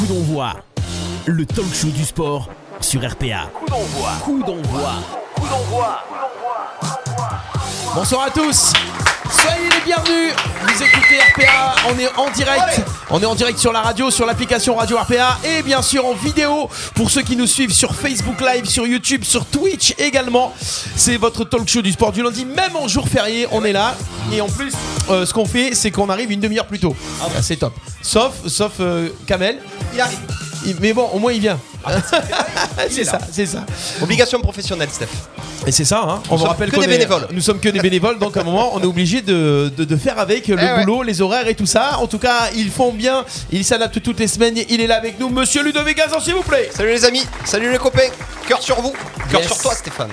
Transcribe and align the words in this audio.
Coup 0.00 0.06
d'envoi, 0.06 0.54
le 1.26 1.44
talk 1.44 1.74
show 1.74 1.88
du 1.88 2.06
sport 2.06 2.48
sur 2.80 3.02
RPA. 3.06 3.50
Coup 3.52 3.66
d'envoi. 3.66 4.10
Coup 4.24 4.42
d'envoi. 4.42 4.92
Coup 5.34 5.46
d'envoi. 5.46 5.98
Bonsoir 7.94 8.22
à 8.22 8.30
tous. 8.30 8.72
Soyez 9.30 9.68
les 9.68 9.84
bienvenus. 9.84 10.32
Vous 10.62 10.82
écoutez 10.82 11.18
RPA. 11.34 11.74
On 11.90 11.98
est 11.98 12.08
en 12.16 12.30
direct. 12.30 12.80
On 13.10 13.20
est 13.20 13.26
en 13.26 13.34
direct 13.34 13.58
sur 13.58 13.74
la 13.74 13.82
radio, 13.82 14.10
sur 14.10 14.24
l'application 14.24 14.74
Radio 14.74 14.96
RPA 14.96 15.38
et 15.44 15.62
bien 15.62 15.82
sûr 15.82 16.06
en 16.06 16.14
vidéo 16.14 16.70
pour 16.94 17.10
ceux 17.10 17.20
qui 17.20 17.36
nous 17.36 17.46
suivent 17.46 17.74
sur 17.74 17.94
Facebook 17.94 18.40
Live, 18.40 18.64
sur 18.64 18.86
YouTube, 18.86 19.22
sur 19.22 19.44
Twitch 19.44 19.94
également. 19.98 20.54
C'est 20.96 21.18
votre 21.18 21.44
talk 21.44 21.68
show 21.68 21.82
du 21.82 21.92
sport 21.92 22.12
du 22.12 22.22
lundi, 22.22 22.46
même 22.46 22.74
en 22.74 22.88
jour 22.88 23.06
férié, 23.06 23.46
on 23.52 23.66
est 23.66 23.72
là. 23.72 23.94
Et 24.32 24.40
en 24.40 24.48
plus, 24.48 24.72
euh, 25.10 25.26
ce 25.26 25.34
qu'on 25.34 25.44
fait, 25.44 25.74
c'est 25.74 25.90
qu'on 25.90 26.08
arrive 26.08 26.32
une 26.32 26.40
demi-heure 26.40 26.66
plus 26.66 26.78
tôt. 26.78 26.96
Ah, 27.20 27.26
c'est 27.42 27.56
top. 27.56 27.74
Sauf, 28.00 28.46
sauf 28.46 28.72
euh, 28.80 29.10
Kamel. 29.26 29.58
Il 29.94 30.00
arrive. 30.00 30.18
Il- 30.66 30.76
mais 30.80 30.92
bon, 30.92 31.08
au 31.12 31.18
moins 31.18 31.32
il 31.32 31.40
vient. 31.40 31.58
c'est 32.90 33.04
ça, 33.12 33.18
c'est 33.32 33.46
ça. 33.46 33.64
Obligation 34.02 34.40
professionnelle, 34.40 34.88
Steph. 34.92 35.06
Et 35.66 35.72
c'est 35.72 35.84
ça, 35.84 36.02
hein. 36.08 36.22
on 36.30 36.36
vous 36.36 36.44
rappelle 36.44 36.70
que 36.70 36.76
des 36.78 36.84
est- 36.84 36.88
bénévoles. 36.88 37.26
Nous 37.32 37.40
sommes 37.42 37.60
que 37.60 37.68
des 37.68 37.80
bénévoles, 37.80 38.18
donc 38.18 38.36
à 38.36 38.40
un 38.40 38.44
moment, 38.44 38.70
on 38.74 38.80
est 38.80 38.86
obligé 38.86 39.20
de, 39.20 39.70
de- 39.76 39.84
de 39.84 39.96
faire 39.96 40.18
avec 40.18 40.48
le 40.48 40.56
Eh 40.58 40.62
ouais. 40.62 40.80
boulot, 40.84 41.02
les 41.02 41.20
horaires 41.20 41.48
et 41.48 41.54
tout 41.54 41.66
ça. 41.66 41.98
En 41.98 42.06
tout 42.06 42.18
cas, 42.18 42.48
ils 42.54 42.70
font 42.70 42.92
bien, 42.92 43.24
ils 43.52 43.64
s'adaptent 43.64 44.02
toutes 44.02 44.20
les 44.20 44.28
semaines. 44.28 44.54
Il 44.68 44.80
est 44.80 44.86
là 44.86 44.96
avec 44.96 45.18
nous, 45.20 45.28
monsieur 45.28 45.62
Ludovic 45.62 45.96
Gazan, 45.98 46.20
s'il 46.20 46.34
vous 46.34 46.42
plaît. 46.42 46.70
Salut 46.74 46.90
les 46.90 47.04
amis, 47.04 47.26
salut 47.44 47.70
les 47.70 47.78
copains. 47.78 48.08
Cœur 48.48 48.62
sur 48.62 48.80
vous, 48.80 48.92
cœur 49.30 49.40
Yes. 49.40 49.48
sur 49.48 49.58
toi, 49.58 49.74
Stéphane. 49.74 50.10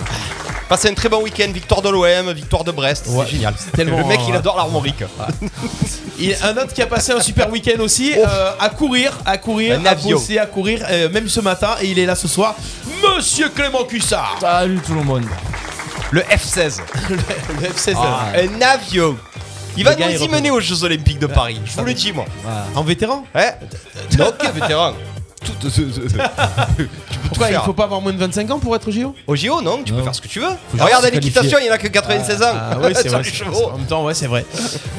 Passez 0.70 0.90
un 0.90 0.94
très 0.94 1.08
bon 1.08 1.22
week-end. 1.24 1.50
Victoire 1.54 1.82
de 1.82 1.90
l'OM, 1.90 2.32
victoire 2.34 2.64
de 2.64 2.72
Brest. 2.72 3.06
Ouais. 3.08 3.26
C'est 3.26 3.32
génial. 3.32 3.56
Tellement, 3.74 4.00
le 4.00 4.04
mec, 4.04 4.20
il 4.28 4.34
euh, 4.34 4.38
adore 4.40 4.58
l'armorique. 4.58 5.04
Il 6.20 6.36
un 6.42 6.58
autre 6.58 6.74
qui 6.74 6.82
a 6.82 6.88
passé 6.88 7.12
un 7.12 7.22
super 7.22 7.50
week-end 7.52 7.80
aussi, 7.80 8.14
euh, 8.18 8.52
à 8.60 8.70
courir, 8.70 9.16
à 9.24 9.38
courir, 9.38 9.80
à 9.86 9.94
bosser, 9.94 10.40
à 10.40 10.48
courir, 10.48 10.84
euh, 10.90 11.10
même 11.10 11.30
ce 11.30 11.40
matin, 11.42 11.76
et 11.80 11.86
il 11.90 12.00
est 12.00 12.08
là 12.08 12.16
ce 12.16 12.28
soir, 12.28 12.56
monsieur 13.04 13.50
Clément 13.50 13.84
Cussard. 13.84 14.36
Salut 14.42 14.80
tout 14.80 14.96
le 14.96 15.04
monde. 15.04 15.26
Le 16.10 16.22
F-16. 16.22 16.80
le 17.10 17.68
F16. 17.68 17.94
Ah, 17.98 18.30
Un 18.36 18.62
avion. 18.64 19.16
Il 19.78 19.84
va 19.84 19.94
Le 19.94 20.06
nous 20.06 20.24
y 20.24 20.28
mener 20.28 20.50
aux 20.50 20.60
Jeux 20.60 20.84
Olympiques 20.84 21.20
de 21.20 21.28
Paris. 21.28 21.62
Je 21.66 21.74
vous 21.80 21.86
le 21.86 21.94
dis, 21.94 22.12
moi. 22.12 22.26
En 22.74 22.82
vétéran 22.82 23.24
Hein 23.36 23.52
Non, 24.18 24.30
ok, 24.30 24.54
vétéran. 24.56 24.94
Tout, 25.44 25.54
tu 25.70 25.82
peux 25.82 25.92
tout 25.92 26.90
Pourquoi 27.30 27.52
il 27.52 27.58
faut 27.60 27.74
pas 27.74 27.84
avoir 27.86 28.02
moins 28.02 28.12
de 28.14 28.18
25 28.18 28.50
ans 28.52 28.60
pour 28.60 28.76
être 28.76 28.88
au 28.88 28.92
JO 28.92 29.16
Au 29.28 29.36
JO, 29.36 29.62
non 29.62 29.82
Tu 29.84 29.92
peux 29.94 30.00
Non. 30.00 30.04
faire 30.06 30.16
ce 30.16 30.22
que 30.22 30.28
tu 30.28 30.40
veux. 30.40 30.48
juste 30.72 30.84
Regarde 30.84 31.06
à 31.06 31.08
se 31.10 31.14
l'équitation, 31.14 31.58
il 31.62 31.68
y 31.68 31.70
en 31.70 31.74
a 31.74 31.78
que 31.78 31.88
96 31.88 32.42
ans. 32.42 32.46
Ah 32.54 32.78
ouais, 32.80 32.94
c'est 32.94 33.04
Sur 33.10 33.12
vrai. 33.12 33.24
les 33.24 33.30
c'est- 33.30 33.36
chevaux. 33.36 33.66
En 33.74 33.78
même 33.78 33.86
temps, 33.88 34.04
ouais, 34.04 34.14
c'est 34.14 34.28
vrai. 34.28 34.46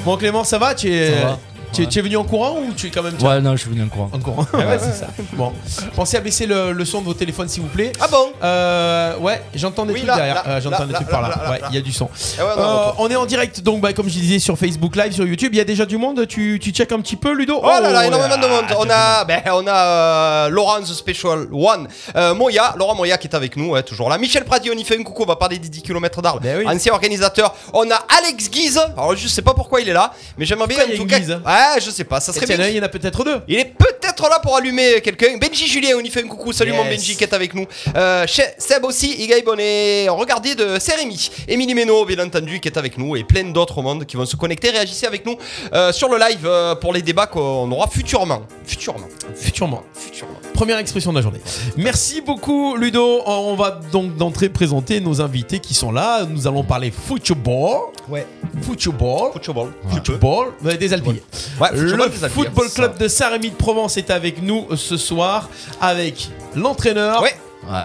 Bon, 0.04 0.16
Clément, 0.16 0.44
ça 0.44 0.58
va 0.58 0.74
Tu 0.74 0.92
es, 0.92 1.14
Ça 1.20 1.26
va. 1.26 1.38
Tu 1.72 1.82
es- 1.82 1.84
Ouais. 1.84 1.90
tu 1.90 1.98
es 1.98 2.02
venu 2.02 2.16
en 2.16 2.24
courant 2.24 2.56
ou 2.58 2.72
tu 2.74 2.86
es 2.86 2.90
quand 2.90 3.02
même. 3.02 3.14
Ouais, 3.20 3.40
non, 3.40 3.52
je 3.52 3.62
suis 3.62 3.70
venu 3.70 3.82
en 3.82 3.88
courant. 3.88 4.10
En 4.12 4.18
courant. 4.18 4.46
Ouais, 4.54 4.78
c'est 4.80 4.92
ça. 5.00 5.06
Bon, 5.34 5.52
pensez 5.94 6.16
à 6.16 6.20
baisser 6.20 6.46
le, 6.46 6.72
le 6.72 6.84
son 6.84 7.00
de 7.00 7.04
vos 7.06 7.14
téléphones, 7.14 7.48
s'il 7.48 7.62
vous 7.62 7.68
plaît. 7.68 7.92
Ah 8.00 8.06
bon? 8.08 8.32
Euh, 8.42 9.16
ouais, 9.18 9.42
j'entends 9.54 9.84
des 9.86 9.92
Oui, 9.92 9.98
trucs 10.00 10.08
là, 10.08 10.16
derrière. 10.16 10.34
là, 10.36 10.44
Euh, 10.46 10.60
j'entends 10.60 10.80
là, 10.80 10.86
des 10.86 10.94
trucs 10.94 11.06
là, 11.08 11.12
par 11.12 11.22
là. 11.22 11.28
là, 11.28 11.42
là, 11.44 11.50
ouais, 11.50 11.60
là. 11.60 11.66
il 11.70 11.74
y 11.76 11.78
a 11.78 11.82
du 11.82 11.92
son. 11.92 12.08
Ah 12.38 12.44
ouais, 12.44 12.50
non, 12.56 12.62
Euh, 12.62 12.76
retour. 12.86 12.94
on 12.98 13.08
est 13.10 13.16
en 13.16 13.26
direct, 13.26 13.60
donc 13.62 13.80
bah, 13.80 13.92
comme 13.92 14.06
je 14.08 14.14
disais 14.14 14.38
sur 14.38 14.56
Facebook 14.58 14.96
Live, 14.96 15.12
sur 15.12 15.26
YouTube, 15.26 15.50
il 15.54 15.58
y 15.58 15.60
a 15.60 15.64
déjà 15.64 15.86
du 15.86 15.96
monde. 15.96 16.26
Tu, 16.26 16.58
tu 16.62 16.70
check 16.70 16.90
un 16.92 17.00
petit 17.00 17.16
peu, 17.16 17.32
Ludo? 17.32 17.60
Oh 17.62 17.66
là 17.66 17.90
là, 17.90 18.06
énormément 18.06 18.36
de 18.36 18.46
monde. 18.48 18.64
On 18.78 18.88
a, 18.90 19.24
ben, 19.24 19.42
on 19.52 19.66
a 19.66 19.74
euh, 19.74 20.48
Laurence 20.48 20.92
Special 20.92 21.46
One, 21.52 21.88
euh, 22.16 22.34
Moya, 22.34 22.74
Laurent 22.76 22.94
Moya 22.94 23.18
qui 23.18 23.26
est 23.28 23.34
avec 23.36 23.56
nous, 23.56 23.70
ouais, 23.70 23.82
toujours 23.82 24.08
là. 24.08 24.18
Michel 24.18 24.44
Pradi, 24.44 24.70
on 24.74 24.78
y 24.78 24.84
fait 24.84 24.98
un 24.98 25.02
coucou, 25.02 25.22
on 25.22 25.26
va 25.26 25.36
parler 25.36 25.58
des 25.58 25.68
10 25.68 25.82
km 25.82 26.22
d'Arles. 26.22 26.40
Ben 26.42 26.58
oui. 26.58 26.64
Ancien 26.68 26.92
organisateur. 26.92 27.54
On 27.72 27.88
a 27.90 27.96
Alex 28.18 28.50
Guise. 28.50 28.78
Alors 28.96 29.14
je 29.16 29.28
sais 29.28 29.42
pas 29.42 29.54
pourquoi 29.54 29.80
il 29.80 29.88
est 29.88 29.92
là, 29.92 30.12
mais 30.36 30.44
j'aimerais 30.44 30.66
bien 30.66 30.78
Pourquoi 30.78 30.86
en 30.86 30.88
il 30.88 30.92
y 30.92 30.94
a 30.94 30.96
tout 30.98 31.02
une 31.04 31.08
cas. 31.10 31.18
Guise? 31.18 31.40
Ouais, 31.46 31.57
je 31.80 31.90
sais 31.90 32.04
pas, 32.04 32.20
ça 32.20 32.32
serait 32.32 32.46
bien. 32.46 32.68
il 32.68 32.76
y 32.76 32.80
en 32.80 32.84
a 32.84 32.88
peut-être 32.88 33.24
deux. 33.24 33.40
Il 33.48 33.58
est 33.58 33.64
peut-être 33.64 34.28
là 34.28 34.38
pour 34.40 34.56
allumer 34.56 35.00
quelqu'un. 35.00 35.36
Benji 35.38 35.66
Julien, 35.66 35.96
on 35.96 36.00
y 36.00 36.10
fait 36.10 36.24
un 36.24 36.28
coucou. 36.28 36.52
Salut 36.52 36.72
mon. 36.72 36.84
Benji 36.84 37.16
qui 37.16 37.24
est 37.24 37.32
avec 37.32 37.54
nous. 37.54 37.66
Euh, 37.96 38.26
Seb 38.26 38.84
aussi, 38.84 39.12
Igaïb, 39.22 39.48
on 39.48 39.58
est 39.58 40.08
regardé 40.08 40.54
de 40.54 40.78
Sérémy. 40.78 41.30
Émilie 41.46 41.74
Méno, 41.74 42.04
bien 42.04 42.24
entendu, 42.24 42.60
qui 42.60 42.68
est 42.68 42.78
avec 42.78 42.98
nous. 42.98 43.16
Et 43.16 43.24
plein 43.24 43.44
d'autres 43.44 43.82
mondes 43.82 44.04
qui 44.06 44.16
vont 44.16 44.26
se 44.26 44.36
connecter. 44.36 44.70
Réagissez 44.70 45.06
avec 45.06 45.26
nous 45.26 45.36
euh, 45.72 45.92
sur 45.92 46.08
le 46.08 46.18
live 46.18 46.46
euh, 46.46 46.74
pour 46.74 46.92
les 46.92 47.02
débats 47.02 47.26
qu'on 47.26 47.70
aura 47.70 47.88
futurement. 47.88 48.42
Futurement. 48.64 49.08
Futurement. 49.34 49.82
Futurement. 49.94 50.40
Première 50.58 50.78
expression 50.78 51.12
de 51.12 51.18
la 51.18 51.22
journée. 51.22 51.40
Merci 51.76 52.20
beaucoup, 52.20 52.74
Ludo. 52.74 53.20
On 53.26 53.54
va 53.54 53.78
donc 53.92 54.16
d'entrée 54.16 54.48
présenter 54.48 55.00
nos 55.00 55.20
invités 55.20 55.60
qui 55.60 55.72
sont 55.72 55.92
là. 55.92 56.24
Nous 56.28 56.48
allons 56.48 56.64
parler 56.64 56.90
football. 56.90 57.92
Ouais. 58.08 58.26
Football. 58.62 59.30
Football. 59.34 59.70
Football 59.88 60.48
des 60.80 60.92
Alpilles. 60.92 61.22
Ouais, 61.60 61.68
Le 61.72 61.88
football 61.90 62.10
des 62.10 62.24
Alpilles. 62.24 62.44
Football 62.44 62.70
Club 62.74 62.98
de 62.98 63.06
Saint-Rémy 63.06 63.50
de 63.50 63.54
Provence 63.54 63.96
est 63.98 64.10
avec 64.10 64.42
nous 64.42 64.66
ce 64.74 64.96
soir 64.96 65.48
avec 65.80 66.28
l'entraîneur. 66.56 67.22
Ouais. 67.22 67.34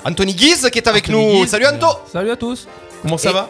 Anthony 0.03 0.33
Guise 0.33 0.67
qui 0.71 0.79
est 0.79 0.87
avec 0.87 1.03
Anthony 1.09 1.25
nous. 1.35 1.41
Guise. 1.41 1.51
Salut 1.51 1.67
Anto. 1.67 1.87
Salut 2.11 2.31
à 2.31 2.35
tous. 2.35 2.67
Comment 3.03 3.19
ça 3.19 3.29
Et- 3.29 3.33
va? 3.33 3.49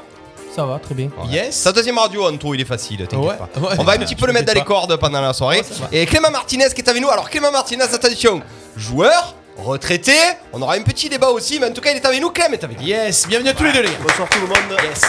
Ça 0.55 0.65
va, 0.65 0.77
très 0.77 0.93
bien. 0.93 1.09
Yes. 1.29 1.55
Sa 1.55 1.71
deuxième 1.71 1.97
radio, 1.97 2.27
Anto, 2.29 2.53
il 2.53 2.61
est 2.61 2.65
facile, 2.65 2.97
t'inquiète 3.07 3.19
Ouais, 3.19 3.35
pas. 3.35 3.59
ouais. 3.59 3.75
On 3.79 3.83
va 3.83 3.93
un 3.93 3.97
petit 3.97 4.15
peu 4.15 4.27
le 4.27 4.33
mettre 4.33 4.45
dans 4.45 4.53
les 4.59 4.63
cordes 4.63 4.95
pendant 4.97 5.19
la 5.21 5.33
soirée. 5.33 5.57
Ouais, 5.57 5.63
ça 5.63 5.73
va. 5.81 5.87
Et 5.91 6.05
Clément 6.05 6.29
Martinez 6.29 6.67
qui 6.75 6.81
est 6.81 6.89
avec 6.89 7.01
nous. 7.01 7.09
Alors 7.09 7.27
Clément 7.29 7.51
Martinez, 7.51 7.83
attention, 7.83 8.41
joueur, 8.77 9.33
retraité. 9.57 10.13
On 10.51 10.61
aura 10.61 10.75
un 10.75 10.83
petit 10.83 11.09
débat 11.09 11.29
aussi, 11.29 11.59
mais 11.59 11.67
en 11.67 11.71
tout 11.73 11.81
cas, 11.81 11.89
il 11.91 11.97
est 11.97 12.05
avec 12.05 12.21
nous. 12.21 12.29
Clem 12.29 12.53
est 12.53 12.63
avec 12.63 12.79
nous. 12.79 12.85
Yes. 12.85 13.27
Bienvenue 13.27 13.49
à 13.49 13.53
tous 13.53 13.63
les 13.63 13.71
deux 13.71 13.81
les 13.81 13.87
gars. 13.89 13.95
Bonsoir 14.03 14.29
tout 14.29 14.39
le 14.41 14.47
monde. 14.47 14.79
Yes. 14.83 15.01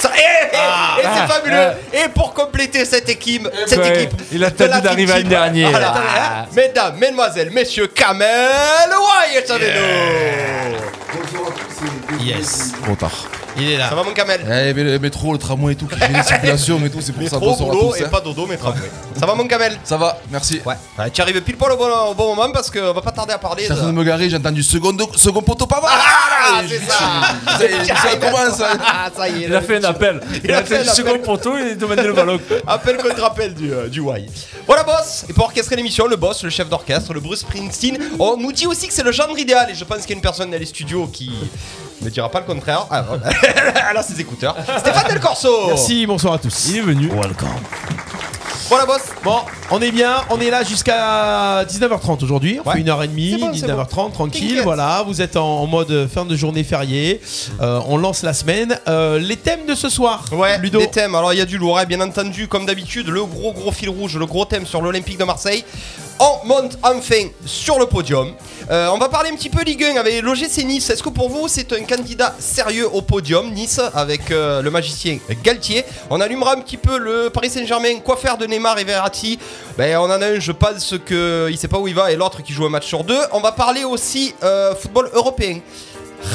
Ça- 0.00 0.10
et 0.16 0.20
et- 0.20 0.58
Ah. 0.58 0.96
et 1.00 1.02
c'est 1.04 1.26
fabuleux. 1.32 1.70
Et 1.92 2.08
pour 2.08 2.34
compléter 2.34 2.84
cette 2.84 3.08
équipe, 3.08 3.48
cette 3.66 3.78
Ouais, 3.78 4.02
équipe, 4.04 4.20
il 4.32 4.44
a 4.44 4.50
de 4.50 4.56
tenté 4.56 4.68
la 4.70 4.80
d'arriver 4.80 5.06
team 5.12 5.16
à 5.16 5.20
une 5.20 5.28
dernière. 5.28 5.70
Voilà. 5.70 5.94
Ah. 5.96 6.46
Mesdames, 6.54 6.96
mesdemoiselles, 6.98 7.50
messieurs, 7.50 7.86
Kamel 7.86 8.28
Wyatt 8.90 9.50
avec 9.50 9.72
nous. 12.18 12.24
Yes. 12.24 12.72
Trop 12.84 12.94
tard. 12.96 13.12
Il 13.58 13.70
est 13.70 13.76
là. 13.78 13.88
Ça 13.88 13.94
va 13.94 14.02
mon 14.02 14.12
Kamel 14.12 14.40
Eh, 14.44 14.74
mais 14.74 14.84
le 14.84 14.98
métro, 14.98 15.32
le 15.32 15.38
tramway 15.38 15.72
et 15.72 15.76
tout, 15.76 15.86
qui 15.86 15.98
fait 15.98 16.08
les 16.12 16.22
circulations 16.22 16.78
et 16.84 16.90
tout, 16.90 17.00
c'est 17.00 17.12
pour 17.12 17.28
ça. 17.28 17.36
À 17.36 17.38
boulot 17.38 17.90
tous. 17.92 18.00
et 18.00 18.04
hein. 18.04 18.08
pas 18.10 18.20
dodo, 18.20 18.46
mais 18.46 18.56
tramway. 18.56 18.90
Ça 19.18 19.24
va 19.24 19.34
mon 19.34 19.46
Kamel 19.46 19.78
Ça 19.82 19.96
va, 19.96 20.18
merci. 20.30 20.60
Ouais. 20.66 20.74
Ouais, 20.98 21.10
tu 21.10 21.20
arrives 21.22 21.40
pile 21.40 21.56
poil 21.56 21.72
au 21.72 21.76
bon, 21.76 21.88
au 22.10 22.14
bon 22.14 22.34
moment 22.34 22.52
parce 22.52 22.70
qu'on 22.70 22.92
va 22.92 23.00
pas 23.00 23.12
tarder 23.12 23.32
à 23.32 23.38
parler. 23.38 23.62
Je 23.62 23.72
suis 23.72 23.72
en 23.72 23.76
train 23.76 23.86
de 23.86 23.92
me 23.92 24.04
garer, 24.04 24.28
j'ai 24.28 24.36
entendu 24.36 24.62
second, 24.62 24.94
second 25.16 25.40
poteau 25.42 25.66
pas 25.66 25.80
mal. 25.80 25.90
Ah, 25.94 26.62
Et 26.62 26.68
c'est 26.68 26.80
ça. 26.84 27.58
Ça 27.58 27.64
y 27.64 27.72
est, 27.72 27.84
ça 27.94 28.16
commence. 28.16 28.60
hein. 28.60 28.78
Ah, 28.86 29.08
ça 29.16 29.28
y 29.28 29.44
est. 29.44 29.46
Il 29.46 29.54
a 29.54 29.62
fait 29.62 29.76
un 29.76 29.84
appel. 29.84 30.20
Il, 30.44 30.52
a 30.52 30.58
a 30.58 30.62
fait 30.64 30.78
un 30.78 30.82
du 30.82 30.88
second 30.88 31.18
poteau 31.20 31.56
et 31.56 31.70
il 31.70 31.78
demandait 31.78 32.02
le 32.04 32.12
ballon. 32.12 32.38
Appel 32.66 32.96
contre 32.98 33.24
appel 33.24 33.54
du, 33.54 33.72
euh, 33.72 33.88
du 33.88 34.00
Y. 34.02 34.28
Voilà, 34.66 34.82
boss. 34.84 35.24
Et 35.28 35.32
pour 35.32 35.44
orchestrer 35.44 35.76
l'émission, 35.76 36.06
le 36.06 36.16
boss, 36.16 36.42
le 36.44 36.50
chef 36.50 36.68
d'orchestre, 36.68 37.14
le 37.14 37.20
Bruce 37.20 37.40
Springsteen. 37.40 37.98
On 38.18 38.36
nous 38.36 38.52
dit 38.52 38.66
aussi 38.66 38.86
que 38.86 38.92
c'est 38.94 39.02
le 39.02 39.12
genre 39.12 39.36
idéal. 39.38 39.70
Et 39.70 39.74
je 39.74 39.84
pense 39.84 40.00
qu'il 40.02 40.10
y 40.10 40.12
a 40.12 40.16
une 40.16 40.20
personne 40.22 40.50
dans 40.50 40.58
les 40.58 40.66
studios 40.66 41.06
qui 41.06 41.32
ne 42.02 42.10
dira 42.10 42.30
pas 42.30 42.40
le 42.40 42.46
contraire. 42.46 42.86
Ah, 42.90 43.02
voilà. 43.02 43.30
Elle 43.90 43.96
a 43.96 44.02
ses 44.02 44.20
écouteurs. 44.20 44.54
Stéphane 44.78 45.08
Del 45.08 45.20
Corso. 45.20 45.48
Merci, 45.68 46.06
bonsoir 46.06 46.34
à 46.34 46.38
tous. 46.38 46.68
Il 46.70 46.76
est 46.78 46.80
venu. 46.82 47.08
Welcome. 47.08 47.48
Voilà, 48.68 48.84
boss. 48.84 49.00
Bon, 49.22 49.36
on 49.70 49.80
est 49.80 49.92
bien, 49.92 50.16
on 50.28 50.40
est 50.40 50.50
là 50.50 50.64
jusqu'à 50.64 51.62
19h30 51.68 52.24
aujourd'hui. 52.24 52.58
On 52.64 52.68
Ouais. 52.68 52.74
fait 52.74 52.80
une 52.80 52.88
heure 52.88 53.00
et 53.00 53.06
demie, 53.06 53.30
C'est 53.34 53.38
bon, 53.38 53.52
c'est 53.54 53.66
19h30, 53.66 54.10
tranquille. 54.12 54.60
Voilà, 54.64 55.04
vous 55.06 55.22
êtes 55.22 55.36
en, 55.36 55.60
en 55.60 55.66
mode 55.68 56.08
fin 56.12 56.24
de 56.24 56.34
journée 56.34 56.64
fériée. 56.64 57.20
Euh, 57.60 57.80
on 57.86 57.96
lance 57.96 58.24
la 58.24 58.32
semaine. 58.34 58.76
Euh, 58.88 59.20
les 59.20 59.36
thèmes 59.36 59.66
de 59.68 59.76
ce 59.76 59.88
soir, 59.88 60.24
Ouais, 60.32 60.58
Ludo. 60.58 60.80
des 60.80 60.88
thèmes. 60.90 61.14
Alors 61.14 61.32
il 61.32 61.36
y 61.38 61.42
a 61.42 61.44
du 61.44 61.58
lourd, 61.58 61.78
hein, 61.78 61.84
bien 61.84 62.00
entendu, 62.00 62.48
comme 62.48 62.66
d'habitude, 62.66 63.06
le 63.06 63.24
gros 63.24 63.52
gros 63.52 63.70
fil 63.70 63.88
rouge, 63.88 64.16
le 64.16 64.26
gros 64.26 64.44
thème 64.46 64.66
sur 64.66 64.82
l'Olympique 64.82 65.18
de 65.18 65.24
Marseille. 65.24 65.64
On 66.18 66.46
monte 66.48 66.76
enfin 66.82 67.28
sur 67.44 67.78
le 67.78 67.86
podium. 67.86 68.32
Euh, 68.68 68.88
on 68.92 68.98
va 68.98 69.08
parler 69.08 69.30
un 69.30 69.36
petit 69.36 69.48
peu 69.48 69.62
Ligue 69.62 69.84
1 69.84 69.96
avec 69.96 70.22
l'OGC 70.22 70.64
Nice. 70.64 70.90
Est-ce 70.90 71.02
que 71.02 71.08
pour 71.08 71.28
vous 71.28 71.46
c'est 71.46 71.72
un 71.72 71.84
candidat 71.84 72.34
sérieux 72.40 72.88
au 72.92 73.00
podium 73.00 73.52
Nice 73.52 73.80
avec 73.94 74.32
euh, 74.32 74.60
le 74.60 74.70
magicien 74.72 75.18
Galtier? 75.44 75.84
On 76.10 76.20
allumera 76.20 76.54
un 76.54 76.60
petit 76.60 76.76
peu 76.76 76.98
le 76.98 77.30
Paris 77.30 77.48
Saint-Germain. 77.48 78.00
Quoi 78.04 78.16
faire 78.16 78.36
de 78.36 78.44
Neymar 78.44 78.76
et 78.80 78.84
Verratti? 78.84 79.38
Ben 79.78 79.96
on 79.98 80.04
en 80.04 80.20
a 80.20 80.26
un, 80.26 80.40
je 80.40 80.50
pense 80.50 80.94
que 81.04 81.46
il 81.48 81.56
sait 81.56 81.68
pas 81.68 81.78
où 81.78 81.86
il 81.86 81.94
va 81.94 82.10
et 82.10 82.16
l'autre 82.16 82.42
qui 82.42 82.52
joue 82.52 82.66
un 82.66 82.68
match 82.68 82.88
sur 82.88 83.04
deux. 83.04 83.20
On 83.30 83.40
va 83.40 83.52
parler 83.52 83.84
aussi 83.84 84.34
euh, 84.42 84.74
football 84.74 85.10
européen. 85.14 85.60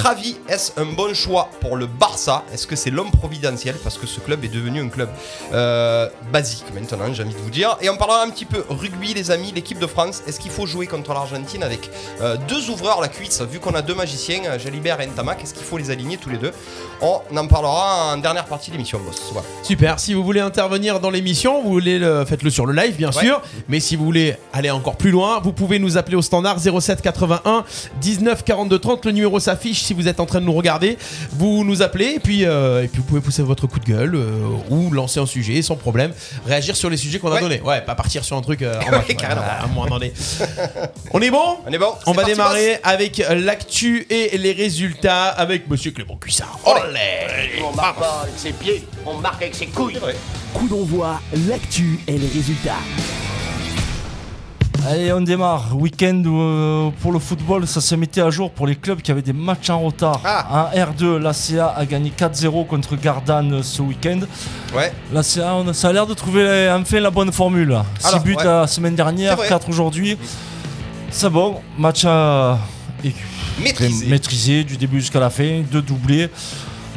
Javi, 0.04 0.38
est-ce 0.48 0.72
un 0.80 0.86
bon 0.86 1.14
choix 1.14 1.50
pour 1.60 1.76
le 1.76 1.86
Barça? 1.88 2.44
Est-ce 2.54 2.66
que 2.68 2.76
c'est 2.76 2.90
l'homme 2.92 3.12
providentiel? 3.12 3.76
Parce 3.84 3.98
que 3.98 4.08
ce 4.08 4.20
club 4.20 4.44
est 4.46 4.50
devenu 4.50 4.82
un 4.82 4.90
club 4.90 5.10
euh, 5.54 6.08
basique 6.32 6.64
maintenant, 6.74 7.14
j'ai 7.14 7.24
envie 7.24 7.34
de 7.34 7.40
vous 7.40 7.50
dire. 7.50 7.78
Et 7.82 7.90
on 7.90 7.98
parlera 7.98 8.24
un 8.24 8.30
petit 8.30 8.46
peu 8.46 8.64
rugby, 8.70 9.14
les 9.14 9.32
amis, 9.32 9.52
l'équipe 9.54 9.80
de 9.80 9.88
France. 9.88 10.22
Est-ce 10.28 10.40
qu'il 10.40 10.52
faut 10.52 10.66
jouer 10.66 10.88
contre 10.88 11.14
l'Argentine 11.14 11.64
avec 11.64 11.90
euh, 12.22 12.38
deux 12.48 12.70
ouvreurs 12.70 13.00
à 13.00 13.02
la 13.02 13.08
cuisse 13.08 13.42
Vu 13.42 13.60
qu'on 13.60 13.74
a 13.74 13.82
deux 13.82 13.96
magiciens, 13.96 14.58
Jalibert 14.58 15.02
et 15.02 15.08
Ntamak, 15.08 15.44
est-ce 15.44 15.54
qu'il 15.54 15.64
faut 15.66 15.78
les 15.78 15.92
aligner 15.92 16.18
tous 16.18 16.30
les 16.30 16.38
deux? 16.38 16.52
On 17.02 17.20
en 17.36 17.48
parlera 17.48 18.14
en 18.14 18.18
dernière 18.18 18.46
partie 18.46 18.70
de 18.72 18.76
l'émission, 18.76 19.00
boss. 19.00 19.22
Voilà. 19.34 19.48
Super. 19.64 20.00
Si 20.00 20.14
vous 20.14 20.24
voulez 20.24 20.40
intervenir 20.42 21.00
dans 21.00 21.10
l'émission, 21.10 21.62
vous 21.64 21.70
voulez 21.70 22.00
le, 22.00 22.24
faites-le 22.26 22.50
sur 22.50 22.66
le 22.66 22.74
live, 22.74 22.96
bien 22.96 23.10
Ouais. 23.12 23.24
sûr. 23.24 23.42
Mais 23.68 23.80
si 23.80 23.96
vous 23.96 24.06
voulez 24.06 24.36
aller 24.54 24.70
encore 24.72 24.96
plus 24.96 25.12
loin, 25.12 25.40
vous 25.44 25.52
pouvez 25.54 25.80
nous 25.80 25.98
appeler 25.98 26.16
au 26.16 26.22
standard 26.22 26.58
07 26.60 27.02
81 27.02 27.66
19 28.00 28.44
42 28.44 28.80
30. 28.80 29.06
Le 29.06 29.12
numéro 29.12 29.40
s'affiche 29.40 29.81
Twitch 29.82 29.86
si 29.86 29.94
vous 29.94 30.08
êtes 30.08 30.20
en 30.20 30.26
train 30.26 30.40
de 30.40 30.46
nous 30.46 30.54
regarder. 30.54 30.98
Vous 31.32 31.64
nous 31.64 31.82
appelez 31.82 32.14
et 32.16 32.20
puis, 32.20 32.46
euh, 32.46 32.84
et 32.84 32.88
puis 32.88 33.00
vous 33.00 33.06
pouvez 33.08 33.22
pousser 33.22 33.42
votre 33.44 33.68
coup 33.68 33.80
de 33.80 33.86
gueule 33.86 34.16
euh, 34.16 34.48
ou 34.70 34.92
lancer 34.92 35.20
un 35.20 35.26
sujet 35.26 35.62
sans 35.62 35.76
problème. 35.76 36.14
Réagir 36.46 36.76
sur 36.76 36.90
les 36.90 36.98
sujets 36.98 37.20
qu'on 37.20 37.30
a 37.32 37.36
Ouais. 37.36 37.42
donnés. 37.42 37.62
Ouais, 37.62 37.82
pas 37.82 37.96
partir 37.96 38.24
sur 38.24 38.38
un 38.38 38.42
truc 38.42 38.62
euh, 38.62 38.76
en 38.80 38.86
Ouais, 38.86 38.92
marche. 38.92 39.16
carrément. 39.16 39.42
à 39.42 39.64
un 39.64 39.68
moment 39.68 39.88
donné. 39.88 40.14
On 41.12 41.22
est 41.22 41.32
bon? 41.32 41.58
On 41.66 41.72
est 41.72 41.78
bon 41.78 41.94
On 42.06 42.12
va 42.12 42.22
parti, 42.24 42.32
démarrer 42.32 42.80
avec 42.84 43.24
l'actu 43.32 44.06
et 44.10 44.38
les 44.38 44.52
résultats 44.52 45.26
avec 45.28 45.70
Monsieur 45.70 45.92
Clément 45.92 46.16
Cuissard. 46.18 46.60
Olé 46.66 47.62
On 47.64 47.76
marque 47.76 48.00
pas 48.00 48.22
avec 48.24 48.36
ses 48.38 48.52
pieds, 48.52 48.84
on 49.06 49.16
marque 49.18 49.42
avec 49.42 49.56
ses 49.56 49.68
couilles. 49.68 49.98
Coup 50.54 50.68
d'envoi, 50.68 51.20
l'actu 51.48 52.00
et 52.08 52.14
les 52.18 52.28
résultats. 52.28 52.76
Allez, 54.88 55.14
on 55.14 55.22
démarre. 55.22 55.76
Week-end 55.78 56.24
euh, 56.26 56.90
pour 57.02 57.12
le 57.12 57.20
football, 57.20 57.68
ça 57.68 57.82
se 57.82 57.94
mettait 57.94 58.22
à 58.22 58.32
jour 58.32 58.50
pour 58.52 58.66
les 58.66 58.76
clubs 58.76 59.00
qui 59.02 59.12
avaient 59.12 59.22
des 59.22 59.34
matchs 59.34 59.70
en 59.70 59.80
retard. 59.80 60.20
Ah. 60.26 60.70
En 60.74 60.76
R2, 60.76 61.18
l'ACA 61.18 61.68
a 61.78 61.86
gagné 61.86 62.12
4-0 62.18 62.66
contre 62.66 62.96
Gardanne 62.96 63.62
ce 63.62 63.82
week-end. 63.84 64.22
Ouais. 64.76 64.92
L'ACA, 65.14 65.54
ça 65.74 65.90
a 65.90 65.94
l'air 65.94 66.08
de 66.08 66.16
trouver 66.16 66.70
enfin 66.76 67.00
la 67.00 67.12
bonne 67.12 67.32
formule. 67.32 67.78
6 68.00 68.08
Alors, 68.08 68.20
buts 68.24 68.36
ouais. 68.36 68.44
la 68.44 68.66
semaine 68.66 68.96
dernière, 68.96 69.32
C'est 69.32 69.38
vrai. 69.38 69.50
4 69.50 69.70
aujourd'hui. 69.70 70.18
C'est 71.12 71.30
bon, 71.30 71.58
match 71.78 72.04
à 72.06 72.58
Maîtrisé. 73.62 74.08
maîtrisé 74.08 74.64
du 74.64 74.78
début 74.78 75.00
jusqu'à 75.02 75.20
la 75.20 75.30
fin, 75.30 75.62
deux 75.72 75.82
doublés. 75.82 76.30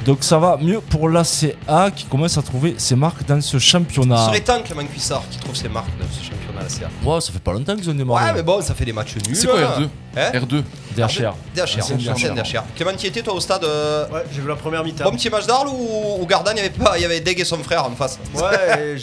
Donc 0.05 0.19
ça 0.23 0.39
va 0.39 0.59
mieux 0.61 0.81
pour 0.81 1.09
l'ACA 1.09 1.91
qui 1.95 2.05
commence 2.05 2.37
à 2.37 2.43
trouver 2.43 2.75
ses 2.77 2.95
marques 2.95 3.25
dans 3.27 3.41
ce 3.41 3.59
Ce 3.59 3.59
championnat. 3.59 4.27
serait 4.27 4.41
temps 4.41 4.61
Clément 4.63 4.85
Cuissard 4.85 5.23
qui 5.31 5.39
trouve 5.39 5.55
ses 5.57 5.69
marques 5.69 5.89
dans 5.99 6.07
ce 6.11 6.23
championnat 6.23 6.63
la 6.63 6.69
CA. 6.69 6.89
Ouais, 7.03 7.21
ça 7.21 7.33
fait 7.33 7.39
pas 7.39 7.53
longtemps 7.53 7.75
qu'ils 7.75 7.89
ont 7.91 7.95
démarré. 7.95 8.27
Ouais, 8.27 8.33
mais 8.35 8.43
bon, 8.43 8.61
ça 8.61 8.75
fait 8.75 8.85
des 8.85 8.93
matchs 8.93 9.17
nuls. 9.27 9.35
C'est 9.35 9.47
quoi 9.47 9.59
hein. 9.61 9.81
R2 9.81 9.89
Hein 10.17 10.31
R2. 10.39 10.63
DHR. 10.97 11.35
DHR, 11.55 12.35
DHR. 12.35 12.63
Clément, 12.77 12.93
tu 12.97 13.07
étais 13.07 13.23
toi 13.23 13.35
au 13.35 13.41
stade 13.41 13.65
euh, 13.65 14.07
Ouais, 14.11 14.25
j'ai 14.33 14.41
vu 14.43 14.49
la 14.49 14.57
première 14.57 14.85
mi-temps. 14.85 15.05
Bon 15.05 15.11
petit 15.17 15.31
match 15.31 15.47
d'Arles 15.47 15.69
ou 15.69 16.23
au 16.23 16.27
Gardanne, 16.27 16.55
il 16.57 16.63
y 16.63 16.67
avait 16.67 16.71
pas, 16.71 16.97
il 16.99 17.03
y 17.03 17.05
avait 17.05 17.21
Deg 17.21 17.41
et 17.41 17.45
son 17.45 17.59
frère 17.59 17.85
en 17.87 17.91
face. 17.93 18.19
Ouais, 18.35 18.97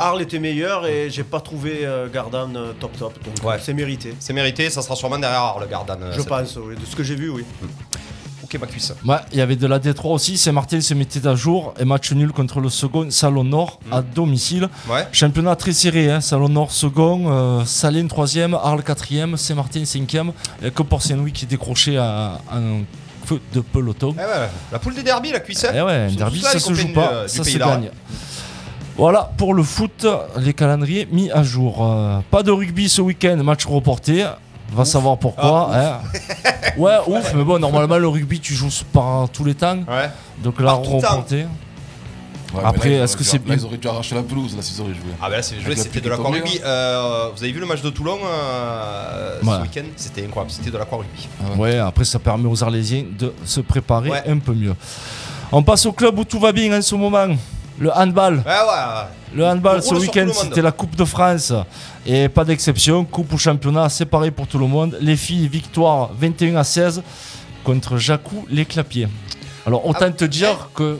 Arles 0.00 0.22
était 0.22 0.38
meilleur 0.38 0.86
et 0.86 1.10
j'ai 1.10 1.24
pas 1.24 1.40
trouvé 1.40 1.80
euh, 1.82 2.08
Gardan 2.08 2.54
euh, 2.54 2.72
top 2.78 2.96
top, 2.98 3.12
donc 3.24 3.44
Ouais. 3.48 3.56
c'est 3.60 3.74
mérité. 3.74 4.14
C'est 4.20 4.32
mérité, 4.32 4.70
ça 4.70 4.80
sera 4.80 4.94
sûrement 4.96 5.18
derrière 5.18 5.40
Arles, 5.40 5.62
le 5.62 5.66
Gardanne. 5.68 6.02
euh, 6.04 6.12
Je 6.16 6.22
pense, 6.22 6.56
oui, 6.56 6.76
de 6.76 6.86
ce 6.86 6.94
que 6.94 7.02
j'ai 7.02 7.16
vu, 7.16 7.30
oui. 7.30 7.44
Ok, 7.62 7.68
Ouais, 9.04 9.16
il 9.32 9.38
y 9.38 9.40
avait 9.40 9.56
de 9.56 9.66
la 9.66 9.78
D3 9.78 10.12
aussi. 10.14 10.38
Saint-Martin 10.38 10.80
se 10.80 10.94
mettait 10.94 11.26
à 11.26 11.34
jour 11.34 11.74
et 11.78 11.84
match 11.84 12.12
nul 12.12 12.32
contre 12.32 12.60
le 12.60 12.68
second 12.70 13.10
Salon 13.10 13.44
Nord 13.44 13.78
à 13.92 14.02
domicile. 14.02 14.68
Ouais. 14.88 15.06
Championnat 15.12 15.54
très 15.56 15.72
serré, 15.72 16.10
hein. 16.10 16.20
Salon 16.20 16.48
Nord 16.48 16.72
second, 16.72 17.24
euh, 17.30 17.64
Salines 17.64 18.08
troisième, 18.08 18.54
Arles 18.54 18.82
quatrième, 18.82 19.36
Saint-Martin 19.36 19.84
cinquième. 19.84 20.32
A 20.64 20.70
que 20.70 20.82
pour 20.82 21.02
Saint-Louis 21.02 21.32
qui 21.32 21.46
décrochait 21.46 21.96
un, 21.98 22.38
un 22.52 22.80
feu 23.26 23.40
de 23.52 23.60
peloton. 23.60 24.14
Eh 24.16 24.20
ouais, 24.20 24.48
la 24.72 24.78
poule 24.78 24.94
des 24.94 25.02
derbies, 25.02 25.32
la 25.32 25.40
cuisse. 25.40 25.64
hein. 25.64 25.72
Eh 25.74 25.82
ouais, 25.82 26.08
un 26.10 26.12
derby, 26.12 26.40
ça 26.40 26.58
se 26.58 26.72
joue 26.72 26.92
pas, 26.94 27.08
du, 27.08 27.14
euh, 27.14 27.28
ça 27.28 27.44
se 27.44 27.58
gagne. 27.58 27.90
Voilà 28.96 29.30
pour 29.36 29.54
le 29.54 29.62
foot, 29.62 30.06
les 30.38 30.54
calendriers 30.54 31.06
mis 31.12 31.30
à 31.30 31.42
jour. 31.44 31.86
Euh, 31.86 32.18
pas 32.32 32.42
de 32.42 32.50
rugby 32.50 32.88
ce 32.88 33.00
week-end, 33.00 33.36
match 33.44 33.64
reporté. 33.64 34.24
Va 34.72 34.84
savoir 34.84 35.18
pourquoi. 35.18 35.70
Ah, 35.72 36.00
hein. 36.04 36.18
Ouais, 36.76 36.96
ouf, 37.06 37.32
mais 37.34 37.42
bon, 37.42 37.58
normalement 37.58 37.98
le 37.98 38.06
rugby 38.08 38.38
tu 38.38 38.54
joues 38.54 38.68
par 38.92 39.28
tous 39.30 39.44
les 39.44 39.54
temps. 39.54 39.78
Ouais. 39.88 40.10
Donc 40.42 40.60
là. 40.60 40.78
Ouais, 42.54 42.62
Après, 42.64 42.92
est-ce 42.92 43.14
que 43.16 43.24
c'est 43.24 43.46
Là, 43.46 43.54
ils 43.56 43.64
auraient 43.64 43.76
dû 43.76 43.88
arracher 43.88 44.14
la 44.14 44.22
pelouse, 44.22 44.56
là, 44.56 44.62
s'ils 44.62 44.80
auraient 44.80 44.94
joué. 44.94 45.10
Ah 45.20 45.28
bah 45.28 45.36
là, 45.36 45.42
c'est 45.42 45.60
joué, 45.60 45.76
c'était 45.76 45.98
de 46.00 46.04
qui 46.04 46.08
la 46.08 46.16
tombait, 46.16 46.40
rugby. 46.40 46.60
Euh, 46.64 47.28
vous 47.36 47.42
avez 47.42 47.52
vu 47.52 47.60
le 47.60 47.66
match 47.66 47.82
de 47.82 47.90
Toulon 47.90 48.16
euh, 48.24 49.38
Ouais. 49.42 49.56
ce 49.56 49.62
week-end? 49.62 49.88
C'était 49.96 50.24
incroyable, 50.24 50.50
c'était 50.50 50.70
de 50.70 50.78
la 50.78 50.84
rugby. 50.90 51.28
Ouais, 51.58 51.76
après 51.78 52.04
ça 52.06 52.18
permet 52.18 52.48
aux 52.48 52.64
Arlésiens 52.64 53.04
de 53.18 53.34
se 53.44 53.60
préparer 53.60 54.10
Ouais. 54.10 54.22
un 54.26 54.38
peu 54.38 54.54
mieux. 54.54 54.74
On 55.52 55.62
passe 55.62 55.84
au 55.86 55.92
club 55.92 56.18
où 56.18 56.24
tout 56.24 56.38
va 56.38 56.52
bien 56.52 56.78
en 56.78 56.80
ce 56.80 56.94
moment. 56.94 57.28
Le 57.78 57.92
handball. 57.96 58.36
Ouais, 58.38 58.42
ouais. 58.44 59.08
Le 59.34 59.46
handball 59.46 59.76
Le 59.76 59.82
ce 59.82 59.94
week-end, 59.94 60.28
c'était 60.32 60.62
la 60.62 60.72
Coupe 60.72 60.96
de 60.96 61.04
France. 61.04 61.52
Et 62.06 62.28
pas 62.28 62.44
d'exception, 62.44 63.04
Coupe 63.04 63.32
ou 63.32 63.38
championnat, 63.38 63.88
c'est 63.88 64.06
pareil 64.06 64.30
pour 64.30 64.46
tout 64.46 64.58
le 64.58 64.66
monde. 64.66 64.96
Les 65.00 65.16
filles, 65.16 65.46
victoire 65.48 66.10
21 66.18 66.56
à 66.56 66.64
16 66.64 67.02
contre 67.64 67.96
Jacou 67.98 68.46
les 68.50 68.64
Clapiers. 68.64 69.08
Alors 69.66 69.86
autant 69.86 70.06
Ah, 70.06 70.10
te 70.10 70.24
dire 70.24 70.70
que 70.74 70.98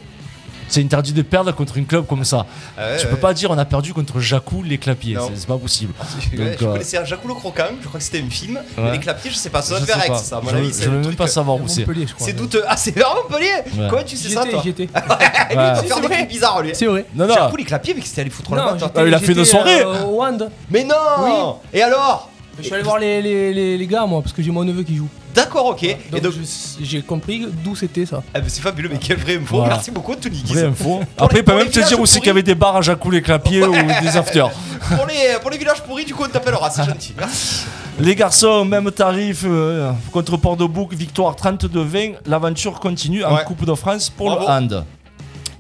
c'est 0.69 0.83
interdit 0.83 1.13
de 1.13 1.23
perdre 1.23 1.53
contre 1.53 1.79
un 1.79 1.85
club 1.85 2.07
comme 2.07 2.25
ça. 2.25 2.47
Ah 2.77 2.81
ouais, 2.91 2.97
tu 2.99 3.05
ouais. 3.07 3.11
peux 3.11 3.17
pas 3.17 3.35
dire 3.35 3.51
on 3.51 3.59
a 3.59 3.65
perdu 3.65 3.93
contre 3.95 4.21
Jacou 4.21 4.63
les 4.63 4.79
Clapiers, 4.79 5.17
c'est 5.29 5.37
c'est 5.41 5.47
pas 5.49 5.57
possible. 5.59 5.93
Ouais, 6.33 6.39
Donc, 6.51 6.57
je 6.61 6.65
euh, 6.67 6.73
connaissais 6.73 6.99
un 6.99 7.05
Jacques 7.05 7.25
le 7.27 7.35
Croquant, 7.35 7.65
je 7.83 7.87
crois 7.89 7.99
que 7.99 8.05
c'était 8.05 8.21
un 8.23 8.31
film. 8.31 8.61
Mais 8.77 8.93
les 8.93 8.99
clapiers, 8.99 9.31
je 9.31 9.37
sais 9.37 9.51
pas, 9.51 9.63
ça 9.63 9.79
doit 9.81 9.97
Aix, 10.05 10.09
pas. 10.09 10.19
ça. 10.19 10.37
À 10.39 10.41
mon 10.41 10.51
Je- 10.51 10.57
avis, 10.57 10.69
je 10.69 10.73
c'est 10.73 10.87
veux 10.87 10.99
le 11.01 11.01
même 11.07 11.15
pas 11.17 11.25
euh, 11.25 11.27
savoir 11.27 11.57
où 11.57 11.67
c'est. 11.69 11.81
Montpellier, 11.81 12.07
je 12.07 12.15
crois. 12.15 12.27
C'est 12.27 12.33
douteux. 12.33 12.63
Ah, 12.69 12.77
c'est 12.77 12.91
vers 12.95 13.15
Montpellier 13.15 13.49
Ouais. 13.79 13.87
Comment 13.91 14.03
tu 14.03 14.17
sais 14.17 14.29
ça, 14.31 14.45
toi 14.45 14.63
faire 14.63 16.01
des 16.01 16.09
trucs 16.09 16.29
bizarres, 16.29 16.63
lui. 16.63 16.71
C'est 16.75 16.87
vrai. 16.87 17.05
Non, 17.15 17.27
non. 17.27 17.35
Jacques 17.35 17.57
les 17.59 17.65
clapiers, 17.65 17.95
mais 17.95 18.01
que 18.03 18.07
c'était 18.09 18.21
allé 18.23 18.31
foutre 18.31 18.55
là-bas, 18.55 18.77
toi. 18.77 18.89
j'étais- 18.89 19.01
Ah, 19.01 19.07
il 19.07 19.15
a 19.15 19.19
fait 19.19 19.33
une 19.33 19.45
soirée. 19.45 19.83
euh, 19.83 20.05
au 20.05 20.17
Wand. 20.21 20.51
Mais 20.71 20.85
non 20.85 21.59
Et 21.73 21.83
alors 21.83 22.31
Je 22.59 22.65
suis 22.65 22.75
allé 22.75 22.83
voir 22.83 22.99
les, 22.99 23.23
les, 23.23 23.53
les, 23.55 23.79
les 23.79 23.87
gars, 23.87 24.05
moi, 24.07 24.21
parce 24.23 24.33
que 24.33 24.43
j'ai 24.43 24.51
mon 24.51 24.65
neveu 24.65 24.83
qui 24.83 24.97
joue. 24.97 25.09
D'accord, 25.35 25.67
ok. 25.67 25.83
Et 25.85 25.97
Donc, 26.21 26.33
j'ai 26.81 27.03
compris 27.03 27.47
d'où 27.65 27.77
c'était 27.77 28.07
ça. 28.07 28.23
ah, 28.35 28.39
c'est 28.47 28.61
fabuleux, 28.63 28.89
mais 28.91 28.99
quelle 28.99 29.19
vraie 29.19 29.37
info. 29.37 29.57
Voilà. 29.59 29.75
Merci 29.75 29.91
beaucoup, 29.91 30.15
Tony. 30.17 30.43
Vraie 30.47 30.65
info. 30.65 31.01
Après, 31.17 31.39
il 31.39 31.45
peut 31.45 31.53
pour 31.53 31.61
même 31.63 31.71
te 31.71 31.81
dire 31.87 32.01
où 32.01 32.07
c'est 32.07 32.19
qu'il 32.19 32.27
y 32.29 32.31
avait 32.31 32.43
des 32.43 32.55
bars 32.55 32.77
à 32.77 32.83
Jacou 32.83 33.11
les 33.11 33.23
Clapiers 33.23 33.65
ou 33.65 33.73
des 33.73 34.17
afters. 34.17 34.51
pour, 34.97 35.07
les, 35.07 35.39
pour 35.41 35.51
les 35.51 35.59
villages 35.59 35.83
pourris, 35.83 36.05
du 36.05 36.15
coup, 36.15 36.25
on 36.25 36.29
t'appellera, 36.29 36.71
c'est 36.71 36.85
gentil. 36.85 37.15
Merci. 37.17 37.65
Les 38.01 38.15
garçons, 38.15 38.65
même 38.65 38.91
tarif 38.91 39.43
euh, 39.45 39.93
contre 40.13 40.37
Port-de-Bouc, 40.37 40.95
victoire 40.95 41.35
32-20. 41.37 42.15
L'aventure 42.27 42.79
continue 42.81 43.25
en 43.25 43.35
Ouais. 43.35 43.45
Coupe 43.45 43.65
de 43.65 43.75
France 43.75 44.09
pour 44.11 44.27
Bravo. 44.27 44.47
le 44.47 44.51
hand. 44.53 44.85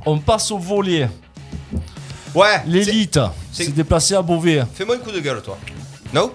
On 0.06 0.18
passe 0.18 0.50
au 0.50 0.58
volet. 0.58 1.08
Ouais. 2.34 2.62
L'élite 2.66 3.18
c'est- 3.52 3.64
s'est 3.64 3.70
déplacée 3.72 4.14
à 4.14 4.22
Beauvais. 4.22 4.62
Fais-moi 4.74 4.96
un 4.96 4.98
coup 4.98 5.10
de 5.10 5.20
gueule, 5.20 5.42
toi. 5.42 5.58
Non? 6.14 6.30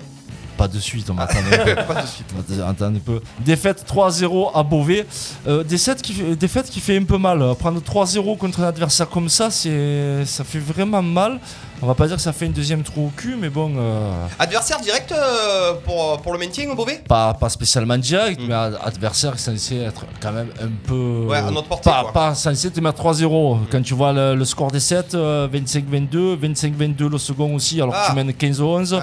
Pas 0.58 0.68
de 0.68 0.80
suite, 0.80 1.10
on 1.10 1.14
va 1.16 1.24
attendre 1.24 1.48
un 1.52 1.64
peu. 1.66 1.76
Pas 1.94 2.02
de 2.02 2.08
suite. 2.08 2.28
On 2.38 2.56
va 2.56 2.68
attendre 2.70 2.98
un 2.98 3.00
peu. 3.00 3.22
Défaite 3.40 3.84
3-0 3.92 4.52
à 4.54 4.64
Beauvais. 4.64 5.06
Euh, 5.48 5.64
défaite, 5.64 6.02
qui, 6.02 6.14
défaite 6.36 6.70
qui 6.70 6.80
fait 6.80 6.98
un 6.98 7.04
peu 7.04 7.18
mal. 7.18 7.44
Prendre 7.60 7.82
3-0 7.82 8.38
contre 8.38 8.62
un 8.62 8.68
adversaire 8.68 9.10
comme 9.10 9.30
ça, 9.30 9.50
c'est, 9.50 10.24
ça 10.26 10.44
fait 10.44 10.60
vraiment 10.60 11.02
mal. 11.02 11.40
On 11.82 11.88
va 11.88 11.96
pas 11.96 12.08
dire 12.08 12.16
que 12.16 12.22
ça 12.22 12.32
fait 12.32 12.46
une 12.46 12.54
deuxième 12.54 12.82
trou 12.84 13.08
au 13.08 13.12
cul, 13.18 13.36
mais 13.38 13.50
bon. 13.50 13.74
euh, 13.76 14.26
Adversaire 14.40 14.80
direct 14.80 15.12
euh, 15.12 15.74
pour, 15.84 16.22
pour 16.22 16.32
le 16.32 16.40
maintien 16.40 16.70
au 16.70 16.76
Beauvais? 16.76 17.02
Pas, 17.08 17.34
pas 17.34 17.50
spécialement 17.50 17.98
direct, 17.98 18.40
Mm. 18.40 18.46
mais 18.48 18.54
ad- 18.54 18.80
adversaire 18.86 19.38
censé 19.38 19.78
être 19.78 20.06
quand 20.22 20.32
même 20.32 20.50
un 20.62 20.70
peu. 20.88 21.26
Ouais, 21.28 21.38
à 21.40 21.52
notre 21.52 21.68
portée, 21.68 21.90
Pas, 21.90 22.04
quoi. 22.04 22.14
pas 22.14 22.36
censé 22.36 22.72
te 22.72 22.80
mettre 22.80 23.04
3-0. 23.04 23.58
Quand 23.70 23.82
tu 23.82 23.96
vois 23.96 24.14
le, 24.14 24.36
le 24.36 24.46
score 24.46 24.72
des 24.72 24.80
7, 24.80 25.14
25-22, 25.16 26.38
25-22 26.40 27.10
le 27.10 27.18
second 27.18 27.54
aussi, 27.56 27.82
alors 27.82 27.94
Ah. 27.98 28.04
que 28.06 28.10
tu 28.12 28.16
mènes 28.16 28.32
15-11. 28.32 28.94
Ouais. 28.94 29.00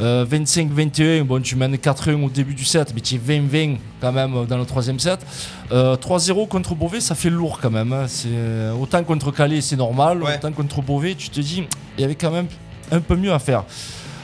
Euh, 0.00 0.24
25-21, 0.24 1.22
bon, 1.24 1.42
tu 1.42 1.56
mènes 1.56 1.74
4-1 1.76 2.22
au 2.24 2.30
début 2.30 2.54
du 2.54 2.64
set, 2.64 2.92
mais 2.94 3.00
tu 3.00 3.16
es 3.16 3.18
20-20 3.18 3.78
quand 4.00 4.12
même 4.12 4.46
dans 4.46 4.56
le 4.58 4.64
troisième 4.64 5.00
set. 5.00 5.18
Euh, 5.72 5.96
3-0 5.96 6.46
contre 6.46 6.74
Beauvais, 6.76 7.00
ça 7.00 7.14
fait 7.16 7.30
lourd 7.30 7.58
quand 7.60 7.70
même. 7.70 7.92
hein. 7.92 8.04
C'est, 8.06 8.28
autant 8.80 9.02
contre 9.02 9.32
Calais, 9.32 9.60
c'est 9.60 9.76
normal. 9.76 10.22
Ouais. 10.22 10.36
Autant 10.36 10.52
contre 10.52 10.82
Beauvais, 10.82 11.14
tu 11.16 11.30
te 11.30 11.40
dis, 11.40 11.64
il 11.96 12.00
y 12.00 12.04
avait 12.04 12.14
quand 12.14 12.30
même 12.30 12.46
un 12.92 13.00
peu 13.00 13.16
mieux 13.16 13.32
à 13.32 13.38
faire. 13.40 13.64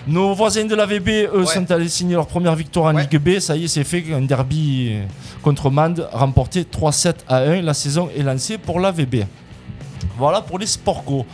Nos 0.07 0.33
voisins 0.35 0.65
de 0.67 0.75
la 0.75 0.87
VB, 0.87 1.09
eux, 1.33 1.41
Ouais. 1.41 1.47
sont 1.47 1.69
allés 1.73 1.89
signer 1.89 2.15
leur 2.15 2.27
première 2.27 2.55
victoire 2.55 2.87
en 2.93 2.95
Ouais. 2.95 3.03
Ligue 3.11 3.19
B. 3.21 3.39
Ça 3.41 3.57
y 3.57 3.65
est, 3.65 3.69
c'est 3.69 3.85
fait. 3.85 4.05
Un 4.13 4.21
derby 4.21 4.93
contre 5.43 5.71
Mande, 5.71 6.09
remporté 6.13 6.63
3-7 6.65 7.15
à 7.27 7.39
1. 7.39 7.63
La 7.63 7.75
saison 7.75 8.09
est 8.17 8.23
lancée 8.23 8.59
pour 8.59 8.79
la 8.81 8.93
VB. 8.93 9.25
Voilà 10.19 10.41
pour 10.43 10.59
les 10.59 10.67
sports 10.67 11.03
co. 11.05 11.25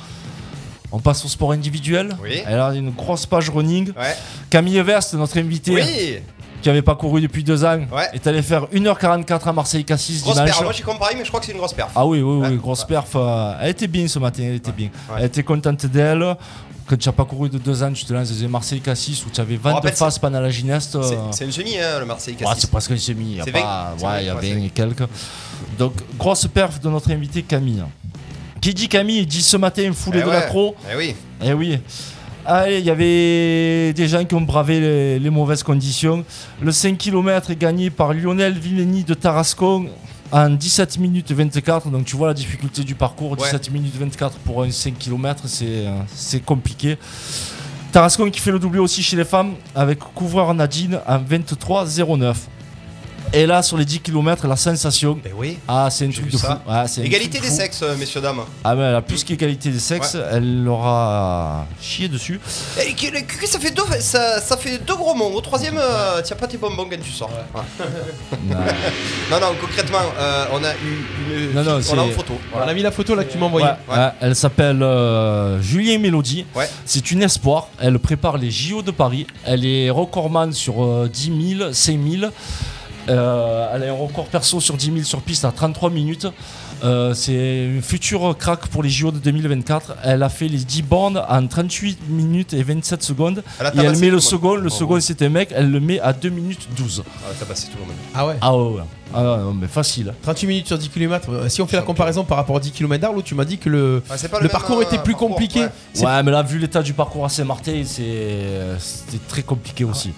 On 0.92 0.98
passe 0.98 1.24
au 1.24 1.28
sport 1.28 1.52
individuel. 1.52 2.16
Oui. 2.22 2.40
Alors, 2.46 2.70
une 2.72 2.90
grosse 2.90 3.24
page 3.26 3.48
running. 3.50 3.88
Ouais. 3.96 4.16
Camille 4.48 4.80
Verst, 4.82 5.14
notre 5.14 5.38
invité, 5.38 5.72
Oui 5.72 6.18
qui 6.62 6.68
n'avait 6.68 6.82
pas 6.82 6.94
couru 6.94 7.22
depuis 7.22 7.42
deux 7.42 7.64
ans, 7.64 7.78
Ouais. 7.90 8.10
est 8.12 8.26
allé 8.26 8.42
faire 8.42 8.66
1h44 8.70 9.48
à 9.48 9.52
Marseille 9.54 9.82
Cassis 9.82 10.20
Grosse 10.20 10.34
dimanche. 10.34 10.50
perf. 10.50 10.62
Moi, 10.62 10.72
j'ai 10.74 10.82
comparé, 10.82 11.14
mais 11.16 11.24
je 11.24 11.28
crois 11.28 11.40
que 11.40 11.46
c'est 11.46 11.52
une 11.52 11.58
grosse 11.58 11.72
perf. 11.72 11.90
Ah 11.96 12.04
oui, 12.04 12.20
oui, 12.20 12.36
oui, 12.36 12.48
Ouais. 12.48 12.56
grosse 12.56 12.84
perf. 12.84 13.12
euh, 13.16 13.54
elle 13.62 13.70
était 13.70 13.86
bien 13.86 14.06
ce 14.06 14.18
matin, 14.18 14.42
elle 14.46 14.56
était 14.56 14.70
bien. 14.70 14.90
Elle 15.16 15.24
était 15.24 15.42
contente 15.42 15.86
d'elle. 15.86 16.36
Quand 16.86 16.98
tu 16.98 17.08
n'as 17.08 17.12
pas 17.14 17.24
couru 17.24 17.48
de 17.48 17.56
deux 17.56 17.82
ans, 17.82 17.90
tu 17.94 18.04
te 18.04 18.12
lances 18.12 18.30
dans 18.38 18.48
Marseille 18.50 18.80
Cassis 18.82 19.24
où 19.24 19.30
tu 19.30 19.40
avais 19.40 19.56
20 19.56 19.70
de 19.70 19.74
rappelle, 19.76 19.92
face 19.94 20.18
pendant 20.18 20.38
la 20.40 20.50
gymnaste. 20.50 20.98
C'est- 21.02 21.14
euh, 21.14 21.46
une 21.46 21.52
semi, 21.52 21.78
hein, 21.78 21.98
le 22.00 22.04
Marseille 22.04 22.34
Ouais, 22.38 22.44
Cassis. 22.44 22.60
c'est 22.60 22.70
presque 22.70 22.90
un 22.90 22.96
semi. 22.98 23.24
Il 23.30 23.36
y 23.38 23.40
a 23.40 23.44
C'est 23.44 23.52
pas- 23.52 23.60
20. 23.60 23.94
C'est 23.96 24.04
Ouais, 24.06 24.22
il 24.22 24.26
y 24.26 24.28
a 24.28 24.34
20, 24.34 24.40
20 24.40 24.54
ouais, 24.60 24.66
et 24.66 24.70
quelques. 24.70 25.08
Donc, 25.78 25.94
grosse 26.18 26.46
perf 26.46 26.78
de 26.78 26.90
notre 26.90 27.10
invité 27.10 27.42
Camille. 27.42 27.84
Qui 28.60 28.74
dit 28.74 28.88
Camille 28.88 29.26
dit 29.26 29.42
ce 29.42 29.56
matin 29.56 29.90
foulée 29.92 30.18
Eh 30.20 30.24
de 30.24 30.28
ouais. 30.28 30.34
l'accro. 30.34 30.74
Eh 30.92 30.96
oui. 30.96 31.14
Eh 31.42 31.52
oui. 31.52 31.78
Allez, 32.44 32.78
il 32.78 32.84
y 32.84 32.90
avait 32.90 33.92
des 33.92 34.08
gens 34.08 34.24
qui 34.24 34.34
ont 34.34 34.40
bravé 34.40 34.80
les, 34.80 35.18
les 35.18 35.30
mauvaises 35.30 35.62
conditions. 35.62 36.24
Le 36.60 36.72
5 36.72 36.96
km 36.98 37.50
est 37.50 37.56
gagné 37.56 37.90
par 37.90 38.12
Lionel 38.12 38.58
Villeni 38.58 39.04
de 39.04 39.14
Tarascon 39.14 39.88
en 40.32 40.50
17 40.50 40.98
minutes 40.98 41.30
24. 41.32 41.90
Donc 41.90 42.04
tu 42.04 42.16
vois 42.16 42.28
la 42.28 42.34
difficulté 42.34 42.82
du 42.82 42.94
parcours. 42.94 43.32
Ouais. 43.32 43.38
17 43.44 43.70
minutes 43.70 43.94
24 43.98 44.38
pour 44.38 44.62
un 44.62 44.70
5 44.70 44.98
km, 44.98 45.42
c'est 45.46 45.84
c'est 46.14 46.40
compliqué. 46.44 46.96
Tarascon 47.92 48.30
qui 48.30 48.40
fait 48.40 48.52
le 48.52 48.58
doublé 48.58 48.78
aussi 48.80 49.02
chez 49.02 49.16
les 49.16 49.24
femmes 49.24 49.54
avec 49.74 49.98
couvreur 49.98 50.52
Nadine 50.54 51.00
en 51.06 51.18
23-09. 51.18 52.34
Et 53.32 53.46
là, 53.46 53.62
sur 53.62 53.76
les 53.76 53.84
10 53.84 54.00
km, 54.00 54.48
la 54.48 54.56
sensation. 54.56 55.16
Ben 55.22 55.32
oui. 55.36 55.56
Ah, 55.68 55.86
c'est 55.88 56.04
un 56.04 56.10
J'ai 56.10 56.20
truc 56.20 56.32
de 56.32 56.36
fou. 56.36 56.48
Ouais, 56.48 56.74
un 56.74 57.02
Égalité 57.04 57.38
truc 57.38 57.42
des 57.44 57.48
fou. 57.48 57.54
sexes, 57.60 57.80
euh, 57.84 57.96
messieurs, 57.96 58.20
dames. 58.20 58.40
Ah, 58.64 58.74
mais 58.74 58.82
elle 58.82 58.96
a 58.96 59.02
plus 59.02 59.22
qu'égalité 59.22 59.70
des 59.70 59.78
sexes. 59.78 60.16
Elle 60.32 60.64
l'aura 60.64 61.64
chié 61.80 62.08
dessus. 62.08 62.40
Et 62.84 62.92
que- 62.92 63.06
que- 63.20 63.40
que 63.40 63.46
ça 63.48 63.60
fait 63.60 63.70
deux, 63.70 63.84
ça, 64.00 64.40
ça 64.40 64.56
fait 64.56 64.78
deux 64.84 64.96
gros 64.96 65.14
mots. 65.14 65.30
Au 65.32 65.40
troisième, 65.40 65.78
euh, 65.78 66.20
tiens 66.24 66.34
pas 66.34 66.48
tes 66.48 66.56
bonbons 66.56 66.88
quand 66.90 67.00
tu 67.00 67.12
sors. 67.12 67.30
Ouais. 67.54 67.86
non, 69.30 69.38
non, 69.40 69.54
concrètement, 69.60 69.98
euh, 70.18 70.46
on 70.52 70.64
a 70.64 70.72
eu 70.74 71.06
une. 71.32 71.52
Non, 71.54 71.62
non, 71.62 71.70
on 71.70 71.98
a 72.00 72.02
une 72.02 72.08
c'est- 72.10 72.16
photo. 72.16 72.34
On 72.52 72.58
a 72.68 72.74
mis 72.74 72.82
la 72.82 72.90
photo 72.90 73.14
là 73.14 73.22
que 73.22 73.30
tu 73.30 73.38
m'as 73.38 73.46
envoyée. 73.46 73.68
Ouais, 73.88 73.96
ouais, 73.96 74.08
elle 74.22 74.34
s'appelle 74.34 74.82
euh, 74.82 75.62
Julien 75.62 75.98
Mélodie. 75.98 76.46
Ouais. 76.56 76.68
C'est 76.84 77.12
une 77.12 77.22
espoir. 77.22 77.68
Elle 77.78 78.00
prépare 78.00 78.38
les 78.38 78.50
JO 78.50 78.82
de 78.82 78.90
Paris. 78.90 79.28
Elle 79.44 79.64
est 79.64 79.88
recordman 79.88 80.52
sur 80.52 80.82
euh, 80.84 81.08
10 81.08 81.56
000, 81.58 81.72
5 81.72 81.96
000. 82.18 82.32
Euh, 83.08 83.70
elle 83.74 83.84
a 83.84 83.90
un 83.90 83.96
record 83.96 84.26
perso 84.26 84.60
sur 84.60 84.76
10 84.76 84.86
000 84.92 84.98
sur 85.02 85.20
piste 85.22 85.44
à 85.44 85.52
33 85.52 85.90
minutes. 85.90 86.26
Euh, 86.82 87.12
c'est 87.12 87.64
une 87.66 87.82
future 87.82 88.36
crack 88.38 88.66
pour 88.68 88.82
les 88.82 88.88
JO 88.90 89.10
de 89.10 89.18
2024. 89.18 89.96
Elle 90.04 90.22
a 90.22 90.28
fait 90.28 90.48
les 90.48 90.58
10 90.58 90.82
bornes 90.82 91.22
en 91.28 91.46
38 91.46 92.08
minutes 92.08 92.54
et 92.54 92.62
27 92.62 93.02
secondes. 93.02 93.42
Elle 93.58 93.66
et 93.80 93.84
elle 93.84 93.98
met 93.98 94.10
le 94.10 94.20
second. 94.20 94.54
Le 94.54 94.70
second, 94.70 94.98
c'était 95.00 95.26
un 95.26 95.30
mec. 95.30 95.50
Elle 95.54 95.70
le 95.70 95.80
met 95.80 96.00
à 96.00 96.12
2 96.12 96.28
minutes 96.30 96.68
12. 96.76 97.02
Ah, 97.06 97.32
tout 97.38 97.46
le 97.78 97.84
monde. 97.86 97.94
Ah 98.14 98.26
ouais. 98.26 98.36
Ah 98.40 98.56
ouais, 98.56 98.72
ouais. 98.76 98.82
Ah 99.12 99.22
non, 99.42 99.54
mais 99.54 99.66
facile. 99.66 100.14
38 100.22 100.46
minutes 100.46 100.66
sur 100.68 100.78
10 100.78 100.88
km. 100.88 101.50
Si 101.50 101.60
on 101.60 101.66
fait 101.66 101.76
la 101.76 101.82
comparaison 101.82 102.24
par 102.24 102.38
rapport 102.38 102.56
aux 102.56 102.60
10 102.60 102.70
km 102.70 103.00
d'Arles, 103.00 103.22
tu 103.24 103.34
m'as 103.34 103.44
dit 103.44 103.58
que 103.58 103.68
le, 103.68 104.02
même, 104.40 104.48
parcours 104.48 104.78
euh, 104.78 104.82
était 104.82 104.98
plus 104.98 105.12
parcours, 105.12 105.30
compliqué. 105.30 105.62
ouais. 105.62 106.22
Mais 106.22 106.30
là, 106.30 106.42
vu 106.42 106.58
l'état 106.58 106.82
du 106.82 106.92
parcours 106.94 107.24
à 107.24 107.28
Saint-Martin, 107.28 107.82
c'est- 107.84 108.78
c'était 108.78 109.18
très 109.28 109.42
compliqué 109.42 109.84
aussi. 109.84 110.12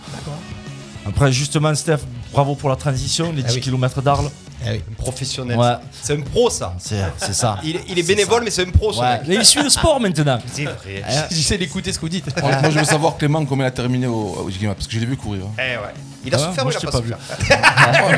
Après, 1.07 1.33
justement, 1.33 1.75
Steph, 1.75 2.01
bravo 2.33 2.55
pour 2.55 2.71
la 2.71 2.77
transition, 2.77 3.33
les 3.33 3.43
Ah 3.45 3.49
10 3.49 3.55
oui. 3.57 3.61
km 3.61 4.03
d'Arles. 4.03 4.31
Un 4.65 4.79
professionnel. 4.97 5.59
Ouais. 5.59 5.73
C'est 6.03 6.17
un 6.17 6.21
pro, 6.21 6.49
ça. 6.49 6.75
C'est 6.79 7.03
c'est 7.17 7.33
ça. 7.35 7.59
Il, 7.65 7.81
il 7.89 7.99
est 7.99 8.03
bénévole, 8.07 8.43
mais 8.45 8.51
c'est 8.51 8.62
un 8.65 8.71
pro, 8.71 8.93
ce 8.93 9.01
Ouais. 9.01 9.19
mec. 9.27 9.39
Il 9.41 9.45
suit 9.45 9.61
le 9.62 9.69
sport 9.69 9.99
maintenant. 10.01 10.39
C'est 10.53 10.62
vrai. 10.65 11.03
J'essaie 11.31 11.59
d'écouter 11.59 11.91
ce 11.93 11.97
que 11.99 12.03
vous 12.03 12.09
dites. 12.09 12.27
Moi, 12.41 12.51
moi, 12.61 12.71
je 12.71 12.79
veux 12.79 12.85
savoir 12.85 13.17
Clément 13.17 13.45
comment 13.45 13.65
il 13.65 13.67
a 13.67 13.71
terminé 13.73 14.07
au, 14.07 14.45
au 14.45 14.51
Gigama, 14.51 14.75
parce 14.77 14.87
que 14.87 14.93
je 14.95 15.01
l'ai 15.01 15.07
vu 15.07 15.17
courir. 15.17 15.43
hein. 15.47 15.51
Eh 15.59 15.77
ouais. 15.79 15.93
Il 16.25 16.33
a 16.33 16.39
Ah, 16.41 16.47
souffert 16.47 16.62
ou 16.65 16.67
moi, 16.69 16.73
il 16.73 16.77
a 16.77 16.81
je 16.81 16.87
pas, 16.87 16.93
pas 16.93 16.99
souffert 16.99 17.19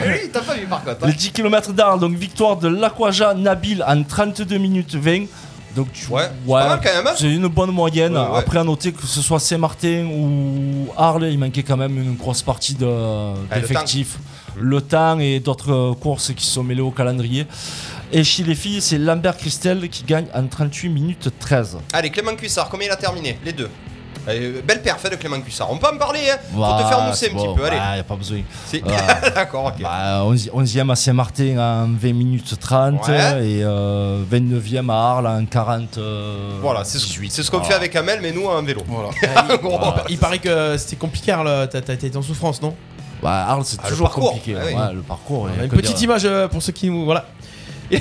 Lui, 0.06 0.28
t'as 0.32 0.40
pas 0.42 0.54
vu 0.54 0.66
par 0.66 0.84
contre. 0.84 1.04
hein. 1.04 1.06
Les 1.06 1.14
10 1.14 1.32
km 1.32 1.72
d'Arles, 1.72 2.00
donc 2.00 2.14
victoire 2.16 2.56
de 2.58 2.68
l'Aquaja 2.68 3.32
Nabil 3.32 3.82
en 3.86 4.02
32 4.02 4.58
minutes 4.58 4.94
20. 4.96 5.24
Donc, 5.74 5.92
tu- 5.92 6.06
Ouais, 6.10 6.22
c'est 6.46 6.46
quand 6.46 6.82
même, 6.94 7.06
hein. 7.06 7.14
c'est 7.16 7.32
une 7.32 7.48
bonne 7.48 7.70
moyenne. 7.70 8.14
Ouais, 8.16 8.20
ouais. 8.30 8.38
Après, 8.38 8.58
à 8.58 8.64
noter 8.64 8.92
que 8.92 9.06
ce 9.06 9.20
soit 9.20 9.40
Saint-Martin 9.40 10.06
ou 10.06 10.88
Arles, 10.96 11.24
il 11.30 11.38
manquait 11.38 11.62
quand 11.62 11.76
même 11.76 11.96
une 11.98 12.14
grosse 12.16 12.42
partie 12.42 12.74
de- 12.74 12.86
Ah, 12.86 13.34
le 13.56 13.60
d'effectifs. 13.60 14.18
le, 14.56 14.80
temps 14.80 15.18
et 15.18 15.40
d'autres 15.40 15.72
euh, 15.72 15.94
courses 15.94 16.32
qui 16.34 16.46
sont 16.46 16.62
mêlées 16.62 16.80
au 16.80 16.90
calendrier. 16.92 17.46
Et 18.12 18.22
chez 18.22 18.44
les 18.44 18.54
filles, 18.54 18.80
c'est 18.80 18.98
Lambert 18.98 19.36
Christel 19.36 19.88
qui 19.88 20.04
gagne 20.04 20.26
en 20.34 20.46
38 20.46 20.88
minutes 20.88 21.28
13. 21.40 21.78
Allez, 21.92 22.10
Clément 22.10 22.36
Cuissard, 22.36 22.68
combien 22.68 22.86
il 22.86 22.92
a 22.92 22.96
terminé? 22.96 23.38
Les 23.44 23.52
deux. 23.52 23.68
Allez, 24.26 24.62
belle 24.66 24.80
perf 24.82 25.04
hein, 25.04 25.08
de 25.10 25.16
Clément 25.16 25.40
Cuissard. 25.40 25.70
On 25.70 25.76
peut 25.76 25.86
en 25.92 25.98
parler, 25.98 26.20
hein 26.32 26.36
Faut 26.52 26.82
te 26.82 26.88
faire 26.88 27.00
mousser 27.02 27.30
un 27.30 27.36
petit 27.36 27.54
peu, 27.54 27.64
allez. 27.64 27.76
Il 27.76 27.94
n'y 27.94 28.00
a 28.00 28.04
pas 28.04 28.16
besoin. 28.16 28.38
D'accord, 29.34 29.66
ok. 29.66 29.82
Bah, 29.82 30.22
11, 30.24 30.50
11e 30.54 30.90
à 30.90 30.96
Saint-Martin 30.96 31.58
en 31.58 31.88
20 31.92 32.12
minutes 32.12 32.58
30 32.58 33.06
Ouais. 33.08 33.14
et 33.46 33.62
euh, 33.64 34.22
29e 34.30 34.90
à 34.90 34.94
Arles 34.94 35.26
en 35.26 35.44
40. 35.44 35.98
euh, 35.98 36.58
Voilà, 36.62 36.84
c'est 36.84 36.98
ce, 36.98 37.06
18. 37.06 37.30
c'est 37.32 37.42
ce 37.42 37.50
qu'on 37.50 37.58
Voilà. 37.58 37.70
fait 37.72 37.76
avec 37.76 37.96
Amel, 37.96 38.20
mais 38.22 38.32
nous 38.32 38.46
en 38.46 38.62
vélo. 38.62 38.82
Voilà. 38.86 39.10
il, 40.08 40.18
paraît 40.18 40.38
que 40.38 40.76
c'était 40.78 40.96
compliqué, 40.96 41.32
Arles. 41.32 41.68
T'as 41.70 41.80
été 41.92 42.16
en 42.16 42.22
souffrance, 42.22 42.62
non? 42.62 42.74
Bah, 43.22 43.46
Arles, 43.48 43.64
c'est 43.64 43.78
Ah, 43.80 43.84
le 43.84 43.90
toujours 43.90 44.08
parcours. 44.08 44.32
compliqué. 44.32 44.56
Ah 44.58 44.64
oui. 44.66 44.74
Ouais, 44.74 44.92
le 44.94 45.00
parcours. 45.02 45.48
Y 45.60 45.64
Une 45.64 45.68
petite 45.70 45.96
dire. 45.96 46.04
image 46.04 46.22
euh, 46.24 46.48
pour 46.48 46.62
ceux 46.62 46.72
qui 46.72 46.90
nous. 46.90 47.04
Voilà. 47.04 47.26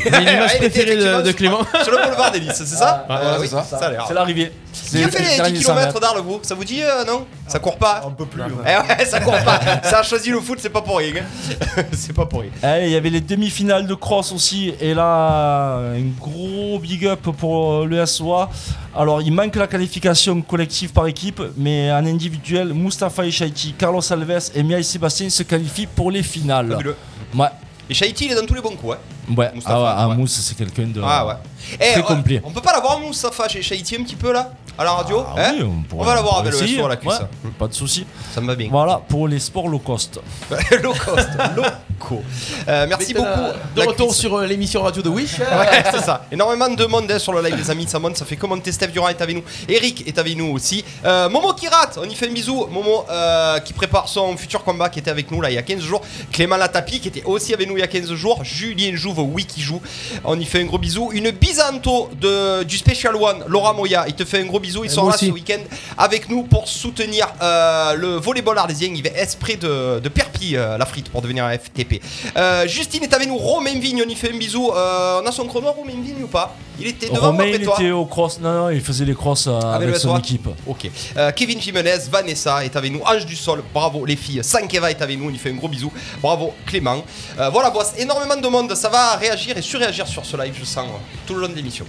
Il 0.06 0.12
y 0.12 0.16
a 0.16 0.22
une 0.22 0.28
Ah, 0.28 0.34
image 0.34 0.52
il 0.60 0.66
était 0.66 0.84
préférée 0.84 1.24
de, 1.24 1.32
Clément. 1.32 1.60
Sur 1.84 1.92
le 1.92 2.04
boulevard 2.06 2.32
des 2.32 2.40
Lys, 2.40 2.54
c'est 2.54 2.66
ça 2.66 3.06
Ah, 3.10 3.20
Voilà, 3.22 3.40
oui, 3.40 3.48
c'est 3.50 3.56
ça. 3.56 3.64
ça 3.80 3.86
a 3.88 3.92
l'air. 3.92 4.06
C'est 4.08 4.14
l'arrivée. 4.14 4.52
Qui 4.90 5.04
a 5.04 5.08
fait 5.10 5.44
les 5.50 5.52
10 5.52 5.66
km 5.66 6.00
d'Arles, 6.00 6.22
vous 6.22 6.40
Ça 6.44 6.56
vous 6.56 6.64
dit, 6.64 6.82
euh, 6.84 7.04
non? 7.06 7.26
Ça 7.48 7.60
court 7.60 7.78
pas? 7.78 8.02
Un 8.06 8.12
peu 8.12 8.26
plus. 8.26 8.42
ouais. 8.42 8.50
Eh 8.66 8.88
ouais, 9.00 9.06
ça 9.06 9.20
court 9.20 9.38
pas. 9.44 9.60
Ça 9.84 10.00
a 10.00 10.04
choisi 10.04 10.30
le 10.32 10.40
foot, 10.40 10.58
c'est 10.62 10.70
pas 10.70 10.82
pour 10.82 10.98
rien. 10.98 11.14
hein. 11.18 11.84
c'est 11.92 12.14
pas 12.14 12.26
pour 12.26 12.42
rien. 12.42 12.80
Il 12.80 12.90
y 12.90 12.96
avait 12.96 13.10
les 13.10 13.22
demi-finales 13.22 13.86
de 13.88 13.94
cross 13.94 14.32
aussi. 14.32 14.74
Et 14.80 14.94
là, 14.94 15.78
un 15.96 16.02
gros 16.20 16.80
big 16.80 17.06
up 17.06 17.22
pour 17.38 17.74
euh, 17.74 17.86
le 17.86 18.04
SOA. 18.06 18.50
Alors, 18.96 19.22
il 19.22 19.32
manque 19.32 19.56
la 19.56 19.68
qualification 19.68 20.42
collective 20.42 20.92
par 20.92 21.08
équipe, 21.08 21.42
mais 21.58 21.92
en 21.92 22.06
individuel, 22.06 22.74
Mustafa 22.74 23.26
Echaiti, 23.26 23.74
Carlos 23.78 24.02
Alves 24.12 24.52
et 24.56 24.64
Miaï 24.64 24.84
Sébastien 24.84 25.30
se 25.30 25.44
qualifient 25.44 25.88
pour 25.88 26.12
les 26.12 26.22
finales. 26.24 26.70
Fabuleux. 26.72 26.96
Ouais, 27.36 27.48
Et 27.94 27.96
Shaiti, 27.96 28.26
il 28.26 28.32
est 28.32 28.36
dans 28.36 28.48
tous 28.48 28.56
les 28.56 28.62
bons 28.62 28.76
coups. 28.76 28.96
Hein. 28.96 29.36
ouais. 29.38 29.52
Ah 29.66 29.80
ouais, 29.80 29.90
ah, 29.96 30.10
ouais. 30.10 30.16
Mousse, 30.16 30.42
c'est 30.42 30.58
quelqu'un 30.58 30.88
de. 30.88 31.00
Ah 31.06 31.28
ouais. 31.28 31.34
Eh, 31.74 31.78
Très 31.78 32.00
euh, 32.00 32.02
complet. 32.02 32.42
On 32.44 32.50
peut 32.50 32.60
pas 32.60 32.74
l'avoir, 32.74 33.00
Moustapha, 33.00 33.48
chez 33.48 33.62
Shaiti 33.62 33.98
un 33.98 34.04
petit 34.04 34.16
peu 34.16 34.34
là? 34.34 34.52
À 34.78 34.84
la 34.84 34.92
radio 34.94 35.24
Ah 35.28 35.34
hein 35.38 35.54
oui, 35.58 35.64
On 35.64 35.84
pourrait- 35.84 36.06
va 36.08 36.16
l'avoir 36.16 36.40
avec 36.40 36.52
le 36.54 36.58
essayer. 36.58 36.78
SO 36.80 36.86
à 36.86 36.90
la 36.90 36.96
cuisse. 36.96 37.14
Ouais, 37.14 37.52
Pas 37.60 37.68
de 37.68 37.74
souci. 37.74 38.06
Ça 38.34 38.42
me 38.42 38.48
va 38.48 38.56
bien. 38.56 38.70
Voilà 38.72 39.00
pour 39.08 39.28
les 39.28 39.40
sports 39.40 39.68
low 39.68 39.78
cost. 39.80 40.20
low 40.82 40.94
cost, 40.94 41.30
loco. 41.56 42.24
Euh, 42.68 42.86
merci 42.90 43.14
beaucoup. 43.14 43.28
De 43.76 43.82
retour 43.82 44.08
cuisse. 44.08 44.20
sur 44.20 44.36
euh, 44.36 44.46
l'émission 44.48 44.82
radio 44.82 45.02
de 45.04 45.10
Wish. 45.10 45.38
Ouais, 45.40 45.84
c'est 45.92 46.02
ça. 46.04 46.26
Énormément 46.32 46.70
de 46.70 46.86
monde 46.86 47.10
hein, 47.12 47.20
sur 47.20 47.34
le 47.34 47.42
live, 47.44 47.56
les 47.56 47.70
amis. 47.70 47.88
Ça 47.88 48.00
monte, 48.00 48.18
ça 48.18 48.26
fait 48.26 48.36
commenter. 48.36 48.72
Steph 48.72 48.88
Durand 48.88 49.10
est 49.10 49.22
avec 49.22 49.36
nous. 49.36 49.44
Eric 49.70 50.08
est 50.08 50.18
avec 50.18 50.36
nous 50.36 50.52
aussi. 50.52 50.84
Euh, 51.06 51.30
Momo 51.30 51.54
qui 51.54 51.68
rate, 51.68 52.00
on 52.02 52.10
y 52.10 52.16
fait 52.16 52.28
un 52.28 52.34
bisou. 52.34 52.66
Momo 52.72 53.06
euh, 53.12 53.60
qui 53.60 53.74
prépare 53.74 54.08
son 54.08 54.36
futur 54.38 54.64
combat 54.64 54.90
qui 54.90 54.98
était 55.00 55.12
avec 55.12 55.30
nous 55.30 55.40
là 55.40 55.52
il 55.52 55.54
y 55.54 55.58
a 55.58 55.62
15 55.62 55.80
jours. 55.82 56.02
Clément 56.32 56.58
Latapi 56.58 57.00
qui 57.00 57.10
était 57.10 57.24
aussi 57.26 57.54
avec 57.54 57.68
nous 57.70 57.78
il 57.78 57.82
y 57.82 57.84
a 57.84 57.88
15 57.88 58.12
jours. 58.16 58.44
Julien 58.44 58.96
Jouve, 58.96 59.20
oui, 59.20 59.46
qui 59.46 59.62
joue. 59.62 59.82
On 60.24 60.40
y 60.40 60.46
fait 60.46 60.62
un 60.62 60.66
gros 60.66 60.80
bisou. 60.80 61.12
Une 61.14 61.30
bisanto 61.30 62.10
de, 62.20 62.64
du 62.64 62.78
Special 62.80 63.16
One, 63.16 63.44
Laura 63.48 63.74
Moya. 63.74 64.06
Il 64.08 64.16
te 64.16 64.26
fait 64.26 64.42
un 64.42 64.46
gros 64.46 64.60
bisou. 64.64 64.84
Il 64.84 64.88
Et 64.88 64.90
sera 64.90 65.04
moi 65.04 65.12
là 65.12 65.18
ce 65.18 65.26
week-end 65.26 65.62
avec 65.98 66.30
nous 66.30 66.44
pour 66.44 66.68
soutenir 66.68 67.28
euh, 67.42 67.94
le 67.94 68.16
volleyball 68.16 68.58
arlésien. 68.58 68.90
Il 68.96 69.04
va 69.04 69.10
esprit 69.10 69.58
de, 69.58 70.00
de 70.00 70.10
Perpi, 70.10 70.56
euh, 70.56 70.78
la 70.78 70.86
frite, 70.86 71.10
pour 71.10 71.22
devenir 71.22 71.46
un 71.46 71.56
FTP. 71.56 72.02
Euh, 72.36 72.68
Justine 72.68 73.04
est 73.04 73.14
avec 73.14 73.28
nous. 73.28 73.38
Romain 73.38 73.78
Vigne, 73.80 74.04
on 74.06 74.10
y 74.10 74.16
fait 74.16 74.32
un 74.34 74.38
bisou. 74.38 74.72
Euh, 74.72 75.22
on 75.24 75.28
a 75.28 75.32
son 75.32 75.46
chrono, 75.46 75.72
Romain 75.72 76.02
Vigne 76.04 76.24
ou 76.24 76.28
pas? 76.28 76.56
Il 76.80 76.88
était 76.88 77.10
devant 77.10 77.28
Romain, 77.28 77.46
après 77.46 77.58
il 77.58 77.64
toi 77.64 77.76
était 77.80 77.92
au 77.92 78.06
cross. 78.06 78.40
Non, 78.40 78.54
non, 78.54 78.70
il 78.70 78.82
faisait 78.82 79.06
les 79.06 79.14
crosses 79.14 79.48
euh, 79.48 79.60
Avec 79.60 79.84
avec, 79.84 79.90
le 79.90 80.00
son 80.00 80.18
équipe. 80.18 80.48
Ok. 80.66 80.90
Euh, 81.18 81.32
Kevin 81.32 81.62
Jimenez, 81.62 82.00
Vanessa 82.12 82.66
est 82.66 82.76
avec 82.76 82.92
nous. 82.92 83.02
Ange 83.06 83.26
du 83.26 83.36
Sol, 83.36 83.64
bravo 83.74 84.06
les 84.06 84.16
filles. 84.16 84.44
Sankeva 84.44 84.90
est 84.90 85.02
avec 85.02 85.20
nous, 85.20 85.30
on 85.30 85.34
y 85.34 85.38
fait 85.38 85.52
un 85.52 85.56
gros 85.56 85.68
bisou. 85.68 85.92
Bravo 86.22 86.54
Clément. 86.66 87.04
Euh, 87.40 87.50
voilà, 87.50 87.70
boss, 87.70 87.94
énormément 87.98 88.36
de 88.38 88.48
monde. 88.48 88.74
Ça 88.76 88.90
va 88.90 89.16
réagir 89.16 89.58
et 89.58 89.62
surréagir 89.62 90.08
sur 90.08 90.26
ce 90.26 90.36
live, 90.38 90.56
je 90.60 90.66
sens, 90.66 90.88
tout 91.28 91.36
le 91.36 91.42
long 91.42 91.50
de 91.50 91.56
l'émission. 91.56 91.86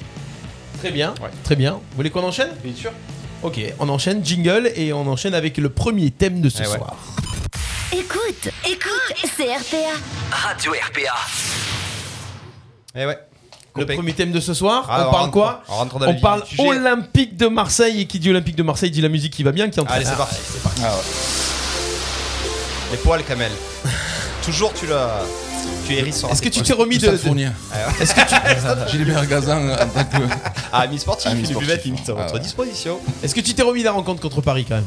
Très 0.78 0.90
bien. 0.90 1.14
Ouais. 1.23 1.31
Très 1.45 1.57
bien. 1.57 1.73
Vous 1.73 1.97
voulez 1.97 2.11
qu'on 2.11 2.23
enchaîne? 2.25 2.50
Bien 2.62 2.75
sûr. 2.75 2.93
Ok, 3.43 3.61
on 3.78 3.88
enchaîne 3.88 4.25
jingle 4.25 4.71
et 4.75 4.93
on 4.93 5.07
enchaîne 5.07 5.35
avec 5.35 5.59
le 5.59 5.69
premier 5.69 6.11
thème 6.11 6.40
de 6.40 6.49
ce 6.49 6.62
Eh 6.62 6.66
ouais. 6.66 6.76
soir. 6.76 6.97
Écoute, 7.93 8.49
écoute, 8.66 9.28
c'est 9.37 9.45
RPA. 9.54 9.99
Radio 10.31 10.73
RPA. 10.73 11.14
Eh 12.97 13.07
ouais. 13.07 13.19
Le 13.76 13.87
premier 13.87 14.12
thème 14.12 14.31
de 14.31 14.38
ce 14.40 14.54
soir, 14.54 14.87
Ah, 14.88 15.07
on 15.09 15.11
parle 15.11 15.14
rentre- 15.25 15.31
quoi? 15.33 15.62
on 15.69 15.73
rentre 15.75 15.99
dans 15.99 16.07
le 16.07 16.11
On 16.11 16.14
vif 16.14 16.23
parle. 16.23 16.43
Olympique 16.59 17.37
de 17.37 17.49
Marseille 17.49 18.00
et 18.02 18.07
qui 18.07 18.21
dit 18.21 18.31
Olympique 18.31 18.54
de 18.57 18.62
Marseille 18.62 18.90
dit 18.93 19.00
la 19.00 19.09
musique 19.09 19.33
qui 19.33 19.43
va 19.43 19.50
bien, 19.52 19.69
qui 19.69 19.81
entraîne. 19.81 19.97
Allez, 19.97 20.07
c'est 20.07 20.16
parti. 20.16 20.37
Ah 20.81 20.95
ouais. 20.95 21.02
Les 22.93 22.97
poils, 22.99 23.25
Kamel. 23.25 23.50
Toujours, 24.45 24.73
tu 24.75 24.87
l'as. 24.87 25.23
Tu 25.87 25.93
hérisses 25.95 26.25
Est-ce 26.31 26.43
que 26.43 26.49
tu 26.49 26.62
t'es 26.62 26.73
remis 26.73 26.99
de, 26.99 27.11
de- 27.11 27.17
Fournier. 27.17 27.49
Est-ce 28.00 28.14
que 28.14 28.21
tu 28.21 28.91
Gilbert 28.97 29.26
Gazan 29.26 29.69
en 29.71 29.76
tant 29.76 30.05
que. 30.05 30.23
Ah, 30.73 30.87
mi 30.87 30.99
sportif, 30.99 31.26
Ah, 31.31 31.35
une 31.35 31.41
mi-sportif. 31.41 31.69
buvette 31.69 31.85
limite 31.85 32.09
à 32.09 32.12
Ah, 32.17 32.23
votre 32.23 32.35
ouais. 32.35 32.41
disposition. 32.41 32.99
est-ce 33.23 33.35
que 33.35 33.41
tu 33.41 33.55
t'es 33.55 33.62
remis 33.62 33.81
de 33.81 33.85
la 33.85 33.93
rencontre 33.93 34.21
contre 34.21 34.41
Paris 34.41 34.64
quand 34.69 34.76
même 34.76 34.85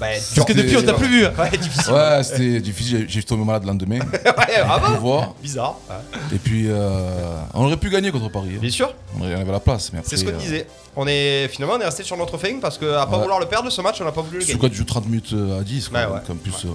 Bah, 0.00 0.06
Parce 0.34 0.46
que 0.46 0.52
depuis 0.52 0.76
on 0.76 0.82
t'a 0.82 0.94
plus 0.94 1.08
vu. 1.08 1.26
hein. 1.26 1.32
Ouais, 1.38 1.56
difficile. 1.58 1.92
Ouais, 1.92 2.22
c'était 2.24 2.60
difficile. 2.60 2.98
j'ai- 3.08 3.08
J'ai 3.08 3.22
tombé 3.22 3.44
malade 3.44 3.62
le 3.62 3.68
lendemain. 3.68 3.98
Ouais, 4.24 4.62
ah 4.64 4.78
vois. 5.00 5.34
Bizarre. 5.42 5.76
Ouais. 5.88 5.96
Et 6.34 6.38
puis, 6.38 6.64
euh, 6.68 7.36
on 7.54 7.64
aurait 7.66 7.76
pu 7.76 7.90
gagner 7.90 8.10
contre 8.10 8.30
Paris. 8.30 8.50
hein. 8.54 8.58
Bien 8.60 8.70
sûr. 8.70 8.92
On 9.20 9.24
avait 9.24 9.44
la 9.44 9.60
place. 9.60 9.90
mais 9.92 9.98
après, 10.00 10.10
C'est 10.10 10.16
ce 10.16 10.24
qu'on 10.24 10.30
euh, 10.30 10.38
disait. 10.38 10.66
On 10.96 11.06
est 11.06 11.48
finalement 11.48 11.76
on 11.76 11.80
est 11.80 11.84
resté 11.86 12.02
sur 12.02 12.16
notre 12.18 12.36
fin 12.36 12.58
parce 12.60 12.76
que 12.78 12.94
à 12.96 13.06
pas 13.06 13.16
Ouais. 13.16 13.22
vouloir 13.22 13.38
le 13.40 13.46
perdre 13.46 13.70
ce 13.70 13.80
match, 13.80 14.00
on 14.00 14.04
n'a 14.04 14.12
pas 14.12 14.20
voulu 14.22 14.38
le 14.38 14.44
Surtout 14.44 14.58
gagner. 14.58 14.68
quand 14.68 14.72
tu 14.72 14.78
joues 14.78 14.84
30 14.84 15.06
minutes 15.06 15.32
euh, 15.32 15.60
à 15.60 15.62
10. 15.62 15.88
Quoi, 15.88 16.00
Ouais, 16.00 16.06
ouais. 16.06 16.12
donc 16.20 16.30
en 16.30 16.34
plus, 16.36 16.64
euh, 16.66 16.68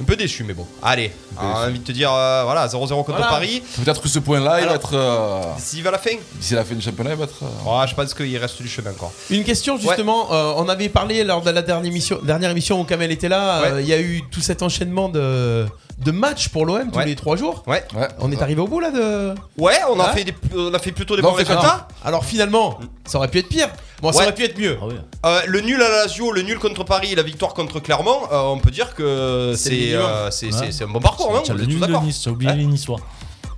Un 0.00 0.04
peu 0.04 0.16
déçu 0.16 0.42
mais 0.44 0.54
bon. 0.54 0.66
Allez, 0.82 1.12
on 1.38 1.40
a 1.46 1.66
envie 1.68 1.78
de 1.78 1.84
te 1.84 1.92
dire 1.92 2.12
euh, 2.12 2.42
voilà 2.44 2.66
0-0 2.66 2.88
contre 2.88 3.10
Voilà. 3.12 3.26
Paris. 3.28 3.62
peut-être 3.84 4.00
que 4.00 4.08
ce 4.08 4.18
point-là, 4.18 4.58
il 4.60 4.62
Alors- 4.62 4.68
va 4.70 4.74
être. 4.76 4.94
euh, 4.96 5.42
S'il 5.58 5.82
va 5.82 5.90
à 5.90 5.92
la 5.92 5.98
fin, 5.98 6.10
D'ici 6.34 6.54
la 6.54 6.64
fin 6.64 6.74
du 6.74 6.80
championnat, 6.82 7.10
il 7.10 7.16
va 7.16 7.24
être. 7.24 7.42
euh, 7.42 7.80
Ouais, 7.80 7.86
je 7.86 7.94
pense 7.94 8.14
qu'il 8.14 8.36
reste 8.38 8.60
du 8.62 8.68
chemin 8.68 8.90
encore. 8.90 9.12
Une 9.30 9.44
question 9.44 9.76
justement, 9.78 10.32
euh, 10.32 10.54
on 10.56 10.68
avait 10.68 10.88
parlé 10.88 11.22
lors 11.24 11.42
de 11.42 11.50
la 11.50 11.62
dernière 11.62 11.84
émission, 11.90 12.18
dernière 12.22 12.50
émission 12.50 12.80
où 12.80 12.84
Kamel 12.84 13.12
était 13.12 13.28
là, 13.28 13.62
Ouais. 13.62 13.68
euh, 13.72 13.80
il 13.80 13.86
y 13.86 13.92
a 13.92 14.00
eu 14.00 14.22
tout 14.30 14.40
cet 14.40 14.62
enchaînement 14.62 15.08
de, 15.08 15.66
de 15.98 16.10
matchs 16.10 16.48
pour 16.48 16.66
l'OM 16.66 16.90
tous 16.90 16.98
Ouais. 16.98 17.04
les 17.06 17.14
trois 17.16 17.36
jours. 17.36 17.62
Ouais. 17.66 17.84
Ouais. 17.94 18.08
On 18.18 18.32
est 18.32 18.42
arrivé 18.42 18.60
au 18.60 18.66
bout 18.66 18.80
là 18.80 18.90
de... 18.90 19.34
Ouais, 19.58 19.78
on 19.90 20.00
a 20.00 20.08
fait 20.10 20.24
des, 20.24 20.34
on 20.56 20.72
a 20.74 20.78
fait 20.78 20.92
plutôt 20.92 21.16
des 21.16 21.22
Non, 21.22 21.30
bons 21.30 21.36
résultats. 21.36 21.86
Alors 22.04 22.24
finalement, 22.24 22.78
ça 23.06 23.18
aurait 23.18 23.28
pu 23.28 23.38
être 23.38 23.48
pire. 23.48 23.68
Bon, 24.02 24.10
ça 24.12 24.18
Ouais. 24.18 24.24
aurait 24.24 24.34
pu 24.34 24.44
être 24.44 24.58
mieux. 24.58 24.76
Euh, 25.24 25.40
le 25.46 25.60
nul 25.60 25.80
à 25.80 25.88
la 25.88 25.96
Lazio, 26.02 26.32
le 26.32 26.42
nul 26.42 26.58
contre 26.58 26.82
Paris, 26.84 27.12
et 27.12 27.14
la 27.14 27.22
victoire 27.22 27.54
contre 27.54 27.78
Clermont, 27.80 28.18
euh, 28.32 28.40
on 28.40 28.58
peut 28.58 28.72
dire 28.72 28.94
que 28.94 29.52
C'est 29.56 29.70
c'est 29.70 29.76
minimum. 29.76 30.02
euh, 30.04 30.30
c'est- 30.32 30.46
Ouais. 30.46 30.52
c'est- 30.52 30.72
c'est 30.72 30.84
un 30.84 30.88
bon 30.88 30.98
parcours, 31.00 31.32
non 31.32 31.40
T'as 31.42 31.52
Vous 31.52 31.58
le 31.58 31.62
êtes 31.64 31.68
nul 31.70 31.78
tous 31.78 31.86
de 31.86 31.92
d'accord 31.92 32.02
Nice, 32.04 32.20
t'as 32.24 32.30
oublié 32.32 32.52
les 32.52 32.64
Niçois. 32.66 32.98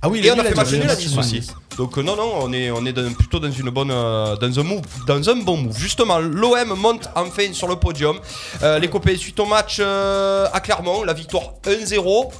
Ah 0.03 0.07
oui, 0.09 0.21
Et 0.23 0.31
on 0.31 0.37
a 0.37 0.43
fait 0.43 0.53
match 0.53 0.71
nul 0.71 0.87
à 0.87 0.93
aussi. 0.93 1.07
Nice 1.07 1.17
aussi. 1.17 1.41
Donc 1.77 1.97
euh, 1.97 2.03
non, 2.03 2.15
non, 2.15 2.31
on 2.41 2.53
est, 2.53 2.69
on 2.69 2.85
est 2.85 2.93
dans- 2.93 3.11
plutôt 3.13 3.39
dans 3.39 3.49
une 3.51 3.71
bonne, 3.71 3.89
euh, 3.91 4.35
dans 4.35 4.59
un 4.59 4.63
move, 4.63 4.81
dans 5.07 5.29
un 5.29 5.35
bon 5.37 5.57
move. 5.57 5.75
Justement, 5.79 6.19
l'OM 6.19 6.75
monte 6.75 7.09
enfin 7.15 7.51
sur 7.51 7.67
le 7.67 7.77
podium. 7.77 8.19
Euh, 8.61 8.77
les 8.77 8.87
copains, 8.87 9.15
suite 9.17 9.39
au 9.39 9.45
match 9.47 9.77
euh, 9.79 10.45
à 10.53 10.59
Clermont, 10.59 11.03
la 11.03 11.13
victoire 11.13 11.53
1-0. 11.65 12.31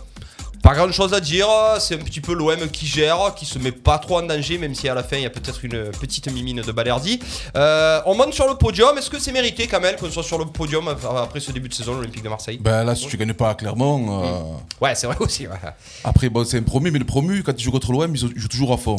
Pas 0.65 0.74
grand 0.74 0.91
chose 0.91 1.13
à 1.13 1.19
dire, 1.19 1.48
c'est 1.77 1.93
un 1.93 2.00
petit 2.00 2.22
peu 2.22 2.34
l'OM 2.34 2.57
qui 2.72 2.88
gère, 2.88 3.36
qui 3.36 3.45
se 3.45 3.60
met 3.60 3.72
pas 3.72 4.00
trop 4.00 4.17
en 4.17 4.24
danger, 4.24 4.57
même 4.57 4.74
si 4.74 4.89
à 4.89 4.95
la 4.95 5.03
fin 5.03 5.17
il 5.17 5.22
y 5.22 5.25
a 5.27 5.29
peut-être 5.29 5.63
une 5.63 5.91
petite 5.91 6.27
mimine 6.34 6.62
de 6.62 6.72
Balerdi. 6.72 7.19
Euh, 7.55 8.01
on 8.07 8.15
monte 8.15 8.34
sur 8.34 8.48
le 8.48 8.55
podium, 8.55 8.98
est-ce 8.98 9.12
que 9.12 9.19
c'est 9.19 9.31
mérité, 9.31 9.67
Kamel, 9.67 9.95
qu'on 9.95 10.10
soit 10.10 10.24
sur 10.24 10.39
le 10.39 10.45
podium 10.45 10.88
après 10.88 11.39
ce 11.39 11.51
début 11.51 11.69
de 11.69 11.74
saison, 11.75 11.93
l'Olympique 11.93 12.24
de 12.24 12.29
Marseille? 12.29 12.57
Ben 12.60 12.84
là, 12.84 12.95
si 12.95 13.05
tu 13.05 13.15
gagnes 13.15 13.34
pas 13.34 13.51
à 13.51 13.53
Clermont. 13.53 14.24
euh, 14.24 14.41
Ouais, 14.81 14.95
c'est 14.95 15.05
vrai 15.05 15.17
aussi. 15.19 15.45
ouais. 15.45 15.53
Après, 16.03 16.29
bon, 16.29 16.43
c'est 16.43 16.57
un 16.57 16.63
promu, 16.63 16.89
mais 16.89 16.98
le 16.98 17.05
promu, 17.05 17.43
quand 17.43 17.53
il 17.55 17.63
joue 17.63 17.69
contre 17.72 17.91
l'OM, 17.91 18.10
il 18.15 18.19
joue- 18.19 18.31
il 18.36 18.41
joue 18.41 18.48
toujours 18.48 18.74
à 18.74 18.77
fond. 18.77 18.95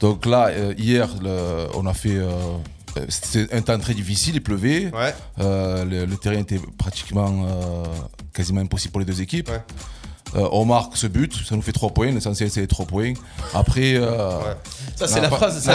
Donc 0.00 0.26
là, 0.26 0.48
euh, 0.48 0.74
hier, 0.76 1.08
le- 1.22 1.68
on 1.74 1.86
a 1.86 1.94
fait. 1.94 2.16
euh, 2.16 2.28
C'était 3.08 3.54
un 3.54 3.60
temps 3.62 3.78
très 3.78 3.94
difficile, 3.94 4.34
il 4.36 4.42
pleuvait. 4.42 4.90
Ouais. 4.92 5.14
Euh, 5.38 5.84
le, 5.84 6.04
le 6.06 6.16
terrain 6.16 6.38
était 6.40 6.58
pratiquement 6.76 7.46
euh, 7.46 7.84
quasiment 8.34 8.60
impossible 8.60 8.90
pour 8.90 8.98
les 8.98 9.06
deux 9.06 9.22
équipes. 9.22 9.48
Euh, 10.36 10.46
on 10.52 10.64
marque 10.64 10.96
ce 10.96 11.06
but, 11.06 11.32
ça 11.48 11.56
nous 11.56 11.62
fait 11.62 11.72
3 11.72 11.90
points. 11.90 12.10
L'essentiel, 12.10 12.50
c'est 12.50 12.60
les 12.60 12.66
3 12.66 12.86
points. 12.86 13.14
Après. 13.54 13.94
euh, 13.94 14.38
Ça, 14.96 15.06
c'est 15.08 15.16
non, 15.16 15.22
la 15.22 15.30
phrase, 15.30 15.58
c'est 15.62 15.70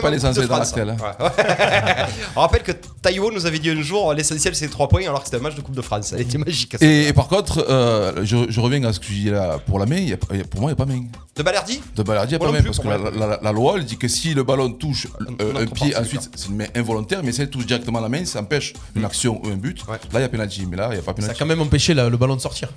pas 0.00 0.10
l'essentiel- 0.10 0.46
dans 0.48 0.58
l'actel. 0.58 0.90
hein. 0.90 0.96
Ouais. 1.00 1.26
On 2.36 2.40
rappelle 2.40 2.62
que 2.62 2.72
Taïwo 2.72 3.30
nous 3.32 3.46
avait 3.46 3.58
dit 3.58 3.70
un 3.70 3.80
jour 3.82 4.12
l'essentiel 4.14 4.54
c'est 4.54 4.68
3 4.68 4.88
points 4.88 5.02
alors 5.02 5.20
que 5.20 5.26
c'était 5.26 5.36
un 5.38 5.40
match 5.40 5.54
de 5.54 5.60
Coupe 5.60 5.74
de 5.74 5.82
France. 5.82 6.08
Ça 6.08 6.16
a 6.16 6.20
été 6.20 6.38
magique. 6.38 6.76
Et, 6.80 7.08
et 7.08 7.12
par 7.12 7.28
contre, 7.28 7.64
euh, 7.68 8.24
je, 8.24 8.36
je 8.50 8.60
reviens 8.60 8.82
à 8.84 8.92
ce 8.92 9.00
que 9.00 9.06
je 9.06 9.12
dis 9.12 9.30
là 9.30 9.58
pour 9.66 9.78
la 9.78 9.86
main. 9.86 9.96
il 9.96 10.08
y 10.08 10.12
a 10.12 10.16
pas- 10.16 10.26
il 10.32 10.38
y 10.38 10.40
a- 10.40 10.44
pour 10.44 10.60
moi, 10.60 10.70
il 10.70 10.74
n'y 10.74 10.82
a 10.82 10.84
pas 10.86 10.92
main. 10.92 11.02
De 11.34 11.42
Balerdi 11.42 11.80
De 11.96 12.02
Balardi, 12.02 12.34
il 12.34 12.38
n'y 12.38 12.44
a 12.44 12.46
pas 12.46 12.52
main. 12.52 12.62
Parce 12.62 12.78
que 12.78 12.88
la, 12.88 12.98
moi. 12.98 13.10
la- 13.16 13.38
la 13.42 13.52
loi, 13.52 13.74
elle 13.76 13.84
dit 13.84 13.96
que 13.96 14.08
si 14.08 14.34
le 14.34 14.42
ballon 14.42 14.70
touche 14.70 15.06
un 15.40 15.66
pied, 15.66 15.96
ensuite, 15.96 16.28
c'est 16.34 16.48
une 16.48 16.56
main 16.56 16.66
involontaire, 16.76 17.22
mais 17.24 17.32
si 17.32 17.40
elle 17.42 17.48
touche 17.50 17.66
directement 17.66 18.00
la 18.00 18.08
main, 18.08 18.24
ça 18.26 18.40
empêche 18.40 18.74
une 18.94 19.04
action 19.04 19.40
ou 19.42 19.48
un 19.48 19.56
but. 19.56 19.82
Là, 19.88 19.98
il 20.14 20.20
y 20.20 20.24
a 20.24 20.28
penalty, 20.28 20.66
mais 20.66 20.76
là, 20.76 20.88
il 20.90 20.94
n'y 20.94 20.98
a 20.98 21.02
pas 21.02 21.06
Ça 21.06 21.10
a 21.12 21.14
penalty. 21.14 21.38
quand 21.38 21.46
même 21.46 21.60
empêché 21.60 21.94
le 21.94 22.16
ballon 22.16 22.36
de 22.36 22.40
sortir. 22.40 22.68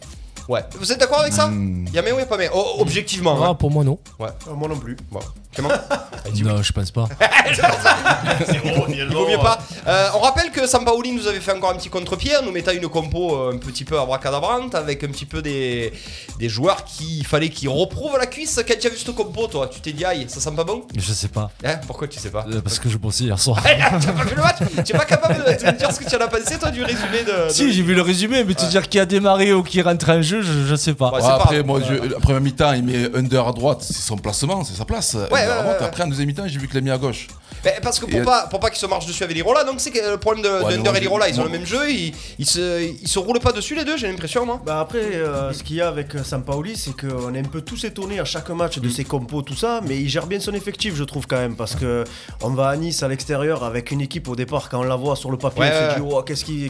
Ouais. 0.48 0.62
Vous 0.80 0.92
êtes 0.92 1.00
d'accord 1.00 1.22
avec 1.22 1.34
ça 1.34 1.48
Hmm. 1.48 1.86
Il 1.88 1.94
y 1.94 2.00
a 2.00 2.02
main 2.02 2.12
ou 2.12 2.16
il 2.16 2.20
y 2.20 2.24
a 2.24 2.26
pas 2.26 2.38
main 2.38 2.48
Oh, 2.54 2.76
Objectivement. 2.80 3.38
Ah, 3.42 3.48
hein. 3.50 3.56
pour 3.56 3.72
moi, 3.72 3.84
non. 3.84 3.98
Ouais. 4.20 4.30
moi 4.56 4.68
non 4.68 4.78
plus. 4.78 4.96
Bon. 5.12 5.20
Clément 5.54 5.70
Non, 6.44 6.62
je 6.62 6.72
pense 6.74 6.92
pas. 6.92 7.08
Il 8.90 9.06
vaut 9.14 9.28
mieux 9.28 9.38
pas. 9.38 9.60
Euh, 9.88 10.10
on 10.16 10.20
rappelle 10.20 10.52
que 10.52 10.68
Sampaoli 10.68 11.12
nous 11.12 11.28
avait 11.28 11.40
fait 11.40 11.52
encore 11.54 11.72
un 11.72 11.76
petit 11.76 11.90
contre-pied 11.90 12.36
en 12.38 12.44
nous 12.44 12.52
mettant 12.52 12.72
une 12.72 12.88
compo 12.88 13.36
euh, 13.36 13.54
un 13.54 13.58
petit 13.58 13.86
peu 13.86 13.98
abracadabrante 14.00 14.76
avec 14.76 15.04
un 15.04 15.08
petit 15.08 15.26
peu 15.26 15.42
des, 15.42 15.94
des 16.40 16.50
joueurs 16.50 16.84
qui 16.84 17.20
il 17.20 17.26
fallait 17.26 17.50
qu'ils 17.50 17.70
reprouvent 17.70 18.18
la 18.18 18.26
cuisse. 18.26 18.60
Quand 18.68 18.74
tu 18.80 18.88
as 18.88 18.90
vu 18.90 18.98
cette 18.98 19.14
compo, 19.16 19.48
toi, 19.48 19.68
tu 19.68 19.80
t'es 19.80 19.92
dit 19.94 20.04
aïe, 20.06 20.26
ça 20.28 20.40
sent 20.40 20.52
pas 20.56 20.64
bon? 20.64 20.84
Je 20.96 21.14
sais 21.14 21.28
pas. 21.28 21.52
Hein? 21.64 21.76
Pourquoi 21.88 22.08
tu 22.08 22.20
sais 22.20 22.32
pas? 22.32 22.46
Euh, 22.52 22.62
Parce 22.62 22.80
que 22.80 22.90
je 22.90 22.98
bossais 22.98 23.26
hier 23.26 23.40
soir. 23.40 23.62
tu 23.64 23.70
as 24.10 24.12
pas 24.14 24.24
vu 24.24 24.36
le 24.36 24.42
match? 24.42 24.58
Tu 24.86 24.94
es 24.94 24.98
pas 24.98 25.06
capable 25.06 25.36
de 25.36 25.46
de 25.46 25.66
me 25.72 25.78
dire 25.78 25.92
ce 25.92 26.00
que 26.00 26.10
tu 26.10 26.16
en 26.16 26.20
as 26.20 26.28
pensé, 26.28 26.58
toi, 26.60 26.70
du 26.72 26.84
résumé 26.84 27.24
de. 27.26 27.48
de- 27.48 27.50
Si, 27.54 27.72
j'ai 27.72 27.82
vu 27.84 27.94
le 27.94 28.02
résumé, 28.02 28.44
mais 28.44 28.54
te 28.56 28.66
dire 28.66 28.88
qui 28.90 29.00
a 29.00 29.06
démarré 29.06 29.54
ou 29.54 29.64
qui 29.64 29.82
rentre 29.82 30.10
en 30.10 30.22
jeu, 30.22 30.35
je, 30.42 30.66
je 30.66 30.76
sais 30.76 30.94
pas. 30.94 31.08
Ouais, 31.10 31.16
Ouais, 31.16 31.22
c'est 31.22 31.28
pas 31.28 31.36
après, 31.36 31.56
grave. 31.56 31.66
moi, 31.68 31.80
je, 31.88 31.94
la 32.14 32.20
première 32.20 32.42
mi-temps, 32.42 32.74
il 32.74 32.84
met 32.84 33.16
under 33.16 33.48
à 33.48 33.52
droite, 33.54 33.80
c'est 33.82 33.94
son 33.94 34.18
placement, 34.18 34.64
c'est 34.64 34.76
sa 34.76 34.86
place. 34.86 35.16
Ouais, 35.32 35.42
à 35.42 35.62
droite. 35.64 35.82
Après, 35.82 36.04
en 36.04 36.08
deuxième 36.08 36.28
mi-temps, 36.28 36.44
j'ai 36.48 36.60
vu 36.60 36.68
qu'il 36.68 36.76
l'a 36.76 36.82
mis 36.82 36.92
à 36.92 36.98
gauche. 36.98 37.28
Parce 37.82 38.00
que 38.00 38.06
pour 38.06 38.20
Et- 38.20 38.24
pas, 38.24 38.48
pour 38.48 38.60
pas 38.60 38.70
qu'ils 38.70 38.80
se 38.80 38.86
marchent 38.86 39.06
dessus 39.06 39.24
avec 39.24 39.36
l'Irola, 39.36 39.64
donc 39.64 39.80
c'est 39.80 39.92
que 39.92 40.12
le 40.12 40.18
problème 40.18 40.44
de, 40.44 40.64
Ouais, 40.64 40.74
de 40.74 40.80
Under 40.80 40.96
et 40.96 41.00
l'Irola, 41.00 41.28
ils 41.30 41.36
ont 41.36 41.44
moi- 41.44 41.46
le 41.52 41.58
même 41.58 41.66
jeu, 41.68 41.90
ils, 41.90 42.14
ils, 42.40 42.46
se, 42.46 42.82
ils 43.02 43.08
se 43.08 43.20
roulent 43.20 43.40
pas 43.40 43.52
dessus 43.52 43.76
les 43.76 43.84
deux, 43.86 43.98
j'ai 43.98 44.08
l'impression, 44.08 44.46
moi. 44.46 44.62
Bah 44.66 44.80
après, 44.80 45.00
euh, 45.00 45.52
ce 45.54 45.64
qu'il 45.64 45.78
y 45.78 45.82
a 45.82 45.88
avec 45.88 46.16
euh, 46.16 46.24
Sampaoli, 46.24 46.76
c'est 46.76 46.96
qu'on 46.96 47.34
est 47.34 47.40
un 47.40 47.44
peu 47.44 47.62
tous 47.62 47.84
étonnés 47.84 48.20
à 48.20 48.26
chaque 48.26 48.50
match 48.50 48.78
Mm. 48.78 48.82
de 48.82 48.90
ses 48.90 49.04
compos, 49.04 49.42
tout 49.42 49.56
ça, 49.56 49.82
mais 49.88 49.98
il 49.98 50.10
gère 50.10 50.26
bien 50.28 50.40
son 50.40 50.54
effectif, 50.54 50.96
je 50.96 51.04
trouve 51.04 51.28
quand 51.28 51.38
même, 51.38 51.56
parce 51.56 51.76
que 51.76 52.04
on 52.42 52.50
va 52.50 52.70
à 52.70 52.76
Nice 52.76 53.04
à 53.04 53.08
l'extérieur 53.08 53.64
avec 53.64 53.92
une 53.92 54.02
équipe 54.02 54.28
au 54.28 54.36
départ, 54.36 54.70
quand 54.70 54.80
on 54.80 54.84
la 54.84 54.96
voit 54.96 55.16
sur 55.16 55.32
le 55.32 55.38
papier, 55.38 55.62
Ouais, 55.62 55.72
on 55.72 55.94
se 55.96 56.00
dit 56.00 56.08
oh, 56.12 56.22
qu'est-ce 56.24 56.46
qui, 56.46 56.70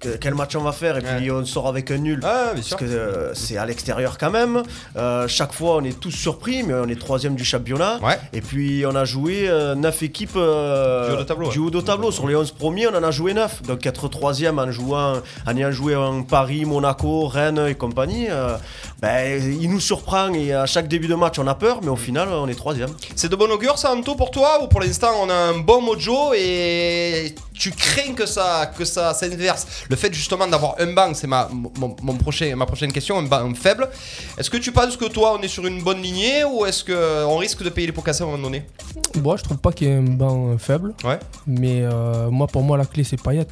que- 0.00 0.16
quel 0.16 0.34
match 0.34 0.54
on 0.56 0.62
va 0.62 0.72
faire, 0.72 0.96
et 0.98 1.02
puis 1.02 1.30
on 1.30 1.44
sort 1.44 1.68
avec 1.68 1.90
un 1.90 1.98
nul. 1.98 2.20
parce 2.20 2.60
sûr. 2.62 2.76
que 2.76 2.84
euh, 2.84 3.34
c'est 3.34 3.56
à 3.56 3.66
l'extérieur 3.66 4.18
quand 4.18 4.30
même. 4.30 4.62
Euh, 4.96 5.28
chaque 5.28 5.52
fois, 5.52 5.76
on 5.76 5.84
est 5.84 5.98
tous 5.98 6.10
surpris, 6.10 6.62
mais 6.62 6.74
on 6.74 6.88
est 6.88 6.98
troisième 6.98 7.34
du 7.34 7.44
championnat. 7.44 8.00
Et 8.32 8.40
puis 8.40 8.84
on 8.86 8.94
a 8.94 9.04
joué 9.04 9.48
9 9.76 10.02
équipes 10.02 10.31
euh, 10.36 11.08
Du 11.08 11.14
haut 11.14 11.18
de 11.18 11.24
tableau, 11.24 11.48
du 11.50 11.58
haut 11.58 11.70
de 11.70 11.80
tableau. 11.80 12.10
Sur 12.10 12.28
les 12.28 12.36
11 12.36 12.50
premiers, 12.52 12.86
on 12.88 12.94
en 12.94 13.02
a 13.02 13.10
joué 13.10 13.34
9. 13.34 13.62
Donc 13.62 13.84
être 13.86 14.08
troisième 14.08 14.58
en 14.58 14.70
jouant, 14.70 15.14
en 15.46 15.56
ayant 15.56 15.70
joué 15.72 15.96
en 15.96 16.22
Paris, 16.22 16.64
Monaco, 16.64 17.26
Rennes 17.26 17.66
et 17.68 17.74
compagnie, 17.74 18.26
euh, 18.30 18.56
ben, 19.00 19.42
il 19.60 19.70
nous 19.70 19.80
surprend 19.80 20.32
et 20.34 20.52
à 20.52 20.66
chaque 20.66 20.88
début 20.88 21.08
de 21.08 21.14
match, 21.14 21.38
on 21.38 21.46
a 21.46 21.54
peur, 21.54 21.80
mais 21.82 21.88
au 21.88 21.96
final, 21.96 22.28
on 22.28 22.48
est 22.48 22.54
troisième. 22.54 22.90
C'est 23.16 23.28
de 23.28 23.36
bon 23.36 23.50
augure 23.50 23.78
ça, 23.78 23.92
Anto, 23.92 24.14
pour 24.14 24.30
toi 24.30 24.62
Ou 24.62 24.68
pour 24.68 24.80
l'instant, 24.80 25.10
on 25.20 25.28
a 25.28 25.34
un 25.34 25.58
bon 25.58 25.80
mojo 25.80 26.32
et 26.34 27.34
tu 27.54 27.70
crains 27.70 28.14
que 28.14 28.26
ça, 28.26 28.72
que 28.76 28.84
ça 28.84 29.14
s'inverse 29.14 29.66
Le 29.88 29.96
fait 29.96 30.12
justement 30.12 30.46
d'avoir 30.46 30.76
un 30.78 30.92
banc, 30.92 31.14
c'est 31.14 31.26
ma, 31.26 31.48
mon, 31.52 31.96
mon 32.02 32.16
prochain, 32.16 32.54
ma 32.56 32.66
prochaine 32.66 32.92
question, 32.92 33.18
un 33.18 33.24
banc 33.24 33.52
faible. 33.54 33.88
Est-ce 34.38 34.50
que 34.50 34.56
tu 34.56 34.72
penses 34.72 34.96
que 34.96 35.06
toi, 35.06 35.36
on 35.38 35.42
est 35.42 35.48
sur 35.48 35.66
une 35.66 35.82
bonne 35.82 36.02
lignée 36.02 36.44
ou 36.44 36.64
est-ce 36.66 36.84
qu'on 36.84 37.36
risque 37.36 37.62
de 37.62 37.68
payer 37.68 37.88
les 37.88 37.92
pots 37.92 38.02
cassés 38.02 38.22
à 38.22 38.26
un 38.26 38.30
moment 38.30 38.44
donné? 38.44 38.66
Bon, 39.16 39.36
je 39.36 39.44
trouve 39.44 39.58
pas 39.58 39.72
qu'il 39.72 39.88
y 39.88 39.90
ait 39.90 39.96
un 39.96 40.02
banc 40.02 40.56
faible. 40.58 40.94
Ouais. 41.04 41.18
Mais 41.46 41.82
euh, 41.82 42.30
moi, 42.30 42.46
pour 42.46 42.62
moi, 42.62 42.76
la 42.76 42.86
clé, 42.86 43.04
c'est 43.04 43.20
Payet. 43.20 43.46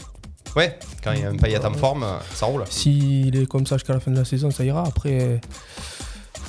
Ouais, 0.56 0.78
quand 1.04 1.12
il 1.12 1.20
y 1.20 1.24
a 1.24 1.28
un 1.28 1.36
paillette 1.36 1.64
en 1.64 1.74
forme, 1.74 2.02
euh, 2.02 2.18
ça 2.34 2.46
roule. 2.46 2.64
S'il 2.68 3.36
est 3.36 3.46
comme 3.46 3.66
ça 3.66 3.76
jusqu'à 3.76 3.92
la 3.92 4.00
fin 4.00 4.10
de 4.10 4.16
la 4.16 4.24
saison, 4.24 4.50
ça 4.50 4.64
ira. 4.64 4.84
Après, 4.86 5.40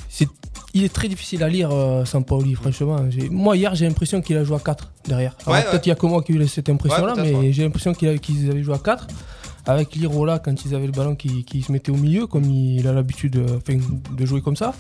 c'est, 0.09 0.27
il 0.73 0.84
est 0.84 0.93
très 0.93 1.07
difficile 1.07 1.43
à 1.43 1.49
lire, 1.49 1.69
euh, 1.71 2.05
Sampaoli, 2.05 2.55
franchement. 2.55 2.97
J'ai- 3.10 3.29
Moi, 3.29 3.57
hier, 3.57 3.73
j'ai 3.75 3.88
l'impression 3.88 4.21
qu'il 4.21 4.38
a 4.38 4.43
joué 4.43 4.55
à 4.55 4.60
4 4.60 4.91
derrière. 5.07 5.36
Ouais, 5.47 5.62
peut-être 5.63 5.81
qu'il 5.81 5.89
y 5.89 5.93
a 5.93 5.95
que 5.95 6.05
moi 6.05 6.21
qui 6.23 6.31
ai 6.31 6.36
eu 6.36 6.47
cette 6.47 6.69
impression-là, 6.69 7.13
Ouais, 7.13 7.31
mais 7.41 7.51
j'ai 7.53 7.63
l'impression 7.63 7.93
qu'ils 7.93 8.49
avaient 8.49 8.63
joué 8.63 8.75
à 8.75 8.79
4. 8.79 9.07
Avec 9.65 9.95
l'Irola, 9.95 10.39
quand 10.39 10.65
ils 10.65 10.73
avaient 10.73 10.88
le 10.88 10.91
ballon 10.91 11.15
qui, 11.15 11.43
qui 11.43 11.62
se 11.62 11.71
mettait 11.71 11.91
au 11.91 11.95
milieu, 11.97 12.25
comme 12.25 12.45
il 12.45 12.88
a 12.88 12.93
l'habitude 12.93 13.36
euh, 13.38 13.60
de 14.17 14.25
jouer 14.25 14.41
comme 14.41 14.55
ça. 14.55 14.73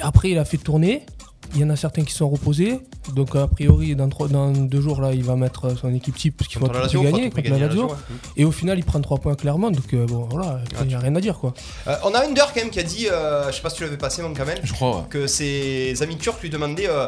Après, 0.00 0.30
il 0.30 0.38
a 0.38 0.44
fait 0.44 0.58
tourner. 0.58 1.06
Il 1.54 1.60
y 1.60 1.64
en 1.64 1.70
a 1.70 1.76
certains 1.76 2.02
qui 2.02 2.12
sont 2.12 2.28
reposés. 2.28 2.80
Donc, 3.14 3.36
a 3.36 3.46
priori, 3.46 3.94
dans, 3.94 4.08
trois- 4.08 4.28
dans 4.28 4.50
deux 4.50 4.80
jours, 4.80 5.00
là, 5.00 5.12
il 5.12 5.22
va 5.22 5.36
mettre 5.36 5.76
son 5.78 5.94
équipe 5.94 6.16
type 6.16 6.36
parce 6.38 6.48
qu'il 6.48 6.58
faut 6.58 6.66
tout 6.66 6.72
gagner 7.02 7.30
contre 7.30 7.48
la 7.50 7.56
à 7.56 7.58
Lazio. 7.60 7.86
Ouais. 7.86 7.94
Et 8.36 8.44
au 8.44 8.50
final, 8.50 8.78
il 8.78 8.84
prend 8.84 9.00
3 9.00 9.18
points 9.18 9.34
clairement. 9.34 9.70
Donc, 9.70 9.92
euh, 9.94 10.06
bon, 10.06 10.26
voilà, 10.30 10.60
il 10.80 10.88
n'y 10.88 10.94
a 10.94 10.98
rien 10.98 11.14
à 11.14 11.20
dire, 11.20 11.38
quoi. 11.38 11.54
Euh, 11.86 11.94
on 12.04 12.12
a 12.14 12.24
Under 12.26 12.46
quand 12.52 12.56
même 12.60 12.70
qui 12.70 12.80
a 12.80 12.82
dit, 12.82 13.06
euh, 13.08 13.50
je 13.50 13.56
sais 13.56 13.62
pas 13.62 13.70
si 13.70 13.76
tu 13.76 13.84
l'avais 13.84 13.96
passé 13.98 14.22
mon 14.22 14.32
Kamel, 14.32 14.58
Je 14.64 14.72
crois, 14.72 14.96
ouais. 14.98 15.02
que 15.10 15.26
ses 15.28 15.94
amis 16.02 16.16
turcs 16.16 16.38
lui 16.42 16.50
demandaient 16.50 16.88
euh, 16.88 17.06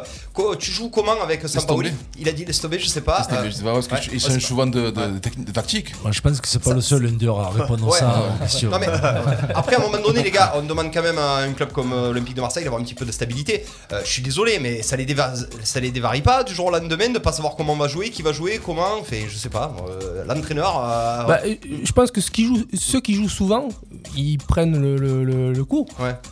tu 0.59 0.71
joues 0.71 0.89
comment 0.89 1.19
avec 1.21 1.45
Sampaoli? 1.47 1.91
Il 2.19 2.29
a 2.29 2.31
dit 2.31 2.45
laisse 2.45 2.61
tomber, 2.61 2.79
je 2.79 2.87
sais 2.87 3.01
pas. 3.01 3.27
Euh, 3.31 3.45
je 3.45 3.51
sais 3.51 3.63
pas, 3.63 3.73
parce 3.73 3.87
ouais, 4.11 4.39
souvent 4.39 4.65
de, 4.67 4.91
de, 4.91 5.13
de 5.13 5.19
technique- 5.19 5.45
de 5.47 5.51
tactique. 5.51 5.93
Moi, 6.03 6.11
je 6.11 6.21
pense 6.21 6.39
que 6.39 6.47
c'est 6.47 6.61
pas 6.63 6.73
le 6.73 6.81
seul 6.81 7.05
under 7.05 7.35
à 7.37 7.49
répondre 7.49 7.85
Ouais. 7.87 7.97
ça 7.99 8.23
aux 8.35 8.43
questions. 8.43 8.71
Après, 8.71 9.75
à 9.75 9.79
un 9.79 9.81
moment 9.81 10.01
donné, 10.01 10.23
les 10.23 10.31
gars, 10.31 10.53
on 10.55 10.61
demande 10.63 10.93
quand 10.93 11.01
même 11.03 11.17
à 11.17 11.37
un 11.39 11.51
club 11.53 11.71
comme 11.73 11.89
l'Olympique 11.91 12.35
de 12.35 12.41
Marseille 12.41 12.63
d'avoir 12.63 12.81
un 12.81 12.85
petit 12.85 12.93
peu 12.95 13.03
de 13.05 13.11
stabilité. 13.11 13.65
Je 13.91 14.07
suis 14.09 14.21
désolé, 14.21 14.36
mais 14.61 14.81
ça 14.81 14.95
les, 14.95 15.05
déva- 15.05 15.33
ça 15.63 15.79
les 15.79 15.91
dévarie 15.91 16.21
pas 16.21 16.43
du 16.43 16.53
jour 16.53 16.67
au 16.67 16.71
lendemain 16.71 17.09
de 17.09 17.19
pas 17.19 17.31
savoir 17.31 17.55
comment 17.55 17.73
on 17.73 17.77
va 17.77 17.87
jouer, 17.87 18.09
qui 18.09 18.21
va 18.21 18.31
jouer, 18.33 18.59
comment. 18.63 18.99
Enfin, 19.01 19.17
je 19.27 19.35
sais 19.37 19.49
pas. 19.49 19.75
euh, 19.89 20.23
L'entraîneur. 20.25 20.77
euh, 20.83 21.23
Bah, 21.25 21.39
euh, 21.45 21.55
je 21.83 21.91
pense 21.91 22.11
que 22.11 22.21
ce 22.21 22.29
qui 22.31 22.45
joue, 22.45 22.63
ceux 22.73 22.99
qui 23.01 23.13
jouent 23.15 23.29
souvent, 23.29 23.69
ils 24.15 24.37
prennent 24.37 24.79
le, 24.81 24.95
le- 24.97 25.23
le- 25.23 25.53
le 25.53 25.65
coup. 25.65 25.85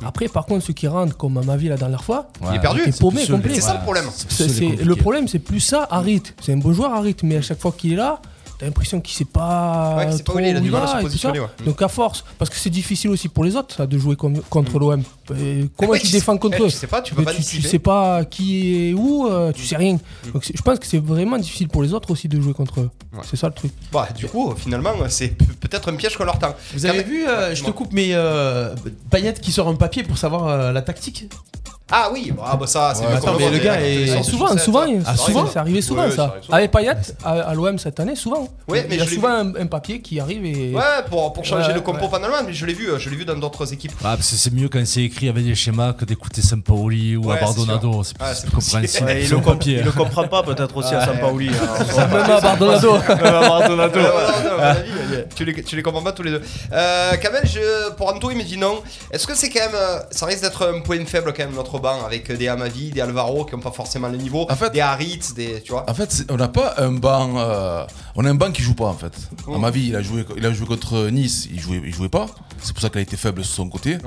Après, 0.06 0.28
par 0.28 0.46
contre, 0.46 0.66
ceux 0.66 0.74
qui 0.74 0.88
rentrent, 0.88 1.16
comme 1.18 1.38
à 1.38 1.42
ma 1.44 1.58
vie 1.58 1.68
la 1.70 1.78
dernière 1.78 2.04
fois, 2.04 2.28
Il 2.52 2.56
est 2.56 2.60
perdu. 2.60 2.82
C'est 3.22 3.32
paumé 3.38 3.48
c'est 3.56 3.62
ça 3.62 3.74
le 3.74 3.82
problème. 3.82 4.06
Le 4.84 4.96
problème, 4.96 5.28
c'est 5.28 5.40
plus 5.40 5.60
ça, 5.60 5.88
Harit. 5.90 6.24
C'est 6.42 6.54
un 6.54 6.58
beau 6.58 6.74
joueur, 6.74 6.94
Harit, 6.94 7.16
mais 7.24 7.38
à 7.38 7.42
chaque 7.42 7.60
fois 7.60 7.74
qu'il 7.78 7.94
est 7.94 7.98
là, 7.98 8.22
t'as 8.60 8.66
l'impression 8.66 9.02
qu'il 9.02 9.16
sait 9.16 9.26
pas. 9.26 9.96
Ouais, 9.98 10.06
qu'il 10.08 10.18
sait 10.18 10.24
pas 10.24 10.32
trop 10.32 10.38
où 10.38 10.42
il 10.42 10.46
est, 10.48 10.52
il 10.52 10.58
a 10.58 10.60
du 10.60 10.72
mal 10.72 10.84
à 10.84 10.88
se 10.88 11.02
positionner, 11.02 11.40
ouais. 11.40 11.48
Mm. 11.62 11.66
Donc 11.66 11.82
à 11.82 11.88
force, 11.88 12.24
parce 12.38 12.50
que 12.50 12.56
c'est 12.58 12.70
difficile 12.70 13.10
aussi 13.10 13.28
pour 13.30 13.44
les 13.44 13.56
autres 13.56 13.76
ça, 13.76 13.86
de 13.88 13.98
jouer 13.98 14.16
comme- 14.16 14.42
contre 14.50 14.80
l'OM. 14.80 15.02
Et 15.40 15.66
Comment 15.78 15.92
Ouais, 15.92 16.00
tu 16.00 16.08
tu 16.08 16.12
défends 16.14 16.38
contre 16.38 16.60
ouais, 16.60 16.66
eux 16.68 16.70
tu 16.70 16.78
sais 16.78 16.88
pas, 16.88 17.02
tu 17.02 17.16
peux 17.16 17.24
pas 17.24 17.34
tu, 17.34 17.42
sais 17.62 17.80
pas 17.80 18.26
qui 18.26 18.90
est 18.90 18.94
où, 18.94 19.28
euh, 19.28 19.52
tu 19.52 19.66
sais 19.66 19.76
rien. 19.76 19.94
Mm. 19.96 20.32
Donc 20.34 20.46
je 20.54 20.62
pense 20.62 20.80
que 20.80 20.86
c'est 20.86 21.00
vraiment 21.00 21.38
difficile 21.38 21.68
pour 21.68 21.84
les 21.84 21.94
autres 21.94 22.12
aussi 22.12 22.28
de 22.28 22.40
jouer 22.40 22.54
contre 22.54 22.82
eux. 22.82 22.90
C'est 23.24 23.38
ça 23.38 23.48
le 23.48 23.54
truc. 23.54 23.72
Bah, 23.92 24.08
du 24.16 24.28
coup, 24.28 24.54
finalement, 24.56 24.92
c'est 25.08 25.30
pe- 25.30 25.46
peut-être 25.46 25.90
un 25.92 25.96
piège 25.96 26.18
qu'on 26.18 26.26
leur 26.26 26.38
tend. 26.38 26.54
Vous 26.74 26.86
avez 26.86 27.04
vu, 27.04 27.26
euh, 27.28 27.56
je 27.56 27.64
te 27.64 27.72
coupe, 27.72 27.92
mais 27.94 28.10
euh, 28.12 28.76
Payet 29.10 29.34
qui 29.34 29.52
sort 29.52 29.68
un 29.70 29.76
papier 29.76 30.04
pour 30.04 30.18
savoir 30.18 30.48
euh, 30.48 30.72
la 30.72 30.82
tactique? 30.82 31.30
Ah 31.92 32.10
oui, 32.12 32.34
ah 32.44 32.56
bah 32.58 32.66
ça, 32.66 32.94
c'est 32.96 33.06
Ouais, 33.06 33.14
attends, 33.14 33.36
mais 33.38 33.48
le 33.52 33.60
gars 33.60 33.80
est- 33.80 34.24
souvent, 34.24 34.58
souvent, 34.58 34.88
ça. 34.88 34.94
Ah, 35.06 35.16
souvent, 35.16 35.46
c'est 35.46 35.60
arrivé 35.60 35.82
souvent 35.84 36.06
Ouais, 36.06 36.10
ça. 36.10 36.16
ça 36.16 36.24
arrive 36.24 36.44
souvent. 36.44 36.58
Avec 36.58 36.72
Payet, 36.72 36.92
à, 37.24 37.30
à 37.42 37.54
l'OM 37.54 37.78
cette 37.78 38.00
année, 38.00 38.16
souvent. 38.16 38.48
Ouais, 38.68 38.88
mais 38.90 38.96
il 38.96 39.00
y 39.00 39.04
a 39.04 39.08
souvent 39.08 39.30
un, 39.30 39.56
un 39.56 39.68
papier 39.68 40.02
qui 40.02 40.20
arrive 40.20 40.44
et. 40.46 40.74
Ouais, 40.74 40.82
pour, 41.12 41.32
pour 41.34 41.46
changer 41.46 41.68
Ouais, 41.68 41.74
le 41.76 41.82
compo 41.82 42.06
ouais. 42.08 42.16
finalement, 42.16 42.38
mais 42.44 42.54
je 42.54 42.66
l'ai 42.66 42.74
vu, 42.74 42.88
je 42.98 43.08
l'ai 43.10 43.16
vu 43.16 43.24
dans 43.24 43.36
d'autres 43.38 43.72
équipes. 43.72 43.92
Ah, 44.00 44.16
parce 44.18 44.32
que 44.32 44.36
c'est 44.36 44.52
mieux 44.52 44.68
quand 44.68 44.84
c'est 44.86 45.04
écrit 45.04 45.30
avec 45.30 45.46
des 45.46 45.54
schémas 45.54 45.94
que 45.94 46.06
d'écouter 46.06 46.42
Sampaoli 46.42 47.18
ou 47.18 47.26
Ouais, 47.30 47.38
Abardonado. 47.38 48.02
C'est 48.04 48.18
plus 48.18 48.26
c'est 48.34 48.50
compréhensible. 48.50 49.12
Il, 49.22 49.30
le 49.30 49.42
papier. 49.42 49.78
il 49.80 49.86
le 49.86 49.92
comprend 49.92 50.28
pas 50.28 50.42
peut-être 50.42 50.76
aussi 50.76 50.96
à 50.96 51.06
Sampaoli. 51.06 51.50
hein. 51.50 52.08
Même 52.08 52.32
à 52.32 52.42
Bardonado. 52.42 52.94
Bardonado. 53.08 54.00
Tu, 55.36 55.46
les, 55.46 55.64
tu 55.64 55.76
les 55.76 55.84
comprends 55.84 56.02
pas 56.02 56.12
tous 56.14 56.24
les 56.24 56.32
deux. 56.32 56.42
Euh, 56.74 57.12
Kamel, 57.18 57.44
je, 57.46 57.92
pour 57.94 58.08
Anto, 58.14 58.32
il 58.32 58.38
me 58.38 58.44
dit 58.44 58.58
non. 58.58 58.82
Est-ce 59.12 59.28
que 59.28 59.36
c'est 59.36 59.50
quand 59.50 59.60
même. 59.60 59.76
euh, 59.76 60.00
Ça 60.12 60.26
risque 60.26 60.42
d'être 60.42 60.68
un 60.68 60.80
point 60.82 61.04
faible 61.06 61.32
quand 61.36 61.44
même, 61.46 61.54
notre 61.56 61.75
avec 61.84 62.32
des 62.32 62.48
Amavi, 62.48 62.92
des 62.92 63.02
Alvaro 63.02 63.46
qui 63.46 63.56
n'ont 63.56 63.62
pas 63.62 63.72
forcément 63.72 64.08
le 64.10 64.18
niveau, 64.18 64.46
En 64.50 64.56
fait- 64.56 64.72
des 64.72 64.82
Haritz, 64.82 65.34
des. 65.34 65.62
Tu 65.62 65.72
vois 65.72 65.90
En 65.90 65.94
fait, 65.94 66.24
on 66.30 66.36
n'a 66.38 66.48
pas 66.48 66.76
un 66.78 66.92
banc. 66.92 67.34
euh, 67.38 67.86
on 68.16 68.26
a 68.26 68.30
un 68.30 68.36
banc 68.36 68.52
qui 68.52 68.62
joue 68.62 68.74
pas 68.76 68.86
en 68.86 68.94
fait. 68.94 69.14
À 69.54 69.58
ma 69.58 69.72
vie, 69.72 69.88
il 69.88 69.96
a 69.96 70.02
joué, 70.02 70.26
il 70.38 70.46
a 70.46 70.52
joué 70.54 70.66
contre 70.68 71.10
Nice, 71.10 71.48
il 71.52 71.60
jouait, 71.60 71.82
il 71.86 71.94
jouait 71.94 72.10
pas. 72.10 72.28
C'est 72.62 72.74
pour 72.74 72.82
ça 72.82 72.90
qu'il 72.90 73.00
a 73.00 73.02
été 73.02 73.18
faible 73.18 73.44
sur 73.44 73.56
son 73.56 73.70
côté. 73.70 73.98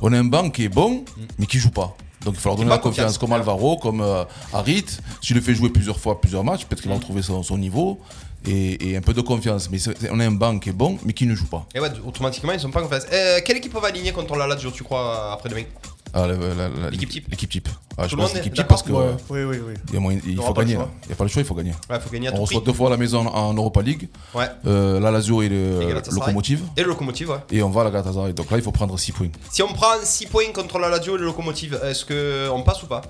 On 0.00 0.12
a 0.12 0.18
un 0.18 0.24
banc 0.24 0.50
qui 0.50 0.64
est 0.64 0.68
bon, 0.68 1.04
mais 1.38 1.46
qui 1.46 1.58
joue 1.58 1.70
pas. 1.70 1.94
Donc 2.24 2.34
il 2.34 2.40
faut 2.40 2.50
leur 2.50 2.56
donner 2.56 2.68
la 2.68 2.76
confiance, 2.76 3.16
confiance. 3.16 3.18
comme 3.18 3.32
Alvaro, 3.32 3.78
comme 3.78 4.02
euh, 4.02 4.24
Harit. 4.52 4.84
Si 5.22 5.32
le 5.32 5.40
fais 5.40 5.54
jouer 5.54 5.70
plusieurs 5.70 5.98
fois, 5.98 6.20
plusieurs 6.20 6.44
matchs, 6.44 6.66
peut-être 6.66 6.82
qu'il 6.82 6.90
va 6.90 6.96
retrouver 6.96 7.22
son, 7.22 7.42
son 7.42 7.56
niveau 7.56 7.98
et, 8.46 8.90
et 8.90 8.96
un 8.96 9.00
peu 9.00 9.14
de 9.14 9.22
confiance. 9.22 9.70
Mais 9.70 9.78
on 10.10 10.20
a 10.20 10.26
un 10.26 10.30
banc 10.30 10.58
qui 10.58 10.68
est 10.68 10.72
bon, 10.74 10.98
mais 11.06 11.14
qui 11.14 11.24
ne 11.26 11.34
joue 11.34 11.46
pas. 11.46 11.64
Et 11.74 11.80
ouais, 11.80 11.88
automatiquement, 12.06 12.52
ils 12.52 12.60
sont 12.60 12.70
pas 12.70 12.82
en 12.82 12.88
face. 12.88 13.06
Euh, 13.10 13.40
quelle 13.42 13.56
équipe 13.56 13.74
on 13.74 13.80
va 13.80 13.88
aligner 13.88 14.12
contre 14.12 14.36
la 14.36 14.46
Lazio, 14.46 14.70
tu 14.70 14.84
crois, 14.84 15.32
après-demain 15.32 15.62
Ah, 16.12 16.26
L'équipe 16.90 17.08
type. 17.08 17.26
L'équipe 17.30 17.50
type. 17.50 17.68
Ah, 17.98 18.04
je 18.04 18.10
Tout 18.10 18.16
le 18.16 18.22
pense 18.22 18.30
monde 18.30 18.36
est 18.36 18.40
l'équipe 18.40 18.54
type 18.54 18.66
parce 18.66 18.82
que 18.82 18.92
Ouais. 18.92 19.04
euh, 19.04 19.12
Oui, 19.28 19.44
oui, 19.44 19.56
oui. 19.66 19.74
il 19.88 19.94
y 19.94 19.96
a 19.96 20.00
moyen- 20.00 20.20
il 20.26 20.38
aura 20.38 20.48
faut 20.48 20.54
gagner. 20.54 20.74
là. 20.74 20.88
Il 21.04 21.08
n'y 21.08 21.12
a 21.12 21.16
pas 21.16 21.24
le 21.24 21.30
choix, 21.30 21.42
il 21.42 21.44
faut 21.44 21.54
gagner. 21.54 21.72
Ouais, 21.88 22.00
faut 22.00 22.10
gagner 22.10 22.28
à 22.28 22.32
On 22.32 22.36
tout 22.36 22.42
reçoit 22.42 22.60
prix. 22.60 22.66
deux 22.72 22.76
fois 22.76 22.88
à 22.88 22.90
la 22.90 22.96
maison 22.96 23.26
en, 23.26 23.54
Europa 23.54 23.82
League. 23.82 24.08
Ouais. 24.34 24.46
Euh, 24.66 24.98
la 25.00 25.10
Lazio 25.10 25.42
et 25.42 25.48
le 25.48 25.80
Galatasaray. 25.80 26.18
Locomotive. 26.20 26.62
Et 26.76 26.82
le 26.82 26.88
locomotive, 26.88 27.30
ouais. 27.30 27.36
Et 27.52 27.62
on 27.62 27.70
va 27.70 27.82
à 27.82 27.84
la 27.84 27.90
Galatasaray. 27.90 28.32
Donc 28.32 28.50
là, 28.50 28.56
il 28.56 28.62
faut 28.62 28.72
prendre 28.72 28.98
6 28.98 29.12
points. 29.12 29.28
Si 29.50 29.62
on 29.62 29.68
prend 29.72 29.86
6 30.02 30.26
points 30.26 30.50
contre 30.54 30.78
la 30.78 30.88
Lazio 30.88 31.16
et 31.16 31.18
le 31.18 31.26
locomotive, 31.26 31.78
est-ce 31.84 32.04
qu'on 32.04 32.62
passe 32.62 32.82
ou 32.82 32.86
pas? 32.86 33.02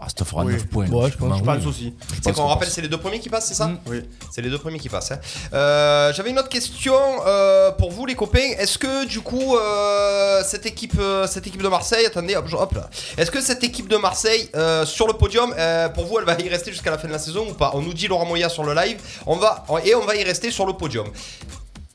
Ah, 0.00 0.06
ça 0.08 0.14
te 0.14 0.24
fera 0.24 0.44
Oui. 0.44 0.54
9 0.54 0.66
points. 0.66 0.84
Ouais, 0.86 0.90
je 0.90 0.96
logiquement, 0.96 1.36
Je 1.36 1.42
pense 1.42 1.66
aussi. 1.66 1.94
C'est 2.14 2.22
pense 2.22 2.36
qu'on 2.36 2.46
rappelle, 2.46 2.70
c'est 2.70 2.80
les 2.80 2.88
deux 2.88 2.98
premiers 2.98 3.20
qui 3.20 3.28
passent, 3.28 3.46
c'est 3.46 3.54
ça 3.54 3.70
Oui. 3.86 4.02
C'est 4.30 4.40
les 4.42 4.48
deux 4.50 4.58
premiers 4.58 4.78
qui 4.78 4.88
passent. 4.88 5.12
hein. 5.12 5.18
Euh, 5.52 6.12
J'avais 6.14 6.30
une 6.30 6.38
autre 6.38 6.48
question 6.48 6.94
euh, 7.26 7.70
pour 7.72 7.90
vous, 7.90 8.06
les 8.06 8.14
copains. 8.14 8.38
Est-ce 8.58 8.78
que 8.78 9.06
du 9.06 9.20
coup, 9.20 9.56
euh, 9.56 10.42
cette 10.44 10.66
équipe, 10.66 10.98
cette 11.26 11.46
équipe 11.46 11.62
de 11.62 11.68
Marseille, 11.68 12.06
attendez, 12.06 12.36
hop, 12.36 12.72
là. 12.72 12.88
Est-ce 13.18 13.30
que 13.30 13.40
cette 13.40 13.62
équipe 13.64 13.88
de 13.88 13.96
Marseille 13.96 14.50
sur 14.84 15.06
le 15.06 15.12
podium, 15.12 15.54
pour 15.94 16.06
vous, 16.06 16.18
elle 16.18 16.24
va 16.24 16.38
y 16.40 16.48
rester 16.48 16.72
jusqu'à 16.72 16.90
la 16.90 16.98
fin 16.98 17.08
de 17.08 17.12
la 17.12 17.18
saison 17.18 17.46
ou 17.50 17.54
pas 17.54 17.72
On 17.74 17.82
nous 17.82 17.94
dit 17.94 18.08
Laurent 18.08 18.24
Moya 18.26 18.48
sur 18.48 18.64
le 18.64 18.74
live. 18.74 18.98
On 19.26 19.36
va 19.36 19.64
et 19.84 19.94
on 19.94 20.04
va 20.04 20.16
y 20.16 20.24
rester 20.24 20.50
sur 20.50 20.66
le 20.66 20.72
podium. 20.72 21.06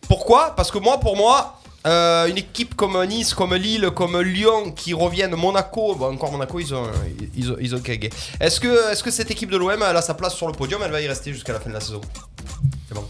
Pourquoi? 0.08 0.56
Parce 0.56 0.72
que 0.72 0.78
moi, 0.78 1.00
pour 1.00 1.16
moi. 1.18 1.54
Euh, 1.88 2.28
une 2.28 2.38
équipe 2.38 2.76
comme 2.76 3.04
Nice, 3.06 3.34
comme 3.34 3.56
Lille, 3.56 3.90
comme 3.96 4.20
Lyon 4.22 4.72
qui 4.72 4.94
reviennent, 4.94 5.36
Monaco, 5.36 5.96
bon, 5.96 6.14
encore 6.14 6.32
Monaco, 6.32 6.60
ils 6.60 6.74
ont, 6.74 6.84
ils 7.36 7.52
ont, 7.52 7.56
ils 7.60 7.76
ont 7.76 7.80
cagué. 7.80 8.10
Est-ce 8.40 8.60
que, 8.60 8.92
est-ce 8.92 9.04
que 9.04 9.12
cette 9.12 9.32
équipe 9.32 9.50
de 9.50 9.58
l'OM, 9.58 9.72
elle 9.72 9.98
a 9.98 10.02
sa 10.02 10.14
place 10.14 10.36
sur 10.36 10.48
le 10.48 10.54
podium, 10.54 10.82
elle 10.84 10.92
va 10.92 11.02
y 11.02 11.08
rester 11.08 11.32
jusqu'à 11.32 11.54
la 11.54 11.60
fin 11.60 11.70
de 11.70 11.76
la 11.76 11.82
saison? 11.82 12.02
C'est 12.88 12.94
bon. 12.94 13.06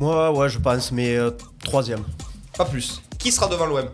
Moi, 0.00 0.32
ouais, 0.32 0.48
je 0.48 0.58
pense, 0.58 0.92
mais 0.92 1.16
euh, 1.16 1.30
troisième. 1.64 2.04
Pas 2.56 2.64
plus. 2.64 3.02
Qui 3.18 3.32
sera 3.32 3.48
devant 3.48 3.66
l'OM 3.66 3.88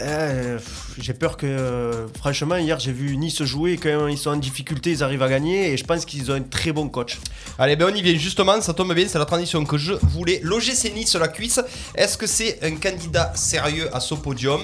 Eh, 0.00 0.56
j'ai 0.98 1.14
peur 1.14 1.36
que. 1.36 2.06
franchement, 2.18 2.56
hier, 2.56 2.78
j'ai 2.78 2.92
vu 2.92 3.16
Nice 3.16 3.42
jouer. 3.42 3.78
Quand 3.78 4.06
ils 4.08 4.18
sont 4.18 4.30
en 4.30 4.36
difficulté, 4.36 4.90
ils 4.90 5.02
arrivent 5.02 5.22
à 5.22 5.28
gagner. 5.28 5.72
Et 5.72 5.76
je 5.76 5.84
pense 5.84 6.04
qu'ils 6.04 6.30
ont 6.30 6.34
un 6.34 6.42
très 6.42 6.72
bon 6.72 6.88
coach. 6.88 7.18
Allez, 7.58 7.76
ben 7.76 7.88
on 7.90 7.94
y 7.94 8.02
vient 8.02 8.14
justement, 8.14 8.60
ça 8.60 8.74
tombe 8.74 8.94
bien, 8.94 9.06
c'est 9.08 9.18
la 9.18 9.24
transition 9.24 9.64
que 9.64 9.78
je 9.78 9.94
voulais. 9.94 10.40
L'OGC 10.42 10.92
Nice 10.94 11.14
la 11.16 11.28
cuisse, 11.28 11.60
est-ce 11.94 12.18
que 12.18 12.26
c'est 12.26 12.58
un 12.62 12.76
candidat 12.76 13.32
sérieux 13.34 13.88
à 13.94 14.00
ce 14.00 14.14
podium? 14.14 14.60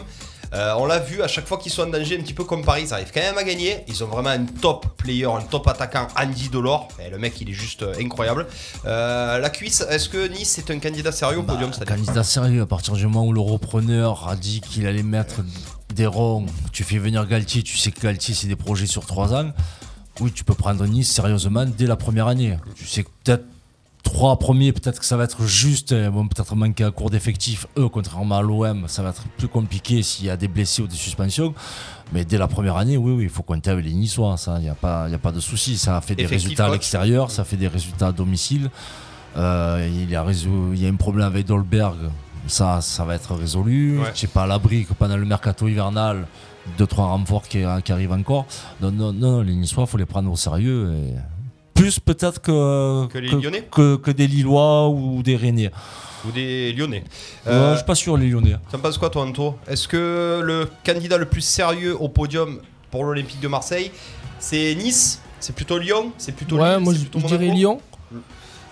Euh, 0.55 0.75
on 0.77 0.87
l'a 0.87 0.99
vu 0.99 1.23
à 1.23 1.29
chaque 1.29 1.47
fois 1.47 1.57
qu'ils 1.59 1.73
sont 1.73 1.83
en 1.83 1.87
danger, 1.87 2.19
un 2.19 2.23
petit 2.23 2.35
peu 2.35 2.45
comme 2.45 2.65
Paris, 2.65 2.85
ils 2.87 2.93
arrivent 2.93 3.11
quand 3.13 3.21
même 3.21 3.39
à 3.39 3.45
gagner. 3.45 3.85
Ils 3.89 4.05
ont 4.05 4.09
vraiment 4.09 4.31
un 4.31 4.45
top 4.45 4.87
player, 4.97 5.27
un 5.27 5.41
top 5.41 5.67
attaquant, 5.69 6.09
Andy 6.17 6.49
Delors. 6.51 6.89
Et 7.05 7.11
le 7.11 7.19
mec, 7.19 7.41
il 7.41 7.49
est 7.49 7.55
juste 7.55 7.83
euh, 7.83 7.95
incroyable. 8.01 8.47
Euh, 8.85 9.39
la 9.39 9.51
cuisse, 9.51 9.85
est-ce 9.89 10.09
que 10.09 10.29
Nice 10.29 10.59
est 10.59 10.71
un 10.71 10.79
candidat 10.79 11.13
sérieux 11.13 11.39
au 11.39 11.43
podium 11.43 11.73
cette 11.73 11.91
année 11.91 12.03
Candidat 12.03 12.25
sérieux, 12.25 12.63
à 12.63 12.67
partir 12.67 12.95
du 12.95 13.07
moment 13.07 13.27
où 13.27 13.33
le 13.33 13.41
repreneur 13.41 14.29
a 14.29 14.37
dit 14.37 14.61
qu'il 14.61 14.87
allait 14.87 15.03
mettre 15.03 15.37
des 15.95 16.07
ronds, 16.07 16.47
tu 16.73 16.85
fais 16.85 16.99
venir 16.99 17.27
Galtier, 17.27 17.63
tu 17.63 17.77
sais 17.77 17.91
que 17.91 18.01
Galtier 18.01 18.35
c'est 18.35 18.47
des 18.47 18.57
projets 18.57 18.87
sur 18.87 19.05
3 19.07 19.35
ans. 19.35 19.53
Oui, 20.21 20.33
tu 20.33 20.45
peux 20.45 20.55
prendre 20.55 20.87
Nice 20.87 21.11
sérieusement 21.11 21.65
dès 21.67 21.87
la 21.87 21.97
première 21.97 22.27
année. 22.27 22.59
Tu 22.77 22.87
sais 22.87 23.03
que 23.03 23.09
peut-être 23.25 23.45
trois 24.03 24.39
premiers, 24.39 24.73
peut-être 24.73 24.99
que 25.01 25.07
ça 25.07 25.17
va 25.17 25.25
être 25.25 25.45
juste, 25.47 25.93
euh, 25.93 26.11
vont 26.11 26.27
peut-être 26.29 26.55
manquer 26.57 26.85
à 26.85 26.91
court 26.91 27.11
d'effectifs. 27.11 27.67
Eux, 27.79 27.89
contrairement 27.89 28.37
à 28.39 28.43
l'OM, 28.43 28.85
ça 28.89 29.03
va 29.03 29.11
être 29.11 29.23
plus 29.39 29.49
compliqué 29.49 30.03
s'il 30.03 30.27
y 30.27 30.31
a 30.31 30.37
des 30.37 30.49
blessés 30.49 30.83
ou 30.83 30.87
des 30.87 30.97
suspensions. 30.97 31.55
Mais 32.13 32.25
dès 32.25 32.37
la 32.39 32.49
première 32.49 32.77
année, 32.77 32.97
oui, 32.97 33.13
oui, 33.13 33.23
il 33.25 33.31
faut 33.31 33.43
compter 33.43 33.71
avec 33.71 33.85
les 33.85 33.95
Niçois. 33.95 34.37
Ça, 34.37 34.57
il 34.59 34.65
n'y 34.65 34.69
a, 34.69 34.75
pas- 34.75 35.09
y 35.09 35.15
a 35.15 35.19
pas 35.19 35.33
de 35.33 35.41
souci. 35.41 35.79
Ça 35.79 35.97
a 35.97 36.01
fait 36.01 36.15
des 36.15 36.25
résultats 36.37 36.65
à 36.65 36.67
l'extérieur, 36.75 37.31
ça 37.31 37.45
fait 37.45 37.57
des 37.57 37.69
résultats 37.69 38.09
à 38.09 38.13
domicile. 38.13 38.71
Euh, 39.37 39.89
il, 39.91 40.11
y 40.11 40.17
a 40.17 40.23
résolu- 40.23 40.75
il 40.75 40.83
y 40.83 40.87
a 40.87 40.91
un 40.91 40.95
problème 40.97 41.27
avec 41.27 41.47
Dolberg. 41.47 41.97
Ça, 42.47 42.81
ça 42.81 43.05
va 43.05 43.15
être 43.15 43.35
résolu. 43.35 43.99
Ouais. 44.01 44.11
Je 44.15 44.21
sais 44.21 44.27
pas 44.27 44.43
à 44.43 44.47
l'abri 44.47 44.85
que 44.85 44.93
pendant 44.95 45.17
le 45.17 45.25
mercato 45.25 45.69
hivernal, 45.69 46.27
deux 46.77 46.87
trois 46.87 47.07
renforts 47.07 47.45
qui, 47.49 47.63
qui 47.85 47.93
arrivent 47.93 48.13
encore. 48.13 48.47
Non, 48.81 48.91
non, 48.91 49.13
non, 49.13 49.41
les 49.43 49.55
Niçois, 49.55 49.87
faut 49.87 49.97
les 49.97 50.07
prendre 50.07 50.31
au 50.31 50.37
sérieux. 50.37 50.93
et- 50.93 51.15
Plus 51.83 51.99
peut-être 51.99 52.41
que, 52.41 53.07
Que 53.09 53.19
les 53.19 53.29
Lyonnais 53.29 53.67
que, 53.71 53.97
que 53.97 54.11
des 54.13 54.29
Lillois 54.29 54.89
ou 54.89 55.23
des 55.23 55.37
Rennais. 55.37 55.71
Ou 56.25 56.31
des 56.31 56.73
Lyonnais 56.73 57.03
Euh, 57.49 57.73
je 57.73 57.79
suis 57.79 57.85
pas 57.87 57.97
sûr 57.97 58.17
les 58.17 58.29
Lyonnais. 58.29 58.55
T'en 58.71 58.79
penses 58.79 58.99
quoi, 58.99 59.11
toi, 59.11 59.23
Anto? 59.25 59.57
Est-ce 59.67 59.89
que 59.89 60.41
le 60.45 60.69
candidat 60.87 61.19
le 61.19 61.25
plus 61.27 61.41
sérieux 61.41 61.97
au 62.01 62.09
podium 62.09 62.61
pour 62.93 63.03
l'Olympique 63.05 63.41
de 63.41 63.49
Marseille, 63.49 63.91
c'est 64.39 64.75
Nice? 64.77 65.21
C'est 65.41 65.55
plutôt 65.57 65.77
Lyon? 65.79 66.13
C'est 66.19 66.31
plutôt 66.37 66.57
Ouais, 66.57 66.75
Lille? 66.77 66.85
moi 66.85 66.95
je, 66.95 67.01
plutôt 67.01 67.19
je 67.19 67.27
dirais 67.27 67.49
Lyon. 67.49 67.81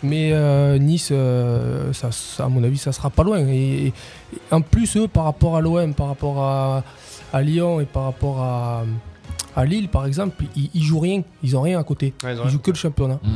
Mais 0.04 0.30
euh, 0.32 0.78
Nice, 0.78 1.08
euh, 1.10 1.92
ça, 1.92 2.12
ça, 2.12 2.44
à 2.44 2.48
mon 2.48 2.62
avis, 2.62 2.78
ça 2.78 2.92
sera 2.92 3.10
pas 3.10 3.24
loin. 3.24 3.40
Et, 3.48 3.86
et 3.88 3.92
en 4.52 4.60
plus, 4.60 4.96
eux, 4.96 5.08
par 5.08 5.24
rapport 5.24 5.56
à 5.56 5.60
l'OM, 5.60 5.92
par 5.94 6.06
rapport 6.06 6.38
à, 6.42 6.84
à 7.32 7.42
Lyon 7.42 7.80
et 7.80 7.86
par 7.86 8.04
rapport 8.04 8.40
à, 8.40 8.84
à 9.56 9.64
Lille, 9.64 9.88
par 9.88 10.06
exemple, 10.06 10.44
ils, 10.56 10.70
ils 10.74 10.82
jouent 10.82 11.00
rien. 11.00 11.22
Ils 11.42 11.56
ont 11.56 11.62
rien 11.62 11.78
à 11.78 11.84
côté. 11.84 12.12
Ouais, 12.24 12.34
ils 12.44 12.50
jouent 12.50 12.58
que 12.60 12.70
le 12.70 12.76
championnat. 12.76 13.18
Mm. 13.22 13.28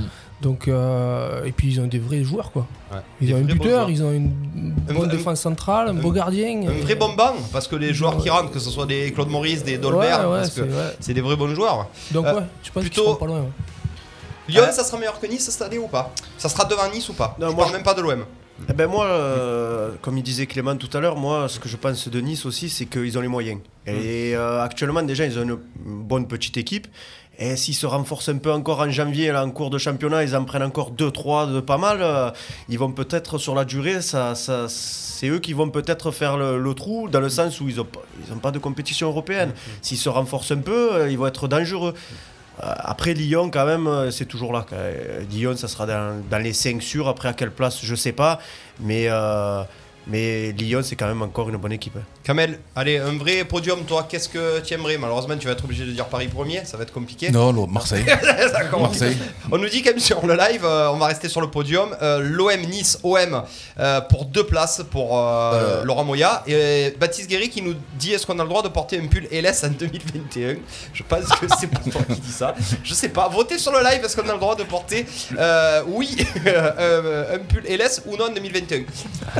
Donc, 0.42 0.68
euh, 0.68 1.44
et 1.44 1.52
puis 1.52 1.68
ils 1.68 1.80
ont 1.80 1.86
des 1.86 1.98
vrais 1.98 2.22
joueurs, 2.22 2.50
quoi. 2.52 2.66
Ouais. 2.92 2.98
Ils 3.20 3.28
Des 3.28 3.34
ont 3.34 3.36
un 3.38 3.40
buteur, 3.42 3.88
ils 3.88 4.02
ont 4.02 4.12
une 4.12 4.74
Un- 4.88 4.92
bonne 4.94 5.04
un- 5.04 5.12
défense 5.12 5.40
centrale, 5.40 5.88
un, 5.88 5.90
un- 5.92 5.94
beau 6.00 6.10
gardien. 6.12 6.62
Un 6.68 6.82
vrai 6.84 6.94
bon 6.96 7.14
banc, 7.14 7.34
parce 7.52 7.66
que 7.66 7.76
les 7.76 7.94
joueurs 7.94 8.18
qui 8.18 8.28
rentrent, 8.30 8.50
que 8.50 8.58
ce 8.58 8.68
soit 8.70 8.86
des 8.86 9.10
Claude 9.12 9.28
Maurice, 9.30 9.64
des 9.64 9.78
Dolberg, 9.78 10.20
Ouais, 10.26 10.32
ouais, 10.32 10.38
parce 10.40 10.50
que 10.50 10.62
c'est 11.00 11.14
des 11.14 11.20
vrais 11.22 11.36
bons 11.36 11.54
joueurs. 11.54 11.88
Donc, 12.10 12.26
Euh, 12.26 12.34
ouais, 12.36 12.42
je 12.62 12.70
pense 12.70 12.82
qu'ils 12.82 12.90
plutôt- 12.92 13.04
seront 13.06 13.16
pas 13.16 13.26
loin. 13.26 13.40
ouais. 13.40 13.48
Lyon, 14.48 14.62
Ouais. 14.64 14.72
ça 14.72 14.84
sera 14.84 14.98
meilleur 14.98 15.18
que 15.18 15.26
Nice 15.26 15.48
cette 15.48 15.62
année 15.62 15.78
ou 15.78 15.86
pas? 15.88 16.12
Ça 16.36 16.50
sera 16.50 16.64
devant 16.66 16.90
Nice 16.92 17.08
ou 17.08 17.14
pas? 17.14 17.34
Non, 17.40 17.48
Je 17.48 17.52
moi, 17.54 17.64
parle 17.64 17.70
je- 17.70 17.76
même 17.76 17.84
pas 17.84 17.94
de 17.94 18.02
l'OM. 18.02 18.24
Eh 18.68 18.72
ben 18.72 18.86
moi, 18.86 19.06
euh, 19.06 19.90
comme 20.00 20.16
il 20.16 20.22
disait 20.22 20.46
Clément 20.46 20.76
tout 20.76 20.90
à 20.96 21.00
l'heure, 21.00 21.16
moi, 21.16 21.48
ce 21.48 21.58
que 21.58 21.68
je 21.68 21.76
pense 21.76 22.08
de 22.08 22.20
Nice 22.20 22.46
aussi, 22.46 22.68
c'est 22.70 22.86
qu'ils 22.86 23.18
ont 23.18 23.20
les 23.20 23.28
moyens. 23.28 23.60
Et 23.86 24.34
euh, 24.34 24.62
actuellement, 24.62 25.02
déjà, 25.02 25.26
ils 25.26 25.38
ont 25.38 25.42
une 25.42 25.58
bonne 25.84 26.28
petite 26.28 26.56
équipe. 26.56 26.86
Et 27.36 27.56
s'ils 27.56 27.74
se 27.74 27.84
renforcent 27.84 28.28
un 28.28 28.38
peu 28.38 28.52
encore 28.52 28.80
en 28.80 28.90
janvier, 28.90 29.32
là, 29.32 29.44
en 29.44 29.50
cours 29.50 29.70
de 29.70 29.78
championnat, 29.78 30.22
ils 30.22 30.36
en 30.36 30.44
prennent 30.44 30.62
encore 30.62 30.92
2-3 30.92 31.52
de 31.52 31.60
pas 31.60 31.78
mal, 31.78 31.98
euh, 32.00 32.30
ils 32.68 32.78
vont 32.78 32.92
peut-être, 32.92 33.38
sur 33.38 33.56
la 33.56 33.64
durée, 33.64 34.00
ça, 34.02 34.36
ça, 34.36 34.66
c'est 34.68 35.26
eux 35.26 35.40
qui 35.40 35.52
vont 35.52 35.68
peut-être 35.68 36.12
faire 36.12 36.36
le, 36.36 36.58
le 36.58 36.74
trou, 36.74 37.08
dans 37.08 37.18
le 37.18 37.28
sens 37.28 37.60
où 37.60 37.68
ils 37.68 37.76
n'ont 37.76 37.84
pas, 37.84 38.02
ils 38.24 38.32
ont 38.32 38.38
pas 38.38 38.52
de 38.52 38.60
compétition 38.60 39.08
européenne. 39.08 39.52
S'ils 39.82 39.98
se 39.98 40.08
renforcent 40.08 40.52
un 40.52 40.58
peu, 40.58 41.10
ils 41.10 41.18
vont 41.18 41.26
être 41.26 41.48
dangereux. 41.48 41.94
Euh, 42.62 42.72
Après 42.78 43.14
Lyon, 43.14 43.50
quand 43.50 43.66
même, 43.66 43.86
euh, 43.86 44.10
c'est 44.10 44.26
toujours 44.26 44.52
là. 44.52 44.64
euh, 44.72 45.20
Lyon, 45.30 45.56
ça 45.56 45.68
sera 45.68 45.86
dans, 45.86 46.38
les 46.38 46.52
5 46.52 46.82
sûrs. 46.82 47.08
Après, 47.08 47.28
à 47.28 47.32
quelle 47.32 47.50
place, 47.50 47.80
je 47.82 47.94
sais 47.94 48.12
pas. 48.12 48.40
Mais, 48.80 49.08
mais 50.06 50.52
Lyon, 50.52 50.80
c'est 50.82 50.96
quand 50.96 51.06
même 51.06 51.22
encore 51.22 51.48
une 51.48 51.56
bonne 51.56 51.72
équipe. 51.72 51.96
hein. 51.96 52.02
Kamel, 52.22 52.58
allez, 52.76 52.98
un 52.98 53.16
vrai 53.18 53.44
podium, 53.44 53.84
toi, 53.84 54.06
qu'est-ce 54.08 54.28
que 54.28 54.60
tu 54.60 54.74
aimerais? 54.74 54.96
Malheureusement, 54.98 55.36
tu 55.36 55.46
vas 55.46 55.52
être 55.52 55.64
obligé 55.64 55.84
de 55.84 55.92
dire 55.92 56.06
Paris 56.06 56.28
premier, 56.28 56.64
ça 56.64 56.76
va 56.76 56.82
être 56.84 56.92
compliqué. 56.92 57.30
Non, 57.30 57.52
Marseille. 57.66 58.04
D'accord. 58.52 58.82
Marseille. 58.82 59.16
On 59.52 59.58
nous 59.58 59.68
dit 59.68 59.82
quand 59.82 59.90
même 59.90 59.98
sur 60.00 60.24
le 60.26 60.34
live, 60.36 60.64
euh, 60.64 60.88
on 60.90 60.96
va 60.96 61.06
rester 61.06 61.28
sur 61.28 61.40
le 61.40 61.48
podium. 61.50 61.94
euh, 62.02 62.20
L'OM 62.20 62.60
Nice 62.68 62.98
OM 63.02 63.42
euh, 63.78 64.00
pour 64.02 64.24
deux 64.26 64.44
places 64.46 64.82
pour 64.90 65.18
euh, 65.18 65.52
Euh. 65.54 65.84
Laurent 65.84 66.04
Moya. 66.04 66.42
Et 66.46 66.94
Baptiste 66.98 67.28
Guéry 67.28 67.48
qui 67.48 67.62
nous 67.62 67.74
dit 67.98 68.12
est-ce 68.12 68.26
qu'on 68.26 68.38
a 68.38 68.42
le 68.42 68.48
droit 68.48 68.62
de 68.62 68.68
porter 68.68 68.98
un 68.98 69.06
pull 69.06 69.26
LS 69.30 69.64
en 69.64 69.68
2021 69.70 70.56
Je 70.92 71.02
pense 71.02 71.26
que 71.40 71.46
c'est 71.58 71.66
pour 71.68 71.82
toi 71.92 72.02
qui 72.12 72.20
dis 72.20 72.32
ça. 72.32 72.54
Je 72.82 72.94
sais 72.94 73.08
pas. 73.10 73.28
Votez 73.28 73.58
sur 73.58 73.72
le 73.72 73.78
live 73.82 74.02
est-ce 74.04 74.16
qu'on 74.16 74.28
a 74.28 74.32
le 74.32 74.38
droit 74.38 74.56
de 74.56 74.64
porter 74.64 75.06
euh, 75.38 75.82
oui 75.88 76.16
euh, 76.46 77.36
un 77.36 77.38
pull 77.38 77.62
LS 77.68 78.02
ou 78.06 78.16
non 78.16 78.26
en 78.26 78.32
2021 78.32 78.80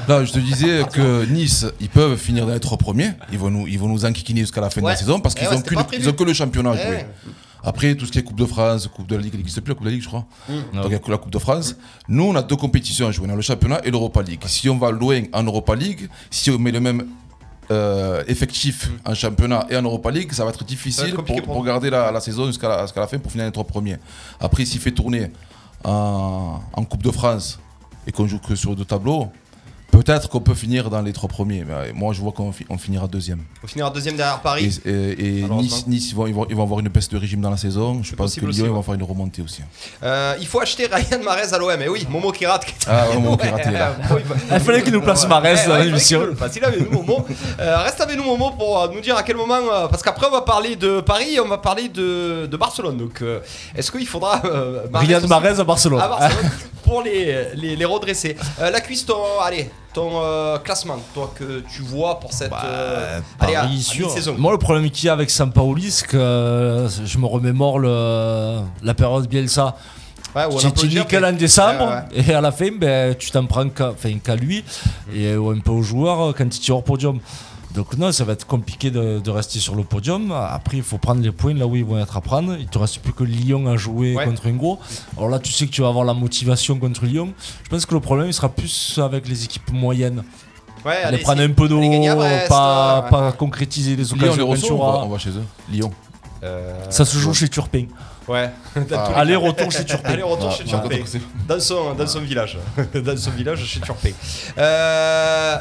Non, 0.08 0.24
je 0.24 0.32
te 0.32 0.38
dis 0.38 0.53
disais 0.54 0.82
que 0.92 1.24
Nice, 1.26 1.66
ils 1.80 1.88
peuvent 1.88 2.16
finir 2.16 2.46
dans 2.46 2.52
les 2.54 2.60
trois 2.60 2.78
premiers. 2.78 3.12
Ils 3.32 3.38
vont 3.38 3.50
nous, 3.50 3.66
ils 3.66 3.78
vont 3.78 3.88
nous 3.88 4.04
enquiquiner 4.04 4.40
jusqu'à 4.40 4.60
la 4.60 4.70
fin 4.70 4.80
de 4.80 4.86
Ouais. 4.86 4.92
la 4.92 4.96
saison 4.96 5.20
parce 5.20 5.34
qu'ils 5.34 5.46
ouais, 5.48 5.54
ont, 5.54 5.56
c'était 5.58 5.70
que 5.70 5.74
le- 5.80 5.84
prévu. 5.84 6.02
ils 6.02 6.08
ont 6.08 6.12
que 6.12 6.24
le 6.24 6.32
championnat 6.32 6.70
à 6.70 6.76
jouer. 6.76 6.84
ouais. 6.96 7.06
Après, 7.66 7.94
tout 7.94 8.04
ce 8.04 8.12
qui 8.12 8.18
est 8.18 8.22
Coupe 8.22 8.38
de 8.38 8.44
France, 8.44 8.88
Coupe 8.88 9.06
de 9.06 9.16
la 9.16 9.22
Ligue, 9.22 9.30
elle 9.32 9.38
n'existe 9.38 9.60
plus 9.62 9.70
la 9.70 9.74
Coupe 9.74 9.84
de 9.84 9.88
la 9.90 9.94
Ligue, 9.94 10.02
je 10.02 10.08
crois. 10.08 10.26
Mm. 10.50 10.52
Donc 10.76 10.84
il 10.86 10.92
y 10.92 10.94
a 10.94 10.98
que 10.98 11.10
la 11.10 11.16
Coupe 11.16 11.32
de 11.32 11.38
France. 11.38 11.76
Nous, 12.08 12.22
on 12.24 12.34
a 12.36 12.42
deux 12.42 12.56
compétitions 12.56 13.06
à 13.08 13.10
jouer. 13.10 13.26
On 13.28 13.32
a 13.32 13.36
le 13.36 13.40
championnat 13.42 13.80
et 13.84 13.90
l'Europa 13.90 14.22
League. 14.22 14.42
Si 14.46 14.68
on 14.68 14.76
va 14.76 14.90
loin 14.90 15.22
en 15.32 15.42
Europa 15.42 15.74
League, 15.74 16.08
si 16.30 16.50
on 16.50 16.58
met 16.58 16.72
le 16.72 16.80
même 16.80 17.06
euh, 17.70 18.22
effectif 18.28 18.90
en 19.06 19.14
championnat 19.14 19.66
et 19.70 19.76
en 19.78 19.82
Europa 19.82 20.10
League, 20.10 20.30
ça 20.34 20.44
va 20.44 20.50
être 20.50 20.56
Mm. 20.60 20.64
Va 20.64 20.66
difficile 20.68 21.06
être 21.08 21.22
pour, 21.22 21.36
pour 21.42 21.54
pour 21.54 21.64
garder 21.64 21.88
la, 21.88 22.12
la 22.12 22.20
saison 22.20 22.46
jusqu'à 22.48 22.68
la, 22.68 22.82
jusqu'à 22.82 23.00
la 23.00 23.06
fin 23.06 23.18
pour 23.18 23.32
finir 23.32 23.46
les 23.46 23.52
trois 23.52 23.64
premiers. 23.64 23.96
Après, 24.40 24.66
s'il 24.66 24.80
fait 24.80 24.90
tourner 24.92 25.30
en, 25.84 26.60
en 26.72 26.84
Coupe 26.84 27.02
de 27.02 27.10
France 27.10 27.58
et 28.06 28.12
qu'on 28.12 28.26
joue 28.26 28.38
que 28.38 28.54
sur 28.54 28.76
deux 28.76 28.84
tableaux, 28.84 29.28
peut-être 29.98 30.28
qu'on 30.28 30.40
peut 30.40 30.54
finir 30.54 30.90
dans 30.90 31.00
les 31.02 31.12
trois 31.12 31.28
premiers. 31.28 31.64
Mais 31.64 31.92
moi, 31.92 32.12
je 32.12 32.20
vois 32.20 32.32
qu'on 32.32 32.52
fi- 32.52 32.66
on 32.68 32.78
finira 32.78 33.06
deuxième. 33.06 33.40
On 33.62 33.66
finira 33.66 33.90
deuxième 33.90 34.16
derrière 34.16 34.40
Paris. 34.40 34.80
Et, 34.84 34.90
et- 34.90 35.38
et. 35.40 35.42
Nice, 35.48 35.86
Nice 35.86 36.10
ils, 36.10 36.14
vont, 36.14 36.26
ils, 36.26 36.34
vont, 36.34 36.46
ils 36.50 36.56
vont 36.56 36.62
avoir 36.64 36.80
une 36.80 36.88
baisse 36.88 37.08
de 37.08 37.16
régime 37.16 37.40
dans 37.40 37.50
la 37.50 37.56
saison. 37.56 38.02
Je 38.02 38.14
pense 38.14 38.34
que 38.34 38.44
Lyon 38.46 38.72
vont 38.74 38.82
faire 38.82 38.94
une 38.94 39.02
remontée 39.02 39.42
aussi. 39.42 39.62
Euh, 40.02 40.34
il 40.40 40.46
faut 40.46 40.60
acheter 40.60 40.86
Ryan 40.86 41.22
Marez 41.24 41.52
à 41.52 41.58
l'OM. 41.58 41.80
Et 41.80 41.88
oui, 41.88 42.06
Momo 42.10 42.32
qui 42.32 42.44
rate. 42.46 42.66
Ah, 42.86 43.08
ouais, 43.08 43.14
Momo 43.16 43.36
qui 43.36 43.48
rate, 43.48 43.62
il 43.66 43.70
est 43.74 43.78
là. 43.78 43.96
Bon, 44.08 44.16
il 44.18 44.24
va- 44.24 44.56
Il 44.56 44.60
fallait 44.60 44.82
qu'il 44.82 44.92
nous 44.92 45.00
place 45.02 45.26
Marez 45.28 45.56
dans 45.66 45.76
l'émission. 45.78 46.18
qu'il 46.18 46.26
nous 46.28 46.32
le 46.32 46.38
fasse. 46.38 46.56
Il 46.56 46.62
est 46.62 46.66
avec 46.66 46.90
nous, 46.90 46.98
Momo. 47.02 47.24
Euh, 47.60 47.76
reste 47.78 48.00
avec 48.00 48.16
nous, 48.16 48.24
Momo, 48.24 48.50
pour 48.52 48.80
euh, 48.82 48.88
nous 48.92 49.00
dire 49.00 49.16
à 49.16 49.22
quel 49.22 49.36
moment. 49.36 49.54
euh, 49.72 49.86
parce 49.88 50.02
qu'après, 50.02 50.26
on 50.26 50.32
va 50.32 50.42
parler 50.42 50.76
de 50.76 51.00
Paris 51.00 51.34
et 51.34 51.40
on 51.40 51.48
va 51.48 51.58
parler 51.58 51.88
de, 51.88 52.46
de 52.46 52.56
Barcelone. 52.56 52.96
Donc, 52.96 53.22
est-ce 53.74 53.90
qu'il 53.92 54.06
faudra. 54.06 54.42
Euh, 54.44 54.84
à 54.84 54.88
Barcelone. 54.88 55.28
à 56.00 56.08
Barcelone 56.08 56.50
pour 56.84 57.02
les, 57.02 57.46
les, 57.54 57.76
les 57.76 57.84
redresser. 57.84 58.36
Euh, 58.60 58.70
la 58.70 58.80
cuisse, 58.80 59.04
ton, 59.06 59.16
allez, 59.42 59.70
ton 59.92 60.10
euh, 60.22 60.58
classement, 60.58 60.98
toi, 61.14 61.32
que 61.34 61.62
tu 61.74 61.82
vois 61.82 62.20
pour 62.20 62.32
cette. 62.32 62.52
euh, 62.52 63.20
allez, 63.40 63.54
à- 63.54 63.60
à 63.60 63.62
Paris 63.64 63.80
sûr. 63.82 64.06
mi-saison. 64.08 64.34
Moi, 64.38 64.52
le 64.52 64.58
problème 64.58 64.90
qu'il 64.90 65.06
y 65.06 65.08
a 65.08 65.12
avec 65.12 65.30
Sampaoli, 65.30 65.90
c'est 65.90 66.06
que 66.06 66.16
euh, 66.16 66.88
je 66.88 67.18
me 67.18 67.26
remémore 67.26 67.78
le, 67.78 68.60
la 68.82 68.94
période 68.94 69.26
Bielsa. 69.28 69.76
Ouais, 70.36 70.48
Tu 70.58 70.72
tu 70.72 70.88
nickel 70.98 71.24
en 71.24 71.32
décembre 71.32 72.02
Ouais, 72.12 72.18
ouais. 72.18 72.24
et 72.28 72.34
à 72.34 72.40
la 72.40 72.50
fin, 72.50 72.68
ben, 72.76 73.14
tu 73.14 73.30
t'en 73.30 73.46
prends 73.46 73.68
qu'à 73.68 74.34
lui 74.36 74.64
et 75.14 75.28
euh, 75.28 75.54
un 75.56 75.60
peu 75.60 75.70
aux 75.70 75.82
joueurs 75.82 76.20
euh, 76.20 76.32
quand 76.36 76.44
il 76.44 76.58
tire 76.60 76.76
au 76.76 76.82
podium. 76.82 77.20
Donc 77.74 77.96
non, 77.96 78.12
ça 78.12 78.24
va 78.24 78.34
être 78.34 78.46
compliqué 78.46 78.90
de, 78.92 79.18
de 79.18 79.30
rester 79.30 79.58
sur 79.58 79.74
le 79.74 79.82
podium. 79.82 80.30
Après, 80.32 80.76
il 80.76 80.82
faut 80.84 80.98
prendre 80.98 81.20
les 81.22 81.32
points 81.32 81.54
là 81.54 81.66
où 81.66 81.74
ils 81.74 81.84
vont 81.84 81.98
être 81.98 82.16
à 82.16 82.20
prendre. 82.20 82.56
Il 82.58 82.66
te 82.66 82.78
reste 82.78 82.98
plus 83.00 83.12
que 83.12 83.24
Lyon 83.24 83.66
à 83.66 83.76
jouer 83.76 84.14
Ouais. 84.14 84.24
contre 84.24 84.46
un 84.46 84.52
gros. 84.52 84.78
Alors 85.16 85.28
là, 85.28 85.40
tu 85.40 85.50
sais 85.52 85.66
que 85.66 85.72
tu 85.72 85.82
vas 85.82 85.88
avoir 85.88 86.04
la 86.04 86.14
motivation 86.14 86.78
contre 86.78 87.04
Lyon. 87.04 87.32
Je 87.64 87.68
pense 87.70 87.84
que 87.84 87.94
le 87.94 88.00
problème, 88.00 88.28
il 88.28 88.32
sera 88.34 88.48
plus 88.48 88.98
avec 89.02 89.26
les 89.28 89.44
équipes 89.44 89.72
moyennes. 89.72 90.22
Ouais, 90.84 90.92
Aller 90.92 91.04
allez, 91.04 91.18
prendre 91.18 91.38
si- 91.40 91.44
un 91.46 91.50
peu 91.52 91.66
d'eau, 91.68 91.80
Brest, 91.80 92.48
pas, 92.48 93.02
ouais. 93.04 93.10
pas 93.10 93.32
concrétiser 93.32 93.96
les 93.96 94.04
Lyon, 94.04 94.16
occasions 94.18 94.32
les 94.34 94.38
quand 94.38 94.44
tu 94.46 94.50
reçoit, 94.62 94.74
on 94.76 94.78
va, 94.78 94.84
auras. 94.84 95.04
on 95.04 95.08
va 95.08 95.18
chez 95.18 95.30
eux. 95.30 95.44
Lyon. 95.70 95.90
Euh, 96.44 96.90
Ça 96.90 97.04
se 97.04 97.18
joue 97.18 97.32
chez 97.34 97.48
Turpin. 97.48 97.86
Ouais. 98.28 98.50
Les 98.76 98.84
cas. 98.86 99.00
Aller-retour 99.16 99.70
chez 99.72 99.84
Turpin. 99.84 100.10
Aller-retour 100.10 100.50
Ah, 100.52 100.56
chez 100.56 100.64
Turpin. 100.64 100.96
Dans 101.48 101.58
son, 101.60 101.94
dans 101.94 102.06
son 102.06 102.20
village. 102.20 102.58
dans 102.94 103.16
son 103.16 103.30
village 103.32 103.64
chez 103.64 103.80
Turpin. 103.80 104.10
Euh, 104.58 105.56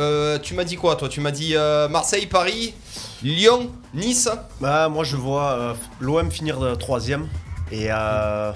euh, 0.00 0.38
tu 0.38 0.54
m'as 0.54 0.64
dit 0.64 0.76
quoi 0.76 0.96
toi? 0.96 1.08
Tu 1.08 1.20
m'as 1.20 1.30
dit 1.30 1.54
euh, 1.54 1.88
Marseille, 1.88 2.26
Paris, 2.26 2.74
Lyon, 3.22 3.70
Nice? 3.94 4.28
Bah, 4.60 4.88
moi, 4.88 5.04
je 5.04 5.16
vois 5.16 5.50
euh, 5.52 5.74
l'OM 6.00 6.30
finir 6.30 6.76
troisième. 6.78 7.28
Et, 7.70 7.86
euh, 7.90 8.52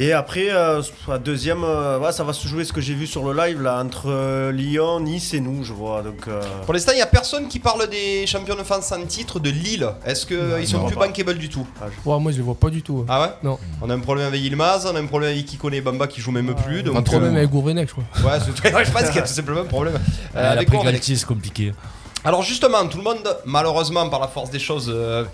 et 0.00 0.12
après, 0.12 0.48
euh, 0.50 0.80
à 1.10 1.18
deuxième, 1.18 1.64
euh, 1.64 1.98
ouais, 1.98 2.12
ça 2.12 2.22
va 2.22 2.32
se 2.32 2.46
jouer 2.46 2.64
ce 2.64 2.72
que 2.72 2.80
j'ai 2.80 2.94
vu 2.94 3.06
sur 3.06 3.24
le 3.24 3.36
live 3.36 3.60
là, 3.60 3.82
entre 3.82 4.04
euh, 4.06 4.52
Lyon, 4.52 5.00
Nice 5.00 5.34
et 5.34 5.40
nous, 5.40 5.64
je 5.64 5.72
vois. 5.72 6.02
Donc, 6.02 6.28
euh, 6.28 6.40
Pour 6.64 6.74
l'instant, 6.74 6.92
il 6.92 6.96
n'y 6.96 7.02
a 7.02 7.06
personne 7.06 7.48
qui 7.48 7.58
parle 7.58 7.88
des 7.88 8.24
champions 8.26 8.54
de 8.54 8.62
France 8.62 8.92
en 8.92 9.04
titre 9.06 9.40
de 9.40 9.50
Lille. 9.50 9.88
Est-ce 10.06 10.24
qu'ils 10.26 10.68
sont 10.68 10.84
plus 10.86 10.94
pas. 10.94 11.06
bankable 11.06 11.34
du 11.38 11.48
tout? 11.48 11.66
Ouais, 12.04 12.18
moi 12.20 12.30
je 12.30 12.36
les 12.36 12.42
vois 12.42 12.54
pas 12.54 12.70
du 12.70 12.82
tout. 12.82 13.04
Ah 13.08 13.22
ouais? 13.22 13.28
Non. 13.42 13.58
On 13.82 13.90
a 13.90 13.94
un 13.94 13.98
problème 13.98 14.28
avec 14.28 14.40
Ilmaz, 14.40 14.86
on 14.86 14.94
a 14.94 15.00
un 15.00 15.06
problème 15.06 15.32
avec 15.32 15.46
Kikone 15.46 15.74
et 15.74 15.80
Bamba 15.80 16.06
qui 16.06 16.20
joue 16.20 16.30
même 16.30 16.54
plus. 16.54 16.82
Donc, 16.84 16.94
Un 16.94 16.98
Entre 17.00 17.10
problème 17.10 17.36
avec 17.36 17.50
Gourvenec, 17.50 17.88
je 17.88 17.94
crois. 17.94 18.32
Ouais, 18.32 18.38
je 18.84 18.90
pense 18.92 19.02
qu'il 19.04 19.16
y 19.16 19.18
a 19.18 19.22
tout 19.22 19.32
simplement 19.32 19.60
un 19.62 19.64
problème. 19.64 19.98
Avec 20.34 20.70
Galtier, 20.70 21.16
c'est 21.16 21.26
compliqué. 21.26 21.72
Alors 22.28 22.42
justement, 22.42 22.86
tout 22.86 22.98
le 22.98 23.04
monde, 23.04 23.26
malheureusement, 23.46 24.06
par 24.10 24.20
la 24.20 24.28
force 24.28 24.50
des 24.50 24.58
choses, 24.58 24.92
euh, 24.94 25.24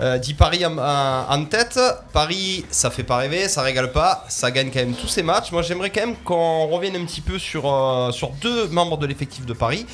euh, 0.00 0.16
dit 0.16 0.32
Paris 0.32 0.64
en, 0.64 0.78
en- 0.78 1.26
en 1.30 1.44
tête. 1.44 1.78
Paris, 2.14 2.64
ça 2.70 2.90
fait 2.90 3.02
pas 3.02 3.18
rêver, 3.18 3.46
ça 3.46 3.60
régale 3.60 3.92
pas, 3.92 4.24
ça 4.30 4.50
gagne 4.50 4.70
quand 4.72 4.78
même 4.80 4.94
tous 4.94 5.06
ses 5.08 5.22
matchs. 5.22 5.52
Moi, 5.52 5.60
j'aimerais 5.60 5.90
quand 5.90 6.00
même 6.00 6.16
qu'on 6.24 6.66
revienne 6.68 6.96
un 6.96 7.04
petit 7.04 7.20
peu 7.20 7.38
sur, 7.38 7.70
euh, 7.70 8.10
sur 8.10 8.30
deux 8.40 8.68
membres 8.68 8.96
de 8.96 9.06
l'effectif 9.06 9.44
de 9.44 9.52
Paris. 9.52 9.84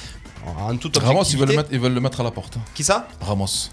En 0.61 0.76
toute 0.76 0.96
Ramos, 0.98 1.24
ils 1.24 1.37
veulent, 1.37 1.48
le 1.48 1.56
mettre, 1.56 1.68
ils 1.72 1.80
veulent 1.80 1.94
le 1.94 2.00
mettre 2.00 2.20
à 2.20 2.22
la 2.22 2.30
porte. 2.30 2.59
Qui 2.76 2.85
ça? 2.85 3.09
Ramos. 3.20 3.68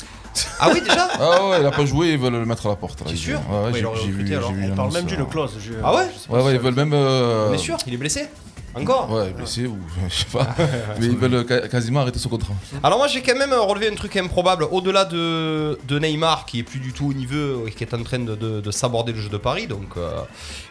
Ah 0.59 0.69
oui, 0.73 0.81
déjà? 0.81 1.09
Ah 1.19 1.45
ouais, 1.49 1.57
il 1.59 1.65
a 1.67 1.69
pas 1.69 1.85
joué, 1.85 2.13
ils 2.13 2.17
veulent 2.17 2.33
le 2.33 2.45
mettre 2.47 2.65
à 2.65 2.69
la 2.69 2.75
porte. 2.75 3.01
là. 3.01 3.05
T'es 3.05 3.13
Ils- 3.13 3.17
sûr 3.19 3.39
Ouais, 3.51 3.55
ouais, 3.57 3.63
Ouais, 3.65 3.71
j'ai 3.73 3.79
il 3.81 3.85
aurait 3.85 3.99
j'ai 4.03 4.07
vu. 4.09 4.35
alors. 4.35 4.49
j'ai 4.49 4.55
vu 4.55 4.63
on 4.63 4.67
une 4.69 4.75
parle 4.75 4.91
même 4.93 5.05
d'une 5.05 5.21
euh, 5.21 5.25
clause. 5.25 5.51
je- 5.59 5.73
Ah 5.83 5.93
ouais? 5.93 6.07
je 6.11 6.19
sais 6.21 6.27
pas 6.27 6.33
Ouais, 6.37 6.41
ouais, 6.41 6.49
si- 6.49 6.55
ils 6.55 6.61
veulent 6.61 6.73
même. 6.73 6.93
euh, 6.93 7.49
On 7.51 7.53
est 7.53 7.57
sûr 7.59 7.77
Il 7.85 7.93
est 7.93 7.97
blessé? 7.97 8.27
Encore 8.75 9.11
Ouais, 9.11 9.29
blessé 9.31 9.67
ou 9.67 9.77
je 10.09 10.15
sais 10.15 10.25
pas. 10.31 10.47
Mais 10.99 11.05
ils 11.07 11.17
veulent 11.17 11.45
ca- 11.47 11.67
quasiment 11.67 11.99
arrêter 12.01 12.17
son 12.19 12.29
contrat. 12.29 12.53
Alors 12.83 12.97
moi 12.97 13.07
j'ai 13.07 13.21
quand 13.21 13.35
même 13.37 13.53
relevé 13.53 13.87
un 13.89 13.95
truc 13.95 14.15
improbable 14.17 14.65
au-delà 14.71 15.05
de, 15.05 15.77
de 15.87 15.99
Neymar 15.99 16.45
qui 16.45 16.59
est 16.59 16.63
plus 16.63 16.79
du 16.79 16.91
tout 16.93 17.07
au 17.09 17.13
niveau 17.13 17.67
et 17.67 17.71
qui 17.71 17.83
est 17.83 17.93
en 17.93 18.01
train 18.03 18.19
de, 18.19 18.35
de- 18.35 18.61
de 18.61 18.71
s'aborder 18.71 19.13
le 19.13 19.19
jeu 19.19 19.29
de 19.29 19.37
Paris 19.37 19.67
donc 19.67 19.89
euh, 19.97 20.21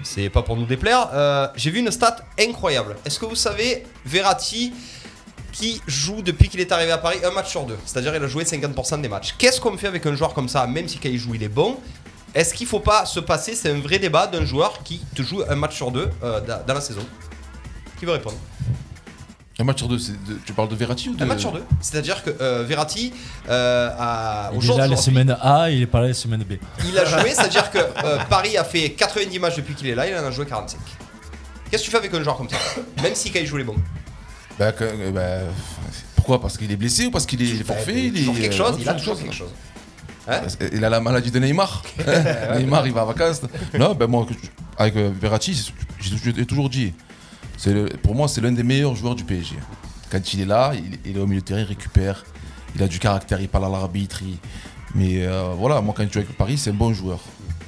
c'est 0.02 0.28
pas 0.30 0.42
pour 0.42 0.56
nous 0.56 0.66
déplaire. 0.66 1.08
Euh, 1.14 1.46
j'ai 1.54 1.70
vu 1.70 1.78
une 1.80 1.90
stat 1.90 2.16
incroyable. 2.40 2.96
Est-ce 3.04 3.18
que 3.18 3.26
vous 3.26 3.36
savez 3.36 3.84
Verratti 4.04 4.72
qui 5.52 5.80
joue 5.86 6.22
depuis 6.22 6.48
qu'il 6.48 6.60
est 6.60 6.72
arrivé 6.72 6.90
à 6.92 6.98
Paris 6.98 7.18
un 7.24 7.30
match 7.30 7.50
sur 7.50 7.64
deux? 7.64 7.76
C'est-à-dire 7.84 8.16
il 8.16 8.22
a 8.22 8.26
joué 8.26 8.44
50% 8.44 9.00
des 9.00 9.08
matchs. 9.08 9.34
Qu'est-ce 9.38 9.60
qu'on 9.60 9.76
fait 9.76 9.86
avec 9.88 10.04
un 10.06 10.14
joueur 10.16 10.34
comme 10.34 10.48
ça 10.48 10.66
même 10.66 10.88
si 10.88 10.98
quand 10.98 11.08
il 11.08 11.18
joue 11.18 11.34
il 11.34 11.42
est 11.42 11.48
bon? 11.48 11.76
Est-ce 12.34 12.54
qu'il 12.54 12.66
faut 12.66 12.80
pas 12.80 13.04
se 13.04 13.20
passer 13.20 13.54
C'est 13.54 13.70
un 13.70 13.78
vrai 13.80 13.98
débat 13.98 14.26
d'un 14.26 14.44
joueur 14.46 14.82
qui 14.82 15.02
te 15.14 15.20
joue 15.22 15.42
un 15.48 15.54
match 15.54 15.76
sur 15.76 15.90
deux 15.90 16.08
euh, 16.24 16.40
dans 16.66 16.74
la 16.74 16.80
saison? 16.80 17.02
Qui 18.02 18.06
veut 18.06 18.14
répondre 18.14 18.36
Un 19.60 19.62
match 19.62 19.78
sur 19.78 19.86
deux, 19.86 19.96
c'est 20.00 20.10
de- 20.24 20.36
tu 20.44 20.52
parles 20.52 20.68
de 20.68 20.74
Verratti 20.74 21.08
ou 21.08 21.14
de. 21.14 21.22
Un 21.22 21.26
match 21.26 21.38
sur 21.38 21.52
deux. 21.52 21.62
C'est-à-dire 21.80 22.24
que 22.24 22.30
euh, 22.40 22.64
Verratti 22.64 23.12
euh, 23.48 23.90
a 23.96 24.50
Il 24.60 24.68
est 24.72 24.76
là 24.76 24.88
les 24.88 24.96
semaines 24.96 25.36
A, 25.40 25.70
il 25.70 25.82
est 25.82 25.86
pas 25.86 26.00
là 26.00 26.08
les 26.08 26.12
semaines 26.12 26.42
B. 26.42 26.54
il 26.84 26.98
a 26.98 27.04
joué, 27.04 27.30
c'est-à-dire 27.32 27.70
que 27.70 27.78
euh, 27.78 28.18
Paris 28.28 28.56
a 28.56 28.64
fait 28.64 28.90
90 28.90 29.38
matchs 29.38 29.54
depuis 29.54 29.76
qu'il 29.76 29.86
est 29.86 29.94
là, 29.94 30.08
il 30.08 30.16
en 30.16 30.26
a 30.26 30.32
joué 30.32 30.46
45. 30.46 30.80
Qu'est-ce 31.70 31.82
que 31.82 31.84
tu 31.84 31.90
fais 31.92 31.98
avec 31.98 32.12
un 32.12 32.20
joueur 32.24 32.36
comme 32.38 32.48
ça? 32.48 32.56
Même 33.04 33.14
si 33.14 33.30
quand 33.30 33.38
il 33.38 33.46
joue 33.46 33.56
les 33.58 33.62
bons. 33.62 33.76
Bah, 34.58 34.72
que- 34.72 35.10
bah, 35.12 35.22
pourquoi? 36.16 36.40
Parce 36.40 36.58
qu'il 36.58 36.72
est 36.72 36.76
blessé 36.76 37.06
ou 37.06 37.12
parce 37.12 37.24
qu'il 37.24 37.40
est, 37.40 37.46
il 37.46 37.60
est 37.60 37.64
forfait? 37.64 38.06
il 38.06 38.16
est, 38.16 38.18
toujours 38.18 38.34
quelque 38.34 38.56
chose, 38.56 38.76
il 38.80 38.88
a 38.88 38.94
toujours 38.94 39.16
quelque 39.16 39.32
chose. 39.32 39.50
Hein? 40.26 40.40
Il 40.72 40.84
a 40.84 40.90
la 40.90 40.98
maladie 40.98 41.30
de 41.30 41.38
Neymar. 41.38 41.84
Neymar, 42.58 42.84
il 42.84 42.92
va 42.92 43.04
en 43.04 43.06
vacances. 43.06 43.42
Non, 43.78 43.94
ben 43.94 44.08
moi, 44.08 44.26
avec 44.76 44.96
Verratti, 44.96 45.72
j'ai 46.00 46.46
toujours 46.46 46.68
dit, 46.68 46.94
le- 47.66 47.88
pour 48.02 48.14
moi, 48.14 48.28
c'est 48.28 48.40
l'un 48.40 48.52
des 48.52 48.62
meilleurs 48.62 48.94
joueurs 48.94 49.14
du 49.14 49.24
PSG. 49.24 49.56
Quand 50.10 50.34
il 50.34 50.40
est 50.42 50.46
là, 50.46 50.72
il, 50.74 50.98
il 51.10 51.16
est 51.16 51.20
au 51.20 51.26
milieu 51.26 51.40
de 51.40 51.46
terrain, 51.46 51.60
il 51.60 51.64
récupère, 51.66 52.24
il 52.74 52.82
a 52.82 52.88
du 52.88 52.98
caractère, 52.98 53.40
il 53.40 53.48
parle 53.48 53.66
à 53.66 53.68
l'arbitre. 53.68 54.20
il- 54.22 54.36
Mais 54.94 55.26
euh, 55.26 55.52
voilà, 55.56 55.80
moi, 55.80 55.94
quand 55.96 56.04
je 56.06 56.12
joue 56.12 56.18
avec 56.18 56.36
Paris, 56.36 56.58
c'est 56.58 56.70
un 56.70 56.74
bon 56.74 56.92
joueur. 56.92 57.18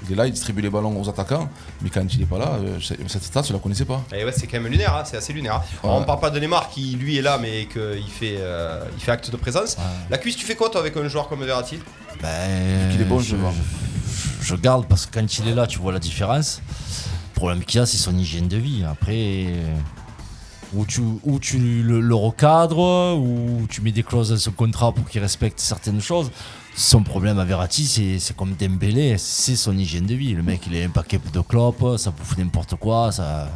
Il 0.06 0.12
est 0.12 0.16
là, 0.16 0.26
il 0.26 0.32
distribue 0.32 0.60
les 0.60 0.68
ballons 0.68 1.00
aux 1.00 1.08
attaquants, 1.08 1.48
mais 1.80 1.88
quand 1.88 2.04
il 2.12 2.20
est 2.20 2.26
pas 2.26 2.36
là, 2.38 2.58
euh, 2.60 2.78
cette 3.08 3.22
stat, 3.24 3.40
je 3.48 3.54
la 3.54 3.58
connaissais 3.58 3.86
pas. 3.86 4.04
Et 4.14 4.22
ouais, 4.26 4.32
c'est 4.36 4.46
quand 4.46 4.60
même 4.60 4.70
lunaire, 4.70 4.94
hein, 4.94 5.02
c'est 5.06 5.16
assez 5.16 5.32
lunaire. 5.32 5.62
Alors, 5.82 5.96
on 5.96 6.04
parle 6.04 6.20
pas 6.20 6.28
de 6.28 6.38
Neymar 6.38 6.68
qui 6.68 6.94
lui 6.96 7.16
est 7.16 7.22
là, 7.22 7.38
mais 7.40 7.64
qu'il 7.64 8.10
fait, 8.10 8.36
euh, 8.38 8.84
il 8.94 9.02
fait 9.02 9.12
acte 9.12 9.30
de 9.30 9.36
présence. 9.38 9.78
La 10.10 10.18
cuisse, 10.18 10.36
tu 10.36 10.44
fais 10.44 10.54
quoi 10.56 10.68
toi 10.68 10.82
avec 10.82 10.94
un 10.98 11.08
joueur 11.08 11.26
comme 11.28 11.42
Verratti? 11.42 11.78
Ben, 12.20 12.90
qu'il 12.92 13.00
est 13.00 13.04
bon, 13.04 13.18
je, 13.20 13.36
je- 13.36 14.44
je 14.44 14.54
garde 14.56 14.86
parce 14.86 15.06
que 15.06 15.18
quand 15.18 15.38
il 15.38 15.48
est 15.48 15.54
là, 15.54 15.66
tu 15.66 15.78
vois 15.78 15.92
la 15.92 15.98
différence. 15.98 16.60
Le 17.34 17.40
problème 17.40 17.64
qu'il 17.64 17.80
a, 17.80 17.86
c'est 17.86 17.96
son 17.96 18.16
hygiène 18.16 18.46
de 18.46 18.56
vie. 18.56 18.84
Après, 18.84 19.46
où 20.72 20.84
tu, 20.86 21.02
tu 21.40 21.58
le, 21.82 22.14
recadres, 22.14 23.16
ou 23.18 23.66
tu 23.68 23.80
mets 23.80 23.92
des 23.92 24.02
clauses 24.02 24.30
dans 24.30 24.36
son 24.36 24.52
contrat 24.52 24.92
pour 24.92 25.08
qu'il 25.08 25.20
respecte 25.20 25.60
certaines 25.60 26.00
choses. 26.00 26.30
Son 26.76 27.02
problème 27.02 27.38
à 27.38 27.44
Verratti, 27.44 27.86
c'est 27.86 28.18
c'est 28.18 28.36
comme 28.36 28.54
Dembélé, 28.54 29.16
c'est 29.18 29.56
son 29.56 29.76
hygiène 29.76 30.06
de 30.06 30.14
vie. 30.14 30.32
Le 30.32 30.42
mec, 30.42 30.62
il 30.66 30.80
a 30.80 30.84
un 30.84 30.88
paquet 30.88 31.20
de 31.32 31.40
clopes, 31.40 31.98
ça 31.98 32.10
bouffe 32.10 32.36
n'importe 32.36 32.74
quoi, 32.76 33.12
ça, 33.12 33.48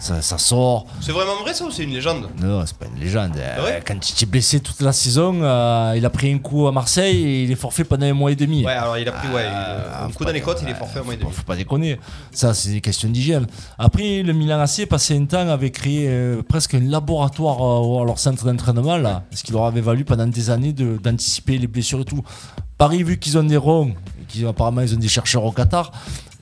ça, 0.00 0.22
ça 0.22 0.38
sort. 0.38 0.86
C'est 1.00 1.12
vraiment 1.12 1.36
vrai 1.42 1.54
ça 1.54 1.64
ou 1.64 1.70
c'est 1.70 1.84
une 1.84 1.92
légende? 1.92 2.28
Non, 2.40 2.64
c'est 2.66 2.76
pas 2.76 2.86
une 2.86 3.00
légende. 3.02 3.32
Euh, 3.36 3.56
vrai? 3.60 3.82
Quand 3.86 3.94
il 4.08 4.12
était 4.12 4.26
blessé 4.26 4.60
toute 4.60 4.80
la 4.80 4.92
saison, 4.92 5.40
euh, 5.42 5.94
il 5.96 6.04
a 6.06 6.10
pris 6.10 6.32
un 6.32 6.38
coup 6.38 6.66
à 6.66 6.72
Marseille 6.72 7.16
et 7.24 7.42
il 7.44 7.50
est 7.50 7.56
forfait 7.56 7.84
pendant 7.84 8.06
un 8.06 8.12
mois 8.14 8.30
et 8.32 8.36
demi. 8.36 8.64
Ouais, 8.64 8.72
alors 8.72 8.96
il 8.98 9.08
a 9.08 9.12
pris 9.12 9.28
ouais, 9.28 9.44
Ah, 9.46 10.04
un 10.04 10.10
coup 10.10 10.24
dans 10.24 10.32
les 10.32 10.40
côtes, 10.40 10.60
il 10.62 10.68
est 10.68 10.74
forfait 10.74 11.00
à 11.00 11.02
moins 11.02 11.14
de 11.14 11.20
faut, 11.20 11.28
pas- 11.28 11.34
faut 11.34 11.42
pas 11.42 11.56
déconner. 11.56 11.98
Ça, 12.32 12.54
c'est 12.54 12.70
des 12.70 12.80
questions 12.80 13.08
d'hygiène. 13.08 13.46
Après, 13.78 14.22
le 14.22 14.32
Milan 14.32 14.60
AC, 14.60 14.86
passé 14.86 15.16
un 15.16 15.24
temps, 15.24 15.48
avait 15.48 15.70
créé 15.70 16.06
euh, 16.08 16.42
presque 16.42 16.74
un 16.74 16.80
laboratoire 16.80 17.60
euh, 17.62 18.02
à 18.02 18.04
leur 18.04 18.18
centre 18.18 18.44
d'entraînement, 18.44 18.96
là, 18.96 19.24
ce 19.32 19.42
qui 19.42 19.52
leur 19.52 19.64
avait 19.64 19.80
valu 19.80 20.04
pendant 20.04 20.26
des 20.26 20.50
années 20.50 20.72
de- 20.72 20.98
d'anticiper 21.02 21.58
les 21.58 21.66
blessures 21.66 22.00
et 22.00 22.04
tout. 22.04 22.22
Paris, 22.76 23.02
vu 23.02 23.18
qu'ils 23.18 23.36
ont 23.38 23.42
des 23.42 23.56
ronds, 23.56 23.88
et 24.20 24.24
qu'ils 24.28 24.46
apparemment 24.46 24.82
ils 24.82 24.94
ont 24.94 24.98
des 24.98 25.08
chercheurs 25.08 25.44
au 25.44 25.50
Qatar, 25.50 25.90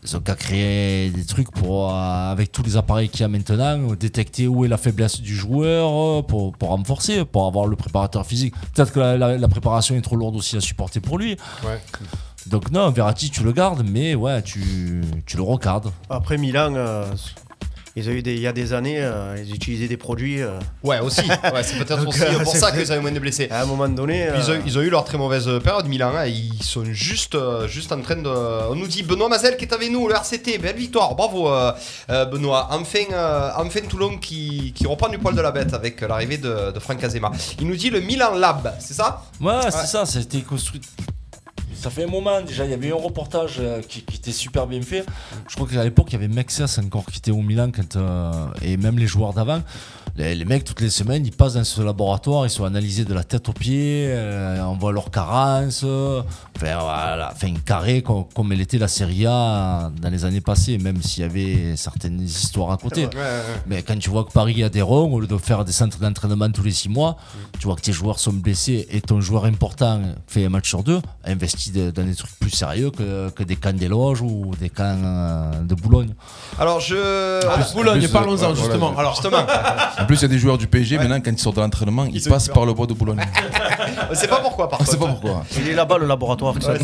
Ils 0.06 0.16
ont 0.16 0.20
qu'à 0.20 0.36
créer 0.36 1.10
des 1.10 1.24
trucs 1.24 1.50
pour, 1.50 1.90
euh, 1.90 2.30
avec 2.30 2.52
tous 2.52 2.62
les 2.62 2.76
appareils 2.76 3.08
qu'il 3.08 3.22
y 3.22 3.24
a 3.24 3.28
maintenant, 3.28 3.94
détecter 3.98 4.46
où 4.46 4.64
est 4.64 4.68
la 4.68 4.76
faiblesse 4.76 5.20
du 5.20 5.34
joueur 5.34 5.90
euh, 6.18 6.22
pour, 6.22 6.52
pour 6.52 6.68
renforcer, 6.68 7.24
pour 7.24 7.46
avoir 7.46 7.66
le 7.66 7.74
préparateur 7.74 8.24
physique. 8.24 8.54
Peut-être 8.74 8.92
que 8.92 9.00
la, 9.00 9.16
la- 9.16 9.36
la 9.38 9.48
préparation 9.48 9.96
est 9.96 10.00
trop 10.02 10.14
lourde 10.16 10.36
aussi 10.36 10.56
à 10.56 10.60
supporter 10.60 11.00
pour 11.00 11.18
lui. 11.18 11.36
Ouais. 11.64 11.80
Donc 12.46 12.70
non, 12.70 12.88
Verratti, 12.90 13.30
tu 13.30 13.42
le 13.42 13.50
gardes, 13.50 13.84
mais 13.84 14.14
ouais, 14.14 14.40
tu, 14.42 15.02
tu 15.26 15.36
le 15.36 15.42
regardes. 15.42 15.90
Après 16.08 16.38
Milan, 16.38 16.74
euh, 16.76 17.04
ils 17.96 18.08
ont 18.08 18.12
eu 18.12 18.22
des, 18.22 18.34
il 18.34 18.40
y 18.40 18.46
a 18.46 18.52
des 18.52 18.72
années, 18.74 18.98
euh, 19.00 19.36
ils 19.44 19.54
utilisaient 19.54 19.88
des 19.88 19.96
produits. 19.96 20.42
euh, 20.42 20.58
Ouais, 20.82 21.00
aussi. 21.00 21.22
Ouais, 21.22 21.62
c'est 21.62 21.76
peut-être 21.78 22.06
aussi 22.06 22.22
euh, 22.22 22.38
pour 22.40 22.52
c'est 22.52 22.58
ça 22.58 22.70
qu'ils 22.70 22.92
avaient 22.92 23.00
moins 23.00 23.10
de 23.10 23.18
blessés. 23.18 23.48
à 23.50 23.62
un 23.62 23.66
moment 23.66 23.88
donné. 23.88 24.28
Ils, 24.36 24.50
ont, 24.50 24.54
euh, 24.54 24.60
ils 24.66 24.78
ont 24.78 24.82
eu 24.82 24.90
leur 24.90 25.04
très 25.04 25.16
mauvaise 25.18 25.48
période, 25.64 25.86
Milan. 25.86 26.12
hein. 26.14 26.26
Ils 26.26 26.62
sont 26.62 26.84
juste, 26.84 27.34
euh, 27.34 27.66
juste 27.66 27.90
en 27.92 28.00
train 28.02 28.16
de. 28.16 28.28
On 28.70 28.74
nous 28.74 28.86
dit 28.86 29.02
Benoît 29.02 29.28
Mazel 29.28 29.56
qui 29.56 29.64
est 29.64 29.72
avec 29.72 29.90
nous, 29.90 30.06
le 30.08 30.14
RCT. 30.14 30.58
Belle 30.58 30.76
victoire, 30.76 31.14
bravo 31.14 31.48
euh, 31.50 31.72
euh, 32.10 32.24
Benoît. 32.26 32.68
Enfin, 32.70 32.98
euh, 33.12 33.50
enfin 33.56 33.80
Toulon 33.88 34.18
qui, 34.18 34.72
qui 34.76 34.86
reprend 34.86 35.08
du 35.08 35.18
poil 35.18 35.34
de 35.34 35.40
la 35.40 35.50
bête 35.50 35.72
avec 35.74 36.00
l'arrivée 36.02 36.36
de, 36.38 36.72
de 36.72 36.78
Franck 36.78 37.02
Azema. 37.02 37.32
Il 37.60 37.66
nous 37.66 37.76
dit 37.76 37.90
le 37.90 38.00
Milan 38.00 38.34
Lab, 38.34 38.74
c'est 38.78 38.94
ça? 38.94 39.22
Ouais, 39.40 39.54
c'est 39.70 39.86
ça, 39.86 40.04
ça 40.04 40.18
a 40.18 40.22
été 40.22 40.42
construit. 40.42 40.80
Ça 41.76 41.90
fait 41.90 42.04
un 42.04 42.08
moment 42.08 42.40
déjà, 42.40 42.64
il 42.64 42.70
y 42.70 42.74
avait 42.74 42.90
un 42.90 42.96
reportage 42.96 43.56
euh, 43.58 43.80
qui, 43.82 43.98
était 44.00 44.32
super 44.32 44.66
bien 44.66 44.82
fait. 44.82 45.04
Je 45.48 45.54
crois 45.54 45.68
qu'à 45.68 45.84
l'époque, 45.84 46.08
il 46.10 46.12
y 46.14 46.16
avait 46.16 46.28
Mexes 46.28 46.78
encore 46.78 47.06
qui 47.06 47.18
était 47.18 47.30
au 47.30 47.42
Milan 47.42 47.70
euh, 47.96 48.46
et 48.62 48.76
même 48.76 48.98
les 48.98 49.06
joueurs 49.06 49.32
d'avant. 49.32 49.62
Les, 50.18 50.34
les 50.34 50.44
mecs, 50.46 50.64
toutes 50.64 50.80
les 50.80 50.88
semaines, 50.88 51.26
ils 51.26 51.32
passent 51.32 51.54
dans 51.54 51.64
ce 51.64 51.82
laboratoire, 51.82 52.46
ils 52.46 52.50
sont 52.50 52.64
analysés 52.64 53.04
de 53.04 53.12
la 53.12 53.22
tête 53.22 53.48
aux 53.50 53.52
pieds, 53.52 54.06
euh, 54.08 54.62
on 54.64 54.74
voit 54.78 54.90
leurs 54.92 55.10
carences, 55.10 55.82
euh, 55.84 56.22
enfin, 56.56 56.78
voilà, 56.80 57.30
enfin 57.34 57.52
carré 57.66 58.00
comme, 58.02 58.24
comme 58.34 58.50
elle 58.52 58.62
était 58.62 58.78
la 58.78 58.88
Serie 58.88 59.26
A 59.26 59.90
dans 60.00 60.08
les 60.08 60.24
années 60.24 60.40
passées, 60.40 60.78
même 60.78 61.02
s'il 61.02 61.22
y 61.22 61.26
avait 61.26 61.76
certaines 61.76 62.20
histoires 62.22 62.70
à 62.72 62.78
côté. 62.78 63.08
Mais 63.66 63.82
quand 63.82 63.98
tu 63.98 64.08
vois 64.08 64.24
que 64.24 64.32
Paris 64.32 64.62
a 64.64 64.70
des 64.70 64.80
ronds, 64.80 65.12
au 65.12 65.20
lieu 65.20 65.26
de 65.26 65.36
faire 65.36 65.64
des 65.66 65.72
centres 65.72 65.98
d'entraînement 65.98 66.50
tous 66.50 66.62
les 66.62 66.70
six 66.72 66.88
mois, 66.88 67.16
tu 67.58 67.66
vois 67.66 67.76
que 67.76 67.82
tes 67.82 67.92
joueurs 67.92 68.18
sont 68.18 68.32
blessés 68.32 68.86
et 68.90 69.02
ton 69.02 69.20
joueur 69.20 69.44
important 69.44 70.00
fait 70.26 70.46
un 70.46 70.48
match 70.48 70.68
sur 70.68 70.82
deux, 70.82 71.00
investit 71.24 71.72
de- 71.72 71.90
dans 71.90 72.04
des 72.04 72.14
trucs 72.14 72.38
plus 72.38 72.48
sérieux 72.50 72.90
que, 72.90 73.28
que 73.30 73.42
des 73.42 73.56
camps 73.56 73.72
des 73.76 73.88
loges 73.88 74.22
ou 74.22 74.52
des 74.58 74.70
camps 74.70 74.84
euh, 75.04 75.60
de 75.62 75.74
Boulogne. 75.74 76.14
Alors 76.58 76.80
je. 76.80 76.96
Ah, 77.46 77.58
Boulogne, 77.74 78.08
parlons-en 78.08 78.36
voilà, 78.36 78.54
justement. 78.54 78.92
je- 78.94 78.98
Alors, 79.00 79.12
Justement, 79.14 79.46
En 80.06 80.08
plus, 80.08 80.20
il 80.20 80.22
y 80.22 80.24
a 80.26 80.28
des 80.28 80.38
joueurs 80.38 80.56
du 80.56 80.68
PSG 80.68 80.98
maintenant, 80.98 81.20
quand 81.20 81.32
ils 81.32 81.38
sortent 81.38 81.56
de 81.56 81.62
l'entraînement, 81.62 82.04
ils, 82.04 82.22
passent 82.22 82.46
par 82.46 82.64
le 82.64 82.72
bois 82.72 82.86
de 82.86 82.94
Boulogne. 82.94 83.18
on 84.10 84.14
sait 84.14 84.28
pas 84.28 84.38
pourquoi 84.38 84.68
par 84.68 84.80
On 84.80 84.84
sait 84.84 84.96
contre. 84.96 85.20
pas 85.20 85.20
pourquoi. 85.20 85.44
Il 85.58 85.68
est 85.68 85.74
là-bas 85.74 85.98
le 85.98 86.06
laboratoire. 86.06 86.54
construire. 86.54 86.78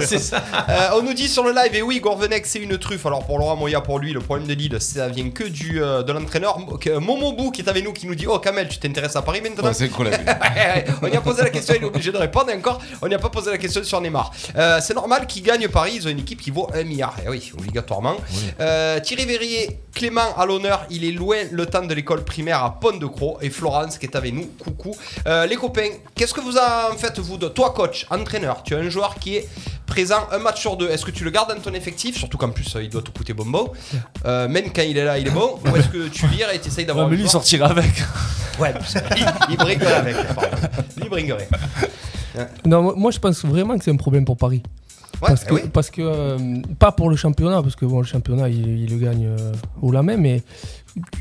c'est 0.00 0.18
ça. 0.18 0.44
Euh, 0.68 0.88
on 0.98 1.02
nous 1.02 1.14
dit 1.14 1.26
sur 1.26 1.42
le 1.42 1.52
live, 1.54 1.74
et 1.74 1.80
oui, 1.80 2.00
Gourvenec 2.00 2.44
c'est 2.44 2.58
une 2.58 2.76
truffe. 2.76 3.06
Alors 3.06 3.24
pour 3.24 3.38
Laurent 3.38 3.56
Moya, 3.56 3.80
pour 3.80 3.98
lui, 3.98 4.12
le 4.12 4.20
problème 4.20 4.46
de 4.46 4.52
Lille, 4.52 4.76
ça 4.78 5.08
vient 5.08 5.30
que 5.30 5.44
du, 5.44 5.82
euh, 5.82 6.02
de 6.02 6.12
l'entraîneur. 6.12 6.58
Mo- 6.58 6.76
que- 6.76 6.98
Momobou 6.98 7.50
qui 7.50 7.62
est 7.62 7.68
avec 7.70 7.82
nous, 7.82 7.94
qui 7.94 8.06
nous 8.06 8.14
dit 8.14 8.26
Oh 8.28 8.38
Kamel, 8.40 8.68
tu 8.68 8.76
t'intéresses 8.76 9.16
à 9.16 9.22
Paris 9.22 9.40
maintenant 9.40 9.64
Ouais, 9.64 9.72
c'est 9.72 9.84
incroyable. 9.84 10.22
on 11.02 11.06
y 11.06 11.16
a 11.16 11.22
posé 11.22 11.44
la 11.44 11.48
question, 11.50 11.74
il 11.78 11.82
est 11.82 11.86
obligé 11.86 12.12
de 12.12 12.18
répondre 12.18 12.50
et 12.50 12.54
encore. 12.56 12.78
On 13.00 13.08
n'y 13.08 13.14
a 13.14 13.18
pas 13.18 13.30
posé 13.30 13.50
la 13.50 13.56
question 13.56 13.82
sur 13.84 14.02
Neymar. 14.02 14.32
Euh, 14.54 14.80
c'est 14.82 14.94
normal 14.94 15.26
qu'ils 15.26 15.42
gagnent 15.44 15.68
Paris, 15.68 15.92
ils 15.96 16.06
ont 16.06 16.10
une 16.10 16.18
équipe 16.20 16.42
qui 16.42 16.50
vaut 16.50 16.68
1 16.74 16.82
milliard. 16.84 17.14
Et 17.24 17.28
oui, 17.30 17.50
obligatoirement. 17.56 18.16
Euh, 18.60 19.00
Thierry 19.00 19.24
Verrier, 19.24 19.80
Clément 19.94 20.36
à 20.36 20.44
l'honneur, 20.44 20.84
il 20.90 21.06
est 21.06 21.12
loin 21.12 21.38
le 21.50 21.64
temps 21.64 21.82
de 21.82 21.94
l'école 21.94 22.22
primaire 22.22 22.65
à 22.66 22.70
Pont 22.70 22.96
de 22.96 23.06
Croix. 23.06 23.38
Et 23.40 23.50
Florence 23.50 23.98
qui 23.98 24.06
est 24.06 24.16
avec 24.16 24.34
nous, 24.34 24.46
coucou. 24.62 24.94
Euh, 25.26 25.46
les 25.46 25.56
copains, 25.56 25.88
qu'est-ce 26.14 26.34
que 26.34 26.40
vous 26.40 26.56
en 26.56 26.96
faites, 26.96 27.18
vous, 27.18 27.36
de 27.36 27.48
toi, 27.48 27.72
coach, 27.74 28.06
entraîneur? 28.10 28.62
Tu 28.62 28.74
as 28.74 28.78
un 28.78 28.88
joueur 28.90 29.14
qui 29.18 29.36
est 29.36 29.48
présent 29.86 30.26
un 30.32 30.38
match 30.38 30.60
sur 30.60 30.76
deux. 30.76 30.90
Est-ce 30.90 31.04
que 31.04 31.10
tu 31.10 31.24
le 31.24 31.30
gardes 31.30 31.54
dans 31.54 31.60
ton 31.60 31.72
effectif? 31.74 32.16
Surtout 32.18 32.38
qu'en 32.38 32.50
plus, 32.50 32.74
euh, 32.76 32.82
il 32.82 32.90
doit 32.90 33.02
te 33.02 33.10
coûter 33.10 33.32
bonbon. 33.32 33.72
Euh, 34.24 34.48
même 34.48 34.72
quand 34.72 34.82
il 34.82 34.98
est 34.98 35.04
là, 35.04 35.18
il 35.18 35.26
est 35.28 35.30
bon. 35.30 35.58
Ou 35.64 35.76
est-ce 35.76 35.88
que 35.88 36.08
tu 36.08 36.26
vires 36.26 36.50
et 36.50 36.60
tu 36.60 36.68
essayes 36.68 36.84
d'avoir 36.86 37.06
Ouais, 37.06 37.12
mais 37.12 37.22
lui 37.22 37.28
sortira 37.28 37.68
avec. 37.68 37.92
Ouais, 38.58 38.74
il, 39.16 39.26
il 39.50 39.56
bringuerait 39.56 39.92
avec. 39.92 40.16
Lui, 40.96 41.04
il 41.04 41.08
bringuerait. 41.08 41.48
Non, 42.66 42.94
moi 42.96 43.10
je 43.10 43.18
pense 43.18 43.44
vraiment 43.44 43.78
que 43.78 43.84
c'est 43.84 43.90
un 43.90 43.96
problème 43.96 44.24
pour 44.24 44.36
Paris. 44.36 44.62
Ouais, 45.22 45.28
parce 45.28 45.44
eh 45.44 45.48
que, 45.48 45.54
oui. 45.54 45.60
parce 45.72 45.90
que 45.90 46.02
euh, 46.02 46.38
pas 46.78 46.92
pour 46.92 47.08
le 47.10 47.16
championnat, 47.16 47.62
parce 47.62 47.76
que 47.76 47.86
bon, 47.86 47.98
le 48.00 48.06
championnat 48.06 48.48
il, 48.48 48.66
il 48.82 48.90
le 48.90 48.98
gagne 48.98 49.26
euh, 49.26 49.52
la 49.92 50.02
main, 50.02 50.16
mais 50.16 50.42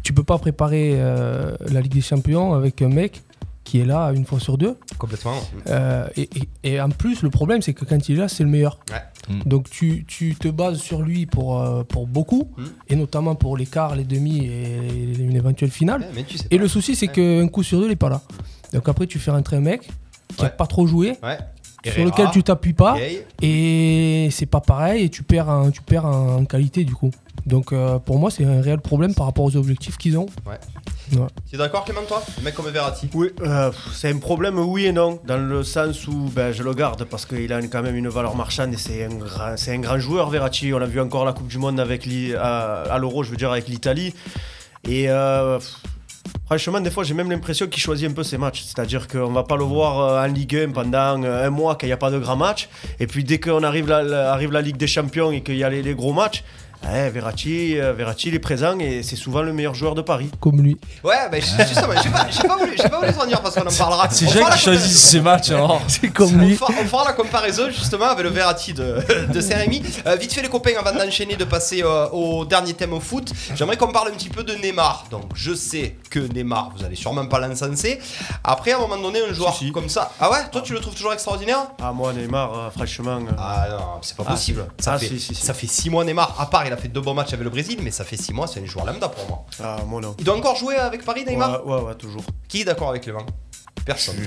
tu 0.04 0.14
peux 0.14 0.24
pas 0.24 0.38
préparer 0.38 0.92
euh, 0.96 1.56
la 1.72 1.82
Ligue 1.82 1.94
des 1.94 2.02
Champions 2.02 2.54
avec 2.54 2.82
un 2.82 2.90
mec 2.90 3.22
qui 3.64 3.80
est 3.80 3.86
là 3.86 4.12
une 4.14 4.26
fois 4.26 4.40
sur 4.40 4.58
deux. 4.60 4.78
Complètement. 5.00 5.34
Euh, 5.70 6.08
et, 6.18 6.30
et- 6.64 6.74
et 6.74 6.82
en 6.82 6.90
plus, 6.90 7.24
le 7.24 7.30
problème, 7.32 7.62
c'est 7.64 7.74
que 7.74 7.84
quand 7.84 8.08
il 8.10 8.16
est 8.16 8.20
là, 8.20 8.28
c'est 8.28 8.44
le 8.44 8.50
meilleur. 8.50 8.80
Ouais. 8.92 9.34
Mm. 9.36 9.40
Donc 9.50 9.70
tu, 9.72 10.06
tu 10.08 10.36
te 10.36 10.48
bases 10.50 10.78
sur 10.78 11.02
lui 11.02 11.26
pour, 11.26 11.60
euh, 11.60 11.84
pour 11.84 12.06
beaucoup, 12.06 12.50
Mm. 12.58 12.64
et 12.90 12.96
notamment 12.96 13.34
pour 13.36 13.58
les 13.58 13.66
quarts, 13.66 13.96
les 13.96 14.04
demi 14.04 14.46
et 14.46 15.16
une 15.18 15.36
éventuelle 15.36 15.72
finale. 15.72 16.02
Ouais, 16.02 16.08
mais 16.14 16.24
tu 16.24 16.38
sais 16.38 16.46
Et 16.52 16.58
pas. 16.58 16.62
le 16.62 16.68
souci, 16.68 16.96
c'est 16.96 17.08
qu'un 17.08 17.48
coup 17.48 17.64
sur 17.64 17.80
deux, 17.80 17.86
il 17.86 17.90
n'est 17.90 17.96
pas 17.96 18.10
là. 18.10 18.22
Donc 18.74 18.88
après, 18.88 19.08
tu 19.08 19.18
fais 19.20 19.32
rentrer 19.32 19.56
un 19.56 19.62
mec 19.62 19.90
qui 20.38 20.44
n'a 20.44 20.50
pas 20.50 20.68
trop 20.68 20.86
joué, 20.86 21.18
Ouais. 21.24 21.38
Sur 21.92 22.06
lequel 22.06 22.28
tu 22.32 22.44
t'appuies 22.44 22.74
pas, 22.74 22.96
et 23.42 24.28
c'est 24.32 24.46
pas 24.46 24.62
pareil, 24.62 25.04
et 25.06 25.10
tu 25.10 25.24
perds, 25.24 25.50
en, 25.50 25.72
tu 25.72 25.82
perds 25.82 26.06
en, 26.06 26.36
en 26.38 26.46
qualité 26.46 26.84
du 26.84 26.94
coup. 26.96 27.12
Donc 27.46 27.74
euh, 27.74 28.00
pour 28.00 28.18
moi, 28.18 28.32
c'est 28.32 28.44
un 28.46 28.62
réel 28.62 28.80
problème 28.80 29.14
par 29.14 29.26
rapport 29.28 29.44
aux 29.46 29.56
objectifs 29.56 29.98
qu'ils 29.98 30.18
ont. 30.18 30.26
Tu 31.12 31.18
es 31.54 31.58
d'accord, 31.58 31.86
Clément, 31.86 32.02
toi? 32.08 32.24
Un 32.40 32.42
mec 32.44 32.56
comme 32.56 32.68
Verratti 32.70 33.08
Oui, 33.14 33.30
euh, 33.42 33.72
c'est 33.94 34.10
un 34.12 34.18
problème, 34.18 34.58
oui 34.58 34.86
et 34.88 34.92
non, 34.92 35.20
dans 35.28 35.38
le 35.38 35.64
sens 35.64 36.08
où 36.08 36.32
ben, 36.36 36.52
je 36.52 36.64
le 36.64 36.74
garde 36.74 37.04
parce 37.04 37.26
qu'il 37.28 37.52
a 37.54 37.62
quand 37.68 37.84
même 37.84 37.96
une 37.96 38.08
valeur 38.08 38.36
marchande 38.36 38.74
et 38.74 38.78
c'est 38.78 39.04
un, 39.06 39.10
grand- 39.10 39.56
c'est 39.58 39.74
un 39.76 39.80
grand 39.80 40.00
joueur, 40.00 40.30
Verratti. 40.32 40.74
On 40.74 40.82
a 40.82 40.86
vu 40.88 41.00
encore 41.00 41.24
la 41.26 41.34
Coupe 41.34 41.48
du 41.48 41.60
Monde 41.60 41.80
avec 41.80 42.08
à, 42.40 42.82
à 42.84 42.98
l'Euro, 42.98 43.22
je 43.24 43.30
veux 43.30 43.38
dire, 43.38 43.52
avec 43.52 43.68
l'Italie. 43.68 44.16
Et 44.88 45.06
euh, 45.10 45.60
franchement, 46.46 46.80
des 46.80 46.92
fois, 46.92 47.04
j'ai 47.04 47.14
même 47.14 47.30
l'impression 47.32 47.68
qu'il 47.68 47.82
choisit 47.82 48.10
un 48.10 48.14
peu 48.14 48.24
ses 48.24 48.38
matchs. 48.38 48.64
C'est-à-dire 48.64 49.08
qu'on 49.08 49.32
va 49.32 49.44
pas 49.44 49.56
le 49.58 49.64
voir 49.64 50.00
euh, 50.00 50.24
en 50.24 50.28
Ligue 50.28 50.56
1 50.56 50.72
pendant 50.72 51.24
euh, 51.24 51.48
un 51.48 51.50
mois 51.50 51.74
quand 51.76 51.84
il 51.86 51.90
n'y 51.90 51.94
a 51.94 51.98
pas 51.98 52.12
de 52.12 52.20
grands 52.20 52.36
matchs. 52.36 52.70
Et 53.00 53.08
puis 53.08 53.24
dès 53.24 53.40
qu'on 53.40 53.64
arrive 53.64 53.88
la, 53.88 54.04
la- 54.04 54.34
arrive 54.34 54.52
la 54.52 54.62
Ligue 54.62 54.78
des 54.78 54.88
Champions 54.88 55.32
et 55.32 55.42
qu'il 55.42 55.58
y 55.58 55.64
a 55.64 55.70
les, 55.70 55.82
les 55.82 55.96
gros 55.96 56.14
matchs, 56.14 56.44
eh, 56.94 57.10
Verratti, 57.10 57.80
euh, 57.80 57.94
Verratti, 57.94 58.28
il 58.28 58.36
est 58.36 58.40
présent 58.40 58.78
et 58.78 59.02
c'est 59.02 59.16
souvent 59.16 59.42
le 59.42 59.54
meilleur 59.54 59.74
joueur 59.74 59.96
de 59.96 60.04
Paris. 60.04 60.30
Comme 60.40 60.62
lui. 60.62 60.78
Ouais, 61.04 61.16
mais 61.32 61.42
justement, 61.42 61.94
j'ai 62.04 62.10
pas, 62.12 62.28
j'ai 62.30 62.48
pas 62.48 62.58
voulu, 62.58 62.76
pas 62.76 63.00
voulu 63.00 63.12
en 63.20 63.26
dire 63.26 63.42
parce 63.42 63.56
qu'on 63.56 63.62
en 63.66 63.76
parlera. 63.76 64.08
C'est 64.12 64.28
Jacques 64.30 64.52
qui 64.54 64.60
choisit 64.60 64.96
ses 64.96 65.20
matchs 65.20 65.50
alors. 65.50 65.82
C'est 65.88 66.10
comme 66.10 66.36
On 66.40 66.46
lui. 66.46 66.56
fera, 66.56 66.72
on 66.80 66.86
fera 66.86 67.06
la 67.06 67.14
comparaison 67.14 67.70
justement 67.72 68.06
avec 68.06 68.24
le 68.24 68.30
Verratti 68.30 68.74
de, 68.74 68.98
de 69.34 69.42
Saint-Rémy. 69.42 69.82
Euh, 70.06 70.16
vite 70.16 70.32
fait 70.34 70.44
les 70.44 70.48
copains 70.50 70.74
avant 70.80 70.96
d'enchaîner, 70.96 71.36
de 71.36 71.46
passer 71.46 71.82
euh, 71.82 72.08
au 72.10 72.46
dernier 72.46 72.74
thème 72.76 72.94
au 72.94 73.00
foot. 73.00 73.32
J'aimerais 73.56 73.78
qu'on 73.78 73.92
parle 73.92 74.10
un 74.10 74.16
petit 74.16 74.30
peu 74.30 74.44
de 74.44 74.54
Neymar. 74.54 75.08
Donc 75.10 75.32
je 75.34 75.56
sais 75.56 75.96
que 76.20 76.34
Neymar, 76.34 76.72
vous 76.76 76.84
allez 76.86 76.96
sûrement 76.96 77.26
pas 77.26 77.40
l'encenser. 77.40 78.00
Après 78.44 78.72
à 78.72 78.78
un 78.78 78.80
moment 78.80 78.98
donné, 78.98 79.20
un 79.22 79.34
joueur 79.34 79.54
Si, 79.54 79.66
si. 79.66 79.72
comme 79.72 79.90
ça. 79.90 80.12
Ah 80.20 80.32
ouais, 80.32 80.48
toi 80.52 80.62
tu 80.62 80.74
le 80.74 80.80
trouves 80.80 80.96
toujours 80.96 81.14
extraordinaire? 81.14 81.68
Ah, 81.82 81.92
moi, 81.92 82.14
Neymar, 82.14 82.54
euh, 82.54 82.70
franchement. 82.70 83.18
euh, 83.22 83.32
Ah 83.38 83.68
non, 83.72 83.78
c'est 84.02 84.16
pas 84.16 84.24
Ah, 84.28 84.32
possible. 84.32 84.66
si. 84.80 84.84
Ça, 84.86 84.94
Ah, 84.94 84.98
fait, 85.00 85.08
si, 85.08 85.20
si, 85.20 85.36
si. 85.36 85.46
ça 85.46 85.54
fait 85.54 85.68
6 85.68 85.90
mois 85.90 86.04
Neymar. 86.06 86.36
À 86.40 86.46
part, 86.46 86.66
il 86.66 86.72
a 86.74 86.78
fait 86.78 86.88
deux 86.88 87.02
bons 87.02 87.14
matchs 87.14 87.34
avec 87.34 87.44
le 87.44 87.50
Brésil, 87.50 87.80
mais 87.82 87.92
ça 87.92 88.04
fait 88.06 88.18
6 88.18 88.34
mois, 88.34 88.48
c'est 88.48 88.62
un 88.62 88.66
joueur 88.66 88.86
lambda 88.86 89.10
pour 89.10 89.28
moi. 89.28 89.46
Ah, 89.64 89.78
moi 89.86 90.00
non. 90.02 90.16
Il 90.20 90.24
doit 90.26 90.38
encore 90.38 90.56
jouer 90.56 90.76
avec 90.76 91.04
Paris, 91.04 91.26
Neymar? 91.26 91.66
Ouais, 91.66 91.74
ouais, 91.76 91.82
ouais, 91.82 91.96
toujours. 91.96 92.24
Qui 92.48 92.62
est 92.62 92.66
d'accord 92.66 92.90
avec 92.90 93.04
Clément? 93.04 93.26
Personne. 93.86 94.16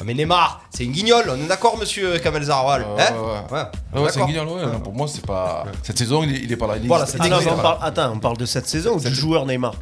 Non, 0.00 0.06
mais 0.06 0.14
Neymar, 0.14 0.62
c'est 0.70 0.84
une 0.84 0.92
guignole, 0.92 1.24
on 1.28 1.36
est 1.36 1.46
d'accord, 1.46 1.76
monsieur 1.78 2.18
Kamel 2.18 2.42
Zarawal 2.42 2.82
Ouais, 2.82 3.02
hein? 3.02 3.14
ouais, 3.14 3.20
ouais. 3.20 3.58
Ouais, 3.58 3.60
Ah 3.60 3.68
c'est 3.94 4.02
d'accord. 4.04 4.22
un 4.22 4.26
guignol, 4.26 4.48
ouais. 4.48 4.66
Non, 4.66 4.80
Pour 4.80 4.92
moi, 4.94 5.06
c'est 5.06 5.24
pas. 5.24 5.64
Cette 5.82 5.98
saison, 5.98 6.22
il 6.24 6.34
est, 6.34 6.38
il 6.40 6.50
est 6.52 6.56
pas 6.56 6.66
là. 6.66 6.74
Il 6.80 6.88
Voilà, 6.88 7.04
Ah 7.18 7.28
non, 7.28 7.36
on 7.48 7.56
parle, 7.62 7.78
attends, 7.82 8.12
on 8.14 8.18
parle 8.18 8.36
de 8.38 8.46
cette 8.46 8.66
saison 8.66 8.96
ou 8.96 9.00
du 9.00 9.14
joueur 9.14 9.44
Neymar? 9.46 9.74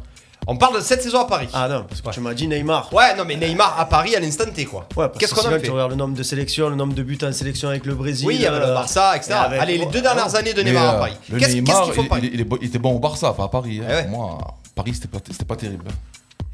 On 0.47 0.57
parle 0.57 0.75
de 0.75 0.81
cette 0.81 1.03
saison 1.03 1.19
à 1.21 1.25
Paris. 1.25 1.47
Ah 1.53 1.67
non, 1.69 1.85
parce 1.87 2.01
que 2.01 2.09
tu 2.09 2.19
m'as 2.19 2.33
dit 2.33 2.47
Neymar. 2.47 2.91
Ouais, 2.93 3.15
non, 3.15 3.25
mais 3.25 3.35
Neymar 3.35 3.79
à 3.79 3.85
Paris 3.85 4.15
à 4.15 4.19
l'instant 4.19 4.45
T, 4.53 4.65
quoi. 4.65 4.87
Ouais, 4.97 5.07
parce 5.07 5.19
Qu'est-ce 5.19 5.35
que 5.35 5.39
qu'on 5.39 5.47
a 5.47 5.51
fait 5.51 5.61
tu 5.61 5.69
regardes 5.71 5.91
le 5.91 5.97
nombre 5.97 6.15
de 6.17 6.23
sélections, 6.23 6.67
le 6.69 6.75
nombre 6.75 6.93
de 6.95 7.03
buts 7.03 7.19
en 7.23 7.31
sélection 7.31 7.69
avec 7.69 7.85
le 7.85 7.93
Brésil. 7.93 8.27
Oui, 8.27 8.35
il 8.35 8.41
y 8.41 8.45
avait 8.47 8.57
le 8.59 8.65
euh, 8.65 8.73
Barça, 8.73 9.15
etc. 9.15 9.31
et 9.33 9.35
avec- 9.35 9.61
Allez, 9.61 9.77
les 9.77 9.85
deux 9.85 10.01
dernières 10.01 10.33
années 10.35 10.53
de 10.53 10.63
Neymar 10.63 10.83
euh, 10.83 10.89
à 10.89 10.99
Paris. 10.99 11.17
Le 11.29 11.37
Qu'est-ce 11.37 11.51
qu'il 11.53 11.67
faut 11.67 12.01
il, 12.01 12.07
Paris 12.07 12.31
il- 12.33 12.65
était 12.67 12.79
bon 12.79 12.93
au 12.95 12.99
Barça, 12.99 13.31
pas 13.33 13.43
à 13.43 13.47
Paris. 13.49 13.81
hein. 13.83 13.87
Eh 13.87 13.93
ouais. 13.93 14.07
Moi, 14.07 14.39
Paris, 14.73 14.91
c'était 14.95 15.07
pas, 15.09 15.19
c'était 15.29 15.45
pas 15.45 15.55
terrible. 15.55 15.85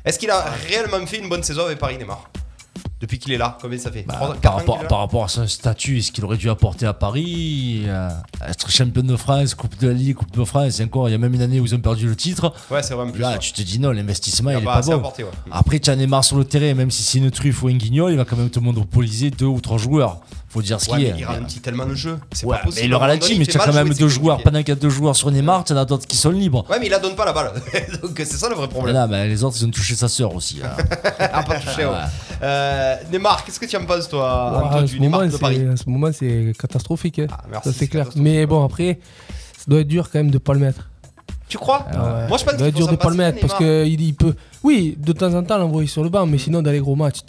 Est-ce 0.03 0.19
qu'il 0.19 0.31
a 0.31 0.43
réellement 0.67 1.05
fait 1.07 1.17
une 1.19 1.29
bonne 1.29 1.43
saison 1.43 1.65
avec 1.65 1.79
Paris, 1.79 1.97
Neymar? 1.97 2.29
Depuis 2.99 3.19
qu'il 3.19 3.31
est 3.31 3.37
là, 3.37 3.57
combien 3.61 3.77
ça 3.77 3.91
fait 3.91 4.03
Bah, 4.07 4.35
par, 4.41 4.55
rapport, 4.55 4.87
par 4.87 5.23
à 5.23 5.27
son 5.27 5.45
statut 5.47 5.99
et 5.99 6.01
ce 6.01 6.11
qu'il 6.11 6.25
aurait 6.25 6.37
dû 6.37 6.49
apporter 6.49 6.87
à 6.87 6.93
Paris, 6.93 7.83
euh, 7.85 8.09
être 8.47 8.71
champion 8.71 9.03
de 9.03 9.15
France, 9.15 9.53
Coupe 9.53 9.77
de 9.79 9.89
la 9.89 9.93
Ligue, 9.93 10.15
Coupe 10.15 10.35
de 10.35 10.43
France, 10.43 10.79
et 10.79 10.83
encore, 10.83 11.07
il 11.07 11.11
y 11.11 11.15
a 11.15 11.19
même 11.19 11.33
une 11.33 11.43
année 11.43 11.59
où 11.59 11.65
ils 11.65 11.75
ont 11.75 11.79
perdu 11.79 12.07
le 12.07 12.15
titre. 12.15 12.51
Ouais, 12.71 12.81
c'est 12.81 12.95
vrai, 12.95 13.05
en 13.05 13.11
plus. 13.11 13.21
Là, 13.21 13.33
ouais. 13.33 13.37
tu 13.39 13.51
te 13.53 13.61
dis 13.61 13.79
non, 13.79 13.91
l'investissement, 13.91 14.49
Il 14.49 14.57
il 14.57 14.61
est 14.61 14.65
pas 14.65 14.81
bon. 14.81 14.93
apporté, 14.95 15.23
ouais. 15.23 15.29
Après, 15.51 15.79
tu 15.79 15.91
as 15.91 15.95
Neymar 15.95 16.23
sur 16.23 16.37
le 16.37 16.45
terrain, 16.45 16.73
même 16.73 16.89
si 16.89 17.03
c'est 17.03 17.19
une 17.19 17.29
truffe 17.29 17.61
ou 17.61 17.67
un 17.67 17.75
guignol, 17.75 18.11
il 18.11 18.17
va 18.17 18.25
quand 18.25 18.35
même 18.37 18.49
te 18.49 18.59
monopoliser 18.59 19.29
deux 19.29 19.45
ou 19.45 19.61
trois 19.61 19.77
joueurs. 19.77 20.19
Faut 20.57 20.63
dire 20.63 20.81
ce 20.81 20.89
Ouais, 20.89 20.97
qui 20.97 21.03
mais 21.03 21.09
est. 21.11 21.15
il 21.19 21.25
ralentit 21.25 21.59
tellement 21.59 21.85
le 21.85 21.93
jeu. 21.93 22.17
C'est 22.31 22.47
Ouais, 22.47 22.57
pas 22.57 22.63
possible. 22.63 22.81
mais 22.81 22.87
il 22.87 22.93
À 22.95 22.97
ralentit, 22.97 23.37
mais 23.37 23.45
tu 23.45 23.57
as 23.59 23.63
quand 23.65 23.73
même 23.73 23.93
deux 23.93 24.07
joueurs. 24.07 24.41
Pendant 24.41 24.57
qu'il 24.59 24.69
y 24.69 24.71
a 24.71 24.75
deux 24.75 24.89
joueurs 24.89 25.15
sur 25.15 25.29
Neymar, 25.29 25.63
tu 25.65 25.73
en 25.73 25.77
as 25.77 25.85
d'autres 25.85 26.07
qui 26.07 26.17
sont 26.17 26.31
libres. 26.31 26.65
Ouais, 26.67 26.79
mais 26.79 26.87
il 26.87 26.89
la 26.89 26.97
donne 26.97 27.15
pas 27.15 27.25
la 27.25 27.33
balle. 27.33 27.51
Donc 28.01 28.13
c'est 28.17 28.25
ça 28.25 28.49
le 28.49 28.55
vrai 28.55 28.67
problème. 28.67 28.95
là, 28.95 29.05
ben, 29.05 29.27
les 29.29 29.43
autres, 29.43 29.57
ils 29.59 29.65
ont 29.67 29.69
touché 29.69 29.93
sa 29.93 30.07
sœur 30.07 30.33
aussi. 30.33 30.59
hein. 30.63 30.69
Ah, 31.19 31.43
pas 31.43 31.59
touché, 31.59 31.85
ouais. 31.85 31.91
Ouais. 31.91 31.97
Euh, 32.41 32.95
Neymar, 33.11 33.45
qu'est-ce 33.45 33.59
que 33.59 33.67
tu 33.67 33.77
en 33.77 33.85
penses, 33.85 34.09
toi, 34.09 34.63
Antoine, 34.65 34.85
du 34.85 34.95
ce 34.95 34.99
Neymar 34.99 35.19
moment, 35.19 35.31
de 35.31 35.37
Paris? 35.37 35.57
c'est- 35.61 35.69
en 35.69 35.75
ce 35.77 35.89
moment, 35.89 36.09
c'est 36.11 36.53
catastrophique. 36.59 37.19
hein. 37.19 37.27
Ah, 37.31 37.43
merci, 37.51 37.69
ça, 37.71 37.75
c'est 37.77 37.87
clair. 37.87 38.07
Mais 38.15 38.47
bon, 38.47 38.63
après, 38.65 38.97
doit 39.67 39.81
être 39.81 39.87
dur 39.87 40.09
quand 40.11 40.17
même 40.19 40.31
de 40.31 40.39
pas 40.39 40.53
le 40.53 40.59
mettre. 40.59 40.89
Tu 41.49 41.57
crois? 41.59 41.85
Ouais. 41.91 42.27
Moi, 42.27 42.37
je 42.37 42.43
pense 42.43 42.53
Ça 42.53 42.57
doit 42.57 42.57
qu'il 42.57 42.67
être 42.67 42.73
faut 42.73 42.79
dur 42.79 42.87
de 42.87 42.95
pas 42.95 43.09
le 43.09 43.15
mettre 43.15 43.39
parce 43.39 43.53
qu'il 43.55 44.01
il 44.01 44.15
peut. 44.15 44.33
Oui, 44.63 44.97
de 44.99 45.13
temps 45.13 45.33
en 45.33 45.43
temps 45.43 45.57
l'envoyer 45.59 45.87
sur 45.87 46.03
le 46.03 46.09
banc, 46.09 46.25
mais 46.25 46.37
sinon 46.39 46.61
dans 46.63 46.71
les 46.71 46.79
gros 46.79 46.95
matchs, 46.95 47.19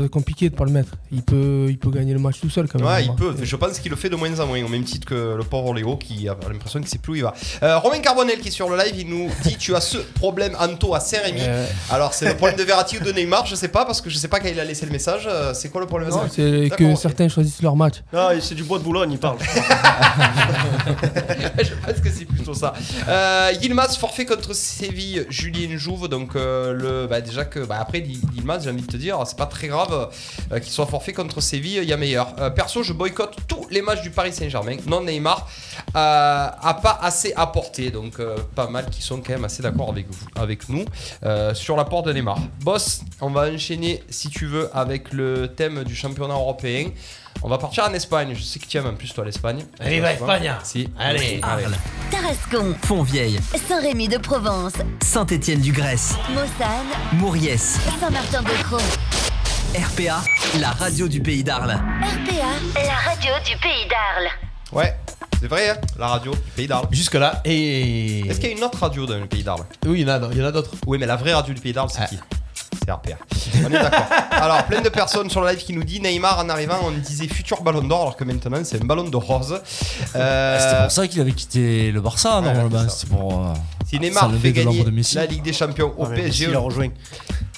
c'est- 0.00 0.08
compliqué 0.08 0.50
de 0.50 0.54
pas 0.54 0.64
le 0.64 0.70
mettre. 0.70 0.92
Il 1.12 1.22
peut, 1.22 1.66
il 1.68 1.78
peut 1.78 1.90
gagner 1.90 2.12
le 2.12 2.18
match 2.18 2.40
tout 2.40 2.50
seul 2.50 2.68
quand 2.68 2.78
même. 2.78 2.88
Ouais, 2.88 3.04
il 3.04 3.14
peut. 3.14 3.34
Je 3.42 3.56
pense 3.56 3.78
qu'il 3.78 3.90
le 3.90 3.96
fait 3.96 4.08
de 4.08 4.16
moins 4.16 4.38
en 4.40 4.46
moins, 4.46 4.62
au 4.64 4.68
même 4.68 4.84
titre 4.84 5.06
que 5.06 5.34
le 5.36 5.44
pauvre 5.44 5.74
Léo 5.74 5.96
qui 5.96 6.28
a 6.28 6.36
l'impression 6.50 6.80
qu'il 6.80 6.88
sait 6.88 6.98
plus 6.98 7.12
où 7.12 7.16
il 7.16 7.22
va. 7.22 7.34
Euh, 7.62 7.78
Romain 7.78 7.98
Carbonel 8.00 8.38
qui 8.40 8.48
est 8.48 8.52
sur 8.52 8.68
le 8.68 8.76
live, 8.76 8.94
il 8.96 9.08
nous 9.08 9.28
dit 9.44 9.56
Tu 9.58 9.74
as 9.74 9.80
ce 9.80 9.98
problème, 9.98 10.56
Anto, 10.60 10.94
à 10.94 11.00
Saint-Rémy. 11.00 11.40
Euh, 11.42 11.66
Alors, 11.90 12.14
c'est 12.14 12.28
le 12.28 12.36
problème 12.36 12.58
de 12.58 12.62
Verratti 12.64 12.98
ou 12.98 13.04
de 13.04 13.12
Neymar, 13.12 13.46
je 13.46 13.54
sais 13.54 13.68
pas, 13.68 13.84
parce 13.84 14.00
que 14.00 14.10
je 14.10 14.16
sais 14.16 14.28
pas 14.28 14.40
quand 14.40 14.48
il 14.48 14.58
a 14.60 14.64
laissé 14.64 14.86
le 14.86 14.92
message. 14.92 15.26
Euh, 15.28 15.52
C'est 15.54 15.68
quoi 15.68 15.80
le 15.80 15.86
problème 15.86 16.10
non, 16.10 16.22
c'est 16.30 16.70
que 16.76 16.94
certains 16.96 17.28
choisissent 17.28 17.62
leur 17.62 17.76
match. 17.76 18.02
Ah, 18.12 18.30
c'est 18.40 18.54
du 18.54 18.64
bois 18.64 18.78
de 18.78 18.84
Boulogne, 18.84 19.12
il 19.12 19.18
parle. 19.18 19.38
je 21.58 21.74
pense 21.86 22.00
que 22.00 22.10
c'est 22.10 22.24
plutôt 22.24 22.54
ça. 22.54 22.72
Euh, 23.08 23.52
Yilmaz 23.60 23.96
forfait 23.96 24.24
contre 24.26 24.54
Séville, 24.54 25.26
Julien 25.28 25.76
Jouve. 25.76 26.08
Donc, 26.08 26.34
euh, 26.36 26.72
le, 26.72 27.06
bah, 27.06 27.20
déjà 27.20 27.44
que. 27.44 27.60
Bah, 27.60 27.78
après, 27.80 28.00
Yilmaz, 28.00 28.64
j'ai 28.64 28.70
envie 28.70 28.82
de 28.82 28.86
te 28.86 28.96
dire, 28.96 29.18
c'est 29.26 29.36
pas 29.38 29.46
très 29.46 29.68
grave 29.68 29.81
euh, 29.90 30.58
qu'il 30.60 30.70
soit 30.72 30.86
forfait 30.86 31.12
contre 31.12 31.40
Séville, 31.40 31.80
il 31.82 31.88
y 31.88 31.92
a 31.92 31.96
meilleur. 31.96 32.34
Euh, 32.38 32.50
perso, 32.50 32.82
je 32.82 32.92
boycotte 32.92 33.36
tous 33.48 33.66
les 33.70 33.82
matchs 33.82 34.02
du 34.02 34.10
Paris 34.10 34.32
Saint-Germain. 34.32 34.76
Non, 34.86 35.02
Neymar 35.02 35.48
euh, 35.96 36.48
a 36.60 36.78
pas 36.82 36.98
assez 37.02 37.32
apporté. 37.34 37.90
Donc, 37.90 38.20
euh, 38.20 38.36
pas 38.54 38.68
mal 38.68 38.86
qui 38.90 39.02
sont 39.02 39.18
quand 39.18 39.30
même 39.32 39.44
assez 39.44 39.62
d'accord 39.62 39.90
avec, 39.90 40.06
vous, 40.10 40.26
avec 40.36 40.68
nous 40.68 40.84
euh, 41.24 41.54
sur 41.54 41.76
l'apport 41.76 42.02
de 42.02 42.12
Neymar. 42.12 42.38
Boss, 42.60 43.02
on 43.20 43.30
va 43.30 43.50
enchaîner, 43.50 44.02
si 44.10 44.28
tu 44.28 44.46
veux, 44.46 44.70
avec 44.76 45.12
le 45.12 45.48
thème 45.48 45.84
du 45.84 45.94
championnat 45.94 46.34
européen. 46.34 46.90
On 47.42 47.48
va 47.48 47.58
partir 47.58 47.84
en 47.88 47.94
Espagne. 47.94 48.34
Je 48.36 48.42
sais 48.42 48.58
que 48.58 48.66
tu 48.66 48.76
aimes 48.76 48.86
en 48.86 48.94
plus, 48.94 49.12
toi, 49.12 49.24
l'Espagne. 49.24 49.64
Allez, 49.80 50.00
va, 50.00 50.12
Espagne. 50.12 50.54
Si. 50.62 50.88
Allez. 50.98 51.40
Allez. 51.42 51.64
Tarascon, 52.10 52.74
Fontvieille, 52.84 53.40
Saint-Rémy 53.68 54.06
de 54.06 54.18
Provence, 54.18 54.74
Saint-Étienne 55.02 55.60
du 55.60 55.72
Grèce, 55.72 56.14
Mossane, 56.34 56.86
Mouriès, 57.14 57.78
Saint-Martin-de-Croix. 57.98 59.31
RPA, 59.74 60.22
la 60.60 60.70
radio 60.70 61.08
du 61.08 61.20
pays 61.22 61.42
d'Arles. 61.42 61.70
RPA, 61.72 62.80
la 62.82 63.10
radio 63.10 63.32
du 63.44 63.56
pays 63.56 63.86
d'Arles. 63.88 64.28
Ouais, 64.72 64.94
c'est 65.40 65.48
vrai, 65.48 65.70
hein, 65.70 65.76
la 65.98 66.08
radio 66.08 66.32
du 66.32 66.38
pays 66.54 66.66
d'Arles. 66.66 66.88
Jusque-là, 66.90 67.40
et. 67.44 68.20
Est-ce 68.28 68.38
qu'il 68.38 68.50
y 68.50 68.52
a 68.52 68.56
une 68.56 68.64
autre 68.64 68.78
radio 68.78 69.06
dans 69.06 69.16
le 69.18 69.26
pays 69.26 69.42
d'Arles? 69.42 69.64
Oui, 69.86 70.00
il 70.02 70.08
y 70.08 70.10
en 70.10 70.22
a, 70.22 70.28
il 70.32 70.38
y 70.38 70.42
en 70.42 70.46
a 70.46 70.52
d'autres. 70.52 70.72
Oui, 70.86 70.98
mais 70.98 71.06
la 71.06 71.16
vraie 71.16 71.32
radio 71.32 71.54
du 71.54 71.60
pays 71.60 71.72
d'Arles, 71.72 71.90
c'est 71.90 72.02
Ah. 72.02 72.06
qui? 72.06 72.18
C'est 72.84 72.90
RPA. 72.90 73.16
On 73.64 73.68
est 73.68 73.70
d'accord. 73.70 74.04
Alors, 74.32 74.64
plein 74.64 74.80
de 74.80 74.88
personnes 74.88 75.30
sur 75.30 75.40
le 75.40 75.50
live 75.50 75.58
qui 75.60 75.72
nous 75.72 75.84
disent 75.84 76.00
Neymar 76.02 76.38
en 76.40 76.48
arrivant, 76.48 76.78
on 76.84 76.90
disait 76.90 77.28
futur 77.28 77.62
ballon 77.62 77.82
d'or, 77.82 78.00
alors 78.02 78.16
que 78.16 78.24
maintenant 78.24 78.58
c'est 78.64 78.82
un 78.82 78.84
ballon 78.86 79.04
de 79.08 79.16
rose. 79.16 79.60
Euh, 80.16 80.58
C'était 80.60 80.82
pour 80.82 80.90
ça 80.90 81.06
qu'il 81.06 81.20
avait 81.20 81.32
quitté 81.32 81.92
le 81.92 82.00
Barça, 82.00 82.40
Ouais, 82.40 82.46
normalement. 82.52 82.80
c'est 82.82 82.88
ça. 82.88 82.96
C'est 83.00 83.08
pour. 83.08 83.40
euh, 83.46 83.52
si 83.92 84.00
Neymar 84.00 84.22
s'enlever 84.24 84.38
fait 84.40 84.52
de 84.52 84.64
gagner 84.64 84.84
de 84.84 84.90
Messi. 84.90 85.14
la 85.16 85.26
Ligue 85.26 85.42
des 85.42 85.52
Champions 85.52 85.92
au 85.98 86.06
PSG, 86.06 86.22
Messi 86.46 86.46
l'a 86.52 86.58
rejoint. 86.58 86.88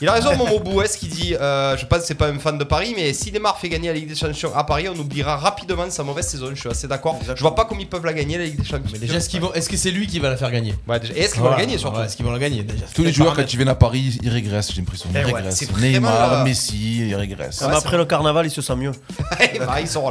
il 0.00 0.08
a 0.08 0.12
raison, 0.12 0.36
Momo 0.36 0.58
Bouès 0.60 0.96
qui 0.96 1.06
dit 1.06 1.34
euh, 1.40 1.76
Je 1.76 1.86
pense 1.86 2.00
que 2.00 2.06
c'est 2.06 2.14
pas 2.14 2.28
un 2.28 2.38
fan 2.38 2.58
de 2.58 2.64
Paris, 2.64 2.92
mais 2.96 3.12
si 3.12 3.30
Neymar 3.32 3.58
fait 3.58 3.68
gagner 3.68 3.88
la 3.88 3.94
Ligue 3.94 4.08
des 4.08 4.14
Champions 4.14 4.52
à 4.54 4.64
Paris, 4.64 4.86
on 4.88 4.98
oubliera 4.98 5.36
rapidement 5.36 5.88
sa 5.90 6.02
mauvaise 6.02 6.26
saison. 6.26 6.48
Je 6.54 6.60
suis 6.60 6.68
assez 6.68 6.88
d'accord. 6.88 7.18
Je 7.34 7.40
vois 7.40 7.54
pas 7.54 7.64
comment 7.64 7.80
ils 7.80 7.88
peuvent 7.88 8.04
la 8.04 8.12
gagner, 8.12 8.38
la 8.38 8.44
Ligue 8.44 8.58
des 8.58 8.64
Champions. 8.64 8.90
Mais 8.92 8.98
déjà, 8.98 9.14
est-ce 9.16 9.28
qu'ils 9.28 9.40
vont- 9.40 9.52
est-ce 9.54 9.68
que 9.68 9.76
c'est 9.76 9.90
lui 9.90 10.06
qui 10.06 10.18
va 10.18 10.30
la 10.30 10.36
faire 10.36 10.50
gagner? 10.50 10.74
Ouais, 10.88 10.98
déjà. 11.00 11.14
Et 11.14 11.20
est-ce 11.20 11.34
qu'ils 11.34 11.42
vont 11.42 11.50
la 11.50 11.56
gagner 11.58 11.78
surtout 11.78 11.98
Ouais, 11.98 12.06
Est-ce 12.06 12.16
qu'ils 12.16 12.24
vont 12.26 12.32
la 12.32 12.38
gagner 12.38 12.62
déjà 12.64 12.84
Tous 12.94 13.04
les 13.04 13.12
joueurs, 13.12 13.34
quand 13.34 13.52
ils 13.52 13.56
viennent 13.56 13.68
à 13.68 13.74
Paris, 13.74 14.18
ils 14.22 14.28
régressent, 14.28 14.72
j'ai 14.72 14.80
l'impression. 14.80 15.08
Ils 15.12 15.20
Eh 15.20 15.24
ouais, 15.26 15.32
régressent. 15.32 15.70
Neymar, 15.78 16.32
euh, 16.40 16.44
Messi, 16.44 17.08
ils 17.08 17.14
régressent. 17.14 17.62
Ah, 17.62 17.76
après 17.76 17.96
le 17.96 18.04
carnaval, 18.04 18.46
il 18.46 18.50
se 18.50 18.60
sent 18.62 18.76
mieux. 18.76 18.92
bah, 19.60 19.80
ils 19.80 19.88
sont. 19.88 20.10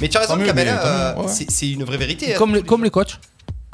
Mais 0.00 0.08
tu 0.08 0.16
as 0.16 0.20
raison, 0.20 0.38
Kamel, 0.38 0.68
euh, 0.68 1.14
c'est 1.26 1.70
une 1.70 1.84
vraie 1.84 1.96
vérité. 1.96 2.34
hein. 2.34 2.38
Comme 2.38 2.54
les, 2.54 2.62
comme 2.62 2.84
les 2.84 2.90
coachs. 2.90 3.18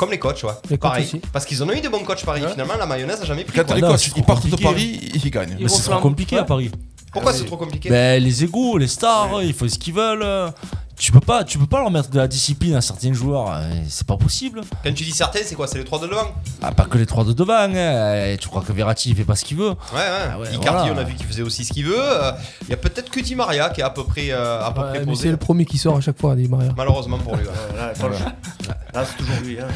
Comme 0.01 0.13
les 0.13 0.19
coachs, 0.19 0.43
ouais. 0.45 0.51
Les 0.71 0.79
coachs 0.79 0.81
Pareil. 0.81 1.05
aussi. 1.05 1.21
Parce 1.31 1.45
qu'ils 1.45 1.63
en 1.63 1.69
ont 1.69 1.73
eu 1.73 1.81
des 1.83 1.91
bons 1.91 2.03
coachs 2.03 2.25
Paris. 2.25 2.41
Finalement, 2.53 2.73
la 2.79 2.87
mayonnaise 2.87 3.21
a 3.21 3.27
jamais 3.27 3.45
pris. 3.45 3.59
Quand 3.59 3.67
quoi. 3.67 3.75
les 3.75 3.83
non, 3.83 3.89
coachs, 3.89 3.99
c'est 4.01 4.07
ils 4.07 4.13
trop 4.15 4.23
partent 4.23 4.47
de 4.47 4.51
compliqué. 4.53 4.65
Paris, 4.65 5.11
ils 5.23 5.31
gagnent. 5.31 5.57
Mais 5.61 5.69
c'est 5.69 5.83
trop 5.83 6.01
compliqué 6.01 6.39
à 6.39 6.45
Paris. 6.45 6.71
Pourquoi 7.13 7.35
c'est 7.35 7.45
trop 7.45 7.59
compliqué 7.59 7.91
Ben, 7.91 8.23
les 8.23 8.45
égaux, 8.45 8.79
les 8.79 8.89
stars, 8.89 9.43
ils 9.43 9.53
font 9.53 9.69
ce 9.69 9.79
qu'ils 9.79 9.93
veulent. 9.93 10.25
Tu 11.01 11.13
peux 11.13 11.21
pas, 11.21 11.45
tu 11.45 11.57
peux 11.59 11.67
pas 11.67 11.81
leur 11.81 11.91
mettre 11.91 12.11
de 12.11 12.19
la 12.19 12.29
discipline 12.29 12.75
à 12.75 12.83
certains 12.83 13.15
joueurs. 13.15 13.51
euh, 13.55 13.71
C'est 13.89 14.07
pas 14.07 14.19
possible. 14.19 14.61
Quand 14.85 14.93
tu 14.93 15.03
dis 15.05 15.13
certains, 15.13 15.39
c'est 15.43 15.55
quoi 15.55 15.67
C'est 15.67 15.79
les 15.79 15.85
trois 15.85 15.99
de 15.99 16.07
devant 16.07 16.31
Ah, 16.61 16.73
pas 16.73 16.85
que 16.85 16.99
les 16.99 17.07
trois 17.07 17.25
de 17.25 17.33
devant. 17.33 17.55
hein. 17.55 18.37
Tu 18.39 18.49
crois 18.49 18.61
que 18.61 18.71
Verratti 18.73 19.09
il 19.09 19.17
fait 19.17 19.25
pas 19.25 19.35
ce 19.35 19.47
qu'il 19.47 19.57
veut 19.57 19.71
Ouais, 19.71 19.75
ouais. 19.95 20.41
ouais, 20.43 20.55
Icardi, 20.55 20.89
voilà. 20.91 20.93
on 20.95 20.99
a 20.99 21.05
vu 21.05 21.15
qu'il 21.15 21.25
faisait 21.27 21.41
aussi 21.41 21.65
ce 21.65 21.73
qu'il 21.73 21.87
veut. 21.87 21.95
Euh, 21.99 22.33
Il 22.65 22.69
y 22.69 22.75
a 22.75 22.77
peut-être 22.77 23.11
que 23.11 23.19
Di 23.21 23.35
Maria 23.35 23.71
qui 23.71 23.81
est 23.81 23.85
à 23.85 23.89
peu 23.89 24.05
près, 24.05 24.31
euh, 24.31 24.63
à 24.63 24.73
peu 24.73 24.83
Ouais, 24.83 24.89
près 24.91 24.99
mais 25.01 25.07
posé. 25.07 25.23
c'est 25.23 25.31
le 25.31 25.39
premier 25.39 25.65
qui 25.65 25.79
sort 25.79 25.97
à 25.97 26.01
chaque 26.03 26.19
fois, 26.21 26.37
des 26.37 26.47
Maria. 26.49 26.73
Malheureusement 26.77 27.17
pour 27.19 27.35
lui. 27.35 27.47
ouais. 27.47 28.11
Là, 28.93 29.05
c'est 29.07 29.17
toujours 29.17 29.41
lui. 29.43 29.59
hein. 29.59 29.69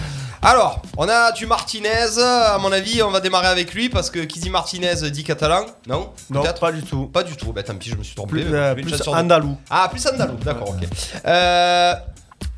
Alors, 0.45 0.83
on 0.99 1.09
a 1.09 1.33
du 1.33 1.47
Martinez. 1.47 2.19
À 2.19 2.59
mon 2.59 2.71
avis, 2.71 3.03
on 3.03 3.11
va 3.11 3.21
démarrer 3.21 3.47
avec 3.47 3.73
lui 3.73 3.89
parce 3.89 4.11
que 4.11 4.19
qui 4.19 4.41
dit 4.41 4.51
Martinez 4.51 5.11
dit 5.11 5.25
catalan. 5.25 5.65
Non 5.87 6.11
Non, 6.29 6.43
Peut-être 6.43 6.61
pas 6.61 6.71
du 6.71 6.83
tout. 6.83 7.07
Pas 7.07 7.23
du 7.23 7.35
tout. 7.35 7.55
Bah 7.55 7.63
tant 7.63 7.75
pis, 7.77 7.89
je 7.89 7.97
me 7.97 8.03
suis 8.03 8.15
trompé. 8.15 8.43
Plus, 8.43 8.55
euh, 8.55 8.75
plus 8.75 9.09
andalou. 9.09 9.57
Ah, 9.71 9.89
plus 9.91 10.07
andalou. 10.07 10.35
D'accord, 10.45 10.69
ok. 10.69 10.87
Euh, 11.25 11.95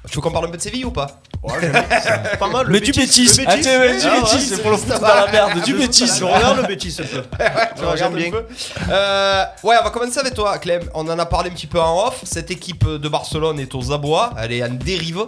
tu 0.09 0.17
veux 0.17 0.21
qu'on 0.23 0.31
parle 0.31 0.47
un 0.47 0.51
peu 0.51 0.57
de 0.57 0.63
Séville 0.63 0.85
ou 0.85 0.91
pas 0.91 1.21
C'est 1.61 2.39
pas 2.39 2.49
mal. 2.49 2.67
le 2.67 2.73
Mais 2.73 2.81
du 2.81 2.93
Bétis 2.93 3.25
le 3.39 3.45
Ah, 3.47 3.55
ouais, 3.55 3.61
du 3.61 3.69
Ah, 3.69 3.79
ouais, 3.79 4.21
Bétis, 4.23 4.41
c'est 4.41 4.63
pour 4.63 4.71
le 4.71 4.77
foutre 4.77 5.01
dans 5.01 5.07
la 5.07 5.31
merde, 5.31 5.63
du 5.65 5.75
Bétis 5.75 6.07
Je 6.19 6.25
regarde 6.25 6.57
le 6.59 6.63
Betis 6.67 6.97
un 7.01 7.05
peu. 7.05 7.23
Tu 7.77 7.83
Ouais, 7.83 7.91
regardes 7.91 7.99
j'aime 7.99 8.13
un 8.13 8.17
bien. 8.17 8.31
peu. 8.31 8.45
Euh, 8.91 9.45
ouais, 9.65 9.77
on 9.81 9.85
va 9.85 9.91
commencer 9.91 10.19
avec 10.19 10.35
toi, 10.35 10.59
Clem. 10.59 10.83
On 10.95 11.09
en 11.09 11.19
a 11.19 11.27
parlé 11.27 11.51
un 11.51 11.53
petit 11.53 11.67
peu 11.67 11.81
en 11.81 12.07
off. 12.07 12.21
Cette 12.25 12.51
équipe 12.51 12.87
de 12.89 13.09
Barcelone 13.09 13.61
est 13.61 13.75
aux 13.75 13.93
abois. 13.93 14.31
Elle 14.41 14.53
est 14.53 14.63
en 14.65 14.71
dérive. 14.71 15.25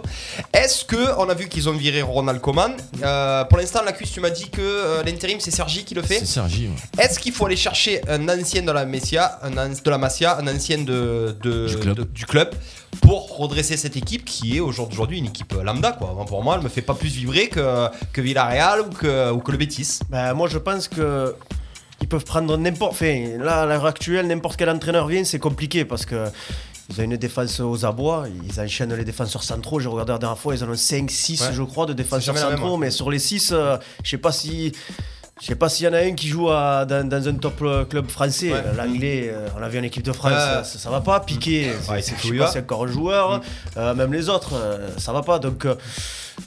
Est-ce 0.53 0.85
que 0.85 0.97
on 1.17 1.29
a 1.29 1.33
vu 1.33 1.47
qu'ils 1.47 1.69
ont 1.69 1.73
viré 1.73 2.01
Ronald 2.01 2.41
Koeman 2.41 2.73
Euh, 3.03 3.43
Pour 3.45 3.57
l'instant, 3.59 3.81
la 3.85 3.91
cuisse, 3.91 4.11
tu 4.11 4.19
m'as 4.19 4.29
dit 4.29 4.49
que 4.49 4.61
euh, 4.61 5.03
l'intérim 5.03 5.39
c'est 5.39 5.51
Sergi 5.51 5.83
qui 5.83 5.93
le 5.95 6.01
fait. 6.01 6.19
C'est 6.19 6.25
Sergi. 6.25 6.67
ouais. 6.67 7.03
Est-ce 7.05 7.19
qu'il 7.19 7.33
faut 7.33 7.45
aller 7.45 7.55
chercher 7.55 8.01
un 8.09 8.27
ancien 8.29 8.61
de 8.63 8.71
la 8.71 8.85
Messia, 8.85 9.39
un 9.43 9.57
an- 9.57 9.69
de 9.83 9.89
la 9.89 9.97
Masia, 9.97 10.37
un 10.39 10.47
ancien 10.47 10.79
de, 10.79 11.35
de- 11.41 11.67
Du 11.67 11.77
club. 11.77 11.95
de- 11.97 12.03
du 12.03 12.25
club? 12.25 12.49
Pour 13.01 13.37
redresser 13.37 13.77
cette 13.77 13.95
équipe 13.97 14.25
qui 14.25 14.57
est 14.57 14.59
aujourd'hui 14.59 15.19
une 15.19 15.25
équipe 15.27 15.53
lambda 15.53 15.91
quoi. 15.93 16.15
Pour 16.27 16.43
moi, 16.43 16.55
elle 16.57 16.63
me 16.63 16.69
fait 16.69 16.81
pas 16.81 16.93
plus 16.95 17.09
vibrer 17.15 17.47
que, 17.49 17.87
que 18.13 18.21
Villarreal 18.21 18.81
ou 18.81 18.89
que, 18.89 19.31
ou 19.31 19.39
que 19.39 19.51
le 19.51 19.57
Betis. 19.57 19.99
Ben, 20.09 20.33
moi, 20.33 20.47
je 20.47 20.57
pense 20.57 20.87
que. 20.87 21.35
Ils 22.01 22.07
peuvent 22.07 22.23
prendre 22.23 22.55
n'importe. 22.57 22.93
Enfin, 22.93 23.37
là, 23.39 23.63
à 23.63 23.65
l'heure 23.65 23.85
actuelle, 23.85 24.25
n'importe 24.27 24.55
quel 24.55 24.69
entraîneur 24.69 25.07
vient, 25.07 25.23
c'est 25.23 25.39
compliqué 25.39 25.85
parce 25.85 26.05
que. 26.05 26.25
Ils 26.91 26.99
ont 27.01 27.03
une 27.03 27.17
défense 27.17 27.59
aux 27.59 27.85
abois, 27.85 28.25
ils 28.47 28.59
enchaînent 28.59 28.95
les 28.95 29.05
défenseurs 29.05 29.43
centraux. 29.43 29.79
J'ai 29.79 29.87
regardé 29.89 30.11
la 30.13 30.17
dernière 30.17 30.39
fois, 30.39 30.55
ils 30.55 30.63
en 30.63 30.69
ont 30.71 30.75
5, 30.75 31.11
6, 31.11 31.41
Ouais. 31.41 31.47
je 31.53 31.61
crois, 31.61 31.85
de 31.85 31.93
défenseurs 31.93 32.33
même, 32.33 32.43
centraux. 32.57 32.77
Mais 32.77 32.89
sur 32.89 33.11
les 33.11 33.19
6, 33.19 33.53
je 34.03 34.09
sais 34.09 34.17
pas 34.17 34.31
si. 34.31 34.71
Je 35.41 35.45
sais 35.47 35.55
pas 35.55 35.69
s'il 35.69 35.85
y 35.85 35.89
en 35.89 35.93
a 35.93 35.99
un 35.99 36.13
qui 36.13 36.27
joue 36.27 36.49
à- 36.49 36.85
dans, 36.85 37.07
dans 37.07 37.27
un 37.27 37.33
top 37.33 37.61
euh, 37.61 37.85
club 37.85 38.09
français. 38.09 38.51
Ouais. 38.51 38.63
L'anglais, 38.75 39.29
euh, 39.33 39.47
on 39.55 39.59
l'a 39.59 39.69
vu 39.69 39.79
en 39.79 39.83
équipe 39.83 40.03
de 40.03 40.11
France, 40.11 40.33
ça, 40.33 40.63
ça 40.79 40.89
va 40.89 40.99
pas. 41.01 41.19
Piqué, 41.21 41.71
Ouais, 41.89 42.01
c'est 42.51 42.59
encore 42.59 42.83
un 42.83 42.87
joueur. 42.87 43.41
Euh, 43.77 43.93
même 43.95 44.11
les 44.11 44.27
autres, 44.29 44.53
ça 44.97 45.13
va 45.13 45.21
pas. 45.21 45.39
Donc. 45.39 45.65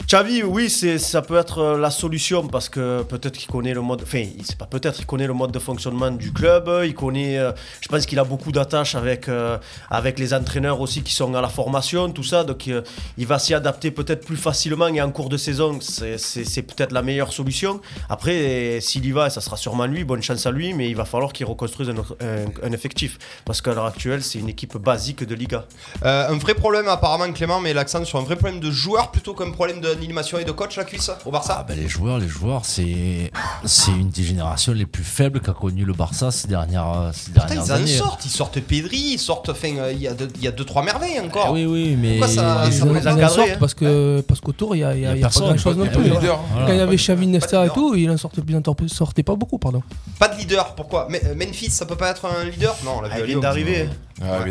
Xavi, 0.06 0.42
oui, 0.42 0.70
ça 0.70 1.22
peut 1.22 1.36
être 1.36 1.58
euh, 1.58 1.78
la 1.78 1.90
solution 1.90 2.46
parce 2.46 2.68
que 2.68 3.02
peut-être 3.02 3.36
qu'il 3.36 3.50
connaît 3.50 3.74
le 3.74 3.80
mode. 3.80 4.02
Enfin, 4.02 4.24
pas 4.58 4.66
peut-être, 4.66 5.04
connaît 5.06 5.26
le 5.26 5.32
mode 5.32 5.52
de 5.52 5.58
fonctionnement 5.58 6.10
du 6.10 6.32
club. 6.32 6.70
Il 6.84 6.94
connaît. 6.94 7.38
euh, 7.38 7.52
je 7.80 7.88
pense 7.88 8.06
qu'il 8.06 8.18
a 8.18 8.24
beaucoup 8.24 8.52
d'attaches 8.52 8.94
avec, 8.94 9.28
euh, 9.28 9.58
avec 9.90 10.18
les 10.18 10.34
entraîneurs 10.34 10.80
aussi 10.80 11.02
qui 11.02 11.14
sont 11.14 11.34
à 11.34 11.40
la 11.40 11.48
formation, 11.48 12.10
tout 12.10 12.22
ça. 12.24 12.44
Donc, 12.44 12.66
il 12.66 13.26
va 13.26 13.38
s'y 13.38 13.54
adapter 13.54 13.90
peut-être 13.90 14.24
plus 14.24 14.36
facilement 14.36 14.88
et 14.88 15.00
en 15.00 15.10
cours 15.10 15.28
de 15.28 15.36
saison, 15.36 15.78
c'est, 15.80 16.62
peut-être 16.62 16.92
la 16.92 17.02
meilleure 17.02 17.32
solution. 17.32 17.80
Après, 18.08 18.80
s'il 18.80 19.04
y 19.04 19.12
va, 19.12 19.30
ça 19.30 19.40
sera 19.40 19.56
sûrement 19.56 19.86
lui. 19.86 20.04
Bonne 20.04 20.22
chance 20.22 20.46
à 20.46 20.50
lui, 20.50 20.74
mais 20.74 20.88
il 20.88 20.96
va 20.96 21.04
falloir 21.04 21.32
qu'il 21.32 21.46
reconstruise 21.46 21.90
un, 21.90 22.72
effectif 22.72 23.18
parce 23.44 23.60
qu'à 23.60 23.74
l'heure 23.74 23.86
actuelle, 23.86 24.22
c'est 24.22 24.38
une 24.38 24.48
équipe 24.48 24.76
basique 24.76 25.24
de 25.24 25.34
Liga. 25.34 25.66
Un 26.02 26.38
vrai 26.38 26.54
problème 26.54 26.88
apparemment 26.88 27.30
Clément 27.32 27.60
met 27.60 27.74
l'accent 27.74 28.04
sur 28.04 28.18
un 28.18 28.22
vrai 28.22 28.36
problème 28.36 28.60
de 28.60 28.70
joueur 28.70 29.10
plutôt 29.10 29.34
qu'un 29.34 29.50
problème 29.50 29.80
d'animation 29.82 30.38
et 30.38 30.44
de 30.44 30.52
coach 30.52 30.76
la 30.76 30.84
cuisse 30.84 31.10
au 31.26 31.30
Barça. 31.30 31.56
Ah, 31.60 31.64
ben, 31.68 31.76
les 31.78 31.88
joueurs, 31.88 32.18
les 32.18 32.28
joueurs, 32.28 32.64
c'est 32.64 33.30
c'est 33.64 33.90
une 33.92 34.08
des 34.10 34.22
générations 34.22 34.72
les 34.72 34.86
plus 34.86 35.04
faibles 35.04 35.40
qu'a 35.40 35.52
connu 35.52 35.84
le 35.84 35.92
Barça 35.92 36.30
ces 36.30 36.48
dernières, 36.48 36.88
euh, 36.88 37.10
ces 37.12 37.30
Putain, 37.32 37.46
dernières 37.46 37.64
ils 37.66 37.72
en 37.72 37.74
années. 37.76 37.86
sortent, 37.86 38.24
ils 38.24 38.30
sortent 38.30 38.60
Pedri, 38.60 38.96
ils 39.14 39.18
sortent. 39.18 39.48
Enfin, 39.50 39.76
euh, 39.78 39.92
il 39.92 40.00
y 40.00 40.08
a 40.08 40.14
deux- 40.14 40.28
il 40.36 40.42
y 40.42 40.48
a 40.48 40.52
deux 40.52 40.64
trois 40.64 40.82
merveilles 40.82 41.20
encore. 41.20 41.48
Eh 41.56 41.66
oui, 41.66 41.66
oui, 41.66 41.96
mais 42.00 42.18
Pourquoi 42.18 42.28
ça- 42.28 42.62
Ils 42.66 42.70
les 42.70 42.76
ils 42.76 42.82
en 43.08 43.28
sortent 43.28 43.48
hein. 43.50 43.56
parce 43.60 43.74
que 43.74 44.20
parce 44.26 44.40
qu'autour 44.40 44.74
il 44.76 44.80
y 44.80 44.84
a, 44.84 44.94
il 44.94 45.00
y 45.02 45.06
a- 45.06 45.10
y 45.10 45.12
a 45.12 45.16
y 45.16 45.18
a 45.18 45.22
pas 45.22 45.28
personne, 45.28 45.46
grand 45.48 45.58
chose 45.58 45.76
non 45.76 45.86
plus. 45.86 46.02
leader. 46.04 46.38
hein. 46.38 46.42
Voilà. 46.52 46.66
Quand 46.66 46.72
il 46.72 46.78
y 46.78 46.80
avait 46.80 46.96
Xavi, 46.96 47.26
Nesta 47.26 47.66
et 47.66 47.70
tout, 47.70 47.94
il 47.94 48.10
en 48.10 48.16
sortait, 48.16 48.40
sortait 48.88 49.22
pas 49.22 49.34
beaucoup, 49.34 49.58
pardon. 49.58 49.82
Pas 50.18 50.28
de 50.28 50.38
leader, 50.38 50.74
pourquoi? 50.74 51.08
Euh, 51.12 51.34
Memphis, 51.34 51.70
ça 51.70 51.86
peut 51.86 51.96
pas 51.96 52.10
être 52.10 52.24
un 52.26 52.44
leader? 52.44 52.74
Non, 52.84 52.92
on 52.98 53.00
l'a 53.02 53.08
Ah, 53.12 53.18
il 53.20 53.24
vient 53.26 53.40
d'arriver. 53.40 53.88
Ah. 54.24 54.44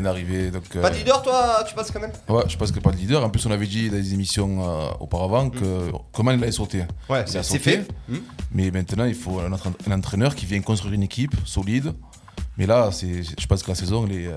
Donc, 0.52 0.64
euh, 0.76 0.82
Pas 0.82 0.90
de 0.90 0.96
leader, 0.96 1.22
toi, 1.22 1.64
tu 1.68 1.74
penses 1.76 1.92
quand 1.92 2.00
même? 2.00 2.12
Ouais, 2.30 2.44
je 2.48 2.58
pense 2.58 2.72
que 2.72 2.80
pas 2.80 2.92
de 2.92 2.98
leader. 2.98 3.24
En 3.24 3.30
plus, 3.30 3.46
on 3.46 3.52
avait 3.52 3.68
dit 3.68 3.90
dans 3.90 3.96
les 3.98 4.14
émissions 4.14 4.64
euh, 4.70 4.90
auparavant 5.00 5.50
que 5.50 5.92
comment 6.12 6.32
il 6.32 6.42
allait 6.42 6.52
sauter. 6.52 6.84
Mm. 6.84 7.12
Ouais, 7.12 7.24
c'est 7.26 7.42
sauté, 7.44 7.60
fait. 7.60 7.88
Hmm. 8.10 8.18
Mais 8.54 8.70
maintenant, 8.72 9.06
il 9.06 9.16
faut 9.16 9.40
un, 9.40 9.52
entra- 9.52 9.72
un 9.90 9.92
entraîneur 9.98 10.36
qui 10.36 10.46
vient 10.46 10.62
construire 10.62 10.94
une 10.94 11.04
équipe 11.04 11.34
solide. 11.46 11.94
Mais 12.58 12.66
là, 12.66 12.90
c'est, 12.92 13.24
je 13.24 13.48
pense 13.48 13.64
que 13.64 13.70
la 13.70 13.76
saison, 13.76 14.06
elle 14.08 14.16
est, 14.16 14.28
euh, 14.28 14.36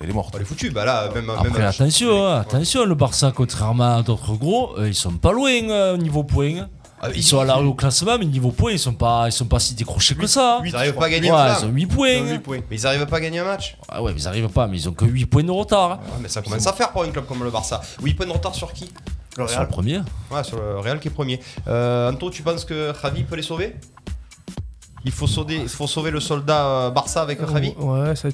Elle 0.00 0.10
est 0.10 0.12
morte. 0.12 0.34
Elle 0.36 0.42
est 0.42 0.44
foutue. 0.44 0.70
Bah 0.70 0.84
là, 0.84 1.08
même. 1.14 1.30
Après, 1.30 1.50
même 1.50 1.62
attention, 1.62 2.26
hein, 2.26 2.40
attention, 2.40 2.84
le 2.84 2.94
Barça, 2.94 3.32
contrairement 3.34 3.96
à 3.96 4.02
d'autres 4.02 4.34
gros, 4.34 4.76
euh, 4.78 4.88
ils 4.88 4.94
sont 4.94 5.12
pas 5.16 5.32
loin 5.32 5.50
euh, 5.70 5.94
au 5.94 5.96
niveau 5.96 6.22
points. 6.24 6.68
Ah, 7.00 7.08
ils 7.14 7.22
sont 7.22 7.38
à 7.40 7.44
la 7.44 7.56
rue 7.56 7.66
au 7.66 7.74
classement, 7.74 8.16
mais 8.18 8.24
niveau 8.24 8.50
points, 8.50 8.72
ils 8.72 8.78
sont 8.78 8.94
pas, 8.94 9.26
ils 9.28 9.32
sont 9.32 9.44
pas 9.44 9.58
si 9.58 9.74
décrochés 9.74 10.14
que 10.14 10.26
ça. 10.26 10.60
Ils 10.64 10.72
n'arrivent 10.72 10.94
pas 10.94 11.06
à 11.06 11.10
gagner 11.10 11.30
Ouais, 11.30 11.36
un 11.36 11.58
ils 11.58 11.64
ont 11.66 11.68
8 11.68 11.86
points. 11.86 12.22
Mais 12.70 12.76
ils 12.76 12.82
n'arrivent 12.82 13.06
pas 13.06 13.16
à 13.16 13.20
gagner 13.20 13.40
un 13.40 13.44
match. 13.44 13.76
Ah 13.88 14.02
ouais, 14.02 14.12
mais 14.14 14.20
ils 14.20 14.28
arrivent 14.28 14.48
pas, 14.48 14.66
mais 14.66 14.78
ils 14.78 14.88
ont 14.88 14.92
que 14.94 15.04
8 15.04 15.26
points 15.26 15.42
de 15.44 15.50
retard. 15.50 15.90
Ouais, 15.90 15.96
mais 16.22 16.28
ça 16.28 16.40
commence 16.40 16.66
à 16.66 16.72
faire 16.72 16.92
pour 16.92 17.02
un 17.02 17.10
club 17.10 17.26
comme 17.26 17.44
le 17.44 17.50
Barça. 17.50 17.82
8 18.02 18.14
points 18.14 18.26
de 18.26 18.32
retard 18.32 18.54
sur 18.54 18.72
qui? 18.72 18.90
Le 19.36 19.46
Sur 19.48 19.60
le 19.60 19.68
premier. 19.68 19.98
Ouais, 20.30 20.44
sur 20.44 20.56
le 20.58 20.78
Real 20.78 20.98
qui 21.00 21.08
est 21.08 21.10
premier. 21.10 21.40
Euh, 21.68 22.10
Anto, 22.12 22.30
tu 22.30 22.42
penses 22.42 22.64
que 22.64 22.92
Javi 23.02 23.24
peut 23.24 23.36
les 23.36 23.42
sauver? 23.42 23.74
Il 25.04 25.12
faut 25.12 25.26
sauver, 25.26 25.56
il 25.56 25.68
faut 25.68 25.86
sauver 25.86 26.10
le 26.10 26.20
soldat 26.20 26.64
euh, 26.66 26.90
Barça 26.90 27.20
avec 27.22 27.38
Javi 27.40 27.74
Ouais, 27.78 28.16
ça- 28.16 28.28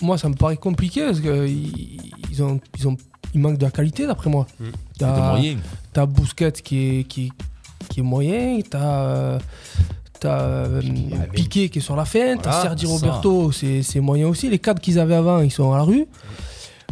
moi 0.00 0.18
ça 0.18 0.28
me 0.28 0.34
paraît 0.34 0.56
compliqué 0.56 1.04
parce 1.04 1.20
qu'ils 1.20 1.98
ils 2.30 2.42
ont, 2.42 2.60
ils 2.78 2.86
ont, 2.86 2.96
il 3.34 3.40
manque 3.40 3.58
de 3.58 3.64
la 3.64 3.70
qualité 3.72 4.06
d'après 4.06 4.30
moi. 4.30 4.46
Mm. 4.60 4.64
T'as- 4.98 5.08
Et 5.16 5.20
de 5.20 5.26
moyens. 5.26 5.60
T'as 5.92 6.06
Busquets 6.06 6.52
qui 6.52 7.00
est, 7.00 7.04
qui, 7.04 7.32
qui 7.92 8.00
est 8.00 8.02
moyen, 8.02 8.58
t'as 8.68 9.04
euh, 9.04 9.38
t'as, 10.18 10.40
euh, 10.40 10.80
Piqué 11.34 11.68
qui 11.68 11.78
est 11.78 11.82
sur 11.82 11.94
la 11.94 12.06
fin, 12.06 12.36
t'as 12.38 12.50
Voilà, 12.50 12.62
Sergi 12.62 12.86
ça. 12.86 12.92
Roberto, 12.92 13.52
c'est 13.52 13.82
c'est 13.82 14.00
moyen 14.00 14.28
aussi. 14.28 14.48
Les 14.48 14.58
cadres 14.58 14.80
qu'ils 14.80 14.98
avaient 14.98 15.14
avant, 15.14 15.40
ils 15.40 15.50
sont 15.50 15.72
à 15.72 15.76
la 15.76 15.82
rue. 15.82 16.06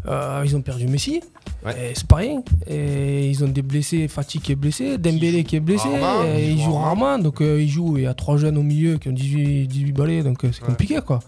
Euh, 0.07 0.42
ils 0.44 0.55
ont 0.57 0.61
perdu 0.61 0.86
Messi. 0.86 1.22
Et 1.68 1.92
C'est 1.94 2.06
pas 2.06 2.16
rien. 2.16 2.42
Et 2.66 3.28
ils 3.28 3.44
ont 3.44 3.48
des 3.48 3.62
blessés, 3.62 4.08
Fatih 4.08 4.40
qui 4.40 4.52
est 4.52 4.56
blessé, 4.56 4.96
Dembélé 4.98 5.44
qui 5.44 5.56
est 5.56 5.61
blessé, 5.61 5.88
rarement, 6.00 6.24
ils 6.38 6.61
jouent 6.61 6.74
rarement. 6.74 7.18
Donc 7.18 7.40
euh, 7.40 7.61
ils 7.62 7.68
jouent, 7.68 7.98
il 7.98 8.04
y 8.04 8.06
a 8.06 8.14
trois 8.14 8.36
jeunes 8.38 8.56
au 8.56 8.62
milieu 8.62 8.96
qui 8.98 9.08
ont 9.08 9.12
18, 9.12 9.66
18 9.66 9.92
balais, 9.92 10.22
donc 10.22 10.44
euh, 10.44 10.50
c'est 10.52 10.64
compliqué 10.64 10.98
quoi. 11.04 11.20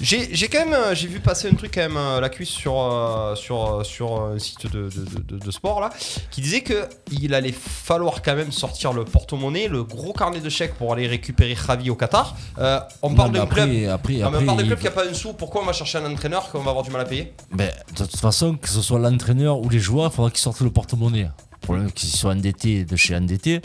J'ai 0.00 0.34
j'ai 0.34 0.48
quand 0.48 0.64
même 0.64 0.74
euh, 0.74 0.94
j'ai 0.94 1.08
vu 1.08 1.20
passer 1.20 1.48
un 1.48 1.54
truc 1.54 1.72
quand 1.74 1.80
même 1.80 1.96
euh, 1.96 2.20
la 2.20 2.28
cuisse 2.28 2.48
sur 2.50 2.74
euh, 2.80 3.34
sur 3.34 3.84
sur 3.84 4.20
un 4.22 4.38
site 4.38 4.66
de, 4.72 4.88
de, 4.88 5.38
de- 5.38 5.44
de 5.44 5.50
sport 5.50 5.80
là 5.80 5.90
qui 6.30 6.40
disait 6.40 6.60
que 6.60 6.84
il 7.10 7.34
allait 7.34 7.52
falloir 7.52 8.22
quand 8.22 8.36
même 8.36 8.52
sortir 8.52 8.92
le 8.92 9.04
porte-monnaie, 9.04 9.68
le 9.68 9.82
gros 9.82 10.12
carnet 10.12 10.40
de 10.40 10.48
chèques 10.48 10.74
pour 10.74 10.92
aller 10.92 11.06
récupérer 11.06 11.56
Javi 11.56 11.90
au 11.90 11.96
Qatar. 11.96 12.36
Euh, 12.58 12.78
on 13.02 13.14
parle 13.14 13.32
d'un 13.32 13.42
après- 13.42 13.62
club. 13.68 13.88
après- 13.90 14.14
mais 14.14 14.22
on 14.22 14.26
après, 14.28 14.44
parle 14.44 14.58
d'un 14.58 14.66
club 14.66 14.78
qui 14.78 14.86
a 14.86 14.90
pas 14.92 15.08
un 15.08 15.14
sou. 15.14 15.32
Pourquoi 15.32 15.62
on 15.62 15.66
va 15.66 15.72
chercher 15.72 15.98
un 15.98 16.10
entraîneur 16.10 16.50
qu'on 16.50 16.60
va 16.60 16.70
avoir 16.70 16.84
du 16.84 16.90
mal 16.90 17.00
à 17.00 17.04
payer? 17.04 17.32
Mais 17.50 17.72
de 17.96 18.04
toute 18.04 18.16
façon, 18.16 18.54
que 18.56 18.68
ce 18.68 18.80
soit 18.80 18.98
l'entraîneur 18.98 19.58
ou 19.60 19.68
les 19.72 19.78
joueurs, 19.80 20.10
il 20.12 20.14
faudra 20.14 20.30
qu'ils 20.30 20.40
sortent 20.40 20.60
le 20.60 20.70
porte-monnaie. 20.70 21.22
Le 21.52 21.66
problème, 21.66 21.92
qu'ils 21.92 22.08
soient 22.08 22.32
endettés 22.32 22.84
de 22.84 22.96
chez 22.96 23.14
endettés. 23.14 23.60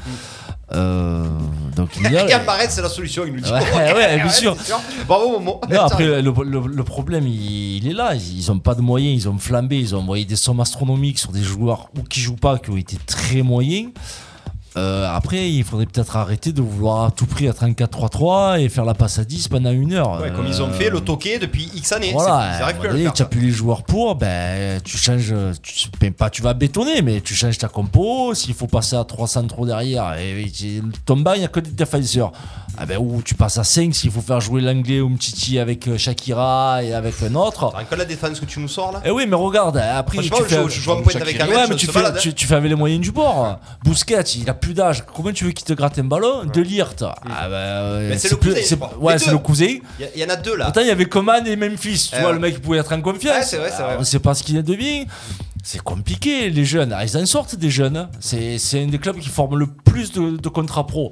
Euh, 0.73 1.25
donc 1.75 1.89
il 1.97 2.03
y 2.11 2.17
a. 2.17 2.25
Yann 2.29 2.45
Barrett, 2.45 2.69
c'est 2.69 2.81
la 2.81 2.89
solution, 2.89 3.23
il 3.25 3.33
nous 3.33 3.39
dit. 3.39 3.51
Ouais, 3.51 3.93
ouais, 3.93 4.15
bien 4.17 4.29
sûr. 4.43 4.55
Bravo, 5.07 5.31
Momo. 5.39 5.61
Non, 5.69 5.81
après, 5.81 6.21
le, 6.21 6.31
le- 6.43 6.67
le 6.67 6.83
problème, 6.83 7.25
il, 7.27 7.77
il 7.77 7.87
est 7.87 7.93
là. 7.93 8.13
Ils 8.15 8.45
n'ont 8.49 8.59
pas 8.59 8.75
de 8.75 8.81
moyens, 8.81 9.23
ils 9.23 9.29
ont 9.29 9.37
flambé, 9.37 9.79
ils 9.79 9.95
ont 9.95 9.99
envoyé 9.99 10.25
des 10.25 10.35
sommes 10.35 10.59
astronomiques 10.59 11.17
sur 11.19 11.31
des 11.31 11.41
joueurs 11.43 11.89
ou 11.97 12.03
qui 12.03 12.19
jouent 12.19 12.35
pas, 12.35 12.59
qui 12.59 12.69
ont 12.69 12.77
été 12.77 12.97
très 13.05 13.41
moyens. 13.41 13.89
Euh, 14.77 15.07
après, 15.11 15.49
il 15.49 15.63
faudrait 15.63 15.87
peut-être 15.87 16.15
arrêter 16.15 16.51
de 16.53 16.61
vouloir 16.61 17.05
à 17.05 17.11
tout 17.11 17.25
prix 17.25 17.47
être 17.47 17.63
en 17.63 17.71
4-3-3 17.71 18.59
et 18.61 18.69
faire 18.69 18.85
la 18.85 18.93
passe 18.93 19.17
à 19.19 19.25
10 19.25 19.47
pendant 19.47 19.71
une 19.71 19.93
heure. 19.93 20.21
Ouais, 20.21 20.31
comme 20.31 20.45
ils 20.47 20.61
ont 20.61 20.69
Euh, 20.69 20.73
fait 20.73 20.89
le 20.89 21.01
toqué 21.01 21.39
depuis 21.39 21.71
X 21.75 21.91
années. 21.93 22.11
Voilà, 22.13 22.57
ils 22.59 22.63
un 22.63 22.73
plus 22.79 22.89
à 22.89 22.91
le 22.93 22.97
faire. 22.99 23.13
tu 23.13 23.21
n'as 23.23 23.27
plus 23.27 23.39
les 23.41 23.51
joueurs 23.51 23.83
pour, 23.83 24.15
ben, 24.15 24.79
tu 24.83 24.97
changes, 24.97 25.33
tu, 25.63 25.89
ben, 25.99 26.13
pas 26.13 26.29
tu 26.29 26.41
vas 26.41 26.53
bétonner, 26.53 27.01
mais 27.01 27.21
tu 27.21 27.33
changes 27.33 27.57
ta 27.57 27.67
compo. 27.67 28.33
S'il 28.35 28.53
faut 28.53 28.67
passer 28.67 28.95
à 28.95 29.03
300 29.03 29.47
trop 29.47 29.65
derrière, 29.65 30.15
et, 30.19 30.41
et 30.43 30.81
ton 31.05 31.17
banc, 31.17 31.33
il 31.33 31.39
n'y 31.39 31.45
a 31.45 31.49
que 31.49 31.59
des 31.59 31.71
défenseurs. 31.71 32.31
Ah 32.79 32.85
ben, 32.85 32.97
ou 32.99 33.21
tu 33.23 33.33
passes 33.33 33.57
à 33.57 33.63
5 33.63 33.95
s'il 33.95 34.11
faut 34.11 34.21
faire 34.21 34.39
jouer 34.39 34.61
l'anglais 34.61 35.01
ou 35.01 35.09
Mtiti 35.09 35.57
avec 35.57 35.87
euh, 35.87 35.97
Shakira 35.97 36.83
et 36.83 36.93
avec 36.93 37.15
un 37.23 37.33
autre. 37.35 37.73
Que 37.89 37.95
la 37.95 38.05
défense 38.05 38.39
que 38.39 38.45
tu 38.45 38.59
nous 38.59 38.67
sors 38.67 38.91
là? 38.91 39.01
Eh 39.05 39.09
oui, 39.11 39.25
mais 39.27 39.35
regarde, 39.35 39.77
après. 39.77 40.17
Franchement, 40.17 40.37
tu 40.37 40.43
je 40.43 40.49
fais, 40.49 40.61
joue- 40.61 40.69
je 40.69 40.81
joue 40.81 40.91
en 40.91 41.01
pointe 41.01 41.15
avec 41.15 41.39
un 41.39 41.47
Ouais, 41.47 41.55
mais 41.67 41.73
je 41.73 41.73
tu 41.75 41.85
fais, 41.87 41.93
balade, 41.93 42.15
hein. 42.17 42.19
tu, 42.21 42.33
tu 42.33 42.45
fais 42.45 42.55
avec 42.55 42.69
les 42.69 42.75
moyens 42.75 43.01
du 43.01 43.11
bord. 43.11 43.59
Bousquet, 43.83 44.21
il 44.35 44.49
a 44.49 44.53
plus 44.53 44.73
d'âge. 44.73 45.03
Comment 45.15 45.31
tu 45.31 45.45
veux 45.45 45.51
qu'il 45.51 45.65
te 45.65 45.73
gratte 45.73 45.97
un 45.97 46.03
ballon 46.03 46.43
De 46.45 46.61
Lirt. 46.61 47.03
Ah 47.03 47.47
ben, 47.49 47.55
euh, 47.55 48.09
Mais 48.09 48.17
c'est 48.17 48.29
le 48.29 48.35
cousin, 48.37 48.59
je. 48.61 48.75
Ouais, 48.99 49.17
c'est 49.17 49.31
le. 49.31 49.37
Il 50.15 50.21
y 50.21 50.23
en 50.25 50.29
a 50.29 50.35
deux 50.35 50.55
là. 50.55 50.65
Pourtant, 50.65 50.81
il 50.81 50.87
y 50.87 50.91
avait 50.91 51.05
Coman 51.05 51.45
et 51.47 51.55
Memphis. 51.55 52.09
Tu 52.11 52.15
Eh 52.17 52.19
vois, 52.19 52.27
ouais. 52.29 52.33
le 52.35 52.39
mec 52.39 52.53
il 52.55 52.61
pouvait 52.61 52.77
être 52.77 52.93
en 52.93 53.01
confiance. 53.01 53.35
Ouais, 53.37 53.43
c'est 53.43 53.57
vrai, 53.57 53.71
c'est 53.75 53.81
vrai. 53.83 53.95
On 53.99 54.03
sait 54.03 54.19
pas 54.19 54.33
ce 54.35 54.43
qu'il 54.43 54.61
devient. 54.61 55.05
C'est 55.63 55.81
compliqué, 55.81 56.49
les 56.49 56.63
jeunes. 56.65 56.93
Ah, 56.95 57.03
Ils 57.03 57.17
en 57.17 57.25
sortent 57.25 57.55
des 57.55 57.69
jeunes. 57.69 57.97
hein. 57.97 58.09
C'est 58.19 58.57
un 58.75 58.87
des 58.87 58.99
clubs 58.99 59.17
qui 59.19 59.29
forment 59.29 59.57
le 59.57 59.65
plus 59.67 60.11
de, 60.13 60.37
de 60.37 60.49
contrats 60.49 60.85
pro. 60.87 61.11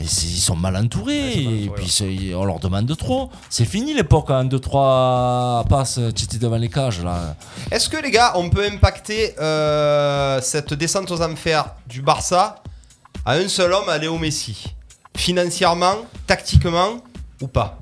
Ils 0.00 0.08
sont 0.08 0.56
mal 0.56 0.76
entourés. 0.76 1.32
et 1.64 1.70
puis 1.74 2.34
on 2.34 2.44
leur 2.44 2.60
demande 2.60 2.86
de 2.86 2.94
trop. 2.94 3.30
C'est 3.48 3.64
fini 3.64 3.94
l'époque, 3.94 4.26
hein, 4.30 4.44
2-3 4.44 5.66
passes, 5.68 6.00
tu 6.14 6.24
étais 6.24 6.38
devant 6.38 6.56
les 6.56 6.68
cages. 6.68 7.02
là. 7.02 7.34
Est-ce 7.70 7.88
que 7.88 7.96
les 7.96 8.10
gars, 8.10 8.32
on 8.36 8.50
peut 8.50 8.66
impacter 8.70 9.34
euh, 9.40 10.40
cette 10.42 10.74
descente 10.74 11.10
aux 11.10 11.22
enfers 11.22 11.74
du 11.86 12.02
Barça 12.02 12.62
à 13.24 13.32
un 13.34 13.48
seul 13.48 13.72
homme, 13.72 13.88
à 13.88 13.98
Léo 13.98 14.18
Messi? 14.18 14.74
Financièrement, 15.16 15.96
tactiquement 16.26 16.98
ou 17.40 17.46
pas? 17.48 17.78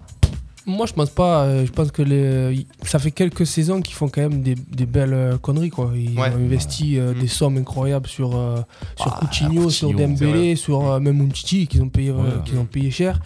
Moi, 0.66 0.86
je 0.86 0.92
pense 0.94 1.10
pas. 1.10 1.42
euh, 1.44 1.66
Je 1.66 1.70
pense 1.72 1.90
que 1.92 2.00
les, 2.02 2.66
ça 2.84 2.98
fait 2.98 3.10
quelques 3.10 3.46
saisons 3.46 3.82
qu'ils 3.82 3.94
font 3.94 4.08
quand 4.08 4.22
même 4.22 4.40
des, 4.42 4.54
des 4.54 4.86
belles 4.86 5.12
euh, 5.12 5.36
conneries. 5.36 5.68
Quoi. 5.70 5.92
Ils 5.94 6.18
Ouais. 6.18 6.30
ont 6.30 6.36
investi 6.36 6.98
euh, 6.98 7.12
des 7.12 7.26
sommes 7.28 7.58
incroyables 7.58 8.08
sur, 8.08 8.34
euh, 8.34 8.56
sur 8.96 9.12
Ah, 9.14 9.20
Coutinho, 9.20 9.68
sur 9.68 9.92
Dembélé, 9.92 10.56
sur 10.56 10.90
euh, 10.90 11.00
même 11.00 11.20
Umtiti 11.20 11.66
qu'ils 11.66 11.82
ont 11.82 11.88
payé, 11.90 12.10
euh, 12.10 12.14
Ouais. 12.14 12.42
qu'ils 12.46 12.58
ont 12.58 12.64
payé 12.64 12.90
cher. 12.90 13.20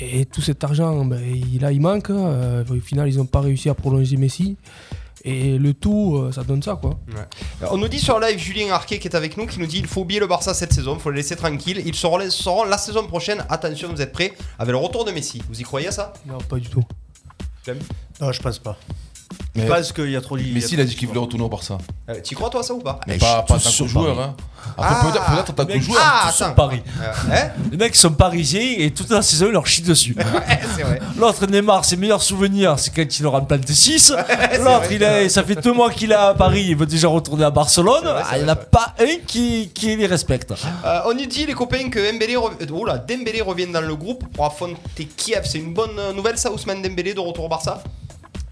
Et 0.00 0.26
tout 0.26 0.42
cet 0.42 0.62
argent, 0.64 1.04
ben, 1.06 1.20
il, 1.24 1.60
là, 1.62 1.72
il 1.72 1.80
manque. 1.80 2.10
euh, 2.10 2.62
au 2.68 2.80
final, 2.80 3.08
ils 3.08 3.16
n'ont 3.16 3.24
pas 3.26 3.40
réussi 3.40 3.68
à 3.70 3.74
prolonger 3.74 4.16
Messi. 4.18 4.56
Et 5.28 5.58
le 5.58 5.74
tout, 5.74 6.18
euh, 6.18 6.30
ça 6.30 6.44
donne 6.44 6.62
ça. 6.62 6.76
quoi. 6.76 6.98
On 7.72 7.76
nous 7.78 7.88
dit 7.88 7.98
sur 7.98 8.20
live 8.20 8.38
Julien 8.38 8.72
Arquet 8.72 9.00
qui 9.00 9.08
est 9.08 9.16
avec 9.16 9.36
nous 9.36 9.46
qui 9.46 9.58
nous 9.58 9.66
dit 9.66 9.78
il 9.80 9.86
faut 9.88 10.02
oublier 10.02 10.20
le 10.20 10.28
Barça 10.28 10.54
cette 10.54 10.72
saison, 10.72 10.94
il 10.94 11.00
faut 11.00 11.10
le 11.10 11.16
laisser 11.16 11.34
tranquille. 11.34 11.82
Ils 11.84 11.96
seront, 11.96 12.20
seront 12.30 12.62
la 12.64 12.78
saison 12.78 13.04
prochaine. 13.08 13.44
Attention, 13.48 13.88
vous 13.92 14.00
êtes 14.00 14.12
prêts 14.12 14.32
avec 14.56 14.70
le 14.70 14.78
retour 14.78 15.04
de 15.04 15.10
Messi. 15.10 15.42
Vous 15.48 15.60
y 15.60 15.64
croyez 15.64 15.88
à 15.88 15.92
ça? 15.92 16.12
Non, 16.26 16.38
pas 16.38 16.58
du 16.58 16.68
tout. 16.68 16.84
Non, 18.20 18.30
je 18.30 18.40
pense 18.40 18.60
pas. 18.60 18.78
Mais- 19.54 19.66
pense 19.66 19.92
qu'il 19.92 20.10
y 20.10 20.16
a 20.16 20.20
trop 20.20 20.36
Mais 20.36 20.60
s'il 20.60 20.80
a 20.80 20.84
dit 20.84 20.94
qu'il 20.94 21.08
voulait 21.08 21.20
retourner 21.20 21.44
au 21.44 21.48
Barça. 21.48 21.78
Euh, 22.10 22.14
Tu 22.22 22.34
crois 22.34 22.50
toi 22.50 22.62
ça 22.62 22.74
ou 22.74 22.78
pas 22.80 23.00
Mais 23.06 23.16
pas, 23.18 23.42
pas 23.42 23.54
en 23.54 23.58
suis 23.58 23.64
tant 23.64 23.70
que 23.70 23.74
sur 23.76 23.88
joueur. 23.88 24.14
Paris. 24.16 24.28
Hein. 24.28 24.34
Après, 24.76 24.94
Ah, 24.98 25.04
peut-être 25.34 25.50
en 25.50 25.52
tant 25.54 25.64
que 25.66 25.80
joueur. 25.80 26.02
Ah, 26.04 26.28
attends. 26.28 26.52
Paris. 26.54 26.82
Euh, 27.00 27.12
hein 27.32 27.48
Les 27.70 27.76
mecs 27.76 27.96
sont 27.96 28.10
parisiens 28.10 28.74
et 28.78 28.90
toute 28.90 29.08
la 29.10 29.22
saison, 29.22 29.46
ils 29.46 29.52
leur 29.52 29.66
chient 29.66 29.82
dessus. 29.82 30.14
C'est 30.76 30.82
vrai. 30.82 31.00
L'autre, 31.16 31.46
Neymar, 31.46 31.84
ses 31.84 31.96
meilleurs 31.96 32.22
souvenirs, 32.22 32.78
c'est 32.78 32.94
quand 32.94 33.18
il 33.18 33.22
leur 33.22 33.34
en 33.34 33.42
plante 33.42 33.66
6. 33.68 34.10
L'autre, 34.58 34.90
il 34.90 35.02
a- 35.04 35.28
ça 35.28 35.42
fait 35.44 35.54
deux 35.56 35.72
mois 35.72 35.90
qu'il 35.90 36.10
est 36.10 36.14
à 36.14 36.34
Paris, 36.34 36.64
il 36.68 36.76
veut 36.76 36.84
déjà 36.86 37.08
retourner 37.08 37.44
à 37.44 37.50
Barcelone. 37.50 38.02
Vrai, 38.04 38.22
Ah, 38.28 38.36
il 38.36 38.44
n'y 38.44 38.50
en 38.50 38.52
a 38.52 38.56
pas 38.56 38.94
un 39.00 39.16
qui, 39.26 39.70
qui 39.72 39.96
les 39.96 40.06
respecte. 40.06 40.52
Euh, 40.84 41.00
on 41.06 41.14
nous 41.14 41.26
dit 41.26 41.46
les 41.46 41.54
copains 41.54 41.88
que 41.88 42.10
Dembélé, 42.12 42.36
rev- 42.36 42.70
oula, 42.70 42.98
Dembélé 42.98 43.40
revient 43.40 43.68
dans 43.68 43.80
le 43.80 43.96
groupe 43.96 44.24
pour 44.34 44.44
affronter 44.44 45.06
Kiev. 45.16 45.42
C'est 45.44 45.58
une 45.58 45.72
bonne 45.72 45.96
nouvelle 46.14 46.36
ça, 46.36 46.50
Ousmane 46.52 46.82
Dembélé 46.82 47.14
de 47.14 47.20
retour 47.20 47.44
au 47.44 47.48
Barça? 47.48 47.82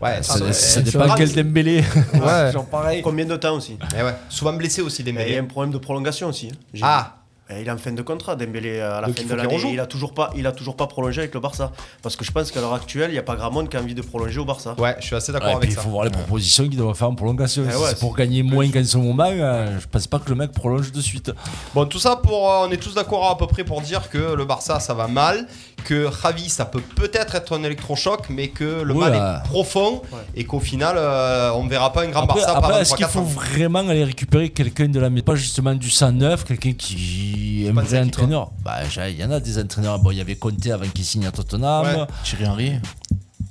Ouais, 0.01 0.23
Ça, 0.23 0.35
ça, 0.39 0.53
ça 0.53 0.81
euh, 0.81 0.83
dépend 0.83 1.09
ça- 1.09 1.15
quel 1.17 1.33
Dembélé. 1.35 1.83
Ouais. 2.15 2.51
Genre 2.53 2.67
pareil. 2.67 3.01
Combien 3.03 3.25
de 3.25 3.37
temps 3.37 3.55
aussi 3.57 3.79
Eh 3.99 4.03
ouais, 4.03 4.15
souvent 4.29 4.53
blessé 4.53 4.83
aussi 4.83 5.03
Et 5.03 5.05
Il 5.05 5.09
y 5.09 5.11
a 5.11 5.21
Dembélé. 5.21 5.39
un 5.39 5.45
problème 5.45 5.73
de 5.73 5.79
prolongation 5.79 6.29
aussi. 6.29 6.49
hein. 6.53 6.79
Ah. 6.83 7.15
Et 7.51 7.61
il 7.61 7.69
est 7.69 7.71
en 7.71 7.77
fin 7.77 7.93
de 7.93 8.01
contrat, 8.01 8.37
Dembélé, 8.37 8.81
à 8.81 9.03
la 9.03 9.07
Donc 9.07 9.17
fin 9.17 9.23
il 9.23 9.29
de 9.29 9.35
l'année. 9.35 9.55
rejoue. 9.55 9.69
Il 9.71 9.79
a 9.79 9.85
toujours 9.85 10.15
pas, 10.15 10.31
il 10.35 10.47
a 10.47 10.53
toujours 10.53 10.77
pas 10.77 10.87
prolongé 10.87 11.21
avec 11.21 11.35
le 11.35 11.41
Barça. 11.41 11.73
Parce 12.03 12.17
que 12.17 12.25
je 12.25 12.33
pense 12.33 12.51
qu'à 12.51 12.63
l'heure 12.63 12.73
actuelle, 12.73 13.11
il 13.11 13.13
n'y 13.13 13.19
a 13.19 13.23
pas 13.23 13.37
grand 13.37 13.51
monde 13.51 13.69
qui 13.69 13.77
a 13.77 13.81
envie 13.81 13.95
de 13.95 14.01
prolonger 14.01 14.41
au 14.41 14.47
Barça. 14.47 14.75
ouais, 14.79 14.97
je 14.99 15.05
suis 15.05 15.15
assez 15.15 15.31
d'accord 15.31 15.49
Ouais, 15.51 15.57
avec 15.57 15.65
puis 15.69 15.73
il 15.73 15.77
ça. 15.77 15.83
faut 15.83 15.91
voir 15.91 16.05
les 16.05 16.11
propositions 16.11 16.67
qu'il 16.67 16.79
doit 16.79 16.95
faire 16.95 17.09
en 17.11 17.15
prolongation. 17.15 17.65
Eh 17.69 17.71
Si 17.71 17.77
ouais, 17.77 17.85
c'est 17.91 17.99
pour 17.99 18.17
gagner 18.17 18.43
moins 18.43 18.67
qu'en 18.71 18.83
ce 18.83 18.97
moment, 18.97 19.27
euh, 19.29 19.79
je 19.79 19.87
pense 19.87 20.07
pas 20.07 20.19
que 20.21 20.31
le 20.31 20.37
mec 20.37 20.53
prolonge 20.53 20.91
de 20.91 21.03
suite. 21.03 21.33
Bon, 21.75 21.85
tout 21.85 21.99
ça 21.99 22.17
pour. 22.17 22.51
euh, 22.51 22.67
on 22.67 22.71
est 22.71 22.79
tous 22.79 22.95
d'accord 22.95 23.29
à 23.29 23.37
peu 23.37 23.47
près 23.47 23.63
pour 23.63 23.83
dire 23.83 24.09
que 24.09 24.33
le 24.35 24.45
Barça 24.47 24.81
ça 24.81 24.95
va 24.95 25.07
mal, 25.07 25.47
que 25.85 26.09
Javi 26.23 26.49
ça 26.49 26.65
peut 26.65 26.81
peut-être 26.97 27.35
être 27.37 27.57
un 27.57 27.63
électrochoc, 27.63 28.29
mais 28.31 28.49
que 28.49 28.83
le 28.83 28.95
mal 28.95 29.15
est 29.15 29.49
profond 29.49 30.03
et 30.35 30.45
qu'au 30.45 30.61
final 30.61 30.97
euh, 30.99 31.53
on 31.55 31.67
verra 31.69 31.93
pas 31.93 32.03
un 32.03 32.09
grand 32.09 32.23
Après, 32.23 32.41
Barça 32.41 32.57
après, 32.57 32.81
est-ce 32.83 32.95
qu'il 32.95 33.07
3-4 33.07 33.09
faut 33.11 33.19
ans. 33.21 33.23
vraiment 33.23 33.81
aller 33.89 34.05
récupérer 34.05 34.49
quelqu'un 34.51 34.89
de 34.89 34.99
la 34.99 35.11
maison 35.11 35.25
Pas 35.25 35.35
justement 35.37 35.75
du 35.75 35.91
109, 35.91 36.45
quelqu'un 36.45 36.73
qui 36.73 37.67
est 37.67 37.69
un 37.71 37.73
vrai 37.73 38.01
entraîneur? 38.01 38.51
Bah, 38.65 38.79
il 39.09 39.17
y 39.21 39.25
en 39.25 39.31
a 39.31 39.39
des 39.41 39.59
entraîneurs. 39.61 39.99
Bon, 40.01 40.11
il 40.11 40.19
y 40.19 40.21
avait 40.21 40.37
Conte 40.37 40.67
avant 40.67 40.89
qu'il 40.89 41.05
signe 41.05 41.27
à 41.27 41.31
Tottenham. 41.33 41.85
Ouais. 41.87 42.07
Thierry 42.25 42.47
Henry. 42.47 42.73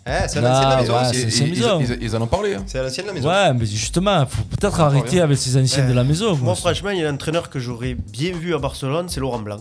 Eh, 0.06 0.12
c'est 0.28 0.42
l'ancienne 0.42 0.70
la 0.70 0.76
maison 0.82 0.94
ouais, 0.96 1.02
aussi. 1.10 1.16
c'est- 1.16 1.22
Ils- 1.28 1.32
c'est 1.32 1.44
ils- 1.46 1.52
bizarre. 1.52 1.82
ils- 1.82 1.98
ils 2.04 2.16
en 2.16 2.22
ont 2.22 2.28
parlé. 2.28 2.56
hein. 2.56 2.64
C'est 2.66 2.82
l'ancienne 2.84 3.06
de 3.06 3.12
la 3.12 3.14
maison. 3.16 3.30
Ouais, 3.30 3.54
mais 3.54 3.66
justement, 3.66 4.20
il 4.22 4.28
faut 4.28 4.44
peut-être 4.44 4.80
arrêter 4.82 5.22
avec 5.22 5.38
ces 5.38 5.56
anciens 5.56 5.86
Eh, 5.86 5.90
de 5.90 5.94
la 5.94 6.04
maison. 6.04 6.36
Moi, 6.36 6.56
franchement, 6.56 6.90
il 6.90 7.00
y 7.00 7.06
a 7.06 7.10
un 7.10 7.14
entraîneur 7.14 7.50
que 7.50 7.58
j'aurais 7.60 7.94
bien 7.96 8.34
vu 8.34 8.54
à 8.54 8.58
Barcelone, 8.58 9.06
c'est 9.08 9.22
Laurent 9.22 9.40
Blanc. 9.40 9.60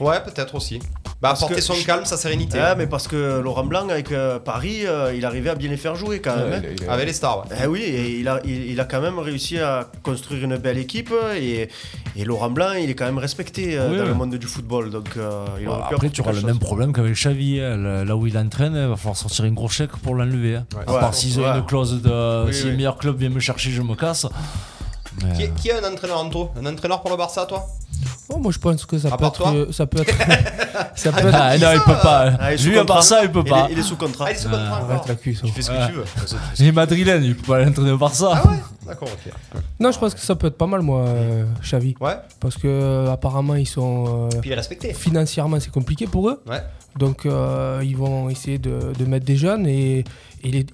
Ouais, 0.00 0.22
peut-être 0.24 0.54
aussi. 0.54 0.78
Bah, 1.22 1.30
Parce 1.30 1.40
apporter 1.40 1.56
que- 1.56 1.60
son 1.62 1.74
calme, 1.86 2.04
sa 2.04 2.18
sérénité. 2.18 2.58
Ouais, 2.58 2.76
mais 2.76 2.86
parce 2.86 3.08
que 3.08 3.40
Laurent 3.40 3.64
Blanc, 3.64 3.88
avec 3.88 4.12
euh, 4.12 4.38
Paris, 4.38 4.80
euh, 4.86 5.14
il 5.16 5.24
arrivait 5.24 5.48
à 5.48 5.54
bien 5.54 5.70
les 5.70 5.78
faire 5.78 5.94
jouer 5.94 6.20
quand 6.20 6.36
même. 6.36 6.50
Ouais, 6.50 6.56
hein. 6.56 6.74
il 6.82 6.90
Avec 6.90 7.06
les 7.06 7.14
stars, 7.14 7.46
ouais. 7.50 7.56
Eh 7.64 7.66
oui, 7.66 7.80
et 7.80 8.18
il 8.20 8.28
a, 8.28 8.38
il, 8.44 8.70
il 8.72 8.78
a 8.80 8.84
quand 8.84 9.00
même 9.00 9.18
réussi 9.18 9.58
à 9.58 9.90
construire 10.02 10.44
une 10.44 10.58
belle 10.58 10.76
équipe 10.76 11.12
et, 11.38 11.68
et 12.16 12.24
Laurent 12.26 12.50
Blanc, 12.50 12.72
il 12.78 12.90
est 12.90 12.94
quand 12.94 13.06
même 13.06 13.16
respecté 13.16 13.78
euh, 13.78 13.88
Oui, 13.90 13.96
dans 13.96 14.04
le 14.04 14.12
monde 14.14 14.34
du 14.34 14.46
football. 14.46 14.90
Donc, 14.90 15.08
euh, 15.16 15.46
il 15.58 15.66
après, 15.68 16.10
tu 16.10 16.20
auras 16.20 16.32
le 16.32 16.42
même 16.42 16.58
problème 16.58 16.92
qu'avec 16.92 17.14
Xavi. 17.14 17.60
hein. 17.60 18.04
Là 18.04 18.14
où 18.14 18.26
il 18.26 18.36
entraîne, 18.36 18.74
il 18.76 18.86
va 18.88 18.96
falloir 18.96 19.16
sortir 19.16 19.46
un 19.46 19.52
gros 19.52 19.68
chèque 19.68 19.92
pour 20.02 20.14
l'enlever. 20.14 20.56
hein. 20.56 20.66
À 20.86 20.92
Ouais. 20.92 21.00
part 21.00 21.14
s'ils 21.14 21.40
ont 21.40 21.46
une 21.54 21.64
clause 21.64 22.02
de 22.02 22.44
Oui, 22.46 22.52
si 22.52 22.64
oui. 22.64 22.70
le 22.72 22.76
meilleur 22.76 22.98
club 22.98 23.16
vient 23.18 23.30
me 23.30 23.40
chercher, 23.40 23.70
je 23.70 23.80
me 23.80 23.94
casse. 23.94 24.26
Qui, 25.36 25.42
est- 25.44 25.54
qui 25.54 25.68
est 25.68 25.82
un 25.84 25.92
entraîneur 25.92 26.18
Anto 26.18 26.50
Un 26.60 26.66
entraîneur 26.66 27.00
pour 27.00 27.10
le 27.10 27.16
Barça, 27.16 27.46
toi? 27.46 27.66
Oh, 28.28 28.38
moi 28.38 28.50
je 28.50 28.58
pense 28.58 28.84
que 28.84 28.98
ça 28.98 29.08
À 29.08 29.10
peut 29.12 29.18
part 29.18 29.28
être. 29.28 29.36
toi? 29.38 29.52
euh, 29.54 29.72
ça 29.72 29.86
peut 29.86 30.00
être. 30.00 30.12
ça 30.96 31.12
peut 31.12 31.28
être. 31.28 31.34
Ah, 31.40 31.56
non, 31.56 31.68
il 31.74 31.80
peut 31.80 31.92
pas. 32.02 32.32
Ah, 32.40 32.54
Lui, 32.56 32.74
à 32.76 32.80
contrat. 32.80 32.94
part 32.96 33.02
ça, 33.04 33.22
il 33.24 33.30
peut 33.30 33.42
Il 33.46 33.50
pas. 33.50 33.68
est, 33.68 33.72
il 33.72 33.78
est 33.78 33.82
sous 33.82 33.96
contrat. 33.96 34.24
Ah, 34.26 34.30
il 34.32 34.36
est 34.36 34.38
sous 34.40 34.48
contrat 34.48 34.76
Arrête 34.78 35.06
la 35.08 35.14
cuisse. 35.14 35.42
Tu 35.42 35.52
fais 35.52 35.62
ce 35.62 35.70
que 35.70 35.86
tu 35.86 35.92
veux. 35.92 36.04
Il 36.58 36.66
est 36.66 36.72
madrilène, 36.72 37.22
il 37.24 37.36
peut 37.36 37.46
pas 37.46 37.56
aller 37.58 37.66
entraîner 37.70 37.92
au 37.92 37.98
Barça. 37.98 38.32
Ah 38.34 38.48
ouais? 38.48 38.56
D'accord, 38.84 39.08
ok. 39.12 39.32
Non, 39.78 39.92
je 39.92 39.98
pense 39.98 40.12
que 40.14 40.20
ça 40.20 40.34
peut 40.34 40.48
être 40.48 40.58
pas 40.58 40.66
mal, 40.66 40.82
moi, 40.82 41.02
euh, 41.06 41.44
Xavi. 41.62 41.94
Ouais, 42.00 42.16
Parce 42.40 42.56
que 42.56 42.66
euh, 42.66 43.12
apparemment 43.12 43.54
ils 43.54 43.66
sont. 43.66 44.26
euh, 44.26 44.38
puis 44.40 44.50
il 44.50 44.52
est 44.52 44.56
respecté. 44.56 44.92
financièrement, 44.92 45.60
c'est 45.60 45.70
compliqué 45.72 46.06
pour 46.08 46.28
eux. 46.28 46.42
Ouais. 46.48 46.62
Donc, 46.98 47.26
euh, 47.26 47.80
ils 47.84 47.96
vont 47.96 48.28
essayer 48.28 48.58
de, 48.58 48.92
de 48.98 49.04
mettre 49.04 49.24
des 49.24 49.36
jeunes 49.36 49.66
et 49.68 50.02
il 50.42 50.66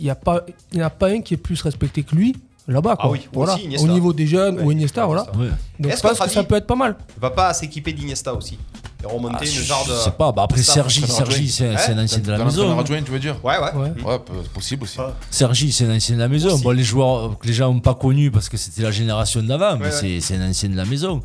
n'y 0.00 0.08
a, 0.10 0.14
pas- 0.14 0.42
il 0.72 0.78
y 0.78 0.82
en 0.82 0.86
a 0.86 0.90
pas 0.90 1.08
un 1.08 1.20
qui 1.20 1.34
est 1.34 1.38
plus 1.38 1.60
respecté 1.62 2.02
que 2.02 2.14
lui 2.14 2.34
là-bas. 2.68 2.96
quoi. 2.96 3.04
Ah 3.06 3.10
oui, 3.10 3.28
voilà. 3.32 3.54
aussi 3.54 3.64
Iniesta. 3.64 3.86
Au 3.86 3.92
niveau 3.92 4.12
des 4.12 4.26
jeunes 4.26 4.56
Ouais, 4.58 4.62
ou 4.64 4.72
Iniesta, 4.72 5.06
voilà. 5.06 5.22
Ouais. 5.36 5.48
Donc, 5.78 5.92
Est-ce 5.92 6.02
je 6.02 6.08
pense 6.08 6.18
que 6.18 6.24
que 6.24 6.30
ça 6.30 6.44
peut 6.44 6.56
être 6.56 6.66
pas 6.66 6.76
mal. 6.76 6.96
Il 7.16 7.20
va 7.20 7.30
pas 7.30 7.52
s'équiper 7.54 7.92
d'Iniesta 7.92 8.32
aussi. 8.34 8.58
Et 9.02 9.06
remonter 9.06 9.36
Ah, 9.40 9.44
une 9.44 9.50
je 9.50 9.62
genre 9.62 9.84
de. 9.86 9.92
je 9.92 9.98
sais 9.98 10.10
pas, 10.12 10.32
bah 10.32 10.44
après. 10.44 10.62
Sergi, 10.62 11.02
Sergi 11.06 11.50
c'est 11.50 11.76
c'est 11.76 11.92
un 11.92 12.02
ancien 12.02 12.20
de 12.20 12.30
la 12.30 12.42
maison. 12.42 12.78
adjoint, 12.78 13.02
tu 13.02 13.10
veux 13.10 13.18
dire 13.18 13.36
Ouais, 13.44 13.56
ouais. 13.58 13.72
Ouais. 13.74 14.02
Ouais, 14.02 14.18
possible 14.54 14.84
aussi. 14.84 14.98
Sergi, 15.30 15.72
c'est 15.72 15.84
un 15.86 15.94
ancien 15.96 16.14
de 16.14 16.20
la 16.20 16.28
maison. 16.28 16.58
Bon, 16.58 16.70
les 16.70 16.84
joueurs 16.84 17.38
que 17.38 17.46
les 17.46 17.52
gens 17.52 17.72
n'ont 17.72 17.80
pas 17.80 17.94
connus 17.94 18.30
parce 18.30 18.48
que 18.48 18.56
c'était 18.56 18.80
la 18.82 18.90
génération 18.90 19.42
d'avant, 19.42 19.76
mais 19.76 19.86
ouais. 19.86 19.90
c'est- 19.92 20.20
c'est 20.20 20.36
un 20.36 20.48
ancien 20.48 20.70
de 20.70 20.76
la 20.76 20.86
maison. 20.86 21.20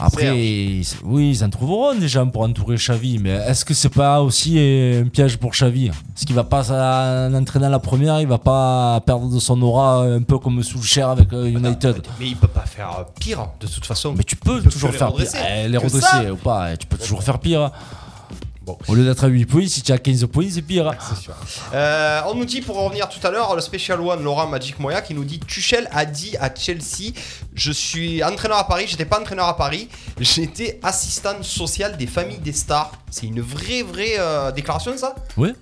Après, 0.00 0.38
ils- 0.38 0.84
oui, 1.04 1.30
ils 1.30 1.44
en 1.44 1.50
trouveront 1.50 1.94
des 1.94 2.08
gens 2.08 2.26
pour 2.28 2.42
entourer 2.42 2.76
Xavi, 2.76 3.18
mais 3.18 3.30
est-ce 3.30 3.64
que 3.64 3.74
c'est 3.74 3.88
pas 3.88 4.20
aussi 4.22 4.58
un 4.58 5.08
piège 5.08 5.36
pour 5.38 5.50
Xavi 5.52 5.86
Est-ce 5.88 6.26
qu'il 6.26 6.34
va 6.34 6.44
pas 6.44 6.70
en 6.70 7.34
entraînant 7.34 7.68
la 7.68 7.78
première, 7.78 8.20
il 8.20 8.26
va 8.26 8.38
pas 8.38 9.00
perdre 9.04 9.28
de 9.32 9.38
son 9.38 9.60
aura 9.62 10.02
un 10.04 10.22
peu 10.22 10.38
comme 10.38 10.62
Solskjaer 10.62 11.08
avec 11.10 11.32
euh, 11.32 11.46
United 11.46 12.02
Mais 12.18 12.28
il 12.28 12.36
peut 12.36 12.46
pas 12.48 12.64
faire 12.66 12.90
euh, 13.00 13.02
pire, 13.20 13.46
de 13.60 13.66
toute 13.66 13.84
façon. 13.86 14.14
Mais 14.16 14.24
tu 14.24 14.36
peux 14.36 14.60
toujours 14.62 14.90
faire 14.92 15.12
redresser. 15.12 15.38
pire. 15.38 15.46
Eh, 15.64 15.68
les 15.68 15.78
redresser 15.78 16.30
ou 16.30 16.36
pas, 16.36 16.72
eh, 16.72 16.76
tu 16.76 16.86
peux 16.86 16.96
toujours 16.98 17.22
faire 17.22 17.38
pire. 17.38 17.70
Bon. 18.64 18.78
Au 18.86 18.94
lieu 18.94 19.04
d'être 19.04 19.24
à 19.24 19.26
8 19.26 19.46
points, 19.46 19.66
si 19.66 19.82
tu 19.82 19.90
as 19.90 19.98
15 19.98 20.26
points, 20.26 20.46
c'est 20.50 20.62
pire. 20.62 20.92
Euh, 21.74 22.20
on 22.26 22.34
nous 22.34 22.44
dit, 22.44 22.60
pour 22.60 22.76
revenir 22.76 23.08
tout 23.08 23.24
à 23.26 23.30
l'heure, 23.30 23.54
le 23.56 23.60
Special 23.60 24.00
One 24.00 24.22
Laurent 24.22 24.46
Magic 24.46 24.78
Moya 24.78 25.02
qui 25.02 25.14
nous 25.14 25.24
dit 25.24 25.40
Tuchel 25.40 25.88
a 25.90 26.04
dit 26.04 26.36
à 26.38 26.54
Chelsea 26.54 27.12
Je 27.54 27.72
suis 27.72 28.22
entraîneur 28.22 28.58
à 28.58 28.68
Paris, 28.68 28.84
j'étais 28.86 29.04
pas 29.04 29.20
entraîneur 29.20 29.46
à 29.46 29.56
Paris, 29.56 29.88
j'étais 30.20 30.78
assistante 30.82 31.42
sociale 31.42 31.96
des 31.96 32.06
familles 32.06 32.38
des 32.38 32.52
stars. 32.52 32.92
C'est 33.10 33.26
une 33.26 33.40
vraie, 33.40 33.82
vraie 33.82 34.14
euh, 34.18 34.52
déclaration, 34.52 34.96
ça? 34.96 35.16
Oui, 35.36 35.52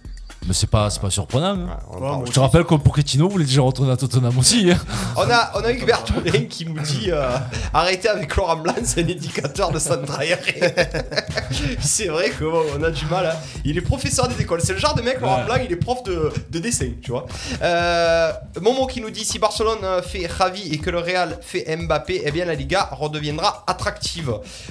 mais 0.46 0.54
c'est 0.54 0.66
pas, 0.68 0.88
c'est 0.90 1.00
pas 1.00 1.10
surprenant. 1.10 1.54
hein. 1.68 1.78
on, 1.90 1.98
parle. 2.00 2.26
Je 2.26 2.32
te 2.32 2.40
rappelle 2.40 2.64
que 2.64 2.74
Pochettino 2.74 3.28
voulait 3.28 3.44
déjà 3.44 3.60
retourner 3.62 3.92
à 3.92 3.96
Tottenham 3.96 4.36
aussi. 4.38 4.70
hein. 4.70 4.78
on 5.16 5.28
a, 5.30 5.52
on 5.54 5.60
a 5.64 5.72
Hubert 5.72 6.02
Toulin 6.04 6.44
qui 6.48 6.64
nous 6.66 6.80
dit 6.80 7.10
euh, 7.10 7.28
Arrêtez 7.74 8.08
avec 8.08 8.34
Laurent 8.36 8.56
Blanc, 8.56 8.74
c'est 8.82 9.02
un 9.02 9.08
indicateur 9.08 9.70
de 9.70 9.78
aéré. 10.18 10.60
c'est 11.80 12.06
vrai 12.08 12.30
qu'on 12.30 12.82
a 12.82 12.90
du 12.90 13.04
mal. 13.06 13.26
hein. 13.26 13.36
Il 13.64 13.76
est 13.76 13.82
professeur 13.82 14.28
des 14.28 14.40
écoles. 14.42 14.60
C'est 14.62 14.72
le 14.72 14.78
genre 14.78 14.94
de 14.94 15.02
mec, 15.02 15.20
Laurent 15.20 15.38
Ouais. 15.40 15.44
Blanc, 15.44 15.56
il 15.64 15.70
est 15.72 15.76
prof 15.76 16.02
de, 16.04 16.32
de 16.50 16.58
dessin, 16.58 16.90
tu 17.02 17.10
vois. 17.10 17.26
Euh, 17.62 18.32
Momo 18.60 18.86
qui 18.86 19.00
nous 19.00 19.10
dit 19.10 19.24
Si 19.24 19.38
Barcelone 19.38 19.78
euh, 19.84 20.02
fait 20.02 20.28
Javi 20.38 20.72
et 20.72 20.78
que 20.78 20.90
le 20.90 20.98
Real 20.98 21.38
fait 21.40 21.76
Mbappé, 21.76 22.22
eh 22.24 22.30
bien 22.30 22.44
la 22.46 22.54
Liga 22.54 22.88
redeviendra 22.92 23.62
attractive. 23.66 24.30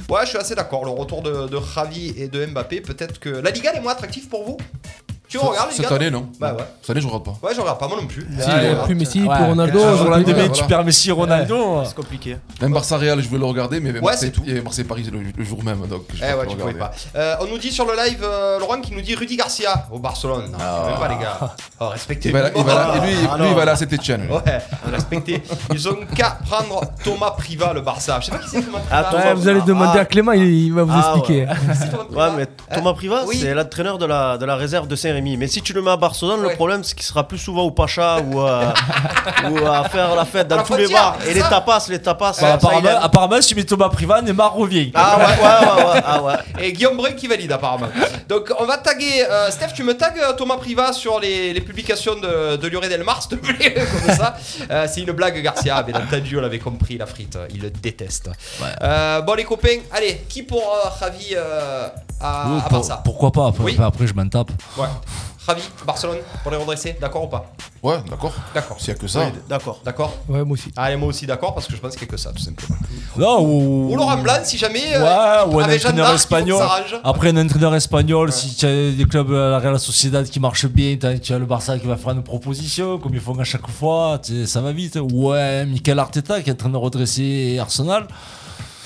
Ouais, 0.10 0.22
je 0.24 0.30
suis 0.30 0.38
assez 0.38 0.56
d'accord. 0.56 0.84
Le 0.86 0.92
retour 0.92 1.22
de, 1.22 1.48
de 1.48 1.58
Javi 1.76 2.14
et 2.18 2.28
de 2.28 2.46
Mbappé, 2.46 2.82
peut-être 2.82 3.20
que. 3.20 3.30
La 3.30 3.52
Liga 3.52 3.70
elle 3.74 3.80
est 3.80 3.84
moins 3.84 3.94
attractive 3.94 4.28
pour 4.28 4.44
vous? 4.46 4.58
Tu 5.30 5.38
regardes 5.38 5.70
la 5.70 5.76
Cette 5.76 5.92
année, 5.92 6.10
non. 6.10 6.28
Bah 6.40 6.54
ouais. 6.58 6.64
Cette 6.82 6.90
année, 6.90 7.02
je 7.02 7.06
regarde 7.06 7.24
pas. 7.24 7.38
Ouais, 7.48 7.54
je 7.56 7.62
regarde 7.62 7.78
pas, 7.80 7.88
moi 7.88 7.98
non 8.02 8.08
plus. 8.08 8.28
Si, 8.40 8.50
ouais. 8.50 8.76
plus 8.86 8.96
Messi, 8.96 9.22
Ouais, 9.22 9.36
plus 9.36 9.46
Ronaldo. 9.46 9.80
tu 9.80 10.04
voilà. 10.08 10.68
perds 10.68 10.84
Messi 10.84 11.12
Ronaldo. 11.12 11.84
C'est 11.86 11.96
compliqué. 11.96 12.38
Même 12.62 12.74
Barça 12.74 12.98
Real, 12.98 13.22
je 13.22 13.28
voulais 13.28 13.40
le 13.40 13.46
regarder, 13.46 13.80
mais 13.80 13.98
Ouais, 14.00 14.18
c'est 14.18 14.32
tout. 14.32 14.42
et 14.48 14.60
Marseille 14.62 14.86
Paris 14.86 15.08
le, 15.14 15.20
le 15.38 15.46
jour 15.46 15.64
même, 15.64 15.86
donc 15.88 16.02
je 16.14 16.24
Eh 16.24 16.34
ouais, 16.34 16.36
pas 16.36 16.46
tu 16.48 16.58
pouvais 16.58 16.74
pas. 16.74 16.92
Euh, 17.16 17.36
on 17.42 17.46
nous 17.46 17.60
dit 17.60 17.72
sur 17.72 17.86
le 17.86 17.94
live, 17.96 18.22
euh, 18.24 18.58
Laurent 18.60 18.82
qui 18.82 18.92
nous 18.94 19.02
dit 19.02 19.14
Rudy 19.14 19.38
Garcia 19.38 19.86
au 19.92 20.00
Barcelone. 20.00 20.50
Non, 20.52 20.58
Ah. 20.60 20.86
même 20.90 21.00
pas 21.00 21.08
les 21.10 21.18
gars. 21.24 21.56
Oh, 21.80 21.90
respectez. 21.90 22.30
Il 22.30 22.34
va, 22.34 22.50
il 22.56 22.64
va- 22.64 22.96
et 22.98 23.00
lui, 23.08 23.16
Ah, 23.32 23.38
lui, 23.38 23.44
non. 23.44 23.50
il 23.52 23.56
va 23.56 23.62
aller 23.62 23.72
à 23.72 23.76
Saint-Etienne. 23.76 24.28
Ouais, 24.32 24.62
respectez. 24.92 25.44
Ils 25.72 25.88
ont 25.88 25.98
qu'à 26.16 26.40
prendre 26.50 26.82
Thomas 27.04 27.32
Priva, 27.38 27.72
le 27.74 27.82
Barça. 27.82 28.18
Je 28.20 28.26
sais 28.26 28.32
pas 28.32 28.40
qui 28.40 28.50
c'est 28.50 28.62
Thomas 28.64 28.80
Priva. 28.80 28.90
Ah, 28.92 29.02
Ouais, 29.16 29.22
Thomas- 29.22 29.34
vous 29.36 29.48
allez 29.48 29.62
demander 29.62 29.98
Ah. 30.00 30.02
à 30.02 30.06
Clément, 30.06 30.32
il, 30.32 30.74
va 30.74 30.84
vous 30.84 30.92
Ah, 30.94 31.14
expliquer. 31.16 31.46
Priva. 32.10 32.30
Ouais, 32.30 32.36
mais 32.36 32.46
Thomas 32.76 32.94
Priva, 32.94 33.24
oui. 33.28 33.38
c'est 33.40 33.54
l'entraîneur 33.54 33.98
de 34.00 34.06
la, 34.08 34.38
de 34.40 34.46
la 34.46 34.56
réserve 34.56 34.88
de 34.88 34.96
Mais 35.22 35.48
si 35.48 35.62
tu 35.62 35.74
le 35.74 35.82
mets 35.82 35.92
à 35.92 35.98
Barcelone, 35.98 36.42
Ouais. 36.42 36.50
le 36.50 36.56
problème, 36.56 36.84
c'est 36.84 36.96
qu'il 36.96 37.06
sera 37.06 37.28
plus 37.28 37.38
souvent 37.38 37.64
au 37.64 37.72
Pacha 37.72 38.20
ou, 38.22 38.40
à- 38.42 38.74
ou 39.52 39.58
à 39.68 39.88
faire 39.90 40.16
la 40.16 40.26
fête 40.26 40.48
dans 40.48 40.58
la 40.58 40.64
tous 40.64 40.76
les 40.76 40.88
bars. 40.88 41.18
Et 41.28 41.34
les 41.34 41.42
tapas, 41.42 41.86
les 41.90 42.02
tapas. 42.02 42.34
Bah, 42.42 42.58
apparemment, 43.02 43.42
si 43.42 43.50
tu 43.50 43.56
mets 43.56 43.64
Thomas 43.64 43.90
Priva, 43.90 44.22
Neymar 44.22 44.54
revient. 44.54 44.92
Ah 44.96 45.18
ouais, 45.18 45.24
ouais, 45.26 45.84
ouais, 45.84 45.84
ouais, 45.94 46.02
ah 46.06 46.22
ouais. 46.24 46.34
Et 46.66 46.74
Guillaume 46.74 46.98
Brun 46.98 47.12
qui 47.12 47.28
valide 47.28 47.52
apparemment. 47.52 47.88
Donc 48.28 48.52
on 48.60 48.66
va 48.66 48.78
taguer. 48.78 49.26
euh, 49.30 49.50
Steph, 49.52 49.74
tu 49.76 49.84
me 49.84 49.96
tagues 49.96 50.20
euh, 50.20 50.34
Thomas 50.34 50.58
Priva 50.58 50.94
sur 50.94 51.20
les, 51.20 51.54
les 51.54 51.62
publications 51.62 52.16
de, 52.16 52.56
de 52.58 52.68
Luré 52.68 52.90
Del 52.90 53.04
Mar, 53.04 53.22
s'il 53.22 53.38
te 53.38 53.46
plaît, 53.46 53.74
comme 54.06 54.16
ça. 54.16 54.36
Euh, 54.70 54.88
c'est 54.92 55.02
une 55.02 55.12
blague, 55.12 55.42
Garcia. 55.42 55.82
Bien 55.84 55.96
entendu, 56.02 56.38
on 56.38 56.42
l'avait 56.42 56.60
compris, 56.60 56.98
la 56.98 57.06
frite. 57.06 57.38
Il 57.54 57.62
le 57.62 57.70
déteste. 57.70 58.30
Euh, 58.82 59.22
bon, 59.22 59.34
les 59.34 59.44
copains, 59.46 59.78
allez, 59.92 60.22
qui 60.30 60.44
pour 60.44 60.62
euh, 60.62 60.90
Javi 61.00 61.30
euh, 61.36 61.88
à, 62.22 62.44
Oui, 62.48 62.58
à 62.60 62.70
pour- 62.70 62.80
Barça? 62.80 63.02
pourquoi 63.04 63.32
pas 63.32 63.48
après, 63.48 63.64
Oui. 63.64 63.78
après, 63.82 64.08
je 64.08 64.14
m'en 64.14 64.28
tape. 64.28 64.52
Ouais. 64.78 64.86
Javi, 65.48 65.62
Barcelone, 65.86 66.18
pour 66.44 66.52
les 66.52 66.58
redresser, 66.58 66.96
d'accord 67.00 67.24
ou 67.24 67.28
pas? 67.28 67.52
Ouais, 67.82 67.98
d'accord. 68.10 68.34
D'accord. 68.54 68.78
S'il 68.80 68.90
y 68.90 68.92
a 68.92 68.96
que 68.96 69.08
ça. 69.08 69.32
D'accord. 69.48 69.82
D'accord 69.84 70.14
Ouais, 70.28 70.44
moi 70.44 70.54
aussi. 70.54 70.72
Allez, 70.76 70.96
moi 70.98 71.08
aussi 71.10 71.26
d'accord, 71.26 71.56
parce 71.56 71.66
que 71.66 71.74
je 71.76 71.80
pense 71.80 71.94
qu'il 71.96 72.02
n'y 72.08 72.10
a 72.10 72.12
que 72.12 72.18
ça, 72.18 72.32
tout 72.32 72.44
simplement. 72.44 72.78
Non, 73.18 73.42
ou, 73.42 73.92
Ou 73.92 73.96
Laurent 73.96 74.18
Blanc, 74.18 74.40
si 74.44 74.58
jamais. 74.58 74.80
Ouais, 74.80 74.98
euh, 74.98 75.46
ou 75.48 75.60
un 75.60 75.74
entraîneur 75.74 76.14
espagnol. 76.14 76.64
Après, 77.04 77.30
un 77.30 77.38
entraîneur 77.46 77.74
espagnol, 77.74 78.32
si 78.32 78.56
tu 78.56 78.66
as 78.66 78.92
des 78.92 79.06
clubs 79.06 79.32
à 79.32 79.50
la 79.50 79.60
Real 79.60 79.80
Sociedad 79.80 80.28
qui 80.28 80.40
marchent 80.40 80.68
bien, 80.68 80.98
tu 81.22 81.34
as 81.34 81.40
le 81.40 81.46
Barça 81.46 81.80
qui 81.80 81.88
va 81.88 81.96
faire 81.98 82.12
une 82.12 82.24
proposition, 82.24 83.00
comme 83.00 83.14
ils 83.16 83.22
font 83.22 83.40
à 83.40 83.44
chaque 83.44 83.68
fois, 83.70 84.20
ça 84.46 84.62
va 84.62 84.72
vite. 84.72 85.00
Ouais, 85.12 85.66
Michael 85.66 86.00
Arteta 86.00 86.42
qui 86.42 86.50
est 86.50 86.54
en 86.54 86.58
train 86.58 86.70
de 86.70 86.78
redresser 86.78 87.58
Arsenal. 87.60 88.08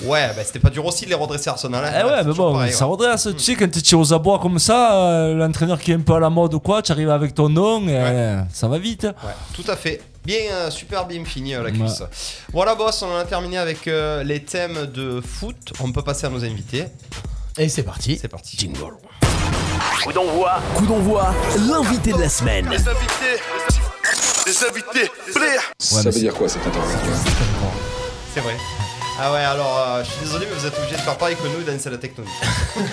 Ouais, 0.02 0.28
bah 0.34 0.42
c'était 0.44 0.58
pas 0.58 0.70
dur 0.70 0.84
aussi 0.84 1.04
de 1.04 1.10
les 1.10 1.14
redresser 1.14 1.50
Arsenal. 1.50 1.84
hein. 1.84 1.92
Eh 2.00 2.04
ouais, 2.04 2.24
mais 2.24 2.32
bon, 2.34 2.52
pareil, 2.52 2.72
ça 2.72 2.84
ouais. 2.86 2.92
redresse. 2.92 3.28
Tu 3.36 3.42
sais, 3.44 3.54
quand 3.54 3.70
tu 3.70 3.78
es 3.78 3.98
aux 3.98 4.12
abois 4.12 4.38
comme 4.40 4.58
ça, 4.58 4.94
euh, 4.96 5.34
l'entraîneur 5.34 5.78
qui 5.78 5.92
est 5.92 5.94
un 5.94 6.00
peu 6.00 6.14
à 6.14 6.20
la 6.20 6.30
mode 6.30 6.52
ou 6.54 6.60
quoi, 6.60 6.82
tu 6.82 6.90
arrives 6.92 7.10
avec 7.10 7.34
ton 7.34 7.48
nom, 7.48 7.86
et 7.86 7.96
euh, 7.96 8.40
ça 8.52 8.66
va 8.66 8.78
vite. 8.78 9.04
Ouais, 9.04 9.34
tout 9.54 9.64
à 9.70 9.76
fait. 9.76 10.00
Bien, 10.24 10.38
euh, 10.52 10.70
super 10.70 11.06
bien 11.06 11.24
fini 11.24 11.54
euh, 11.54 11.58
la 11.62 11.70
Ouais. 11.70 11.72
cuisse. 11.78 12.02
Voilà, 12.52 12.74
boss, 12.74 13.02
on 13.02 13.12
en 13.12 13.18
a 13.18 13.24
terminé 13.24 13.56
avec 13.58 13.86
euh, 13.86 14.24
les 14.24 14.42
thèmes 14.42 14.86
de 14.92 15.20
foot. 15.20 15.72
On 15.80 15.92
peut 15.92 16.02
passer 16.02 16.26
à 16.26 16.30
nos 16.30 16.42
invités. 16.44 16.86
Et 17.58 17.68
c'est 17.68 17.82
parti. 17.84 18.18
C'est 18.20 18.26
parti. 18.28 18.56
Jingle. 18.58 18.94
Coup 20.02 20.12
d'envoi. 20.12 20.54
Coup 20.74 20.86
d'envoi, 20.86 21.32
l'invité 21.68 22.12
de 22.12 22.18
la 22.20 22.28
semaine. 22.28 22.68
Les 22.68 22.78
invités, 22.78 23.40
les 24.46 24.64
invités, 24.64 25.10
plaire. 25.34 25.62
Ouais, 25.92 26.02
mais 26.04 26.12
c'est- 26.12 26.30
C'est 28.34 28.40
vrai. 28.40 28.56
Ah 29.20 29.32
ouais, 29.32 29.38
alors 29.44 29.78
euh, 29.78 30.02
je 30.04 30.10
suis 30.10 30.20
désolé, 30.24 30.46
mais 30.50 30.56
vous 30.58 30.66
êtes 30.66 30.76
obligé 30.76 30.96
de 30.96 31.00
faire 31.00 31.16
pareil 31.16 31.36
que 31.36 31.42
nous 31.46 31.62
dans 31.64 31.90
la 31.90 31.98
tectonique. 31.98 32.30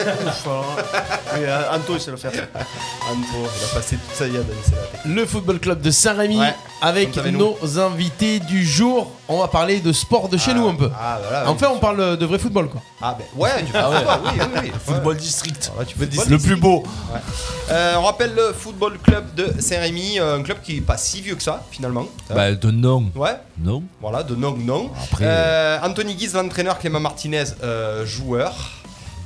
Oui, 1.34 1.46
Anto, 1.74 1.94
il 1.96 2.02
sait 2.02 2.12
le 2.12 2.18
faire. 2.18 2.32
Anto, 2.32 3.28
il 3.34 3.66
a 3.66 3.74
passé 3.76 3.96
toute 3.98 4.16
sa 4.16 4.28
vie 4.28 4.38
à 4.38 4.42
danser 4.42 4.72
la 4.76 4.82
tectonique. 4.88 5.16
Le 5.18 5.26
football 5.26 5.60
club 5.60 5.82
de 5.82 5.90
Saint-Rémy 5.92 6.38
Ouais, 6.40 6.54
avec 6.82 7.16
nos 7.32 7.58
invités 7.80 8.40
du 8.40 8.66
jour. 8.66 9.12
On 9.28 9.40
va 9.40 9.48
parler 9.48 9.80
de 9.80 9.94
sport 9.94 10.28
de 10.30 10.38
chez 10.38 10.54
nous 10.54 10.68
un 10.68 10.76
peu. 10.76 10.92
Ah, 11.00 11.20
voilà. 11.24 11.50
En 11.50 11.56
fait, 11.56 11.66
on 11.68 11.80
parle 11.80 12.18
de 12.18 12.26
vrai 12.26 12.38
football 12.38 12.68
quoi. 12.70 12.82
Ah, 13.02 13.16
ben 13.18 13.26
ouais, 13.42 13.64
du 13.64 13.72
football, 13.72 14.20
oui, 14.26 14.32
oui, 14.40 14.60
oui. 14.64 14.72
Football 14.86 15.18
district. 15.18 15.72
Tu 15.88 15.96
peux 15.96 16.06
te 16.08 16.30
Le 16.30 16.38
plus 16.38 16.56
beau. 16.58 16.84
Euh, 17.70 17.96
on 17.98 18.04
rappelle 18.04 18.34
le 18.36 18.52
football 18.54 18.98
club 19.00 19.34
de 19.34 19.54
Saint-Rémy, 19.60 20.20
euh, 20.20 20.38
un 20.38 20.44
club 20.44 20.58
qui 20.62 20.78
est 20.78 20.82
pas 20.82 20.98
si 20.98 21.22
vieux 21.22 21.36
que 21.36 21.44
ça 21.44 21.64
finalement. 21.72 22.06
Bah, 22.30 22.52
de 22.52 22.72
nom. 22.72 23.06
Ouais, 23.16 23.38
Non. 23.64 23.82
voilà, 24.02 24.24
de 24.24 24.36
non 24.36 24.56
non. 24.58 24.92
Après- 25.02 25.24
Euh, 25.26 25.80
Anthony 25.82 26.11
Guise, 26.16 26.34
l'entraîneur, 26.34 26.80
Clément 26.80 27.00
Martinez, 27.00 27.44
euh, 27.64 28.06
joueur. 28.06 28.72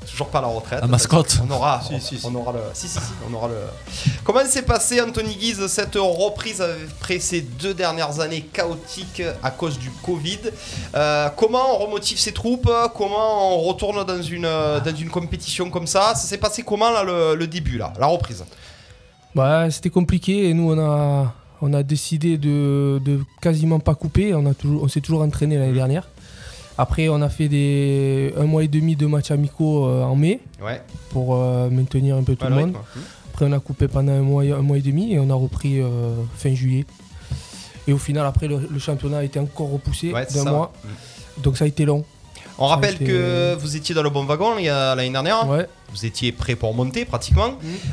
Toujours 0.09 0.27
pas 0.27 0.39
la 0.39 0.47
retraite. 0.47 0.79
La 0.79 0.87
mascotte. 0.87 1.39
On 1.45 1.51
aura, 1.51 1.81
Si, 1.85 1.93
on, 1.93 1.99
si, 1.99 2.17
si. 2.17 2.25
on 2.25 2.33
aura 2.35 2.53
le. 2.53 2.59
Si, 2.73 2.87
si, 2.87 2.99
si, 2.99 3.05
on 3.29 3.33
aura 3.33 3.49
le. 3.49 3.55
Comment 4.23 4.45
s'est 4.45 4.61
passé, 4.61 5.01
Anthony 5.01 5.35
Guise, 5.35 5.67
cette 5.67 5.95
reprise 5.95 6.61
après 6.61 7.19
ces 7.19 7.41
deux 7.41 7.73
dernières 7.73 8.19
années 8.21 8.47
chaotiques 8.53 9.23
à 9.43 9.51
cause 9.51 9.77
du 9.77 9.89
Covid? 10.03 10.39
Euh, 10.95 11.27
Comment 11.35 11.75
on 11.75 11.85
remotive 11.85 12.17
ses 12.17 12.31
troupes? 12.31 12.71
Comment 12.95 13.57
on 13.57 13.61
retourne 13.63 14.05
dans 14.05 14.21
une, 14.21 14.43
dans 14.43 14.95
une 14.97 15.09
compétition 15.09 15.69
comme 15.69 15.87
ça? 15.87 16.15
Ça 16.15 16.27
s'est 16.27 16.37
passé 16.37 16.63
comment, 16.63 16.91
là, 16.91 17.03
le, 17.03 17.35
le 17.35 17.47
début, 17.47 17.77
là, 17.77 17.91
la 17.99 18.05
reprise? 18.07 18.45
Bah, 19.33 19.69
c'était 19.69 19.89
compliqué 19.89 20.47
et 20.49 20.53
nous 20.53 20.71
on 20.71 20.79
a, 20.79 21.33
on 21.61 21.73
a 21.73 21.83
décidé 21.83 22.37
de, 22.37 23.01
de 23.03 23.19
quasiment 23.41 23.79
pas 23.81 23.93
couper. 23.95 24.33
On, 24.33 24.45
a 24.45 24.53
toujours, 24.53 24.83
on 24.83 24.87
s'est 24.87 25.01
toujours 25.01 25.23
entraîné 25.23 25.57
l'année 25.57 25.73
dernière. 25.73 26.07
Après, 26.77 27.07
on 27.09 27.21
a 27.21 27.29
fait 27.29 27.47
des, 27.47 28.33
un 28.37 28.43
mois 28.45 28.63
et 28.63 28.67
demi 28.67 28.95
de 28.95 29.05
matchs 29.05 29.31
amicaux 29.31 29.85
euh, 29.85 30.03
en 30.03 30.15
mai 30.15 30.39
Ouais. 30.61 30.81
pour 31.09 31.35
euh, 31.35 31.69
maintenir 31.69 32.17
un 32.17 32.23
peu 32.23 32.35
tout 32.35 32.45
le 32.47 32.55
monde. 32.55 32.73
Après, 33.33 33.45
on 33.45 33.51
a 33.51 33.59
coupé 33.59 33.87
pendant 33.87 34.11
un 34.13 34.21
mois, 34.21 34.43
et- 34.45 34.51
un 34.51 34.61
mois 34.61 34.77
et 34.77 34.81
demi 34.81 35.13
et 35.13 35.19
on 35.19 35.29
a 35.29 35.33
repris 35.33 35.79
euh, 35.81 36.13
fin 36.35 36.53
juillet. 36.53 36.85
Et 37.87 37.93
au 37.93 37.97
final, 37.97 38.25
après, 38.25 38.47
le, 38.47 38.67
le 38.69 38.79
championnat 38.79 39.19
a 39.19 39.23
été 39.23 39.39
encore 39.39 39.71
repoussé 39.71 40.11
Ouais, 40.11 40.25
d'un 40.33 40.43
mois. 40.51 40.73
Donc 41.37 41.57
ça 41.57 41.65
a 41.65 41.67
été 41.67 41.85
long. 41.85 42.03
On 42.57 42.67
rappelle 42.67 42.95
été- 42.95 43.05
que 43.05 43.55
vous 43.59 43.75
étiez 43.75 43.93
dans 43.93 44.03
le 44.03 44.09
bon 44.09 44.23
wagon 44.25 44.53
il 44.57 44.65
y 44.65 44.69
a- 44.69 44.95
l'année 44.95 45.09
dernière. 45.09 45.47
Ouais. 45.49 45.67
Vous 45.91 46.05
étiez 46.05 46.31
prêt 46.31 46.55
pour 46.55 46.73
monter 46.73 47.05
pratiquement. 47.05 47.51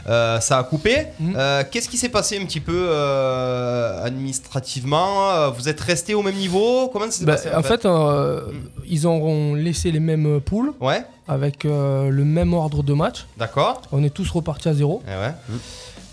Euh, 0.08 0.40
ça 0.40 0.58
a 0.58 0.64
coupé. 0.64 1.06
Euh, 1.36 1.62
Qu'est-ce 1.70 1.88
qui 1.88 1.96
s'est 1.96 2.08
passé 2.08 2.38
un 2.40 2.44
petit 2.46 2.60
peu 2.60 2.86
euh, 2.88 4.02
administrativement 4.04 5.50
Vous 5.50 5.68
êtes 5.68 5.80
resté 5.80 6.14
au 6.14 6.22
même 6.22 6.34
niveau? 6.34 6.88
Comment 6.92 7.06
ça 7.06 7.12
s'est 7.12 7.24
Bah, 7.24 7.34
passé 7.34 7.54
en 7.54 7.62
fait, 7.62 7.84
euh, 7.86 8.40
ils 8.86 9.06
ont 9.06 9.54
laissé 9.54 9.90
les 9.90 10.00
mêmes 10.00 10.40
poules 10.40 10.72
Ouais. 10.80 11.02
avec 11.28 11.64
euh, 11.64 12.08
le 12.10 12.24
même 12.24 12.54
ordre 12.54 12.82
de 12.82 12.92
match. 12.92 13.26
D'accord. 13.38 13.82
On 13.92 14.02
est 14.02 14.10
tous 14.10 14.28
repartis 14.30 14.68
à 14.68 14.74
zéro. 14.74 15.02
Eh 15.06 15.10
ouais. 15.10 15.34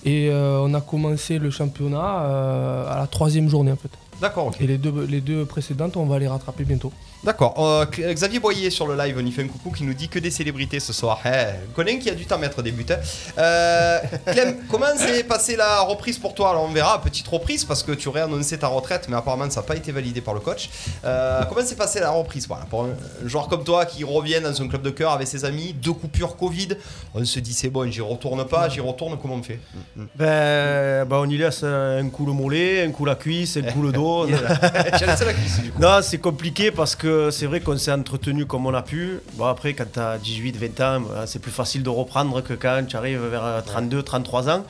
Et 0.06 0.30
euh, 0.30 0.60
on 0.62 0.74
a 0.74 0.82
commencé 0.82 1.40
le 1.40 1.50
championnat 1.52 2.22
euh, 2.24 2.92
à 2.94 2.98
la 3.00 3.08
troisième 3.08 3.50
journée 3.50 3.72
en 3.72 3.76
fait. 3.78 3.90
D'accord, 4.22 4.48
ok. 4.48 4.58
Et 4.60 4.68
les 4.68 4.78
deux, 4.78 5.06
les 5.10 5.22
deux 5.22 5.46
précédentes, 5.46 5.98
on 5.98 6.06
va 6.06 6.20
les 6.20 6.28
rattraper 6.28 6.64
bientôt. 6.66 6.92
D'accord. 7.22 7.54
Euh, 7.58 7.86
Xavier 8.14 8.40
Boyer 8.40 8.70
sur 8.70 8.88
le 8.88 8.96
live, 8.96 9.18
on 9.20 9.26
y 9.26 9.32
fait 9.32 9.44
un 9.44 9.48
coucou 9.48 9.72
qui 9.72 9.84
nous 9.84 9.94
dit 9.94 10.08
que 10.08 10.20
des 10.20 10.32
célébrités 10.32 10.80
ce 10.80 10.94
soir. 10.94 11.20
Eh, 11.26 11.74
connaît 11.76 11.96
un 11.96 11.98
qui 11.98 12.10
a 12.10 12.16
du 12.16 12.26
temps 12.26 12.36
à 12.36 12.38
mettre 12.38 12.62
des 12.62 12.72
buts. 12.72 12.86
hein. 12.90 12.96
Euh, 13.38 14.00
Clem, 14.32 14.56
comment 14.70 14.86
s'est 14.96 15.24
passée 15.26 15.58
la 15.58 15.82
reprise 15.82 16.18
pour 16.18 16.34
toi? 16.34 16.52
Alors 16.52 16.64
on 16.64 16.72
verra, 16.72 17.02
petite 17.02 17.28
reprise 17.28 17.66
parce 17.66 17.84
que 17.84 17.92
tu 17.92 18.08
aurais 18.08 18.22
annoncé 18.22 18.58
ta 18.58 18.68
retraite, 18.68 19.08
mais 19.10 19.18
apparemment 19.18 19.50
ça 19.50 19.60
n'a 19.60 19.68
pas 19.68 19.76
été 19.76 19.92
validé 19.92 20.22
par 20.22 20.34
le 20.34 20.40
coach. 20.40 20.70
Euh, 21.04 21.44
comment 21.50 21.66
s'est 21.66 21.76
passée 21.76 22.00
la 22.00 22.12
reprise? 22.12 22.48
Voilà, 22.48 22.64
Pour 22.66 22.84
un, 22.86 22.92
un 23.26 23.28
joueur 23.28 23.50
comme 23.50 23.66
toi 23.66 23.86
qui 23.86 24.06
revient 24.06 24.40
dans 24.42 24.54
son 24.54 24.70
club 24.70 24.82
de 24.82 24.90
cœur 24.90 25.12
avec 25.12 25.28
ses 25.28 25.44
amis, 25.44 25.74
deux 25.74 25.92
coupures 25.94 26.38
Covid, 26.38 26.70
on 27.14 27.26
se 27.26 27.40
dit 27.42 27.54
c'est 27.54 27.70
bon, 27.70 27.92
j'y 27.92 28.00
retourne 28.00 28.46
pas, 28.48 28.70
j'y 28.70 28.80
retourne, 28.80 29.18
comment 29.22 29.36
on 29.36 29.44
fait? 29.44 29.60
Ben, 30.16 31.06
ben, 31.06 31.18
on 31.18 31.30
y 31.30 31.38
laisse 31.38 31.64
un 31.64 32.08
coup 32.10 32.26
le 32.26 32.32
mollet, 32.32 32.86
un 32.86 32.92
coup 32.92 33.04
la 33.04 33.16
cuisse, 33.16 33.58
un 33.58 33.64
coup 33.64 33.82
le 33.82 33.92
dos. 33.92 34.26
J'ai 34.98 35.06
laissé 35.06 35.26
la 35.26 35.34
cuisse, 35.34 35.60
du 35.62 35.72
coup. 35.72 35.82
Non, 35.82 36.00
c'est 36.02 36.18
compliqué 36.20 36.72
parce 36.72 36.96
que 36.96 37.09
c'est 37.32 37.46
vrai 37.46 37.60
qu'on 37.60 37.78
s'est 37.78 37.92
entretenu 37.92 38.46
comme 38.46 38.66
on 38.66 38.74
a 38.74 38.82
pu. 38.82 39.20
Bon, 39.34 39.46
après, 39.46 39.74
quand 39.74 39.92
tu 39.92 40.00
as 40.00 40.18
18, 40.18 40.58
20 40.58 40.80
ans, 40.82 41.04
c'est 41.26 41.40
plus 41.40 41.52
facile 41.52 41.84
de 41.84 41.90
reprendre 41.90 42.42
que 42.42 42.54
quand 42.54 42.84
tu 42.88 42.96
arrives 42.96 43.26
vers 43.26 43.64
32, 43.66 44.04
33 44.04 44.50
ans. 44.50 44.64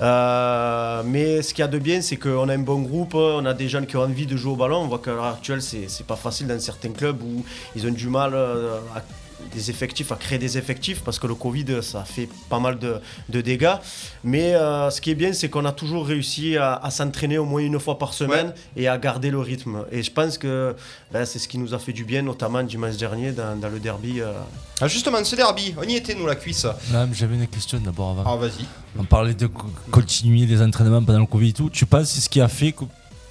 Euh, 0.00 1.02
mais 1.04 1.42
ce 1.42 1.52
qu'il 1.52 1.62
y 1.62 1.64
a 1.64 1.68
de 1.68 1.78
bien, 1.78 2.00
c'est 2.00 2.16
qu'on 2.16 2.48
a 2.48 2.54
un 2.54 2.58
bon 2.58 2.80
groupe, 2.80 3.14
on 3.14 3.44
a 3.44 3.52
des 3.52 3.68
jeunes 3.68 3.86
qui 3.86 3.96
ont 3.96 4.02
envie 4.02 4.26
de 4.26 4.36
jouer 4.36 4.52
au 4.52 4.56
ballon. 4.56 4.78
On 4.78 4.88
voit 4.88 4.98
qu'à 4.98 5.12
l'heure 5.12 5.26
actuelle, 5.26 5.60
c'est 5.60 5.88
c'est 5.88 6.06
pas 6.06 6.16
facile 6.16 6.46
dans 6.46 6.58
certains 6.58 6.92
clubs 6.92 7.22
où 7.22 7.44
ils 7.76 7.86
ont 7.86 7.92
du 7.92 8.08
mal 8.08 8.32
euh, 8.34 8.78
à 8.94 9.02
des 9.52 9.70
effectifs, 9.70 10.12
à 10.12 10.16
créer 10.16 10.38
des 10.38 10.56
effectifs 10.58 11.00
parce 11.02 11.18
que 11.18 11.26
le 11.26 11.34
Covid 11.34 11.82
ça 11.82 12.04
fait 12.04 12.28
pas 12.48 12.58
mal 12.60 12.78
de, 12.78 12.96
de 13.28 13.40
dégâts. 13.40 13.74
Mais 14.24 14.54
euh, 14.54 14.90
ce 14.90 15.00
qui 15.00 15.10
est 15.10 15.14
bien, 15.14 15.32
c'est 15.32 15.48
qu'on 15.48 15.64
a 15.64 15.72
toujours 15.72 16.06
réussi 16.06 16.56
à, 16.56 16.74
à 16.74 16.90
s'entraîner 16.90 17.38
au 17.38 17.44
moins 17.44 17.60
une 17.62 17.78
fois 17.80 17.98
par 17.98 18.12
semaine 18.14 18.52
et 18.76 18.88
à 18.88 18.96
garder 18.98 19.30
le 19.30 19.38
rythme. 19.38 19.84
Et 19.90 20.02
je 20.02 20.10
pense 20.10 20.38
que 20.38 20.74
ben, 21.12 21.24
c'est 21.24 21.38
ce 21.38 21.48
qui 21.48 21.58
nous 21.58 21.74
a 21.74 21.78
fait 21.78 21.92
du 21.92 22.04
bien, 22.04 22.22
notamment 22.22 22.62
dimanche 22.62 22.96
dernier 22.96 23.32
dans, 23.32 23.56
dans 23.58 23.68
le 23.68 23.78
derby. 23.80 24.20
euh. 24.20 24.32
Ah, 24.80 24.88
justement, 24.88 25.22
ce 25.24 25.36
derby, 25.36 25.74
on 25.78 25.82
y 25.82 25.94
était 25.96 26.14
nous 26.14 26.26
la 26.26 26.36
cuisse. 26.36 26.66
J'avais 27.12 27.34
une 27.34 27.46
question 27.46 27.78
d'abord 27.78 28.10
avant. 28.10 28.24
Ah, 28.26 28.36
vas-y. 28.36 28.64
On 28.98 29.04
parlait 29.04 29.34
de 29.34 29.46
co- 29.46 29.66
continuer 29.90 30.46
les 30.46 30.62
entraînements 30.62 31.02
pendant 31.02 31.18
le 31.20 31.26
Covid 31.26 31.48
et 31.50 31.52
tout. 31.52 31.70
Tu 31.70 31.86
penses 31.86 32.08
que 32.08 32.14
c'est 32.14 32.20
ce 32.20 32.28
qui 32.28 32.40
a 32.40 32.48
fait 32.48 32.72
que 32.72 32.84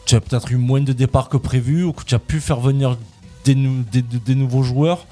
tu 0.05 0.15
as 0.15 0.21
peut-être 0.21 0.51
eu 0.51 0.55
moins 0.57 0.81
de 0.81 0.93
départs 0.93 1.29
que 1.29 1.37
prévu 1.37 1.83
ou 1.83 1.93
que 1.93 2.03
tu 2.03 2.15
as 2.15 2.19
pu 2.19 2.39
faire 2.39 2.59
venir 2.59 2.97
des, 3.45 3.55
nou- 3.55 3.83
des- 3.91 4.01
des- 4.01 4.19
des 4.19 4.35
nouveaux 4.35 4.63
joueurs 4.63 5.05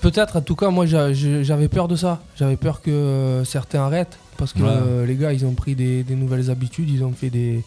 Peut-être, 0.00 0.36
en 0.36 0.40
tout 0.42 0.54
cas, 0.56 0.70
moi 0.70 0.86
j'avais 0.86 1.68
peur 1.68 1.88
de 1.88 1.96
ça. 1.96 2.20
J'avais 2.36 2.56
peur 2.56 2.80
que 2.82 2.90
euh, 2.90 3.44
certains 3.44 3.80
arrêtent 3.82 4.18
parce 4.36 4.52
que 4.52 4.60
Ouais. 4.62 4.68
euh, 4.70 5.06
les 5.06 5.16
gars, 5.16 5.32
ils 5.32 5.44
ont 5.44 5.54
pris 5.54 5.74
des, 5.74 6.04
des 6.04 6.14
nouvelles 6.14 6.50
habitudes, 6.50 6.88
ils 6.88 7.02
ont 7.04 7.12
fait 7.12 7.30
des, 7.30 7.64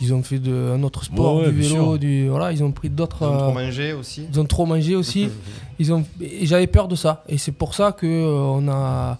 ils 0.00 0.14
ont 0.14 0.22
fait 0.22 0.38
de, 0.38 0.72
un 0.74 0.82
autre 0.82 1.04
sport, 1.04 1.36
Ouais, 1.36 1.46
ouais, 1.46 1.52
du 1.52 1.60
vélo, 1.60 1.98
du, 1.98 2.28
voilà, 2.28 2.52
ils 2.52 2.64
ont 2.64 2.72
pris 2.72 2.88
d'autres. 2.88 3.18
Ils 3.22 3.26
ont 3.26 3.36
trop 3.38 3.50
euh, 3.58 3.64
mangé 3.66 3.92
aussi. 3.92 4.26
Ils 4.32 4.40
ont 4.40 4.44
trop 4.46 4.64
mangé 4.66 4.94
aussi. 4.96 5.28
ils 5.78 5.92
ont, 5.92 6.04
et 6.20 6.46
j'avais 6.46 6.66
peur 6.66 6.88
de 6.88 6.96
ça. 6.96 7.22
Et 7.28 7.36
c'est 7.36 7.52
pour 7.52 7.74
ça 7.74 7.92
que 7.92 8.06
euh, 8.06 8.30
on 8.32 8.66
a, 8.68 9.18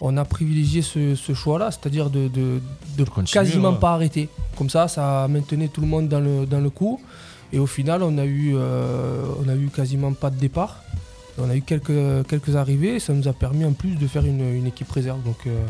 on 0.00 0.16
a 0.16 0.24
privilégié 0.24 0.82
ce, 0.82 1.14
ce 1.14 1.32
choix-là, 1.34 1.70
c'est-à-dire 1.70 2.10
de, 2.10 2.26
de, 2.26 2.60
de 2.98 3.04
continuer, 3.04 3.44
quasiment 3.44 3.70
ouais. 3.70 3.78
pas 3.78 3.92
arrêter. 3.92 4.28
Comme 4.58 4.68
ça, 4.70 4.88
ça 4.88 5.28
maintenait 5.30 5.68
tout 5.68 5.80
le 5.80 5.86
monde 5.86 6.08
dans 6.08 6.20
le, 6.20 6.44
dans 6.46 6.60
le 6.60 6.70
coup. 6.70 7.00
Et 7.52 7.60
au 7.60 7.66
final, 7.66 8.02
on 8.02 8.18
a 8.18 8.24
eu, 8.24 8.54
euh, 8.56 9.22
on 9.44 9.48
a 9.48 9.54
eu 9.54 9.68
quasiment 9.68 10.12
pas 10.12 10.30
de 10.30 10.36
départ. 10.40 10.82
On 11.38 11.50
a 11.50 11.56
eu 11.56 11.62
quelques, 11.62 12.26
quelques 12.28 12.54
arrivées. 12.56 13.00
Ça 13.00 13.12
nous 13.12 13.26
a 13.28 13.32
permis 13.32 13.64
en 13.64 13.72
plus 13.72 13.96
de 13.96 14.06
faire 14.06 14.24
une, 14.24 14.54
une 14.54 14.66
équipe 14.66 14.90
réserve. 14.90 15.22
Donc, 15.22 15.38
euh, 15.46 15.64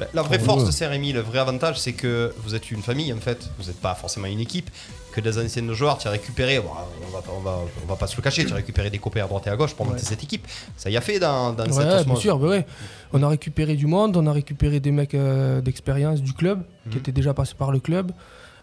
La- 0.00 0.06
La 0.14 0.22
vraie 0.22 0.38
Ouais. 0.38 0.44
force 0.44 0.64
de 0.64 0.70
CRMI, 0.70 1.12
le 1.12 1.20
vrai 1.20 1.40
avantage, 1.40 1.80
c'est 1.80 1.92
que 1.92 2.32
vous 2.44 2.54
êtes 2.54 2.70
une 2.70 2.82
famille 2.82 3.12
en 3.12 3.16
fait. 3.16 3.50
Vous 3.58 3.66
n'êtes 3.66 3.80
pas 3.80 3.96
forcément 3.96 4.28
une 4.28 4.38
équipe. 4.38 4.70
Que 5.12 5.20
des 5.20 5.36
anciens 5.38 5.72
joueurs, 5.72 5.98
tu 5.98 6.06
as 6.06 6.12
récupéré, 6.12 6.60
bon, 6.60 6.68
on, 7.08 7.10
va, 7.10 7.20
pas- 7.20 7.32
on, 7.36 7.40
va, 7.40 7.58
on 7.82 7.86
va 7.88 7.96
pas 7.96 8.06
se 8.06 8.14
le 8.16 8.22
cacher, 8.22 8.44
tu 8.46 8.52
as 8.52 8.56
récupéré 8.56 8.90
des 8.90 8.98
copains 8.98 9.24
à 9.24 9.26
droite 9.26 9.48
et 9.48 9.50
à 9.50 9.56
gauche 9.56 9.74
pour 9.74 9.86
monter 9.86 9.98
Ouais. 9.98 10.04
cette 10.04 10.22
équipe. 10.22 10.46
Ça 10.76 10.88
y 10.90 10.96
a 10.96 11.00
fait 11.00 11.18
dans, 11.18 11.52
dans 11.52 11.64
Ouais, 11.64 11.72
cette 11.72 12.06
bien 12.06 12.14
sûr, 12.14 12.38
bah 12.38 12.46
ouais. 12.48 12.66
On 13.12 13.20
a 13.24 13.28
récupéré 13.28 13.74
du 13.74 13.86
monde, 13.86 14.16
on 14.16 14.26
a 14.28 14.32
récupéré 14.32 14.78
des 14.78 14.92
mecs 14.92 15.14
euh, 15.14 15.60
d'expérience 15.60 16.22
du 16.22 16.32
club 16.32 16.62
qui 16.84 16.94
Mhm. 16.96 16.98
étaient 17.00 17.12
déjà 17.12 17.34
passés 17.34 17.54
par 17.58 17.72
le 17.72 17.80
club. 17.80 18.12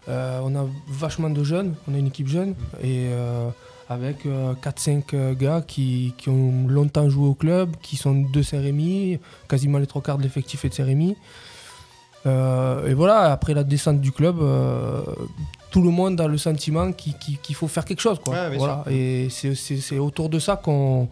Euh, 0.08 0.40
on 0.42 0.54
a 0.56 0.64
vachement 0.88 1.28
de 1.28 1.44
jeunes, 1.44 1.74
on 1.90 1.94
a 1.94 1.98
une 1.98 2.06
équipe 2.06 2.28
jeune 2.28 2.54
et 2.82 3.08
euh, 3.10 3.50
avec 3.88 4.26
4-5 4.26 5.02
euh, 5.14 5.34
gars 5.34 5.62
qui, 5.66 6.14
qui 6.18 6.28
ont 6.28 6.66
longtemps 6.68 7.08
joué 7.08 7.28
au 7.28 7.34
club, 7.34 7.76
qui 7.82 7.96
sont 7.96 8.14
de 8.14 8.42
Saint-Rémy, 8.42 9.18
quasiment 9.48 9.78
les 9.78 9.86
trois 9.86 10.02
quarts 10.02 10.18
de 10.18 10.22
l'effectif 10.22 10.64
est 10.64 10.70
de 10.70 10.74
Saint-Rémy. 10.74 11.16
Euh, 12.26 12.88
et 12.88 12.94
voilà, 12.94 13.32
après 13.32 13.54
la 13.54 13.62
descente 13.62 14.00
du 14.00 14.10
club, 14.10 14.38
euh, 14.40 15.02
tout 15.70 15.82
le 15.82 15.90
monde 15.90 16.20
a 16.20 16.26
le 16.26 16.38
sentiment 16.38 16.90
qu'il 16.92 17.54
faut 17.54 17.68
faire 17.68 17.84
quelque 17.84 18.00
chose. 18.00 18.18
Quoi. 18.18 18.34
Ouais, 18.34 18.56
voilà. 18.56 18.84
Et 18.90 19.28
c'est 19.30 19.98
autour 19.98 20.28
de 20.28 20.40
ça 20.40 20.56
qu'on 20.56 21.08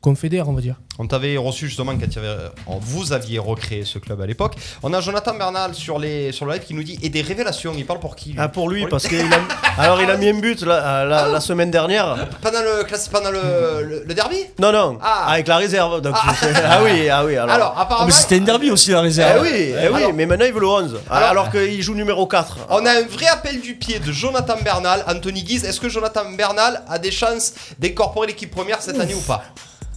qu'on 0.00 0.14
fédère, 0.14 0.48
on 0.48 0.54
va 0.54 0.62
dire. 0.62 0.76
On 0.98 1.06
t'avait 1.06 1.36
reçu 1.36 1.66
justement 1.68 1.92
quand 1.96 2.16
avait- 2.16 2.36
oh, 2.66 2.78
vous 2.80 3.12
aviez 3.12 3.38
recréé 3.38 3.84
ce 3.84 3.98
club 3.98 4.20
à 4.22 4.26
l'époque. 4.26 4.54
On 4.82 4.92
a 4.94 5.00
Jonathan 5.02 5.34
Bernal 5.34 5.74
sur, 5.74 5.98
les, 5.98 6.32
sur 6.32 6.46
le 6.46 6.54
live 6.54 6.62
qui 6.64 6.72
nous 6.72 6.82
dit 6.82 6.98
Et 7.02 7.10
des 7.10 7.20
révélations, 7.20 7.72
il 7.76 7.84
parle 7.86 8.00
pour 8.00 8.16
qui 8.16 8.30
lui 8.30 8.36
Ah, 8.40 8.48
pour 8.48 8.70
lui, 8.70 8.86
parce 8.86 9.06
qu'il 9.06 9.20
a, 9.32 9.80
alors 9.82 10.00
il 10.00 10.10
a 10.10 10.16
mis 10.16 10.28
un 10.30 10.40
but 10.40 10.62
la, 10.62 11.04
la- 11.04 11.28
la 11.28 11.40
semaine 11.40 11.70
dernière. 11.70 12.28
Pendant 12.40 12.60
le, 12.62 12.84
classe- 12.84 13.08
pendant 13.08 13.30
le, 13.30 13.40
le, 13.82 14.04
le 14.06 14.14
derby 14.14 14.36
Non, 14.58 14.72
non, 14.72 14.98
Ah. 15.02 15.32
avec 15.32 15.46
la 15.48 15.58
réserve. 15.58 16.00
donc 16.00 16.16
c'est- 16.40 16.52
ah. 16.64 16.80
oui, 16.82 17.08
ah 17.10 17.24
oui. 17.24 17.36
Alors, 17.36 17.54
Alors, 17.54 17.78
apparemment. 17.78 18.06
mais 18.06 18.12
c'était 18.12 18.38
une 18.38 18.44
derby 18.46 18.70
aussi 18.70 18.90
la 18.92 18.98
Eh 18.98 19.02
réserve. 19.02 19.42
oui, 19.42 19.50
eh 19.54 19.88
oui 19.88 20.02
Alors- 20.02 20.14
mais 20.14 20.24
maintenant 20.26 20.46
il 20.46 20.52
veut 20.54 20.60
le 20.60 20.66
11. 20.68 20.98
Alors- 21.10 21.28
Alors, 21.30 21.50
qu'il 21.50 21.82
joue 21.82 21.94
numéro 21.94 22.26
4. 22.26 22.56
On 22.70 22.84
a 22.86 22.90
un 22.90 23.02
vrai 23.06 23.26
appel 23.26 23.60
du 23.60 23.74
pied 23.74 23.98
de 24.00 24.12
Jonathan 24.12 24.56
Bernal, 24.64 25.04
Anthony 25.08 25.42
Guise. 25.44 25.64
Est-ce 25.64 25.80
que 25.80 25.88
Jonathan 25.90 26.30
Bernal 26.32 26.82
a 26.88 26.98
des 26.98 27.10
chances 27.10 27.52
d'incorporer 27.78 28.28
l'équipe 28.28 28.50
première 28.50 28.80
cette 28.80 28.98
année 28.98 29.14
ou 29.14 29.20
pas? 29.20 29.42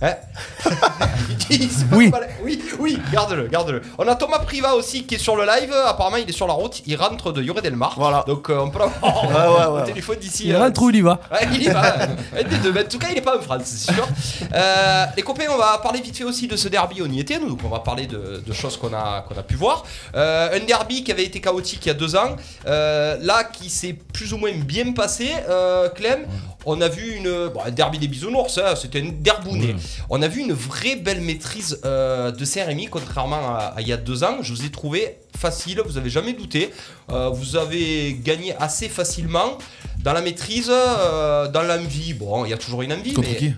Hein 0.04 0.16
pas 0.64 1.10
Oui. 1.93 2.12
oui, 2.43 2.62
oui, 2.80 2.99
garde-le, 3.12 3.47
garde-le. 3.47 3.82
On 3.97 4.08
a 4.08 4.16
Thomas 4.16 4.39
Priva 4.39 4.76
aussi 4.76 5.06
qui 5.06 5.16
est 5.16 5.20
sur 5.20 5.36
le 5.36 5.45
live. 5.45 5.72
Apparemment, 5.86 6.18
il 6.18 6.28
est 6.28 6.34
sur 6.34 6.47
la 6.47 6.54
route. 6.54 6.82
Il 6.86 6.95
rentre 6.95 7.32
de 7.32 7.41
Yoré 7.41 7.62
Delmar. 7.62 7.93
Voilà. 7.97 8.24
Donc, 8.28 8.49
euh, 8.49 8.60
on 8.60 8.70
peut 8.70 8.80
l'avoir 8.80 9.24
Ouais, 9.24 9.76
ouais, 9.76 9.82
au 9.82 9.86
téléphone 9.86 10.18
d'ici. 10.20 10.47
Il 10.47 10.56
euh, 10.56 10.60
rentre 10.60 10.82
où 10.82 10.89
il 10.89 10.97
y 10.97 11.01
va 11.01 11.20
Ouais, 11.32 11.47
il 11.54 11.64
y 11.64 11.68
va. 11.70 11.95
Un 12.38 12.43
des 12.43 12.58
deux. 12.58 12.72
Mais 12.74 12.82
en 12.86 12.88
tout 12.88 12.97
cas, 12.99 13.08
il 13.10 13.16
n'est 13.16 13.22
pas 13.22 13.38
en 13.38 13.41
France, 13.41 13.62
c'est 13.66 13.93
sûr. 13.93 14.08
Euh, 14.54 15.06
les 15.16 15.22
copains, 15.24 15.45
on 15.51 15.58
va 15.58 15.78
parler 15.82 16.01
vite 16.01 16.18
fait 16.18 16.24
aussi 16.24 16.47
de 16.47 16.56
ce 16.56 16.68
derby. 16.68 17.01
On 17.01 17.12
y 17.12 17.20
était, 17.20 17.39
nous. 17.39 17.49
Donc, 17.49 17.60
on 17.64 17.70
va 17.70 17.80
parler 17.80 18.08
de, 18.08 18.43
de 18.45 18.54
choses 18.54 18.78
qu'on 18.78 18.93
a, 18.93 19.22
qu'on 19.28 19.38
a 19.38 19.43
pu 19.43 19.56
voir. 19.56 19.84
Euh, 20.16 20.58
un 20.58 20.66
derby 20.66 21.04
qui 21.04 21.12
avait 21.12 21.26
été 21.26 21.39
chaotique 21.39 21.86
il 21.86 21.89
y 21.89 21.91
a 21.91 21.95
deux 21.95 22.16
ans. 22.16 22.36
Euh, 22.68 23.18
là, 23.22 23.43
qui 23.43 23.70
s'est 23.70 23.93
plus 24.14 24.34
ou 24.34 24.38
moins 24.38 24.51
bien 24.54 24.91
passé. 24.93 25.30
Euh, 25.49 25.89
Clem, 25.89 26.26
on 26.66 26.80
a 26.82 26.88
vu 26.89 27.16
une. 27.16 27.49
Bon, 27.49 27.61
un 27.66 27.72
derby 27.72 27.99
des 27.99 28.07
bisounours, 28.07 28.57
hein, 28.57 28.76
c'était 28.76 29.01
un 29.01 29.09
derbounet. 29.20 29.76
On 30.09 30.22
a 30.22 30.28
vu 30.28 30.41
une 30.41 30.53
vraie 30.53 30.95
belle 30.95 31.22
maîtrise 31.22 31.80
euh, 31.86 32.32
de 32.32 32.45
CRMI, 32.45 32.88
contrairement 32.88 33.55
à, 33.55 33.74
à 33.76 33.82
il 33.82 33.88
y 33.88 33.93
a 33.93 33.97
deux 33.97 34.24
ans. 34.24 34.38
Je 34.41 34.53
vous 34.53 34.66
ai 34.66 34.70
trouvé 34.70 35.18
facile, 35.38 35.82
vous 35.86 35.97
avez 35.97 36.09
jamais 36.09 36.34
douté. 36.34 36.72
Euh, 37.09 37.30
vous 37.30 37.55
avez 37.55 38.14
gagné 38.24 38.55
assez 38.57 38.89
facilement 38.89 39.57
dans 39.99 40.14
la 40.14 40.22
maîtrise, 40.22 40.70
euh, 40.72 41.47
dans 41.49 41.64
l'envie. 41.64 42.14
Bon, 42.14 42.45
il 42.45 42.49
y 42.49 42.53
a 42.53 42.57
toujours 42.57 42.82
une 42.82 42.93
envie, 42.93 43.14
Contre 43.14 43.30
mais 43.30 43.36
qui? 43.38 43.53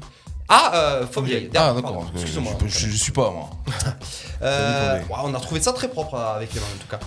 Ah, 0.47 0.71
euh. 0.75 1.05
Ah, 1.55 1.73
d'accord. 1.73 2.05
Excuse-moi. 2.13 2.53
je, 2.65 2.67
je- 2.67 2.87
je 2.89 2.95
suis 2.95 3.11
pas, 3.11 3.31
moi. 3.31 3.49
Euh, 4.41 4.99
on 5.23 5.33
a 5.33 5.39
trouvé 5.39 5.61
ça 5.61 5.71
très 5.71 5.87
propre 5.87 6.15
avec 6.15 6.53
les 6.53 6.59
mains 6.59 6.65
en 6.75 6.81
tout 6.81 6.87
cas. 6.89 6.99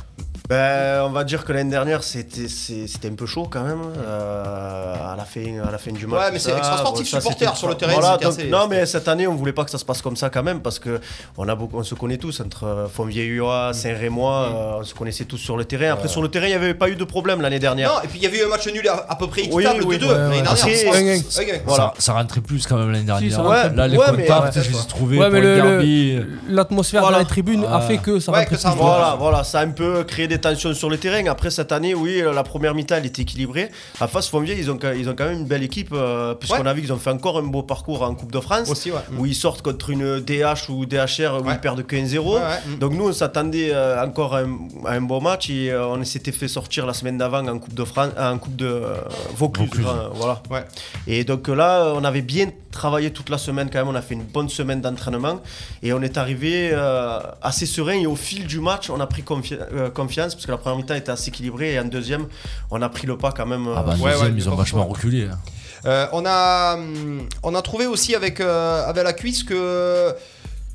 Ben, 0.49 1.03
on 1.05 1.11
va 1.11 1.25
dire 1.25 1.45
que 1.45 1.53
l'année 1.53 1.71
dernière, 1.71 2.03
c'était 2.03 3.09
un 3.09 3.15
peu 3.15 3.27
chaud 3.27 3.47
quand 3.51 3.63
même 3.65 3.83
euh, 3.99 4.95
à, 5.13 5.15
la 5.15 5.25
fin, 5.27 5.43
à 5.69 5.71
la 5.71 5.77
fin 5.77 5.91
du 5.93 6.07
match. 6.07 6.21
Ouais, 6.21 6.31
mais 6.33 6.39
c'est 6.39 6.53
extra-sportif, 6.57 7.07
supporter, 7.07 7.55
sur 7.55 7.69
le 7.69 7.75
terrain, 7.75 7.93
Voilà, 7.93 8.13
c'était 8.15 8.25
donc- 8.25 8.39
assez- 8.39 8.49
non, 8.49 8.67
mais 8.67 8.87
cette 8.87 9.09
année, 9.09 9.27
on 9.27 9.35
voulait 9.35 9.53
pas 9.53 9.65
que 9.65 9.71
ça 9.71 9.77
se 9.77 9.85
passe 9.85 10.01
comme 10.01 10.17
ça 10.17 10.31
quand 10.31 10.43
même 10.43 10.61
parce 10.61 10.79
que 10.79 11.01
on, 11.37 11.47
a 11.51 11.55
beaucoup, 11.55 11.77
on 11.79 11.83
se 11.83 11.95
connaît 11.95 12.17
tous 12.17 12.41
entre 12.41 12.65
euh, 12.65 12.87
Fontvieillois, 12.89 13.73
Saint-Rémois, 13.75 14.49
euh, 14.49 14.81
on 14.81 14.85
se 14.85 14.95
connaissait 14.95 15.27
tous 15.27 15.37
sur 15.37 15.59
le 15.59 15.67
terrain. 15.67 15.93
Après, 15.93 16.05
Ouais. 16.05 16.09
sur 16.09 16.23
le 16.23 16.29
terrain, 16.29 16.47
il 16.47 16.51
n'y 16.51 16.55
avait 16.55 16.73
pas 16.73 16.89
eu 16.89 16.97
de 16.97 17.05
problème 17.05 17.43
l'année 17.43 17.59
dernière. 17.59 17.93
Non, 17.93 18.01
et 18.03 18.09
puis 18.09 18.19
il 18.19 18.23
y 18.23 18.27
avait 18.27 18.39
eu 18.41 18.45
un 18.47 18.49
match 18.49 18.67
nul 18.73 18.89
à, 18.89 19.05
à 19.07 19.17
peu 19.17 19.27
près 19.27 19.43
Oui, 19.53 19.65
équitable 19.65 19.85
oui, 19.85 19.97
de 19.99 20.01
deux 20.01 20.07
ouais, 20.13 20.19
l'année 20.19 20.37
ouais. 20.39 20.43
dernière. 20.43 21.63
Voilà. 21.67 21.93
Ça, 21.99 22.01
ça 22.03 22.13
rentrait 22.15 22.41
plus 22.41 22.67
quand 22.67 22.79
même 22.79 22.91
l'année 22.91 23.05
dernière. 23.05 23.33
ça 23.37 23.43
rentrait 23.43 23.75
Là, 23.75 23.87
les. 23.87 23.99
Ouais, 23.99 24.07
mais- 24.17 24.25
contacts, 24.25 24.57
ouais, 24.57 24.63
je 24.63 24.71
les 24.71 24.77
ai 24.81 24.87
trouvés 24.89 25.19
Ouais, 25.19 25.25
pour 25.27 25.35
mais 25.35 25.41
le 25.43 26.27
l'atmosphère 26.49 27.03
dans 27.03 27.19
les 27.19 27.27
tribunes 27.27 27.67
a 27.71 27.83
fait 27.83 27.99
que 27.99 28.19
ça 28.19 28.33
Ouais, 28.33 28.39
rentrait 28.39 28.57
plus. 28.57 28.67
Voilà, 28.79 29.15
voilà, 29.19 29.45
ça 29.45 29.61
a 29.61 29.65
un 29.67 29.73
peu 29.73 30.05
créé 30.05 30.27
des 30.27 30.38
tensions 30.39 30.75
sur 30.75 30.91
le 30.91 30.99
terrain. 30.99 31.25
Après 31.27 31.51
cette 31.51 31.73
année, 31.73 31.95
oui, 31.95 32.23
la 32.23 32.43
première 32.43 32.75
mi-temps 32.75 32.97
elle 32.97 33.07
était 33.07 33.23
équilibrée. 33.23 33.71
À 34.01 34.09
face, 34.09 34.29
Fontvieille, 34.29 34.59
ils 34.59 34.71
ont, 34.71 34.79
ils 34.97 35.09
ont 35.09 35.15
quand 35.17 35.25
même 35.27 35.39
une 35.41 35.45
belle 35.47 35.63
équipe, 35.63 35.91
euh, 35.93 36.35
puisqu'on 36.35 36.63
Ouais. 36.63 36.69
a 36.69 36.73
vu 36.75 36.83
qu'ils 36.83 36.93
ont 36.93 36.99
fait 36.99 37.11
encore 37.11 37.39
un 37.39 37.43
beau 37.43 37.63
parcours 37.63 38.03
en 38.03 38.15
Coupe 38.15 38.33
de 38.33 38.41
France. 38.41 38.71
Aussi, 38.71 38.91
ouais. 38.91 38.99
Où 39.19 39.27
ils 39.27 39.35
sortent 39.35 39.63
contre 39.63 39.91
une 39.91 40.21
DH 40.21 40.69
ou 40.71 40.87
DHR 40.87 41.41
où 41.41 41.47
Ouais. 41.47 41.55
ils 41.55 41.61
perdent 41.61 41.83
15-0. 41.87 42.35
Ouais, 42.37 42.41
ouais. 42.41 42.77
Donc 42.81 42.93
nous, 42.95 43.09
on 43.09 43.13
s'attendait 43.13 43.71
euh, 43.73 44.03
encore 44.05 44.35
à 44.35 44.41
un, 44.41 44.59
à 44.87 44.93
un 44.93 45.01
beau 45.01 45.21
match 45.21 45.51
et 45.51 45.71
euh, 45.71 45.87
on 45.89 46.05
s'était 46.05 46.33
fait 46.33 46.49
sortir 46.49 46.87
la 46.87 46.95
semaine 46.95 47.19
d'avant 47.19 47.47
en 47.47 47.59
Coupe 47.59 47.75
de 47.75 47.85
France, 47.85 48.11
en 48.19 48.39
Coupe 48.39 48.57
de 48.57 48.67
euh, 48.67 48.95
Vaucluse. 49.37 49.69
Vaucluse. 49.69 49.87
enfin, 49.87 50.11
voilà. 50.15 50.43
Ouais. 50.51 50.65
Et 51.07 51.25
donc 51.25 51.49
là, 51.49 51.93
on 51.95 52.05
avait 52.05 52.23
bien 52.23 52.51
travaillé 52.71 53.11
toute 53.13 53.29
la 53.31 53.39
semaine 53.39 53.71
quand 53.73 53.79
même. 53.79 53.89
On 53.89 53.95
a 53.95 54.03
fait 54.03 54.15
une 54.15 54.25
bonne 54.25 54.49
semaine 54.49 54.81
d'entraînement 54.81 55.41
et 55.83 55.93
on 55.93 56.03
est 56.03 56.17
arrivé 56.19 56.71
euh, 56.73 57.19
assez 57.43 57.67
serein. 57.67 57.95
Et 57.95 58.07
au 58.07 58.17
fil 58.17 58.47
du 58.47 58.61
match, 58.61 58.91
on 58.91 59.01
a 59.01 59.07
pris 59.07 59.23
confi- 59.23 59.59
euh, 59.73 59.91
confiance 59.91 60.35
parce 60.35 60.47
que 60.47 60.51
la 60.51 60.59
première 60.59 60.77
mi-temps 60.79 60.95
était 60.95 61.11
assez 61.11 61.29
équilibrée 61.29 61.75
et 61.75 61.81
en 61.81 61.85
deuxième, 61.85 62.27
on 62.71 62.81
a 62.83 62.89
pris 62.89 63.07
le 63.07 63.17
pas 63.17 63.33
quand 63.33 63.47
même. 63.47 63.67
euh, 63.69 63.75
Ah 63.77 63.83
bah, 63.83 63.95
Ouais, 64.01 64.11
deuxième, 64.13 64.29
ouais, 64.35 64.41
ils 64.41 64.49
ont 64.49 64.53
ouais. 64.53 64.59
vachement 64.59 64.87
reculé. 64.87 65.25
hein. 65.31 65.39
Euh, 65.87 66.07
on, 66.13 66.25
a, 66.27 66.75
hum, 66.75 67.29
on 67.45 67.55
a 67.55 67.63
trouvé 67.63 67.87
aussi 67.87 68.15
avec, 68.17 68.41
euh, 68.41 68.85
avec 68.87 69.05
la 69.05 69.13
cuisse 69.13 69.45
que, 69.45 70.13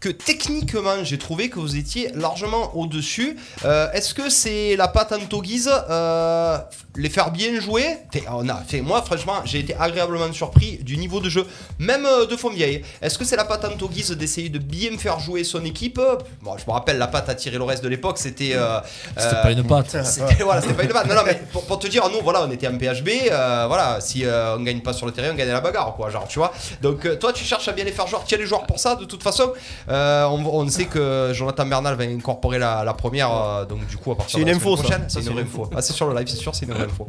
que 0.04 0.10
techniquement, 0.10 1.01
j'ai 1.04 1.18
trouvé 1.18 1.49
que 1.49 1.60
vous 1.60 1.78
étiez 1.78 2.12
largement 2.14 2.76
au-dessus. 2.76 3.38
Euh, 3.64 3.89
Est-ce 3.93 4.14
que 4.14 4.30
c'est 4.30 4.76
la 4.76 4.89
patte 4.89 5.14
Antoguise 5.14 5.72
euh, 5.89 6.58
Les 6.97 7.08
faire 7.10 7.32
bien 7.32 7.58
jouer? 7.62 7.86
On 8.30 8.49
a, 8.49 8.56
fait, 8.68 8.82
Moi, 8.82 9.01
franchement, 9.01 9.36
j'ai 9.45 9.60
été 9.60 9.74
agréablement 9.80 10.34
surpris 10.34 10.80
du 10.82 10.97
niveau 10.97 11.22
de 11.22 11.30
jeu, 11.30 11.47
même 11.80 12.06
euh, 12.06 12.26
de 12.26 12.36
Fontvieille. 12.36 12.84
Est-ce 13.01 13.18
que 13.18 13.24
c'est 13.24 13.38
la 13.38 13.45
patte 13.45 13.64
Antoguise 13.64 14.12
d'essayer 14.12 14.49
de 14.49 14.60
bien 14.60 14.97
faire 14.97 15.20
jouer 15.22 15.45
son 15.45 15.64
équipe? 15.64 16.01
Bon, 16.41 16.58
je 16.58 16.66
me 16.68 16.72
rappelle, 16.74 16.97
la 16.97 17.08
patte 17.08 17.30
à 17.30 17.36
tirer 17.36 17.56
le 17.58 17.64
reste 17.64 17.82
de 17.82 17.88
l'époque, 17.88 18.18
c'était. 18.18 18.56
euh, 18.56 18.82
C'était 19.18 19.41
pas 19.41 19.51
une 19.54 19.64
patte. 19.66 19.95
c'était 20.04 20.43
voilà, 20.43 20.62
pas 20.62 20.84
une 20.84 20.91
vanne. 20.91 21.08
Non, 21.08 21.16
non, 21.16 21.22
mais 21.26 21.41
pour, 21.54 21.64
pour 21.66 21.80
te 21.80 21.88
dire, 21.88 22.04
nous, 22.10 22.20
voilà, 22.22 22.43
on 22.45 22.51
était 22.51 22.68
en 22.68 22.78
PHB. 22.78 23.10
voilà, 23.30 23.99
si 24.01 24.26
on 24.28 24.60
gagne 24.64 24.82
pas 24.82 24.91
sur 24.91 25.06
le 25.06 25.14
terrain, 25.14 25.30
on 25.32 25.36
gagne 25.36 25.49
à 25.49 25.54
la 25.54 25.62
bagarre, 25.62 25.93
quoi. 25.95 26.10
Genre, 26.10 26.28
tu 26.28 26.39
vois. 26.39 26.51
Donc, 26.82 27.08
toi, 27.20 27.32
tu 27.32 27.45
cherches 27.45 27.70
à 27.70 27.72
bien 27.72 27.86
les 27.86 27.93
faire 27.93 28.06
jouer. 28.08 28.20
Tu 28.28 28.36
as 28.36 28.38
les 28.38 28.45
joueurs 28.45 28.66
pour 28.66 28.80
ça, 28.80 28.95
de 28.95 29.06
toute 29.06 29.24
façon. 29.24 29.54
Euh, 29.93 30.25
on, 30.25 30.43
on 30.45 30.67
sait 30.69 30.85
que 30.85 31.31
Jonathan 31.33 31.65
Bernal 31.65 31.95
va 31.95 32.03
incorporer 32.05 32.57
la, 32.59 32.83
la 32.83 32.93
première. 32.93 33.31
euh, 33.31 33.65
donc, 33.65 33.85
du 33.87 33.97
coup, 33.97 34.11
à 34.11 34.17
partir 34.17 34.39
C'est 34.39 34.43
de 34.43 34.45
la 34.49 34.51
une 34.53 34.57
info, 34.57 34.75
prochaine, 34.75 35.05
c'est 35.07 35.21
une 35.25 35.31
une 35.33 35.39
info. 35.39 35.69
Ah, 35.75 35.81
c'est 35.81 35.93
sur 35.93 36.07
le 36.09 36.15
live, 36.17 36.27
c'est 36.27 36.37
sûr, 36.37 36.53
c'est 36.55 36.65
une 36.65 36.71
info. 36.73 37.07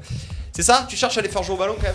C'est 0.52 0.62
ça? 0.62 0.86
Tu 0.88 0.94
cherches 0.96 1.16
à 1.18 1.22
les 1.22 1.28
faire 1.28 1.42
jouer 1.42 1.54
au 1.54 1.58
ballon 1.58 1.74
quand 1.76 1.86
même? 1.86 1.94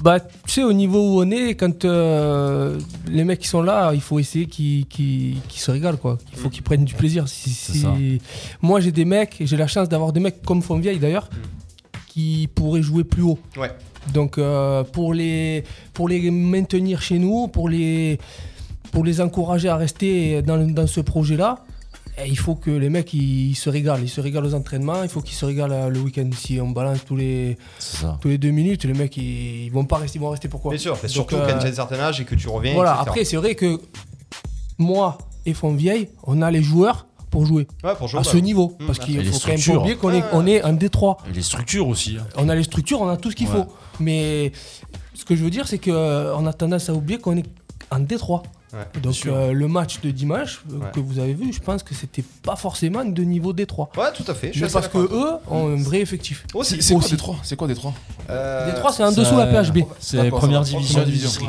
Bah, 0.00 0.20
tu 0.20 0.28
sais, 0.46 0.62
au 0.62 0.72
niveau 0.72 1.00
où 1.00 1.22
on 1.24 1.30
est, 1.32 1.56
quand 1.56 1.84
euh, 1.84 2.78
les 3.08 3.24
mecs 3.24 3.40
qui 3.40 3.48
sont 3.48 3.62
là, 3.62 3.90
il 3.92 4.00
faut 4.00 4.20
essayer 4.20 4.46
qu'ils 4.46 5.40
se 5.48 5.70
régalent, 5.72 5.96
quoi. 5.98 6.18
Il 6.32 6.38
faut 6.38 6.50
qu'ils 6.50 6.62
prennent 6.62 6.84
du 6.84 6.94
plaisir. 6.94 7.26
Si- 7.28 7.50
si- 7.50 7.80
ça. 7.80 7.92
Moi, 8.62 8.78
j'ai 8.78 8.92
des 8.92 9.04
mecs, 9.04 9.36
j'ai 9.40 9.56
la 9.56 9.66
chance 9.66 9.88
d'avoir 9.88 10.12
des 10.12 10.20
mecs 10.20 10.40
comme 10.42 10.62
Fontvieille 10.62 11.00
d'ailleurs, 11.00 11.28
qui 12.06 12.48
pourraient 12.54 12.82
jouer 12.82 13.02
plus 13.02 13.22
haut. 13.22 13.40
Ouais. 13.56 13.72
Donc, 14.14 14.38
euh, 14.38 14.84
pour, 14.84 15.12
les, 15.14 15.64
pour 15.92 16.08
les 16.08 16.30
maintenir 16.30 17.02
chez 17.02 17.18
nous, 17.18 17.48
pour 17.48 17.68
les, 17.68 18.20
pour 18.92 19.04
les 19.04 19.20
encourager 19.20 19.68
à 19.68 19.76
rester 19.76 20.42
dans, 20.42 20.58
dans 20.58 20.86
ce 20.86 21.00
projet-là, 21.00 21.64
eh, 22.20 22.28
il 22.28 22.38
faut 22.38 22.54
que 22.56 22.70
les 22.70 22.88
mecs 22.90 23.12
ils, 23.14 23.50
ils 23.50 23.54
se 23.54 23.70
régalent. 23.70 24.02
Ils 24.02 24.08
se 24.08 24.20
régalent 24.20 24.46
aux 24.48 24.54
entraînements, 24.54 25.02
il 25.02 25.08
faut 25.08 25.20
qu'ils 25.20 25.36
se 25.36 25.44
régalent 25.44 25.72
euh, 25.72 25.88
le 25.88 26.00
week-end. 26.00 26.28
Si 26.36 26.60
on 26.60 26.70
balance 26.70 27.04
tous 27.04 27.16
les, 27.16 27.56
tous 28.20 28.28
les 28.28 28.38
deux 28.38 28.50
minutes, 28.50 28.84
les 28.84 28.94
mecs 28.94 29.16
ils, 29.16 29.66
ils 29.66 29.70
vont 29.72 29.84
pas 29.84 29.98
rester, 29.98 30.18
ils 30.18 30.22
vont 30.22 30.30
rester 30.30 30.48
pourquoi? 30.48 30.70
Bien 30.72 30.78
sûr, 30.80 30.96
Donc, 30.96 31.08
surtout 31.10 31.36
euh, 31.36 31.46
quand 31.46 31.58
tu 31.58 31.66
as 31.66 31.70
un 31.70 31.72
certain 31.74 32.00
âge 32.00 32.20
et 32.20 32.24
que 32.24 32.34
tu 32.34 32.48
reviens. 32.48 32.74
Voilà, 32.74 32.92
etc. 32.94 33.04
après 33.08 33.24
c'est 33.24 33.36
vrai 33.36 33.54
que 33.54 33.80
moi 34.78 35.18
et 35.46 35.54
Fontvieille, 35.54 36.08
on 36.24 36.42
a 36.42 36.50
les 36.50 36.62
joueurs 36.62 37.06
pour 37.30 37.44
jouer 37.46 37.66
Ouais, 37.84 37.94
pour 37.96 38.08
jouer 38.08 38.18
à 38.18 38.20
au 38.22 38.24
ce 38.24 38.36
niveau. 38.38 38.76
Mmh. 38.80 38.86
Parce 38.86 38.98
Et 38.98 39.02
qu'il 39.02 39.24
faut 39.32 39.38
quand 39.38 39.56
même 39.68 39.76
oublier 39.78 39.96
qu'on 39.96 40.12
est, 40.12 40.24
on 40.32 40.46
est 40.46 40.62
un 40.62 40.72
Détroit. 40.72 41.18
Et 41.28 41.32
les 41.34 41.42
structures 41.42 41.86
aussi. 41.86 42.16
hein. 42.18 42.26
On 42.36 42.48
a 42.48 42.54
les 42.54 42.62
structures, 42.64 43.00
on 43.02 43.08
a 43.08 43.16
tout 43.16 43.30
ce 43.30 43.36
qu'il 43.36 43.48
Ouais. 43.48 43.54
faut. 43.54 43.66
Mais 44.00 44.50
ce 45.14 45.24
que 45.24 45.36
je 45.36 45.44
veux 45.44 45.50
dire, 45.50 45.66
c'est 45.68 45.78
qu'on 45.78 46.46
a 46.46 46.52
tendance 46.52 46.88
à 46.88 46.94
oublier 46.94 47.18
qu'on 47.18 47.36
est 47.36 47.44
en 47.90 48.00
Détroit. 48.00 48.42
Ouais, 48.72 49.00
Donc 49.00 49.14
euh, 49.26 49.52
le 49.52 49.66
match 49.66 50.00
de 50.02 50.10
dimanche 50.10 50.60
euh, 50.70 50.76
Ouais. 50.78 50.86
que 50.94 51.00
vous 51.00 51.18
avez 51.18 51.32
vu, 51.32 51.52
je 51.54 51.58
pense 51.60 51.82
que 51.82 51.94
c'était 51.94 52.22
pas 52.42 52.54
forcément 52.56 53.02
de 53.04 53.22
niveau 53.22 53.52
Détroit. 53.54 53.88
Ouais, 53.96 54.12
tout 54.14 54.24
à 54.28 54.34
fait. 54.34 54.50
je 54.52 54.64
Mais 54.64 54.70
parce 54.70 54.88
que 54.88 54.98
eux 54.98 55.30
ont 55.50 55.68
un 55.74 55.82
vrai 55.82 56.00
effectif. 56.00 56.44
Aussi. 56.54 56.76
C'est 56.82 56.82
c'est 56.82 56.94
quoi 56.94 57.16
trois? 57.16 57.36
C'est 57.42 57.56
quoi 57.56 57.66
des 57.68 57.74
trois? 57.74 57.94
Euh, 58.28 58.66
Détroit, 58.70 58.92
c'est 58.92 59.02
en 59.04 59.12
dessous 59.12 59.36
la 59.36 59.46
PHB. 59.46 59.78
C'est 59.98 60.28
première 60.30 60.60
division. 60.60 61.00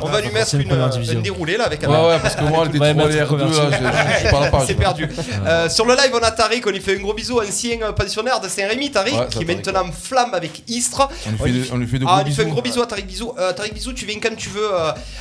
On 0.02 0.08
va 0.08 0.20
lui 0.22 0.30
mettre 0.30 0.54
une, 0.54 1.20
déroulée 1.22 1.56
là 1.58 1.64
avec 1.66 1.84
un 1.84 1.90
Ouais, 1.90 2.08
ouais, 2.14 2.18
parce 2.22 2.36
que 2.36 2.44
moi, 2.44 2.64
le 2.64 2.70
D3, 2.70 2.94
mettre 2.94 3.08
les 3.10 3.20
R2, 3.20 3.26
converti. 3.28 3.56
là, 3.58 3.70
je- 3.70 4.12
je 4.14 4.18
suis 4.20 4.28
pas 4.30 4.36
à 4.38 4.40
la 4.40 4.50
page. 4.50 4.62
C'est 4.66 4.74
perdu. 4.74 5.08
Euh, 5.46 5.68
sur 5.68 5.84
le 5.84 5.94
live, 5.94 6.12
on 6.14 6.18
a 6.24 6.30
Tariq. 6.30 6.66
On 6.66 6.70
lui 6.70 6.80
fait 6.80 6.96
un 6.96 7.00
gros 7.02 7.12
bisou, 7.14 7.38
ancien 7.40 7.92
pensionnaire 7.92 8.40
de 8.40 8.48
Saint-Rémy. 8.48 8.90
Tariq, 8.90 9.28
qui 9.28 9.42
est 9.42 9.44
maintenant 9.44 9.84
flamme 9.92 10.32
avec 10.32 10.62
Istres. 10.68 11.08
On 11.26 11.30
lui 11.30 11.38
fait 11.38 11.52
de- 11.68 11.74
on 11.74 11.76
lui 11.76 11.86
fait 11.86 11.98
de 11.98 12.04
Ah, 12.08 12.12
gros 12.12 12.20
on 12.22 12.24
lui 12.24 12.32
fait 12.32 12.42
un 12.42 12.44
bisous. 12.46 12.54
gros 12.54 12.62
bisou 12.62 12.80
à 12.82 12.86
Tariq 12.86 13.06
Bisou. 13.06 13.32
Tariq 13.56 13.74
Bisou, 13.74 13.92
tu 13.92 14.06
viens 14.06 14.18
quand 14.22 14.34
tu 14.36 14.48
veux 14.48 14.68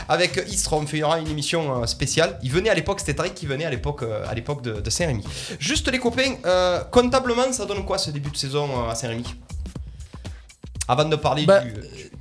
avec 0.08 0.42
Istres. 0.50 0.74
On 0.74 0.86
fera 0.88 1.20
une 1.20 1.28
émission 1.28 1.86
spéciale. 1.90 2.40
Il 2.44 2.52
venait 2.52 2.70
à 2.70 2.74
l'époque, 2.76 3.00
c'était 3.00 3.14
Tariq 3.16 3.34
qui 3.34 3.46
venait 3.46 3.66
à 3.66 3.70
l'époque 3.70 4.04
euh, 4.04 4.24
à 4.30 4.34
l'époque 4.34 4.62
de, 4.62 4.80
de 4.82 4.90
Saint-Rémy. 4.90 5.24
Juste 5.60 5.92
les 5.92 6.00
copains, 6.00 6.36
euh, 6.46 6.80
comptablement, 6.92 7.52
ça 7.52 7.66
donne 7.66 7.84
quoi 7.86 7.98
ce 7.98 8.12
début 8.12 8.30
de 8.32 8.38
saison 8.38 8.68
euh, 8.86 8.90
à 8.92 8.96
Saint-Rémy? 8.96 9.24
Avant 10.88 11.06
de 11.06 11.16
parler 11.16 11.46
Bah, 11.46 11.62
du, 11.62 11.74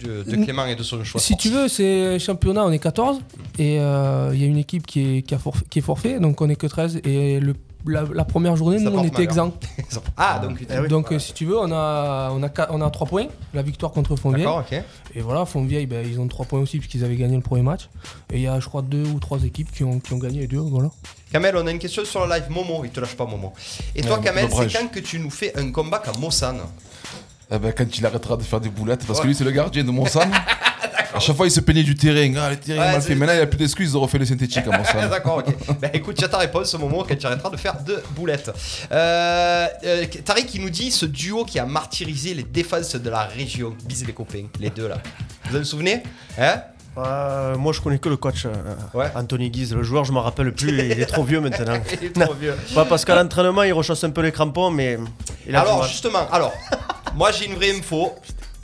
du- 0.06 0.36
de 0.36 0.44
Clément 0.44 0.66
et 0.66 0.76
de 0.76 0.82
son 0.82 1.02
choix. 1.02 1.20
Si 1.20 1.36
tu 1.36 1.48
veux, 1.48 1.68
c'est 1.68 2.18
championnat, 2.18 2.64
on 2.66 2.70
est 2.70 2.78
14 2.78 3.18
et 3.58 3.80
euh, 3.80 4.30
il 4.34 4.40
y 4.40 4.44
a 4.44 4.46
une 4.46 4.58
équipe 4.58 4.86
qui 4.86 5.18
est, 5.18 5.22
qui, 5.22 5.34
a 5.34 5.38
forfait, 5.38 5.64
qui 5.70 5.78
est 5.78 5.82
forfait, 5.82 6.20
donc 6.20 6.40
on 6.42 6.48
est 6.50 6.56
que 6.56 6.66
13 6.66 7.00
et 7.04 7.40
le, 7.40 7.54
la, 7.86 8.04
la 8.12 8.24
première 8.24 8.56
journée, 8.56 8.78
nous 8.80 8.90
on 8.90 9.04
était 9.04 9.12
malheur. 9.12 9.20
exempt. 9.20 9.64
Ah, 10.16 10.40
donc, 10.42 10.58
Eh 10.68 10.78
oui. 10.80 10.88
Donc 10.88 11.12
euh, 11.12 11.18
si 11.18 11.32
tu 11.32 11.44
veux, 11.46 11.58
on 11.58 11.70
a, 11.72 12.30
on 12.32 12.42
a, 12.42 12.48
qua- 12.48 12.68
on 12.70 12.80
a 12.80 12.90
3 12.90 13.06
points, 13.06 13.26
la 13.54 13.62
victoire 13.62 13.92
contre 13.92 14.16
Fontvieille. 14.16 14.44
D'accord, 14.44 14.64
ok. 14.70 14.82
Et 15.14 15.20
voilà, 15.20 15.46
Fontvieille, 15.46 15.86
ben, 15.86 16.04
ils 16.06 16.20
ont 16.20 16.26
3 16.26 16.46
points 16.46 16.60
aussi 16.60 16.78
puisqu'ils 16.78 17.04
avaient 17.04 17.16
gagné 17.16 17.36
le 17.36 17.42
premier 17.42 17.62
match. 17.62 17.88
Et 18.32 18.36
il 18.36 18.42
y 18.42 18.46
a, 18.48 18.58
je 18.60 18.66
crois, 18.68 18.82
2 18.82 19.04
ou 19.06 19.20
3 19.20 19.44
équipes 19.44 19.70
qui 19.72 19.84
ont, 19.84 20.00
qui 20.00 20.12
ont 20.12 20.18
gagné 20.18 20.40
les 20.40 20.46
deux. 20.48 20.58
Voilà. 20.58 20.90
Kamel, 21.32 21.56
on 21.56 21.66
a 21.66 21.70
une 21.70 21.78
question 21.78 22.04
sur 22.04 22.26
le 22.26 22.32
live. 22.34 22.44
Momo, 22.50 22.82
il 22.84 22.90
te 22.90 23.00
lâche 23.00 23.14
pas 23.16 23.26
Momo. 23.26 23.52
Et 23.94 24.02
toi, 24.02 24.18
Ouais, 24.18 24.24
Kamel, 24.24 24.48
c'est 24.50 24.72
quand 24.78 24.88
que 24.90 25.00
tu 25.00 25.18
nous 25.20 25.30
fais 25.30 25.56
un 25.58 25.70
comeback 25.70 26.08
à 26.08 26.18
Mossane 26.18 26.60
Eh 27.50 27.58
ben, 27.58 27.72
quand 27.72 27.96
il 27.96 28.04
arrêtera 28.04 28.36
de 28.36 28.42
faire 28.42 28.60
des 28.60 28.70
boulettes, 28.70 29.06
parce 29.06 29.20
que 29.20 29.26
lui 29.26 29.34
c'est 29.34 29.44
le 29.44 29.50
gardien 29.52 29.84
de 29.84 29.90
Monsanne. 29.90 30.30
à 31.14 31.20
chaque 31.20 31.36
fois 31.36 31.46
il 31.46 31.50
se 31.50 31.60
plaignait 31.60 31.82
du 31.82 31.94
terrain, 31.94 32.32
ah 32.38 32.50
le 32.50 32.56
terrain 32.56 32.80
Ouais, 32.80 32.92
mal 32.92 33.02
fait. 33.02 33.14
Maintenant 33.14 33.34
il 33.34 33.40
a 33.40 33.46
plus 33.46 33.58
d'excuses, 33.58 33.90
ils 33.90 33.96
ont 33.96 34.00
refait 34.00 34.18
le 34.18 34.26
synthétique 34.26 34.64
à 34.66 34.76
Monsanne. 34.76 35.08
D'accord, 35.10 35.38
ok. 35.38 35.54
bah 35.80 35.88
écoute, 35.92 36.22
as 36.22 36.28
ta 36.28 36.38
réponse 36.38 36.74
au 36.74 36.78
moment 36.78 37.04
quand 37.08 37.16
tu 37.16 37.26
arrêteras 37.26 37.50
de 37.50 37.56
faire 37.56 37.82
de 37.82 38.02
boulettes. 38.10 38.50
Euh, 38.92 39.66
euh, 39.84 40.04
Tariq 40.24 40.46
qui 40.46 40.60
nous 40.60 40.70
dit 40.70 40.90
ce 40.90 41.06
duo 41.06 41.44
qui 41.44 41.58
a 41.58 41.66
martyrisé 41.66 42.34
les 42.34 42.42
défenses 42.44 42.94
de 42.94 43.10
la 43.10 43.24
région. 43.24 43.74
Bisous 43.84 44.06
les 44.06 44.12
copains, 44.12 44.46
les 44.60 44.70
deux 44.70 44.88
là. 44.88 44.98
Vous 45.44 45.52
vous 45.52 45.60
en 45.60 45.64
souvenez 45.64 46.02
Hein? 46.38 46.62
Euh, 46.98 47.56
moi, 47.56 47.72
je 47.72 47.80
connais 47.80 47.98
que 47.98 48.08
le 48.08 48.16
coach 48.16 48.46
euh, 48.46 48.50
Ouais. 48.94 49.06
Anthony 49.14 49.50
Guise. 49.50 49.74
Le 49.74 49.82
joueur, 49.82 50.04
je 50.04 50.12
me 50.12 50.18
rappelle 50.18 50.52
plus. 50.52 50.70
il 50.70 51.00
est 51.00 51.06
trop 51.06 51.22
vieux 51.22 51.40
maintenant. 51.40 51.78
Il 52.00 52.08
est 52.08 52.12
trop 52.12 52.34
vieux. 52.34 52.54
Ouais, 52.76 52.84
parce 52.88 53.04
qu'à 53.04 53.14
l'entraînement, 53.14 53.62
il 53.62 53.72
rechausse 53.72 54.02
un 54.04 54.10
peu 54.10 54.20
les 54.22 54.32
crampons, 54.32 54.70
mais 54.70 54.98
il 55.46 55.54
a 55.54 55.60
du 55.60 55.66
Alors 55.68 55.84
justement, 55.84 56.28
alors, 56.32 56.52
moi 57.14 57.30
j'ai 57.30 57.46
une 57.46 57.54
vraie 57.54 57.70
info. 57.76 58.14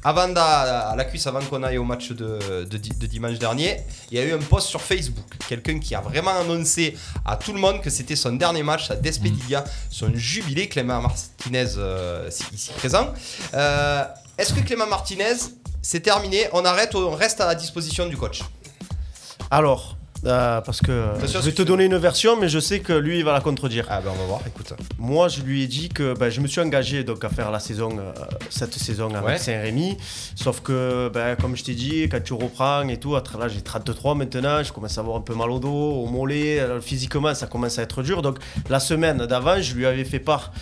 Avant 0.07 0.29
d'a- 0.29 0.91
à 0.91 0.97
la 0.97 1.05
cuisse, 1.07 1.27
avant 1.27 1.41
qu'on 1.41 1.63
aille 1.63 1.79
au 1.79 1.85
match 1.85 2.11
de, 2.13 2.65
de 2.65 2.77
di- 2.77 2.91
de 2.91 3.07
dimanche 3.07 3.39
dernier, 3.39 3.79
il 4.11 4.19
y 4.19 4.21
a 4.21 4.25
eu 4.25 4.33
un 4.35 4.39
post 4.39 4.69
sur 4.69 4.81
Facebook. 4.83 5.25
Quelqu'un 5.49 5.79
qui 5.79 5.95
a 5.95 6.01
vraiment 6.03 6.39
annoncé 6.39 6.95
à 7.25 7.37
tout 7.37 7.53
le 7.55 7.59
monde 7.59 7.81
que 7.81 7.89
c'était 7.91 8.17
son 8.17 8.33
dernier 8.33 8.63
match, 8.63 8.87
sa 8.89 8.97
despedilla, 8.97 9.65
son 9.91 10.11
jubilé, 10.15 10.69
Clément 10.69 11.01
Martinez 11.01 11.67
euh, 11.79 12.29
ici 12.53 12.71
présent. 12.77 13.13
Euh, 13.55 14.05
Est-ce 14.37 14.53
que 14.53 14.61
Clément 14.61 14.87
Martinez, 14.87 15.37
c'est 15.81 16.01
terminé? 16.01 16.49
On 16.53 16.65
arrête, 16.67 16.95
on 16.95 17.11
reste 17.15 17.41
à 17.41 17.47
la 17.47 17.55
disposition 17.55 18.07
du 18.07 18.17
coach 18.17 18.43
Alors, 19.51 19.97
Euh, 20.27 20.61
parce 20.63 20.81
que 20.81 21.11
je 21.27 21.39
vais 21.39 21.53
te 21.53 21.63
donner 21.63 21.85
une 21.85 21.97
version, 21.97 22.37
mais 22.39 22.49
je 22.49 22.59
sais 22.59 22.81
que 22.81 22.93
lui, 22.93 23.19
il 23.19 23.25
va 23.25 23.33
la 23.33 23.41
contredire. 23.41 23.87
Ah 23.91 24.01
ben 24.01 24.11
on 24.15 24.19
va 24.19 24.25
voir, 24.25 24.41
écoute. 24.47 24.73
Moi, 24.99 25.29
je 25.29 25.43
lui 25.43 25.63
ai 25.63 25.67
dit 25.67 25.89
que 25.91 26.15
ben, 26.17 26.31
je 26.31 26.41
me 26.41 26.47
suis 26.47 26.61
engagé 26.61 27.05
donc, 27.05 27.23
à 27.25 27.29
faire 27.29 27.51
la 27.51 27.59
saison, 27.59 27.91
euh, 27.99 28.13
cette 28.51 28.75
saison 28.75 29.15
avec 29.15 29.25
Ouais. 29.25 29.39
Saint-Rémy. 29.39 29.97
Sauf 30.35 30.61
que, 30.61 31.11
ben, 31.13 31.37
comme 31.37 31.57
je 31.57 31.65
t'ai 31.65 31.75
dit, 31.75 32.03
quand 32.05 32.23
tu 32.23 32.33
reprends 32.33 32.87
et 32.89 32.99
tout, 32.99 33.15
là 33.15 33.49
j'ai 33.49 33.61
32-3 33.61 34.17
maintenant, 34.17 34.63
je 34.63 34.73
commence 34.73 34.97
à 34.97 35.01
avoir 35.03 35.17
un 35.17 35.21
peu 35.21 35.35
mal 35.35 35.51
au 35.51 35.59
dos, 35.59 35.69
au 35.69 36.07
mollet, 36.07 36.61
euh, 36.61 36.81
physiquement 36.81 37.35
ça 37.35 37.47
commence 37.47 37.79
à 37.79 37.83
être 37.83 38.03
dur. 38.03 38.23
Donc 38.23 38.39
la 38.71 38.81
semaine 38.81 39.19
d'avant, 39.27 39.61
je 39.61 39.75
lui 39.75 39.87
avais 39.87 40.05
fait 40.05 40.19
part 40.21 40.53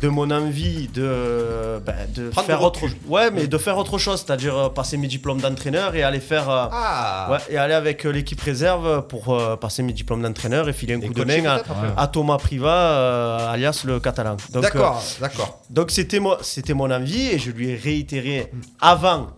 de 0.00 0.08
mon 0.08 0.30
envie 0.30 0.88
de, 0.88 1.80
ben, 1.84 1.94
de 2.14 2.30
Prendre 2.30 2.46
faire 2.46 2.62
autre, 2.62 2.80
ouais, 3.06 3.30
mais 3.30 3.46
de 3.46 3.58
faire 3.58 3.78
autre 3.78 3.98
chose, 3.98 4.24
c'est-à-dire 4.26 4.56
euh, 4.56 4.68
passer 4.68 4.96
mes 4.96 5.06
diplômes 5.06 5.40
d'entraîneur 5.40 5.94
et 5.94 6.02
aller 6.02 6.20
faire, 6.20 6.50
euh, 6.50 6.66
Ah 6.72 7.28
ouais, 7.30 7.38
et 7.50 7.56
aller 7.56 7.74
avec 7.74 8.04
euh, 8.04 8.10
l'équipe 8.10 8.40
réserve 8.40 9.06
pour 9.06 9.32
euh, 9.32 9.56
passer 9.56 9.82
mes 9.82 9.92
diplômes 9.92 10.22
d'entraîneur 10.22 10.68
et 10.68 10.72
filer 10.72 10.94
un 10.94 11.00
Et 11.00 11.06
coup 11.06 11.14
de 11.14 11.24
main 11.24 11.60
à, 11.96 12.06
Thomas 12.08 12.38
Priva, 12.38 12.68
euh, 12.74 13.52
alias 13.52 13.82
le 13.84 14.00
catalan. 14.00 14.36
D'accord, 14.50 15.02
euh, 15.04 15.20
d'accord. 15.20 15.60
donc 15.70 15.90
c'était 15.90 16.18
moi, 16.18 16.38
c'était 16.42 16.74
mon 16.74 16.90
envie 16.90 17.28
et 17.28 17.38
je 17.38 17.50
lui 17.50 17.70
ai 17.70 17.76
réitéré 17.76 18.50
avant 18.80 19.28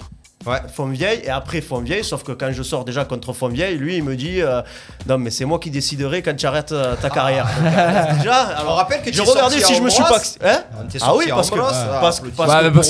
Ouais. 0.47 0.59
Fontvieille 0.75 1.21
et 1.25 1.31
après 1.31 1.61
Fontvieille. 1.61 2.05
Sauf 2.05 2.23
que 2.23 2.33
quand 2.33 2.51
je 2.53 2.63
sors 2.63 2.85
déjà 2.85 3.05
contre 3.05 3.33
Fontvieille, 3.33 3.77
lui 3.79 3.97
il 3.97 4.05
me 4.05 4.17
dit 4.17 4.41
euh, 4.43 4.63
non 5.09 5.19
mais 5.19 5.31
c'est 5.31 5.45
moi 5.45 5.59
qui 5.59 5.71
déciderai 5.71 6.23
quand 6.23 6.35
tu 6.37 6.47
arrêtes 6.47 6.73
euh, 6.73 6.95
ta 6.97 7.11
carrière. 7.11 7.47
Donc, 7.47 7.73
euh, 7.73 8.13
déjà, 8.19 8.35
alors 8.59 8.77
rappelle 8.77 9.03
que 9.03 9.11
tu 9.11 9.21
regardé 9.21 9.59
sorti 9.61 9.75
si 9.75 9.75
je 9.77 9.83
me 9.83 9.91
suis 9.91 10.03
pas 10.03 10.21
hein 10.45 10.63
ah 11.01 11.15
oui 11.17 11.31
à 11.31 11.35
parce 11.35 11.51
que 11.51 11.59
ah, 11.59 12.11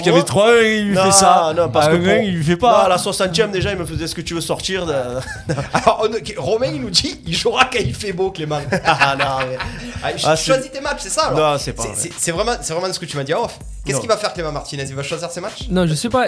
qu'il 0.02 0.06
y 0.06 0.14
avait 0.14 0.24
3 0.24 0.52
il 0.62 0.88
lui 0.88 0.94
non, 0.94 1.04
fait 1.04 1.12
ça. 1.12 1.52
Non, 1.56 1.68
parce 1.68 1.86
À 1.86 1.90
que 1.90 1.96
pour- 1.96 2.06
il 2.24 2.34
lui 2.36 2.44
fait 2.44 2.52
Non, 2.52 2.58
pas. 2.58 2.82
à 2.84 2.88
la 2.88 2.96
60e 2.96 3.50
déjà, 3.50 3.72
il 3.72 3.78
me 3.78 3.84
faisait 3.86 4.06
ce 4.06 4.14
que 4.14 4.20
tu 4.20 4.34
veux 4.34 4.40
sortir. 4.40 4.86
De... 4.86 4.92
Alors, 5.72 6.04
on- 6.04 6.42
Romain 6.42 6.66
il 6.72 6.80
nous 6.80 6.90
dit 6.90 7.20
il 7.26 7.34
jouera 7.34 7.64
quand 7.64 7.78
il 7.80 7.94
fait 7.94 8.12
beau 8.12 8.30
Clément. 8.30 8.60
ah 8.84 9.16
non, 9.18 9.46
mais- 9.48 9.58
Ah, 10.02 10.08
Ah, 10.24 10.36
choisis 10.36 10.70
tes 10.70 10.80
matchs, 10.80 11.00
c'est 11.00 11.08
ça 11.10 11.26
alors 11.28 11.52
Non, 11.52 11.58
c'est 11.58 11.72
pas. 11.72 11.84
C'est 11.94 12.30
vraiment, 12.32 12.52
c'est 12.60 12.72
vraiment 12.74 12.92
ce 12.92 12.98
que 12.98 13.06
tu 13.06 13.16
m'as 13.16 13.24
dit 13.24 13.34
off. 13.34 13.58
Qu'est-ce 13.84 13.96
Non. 13.96 14.00
qu'il 14.00 14.08
va 14.08 14.16
faire 14.16 14.32
Clément 14.32 14.52
Martinez? 14.52 14.84
Il 14.88 14.94
va 14.94 15.02
choisir 15.02 15.30
ses 15.30 15.40
matchs? 15.40 15.68
Non, 15.70 15.86
je 15.86 15.94
sais 15.94 16.08
pas. 16.08 16.26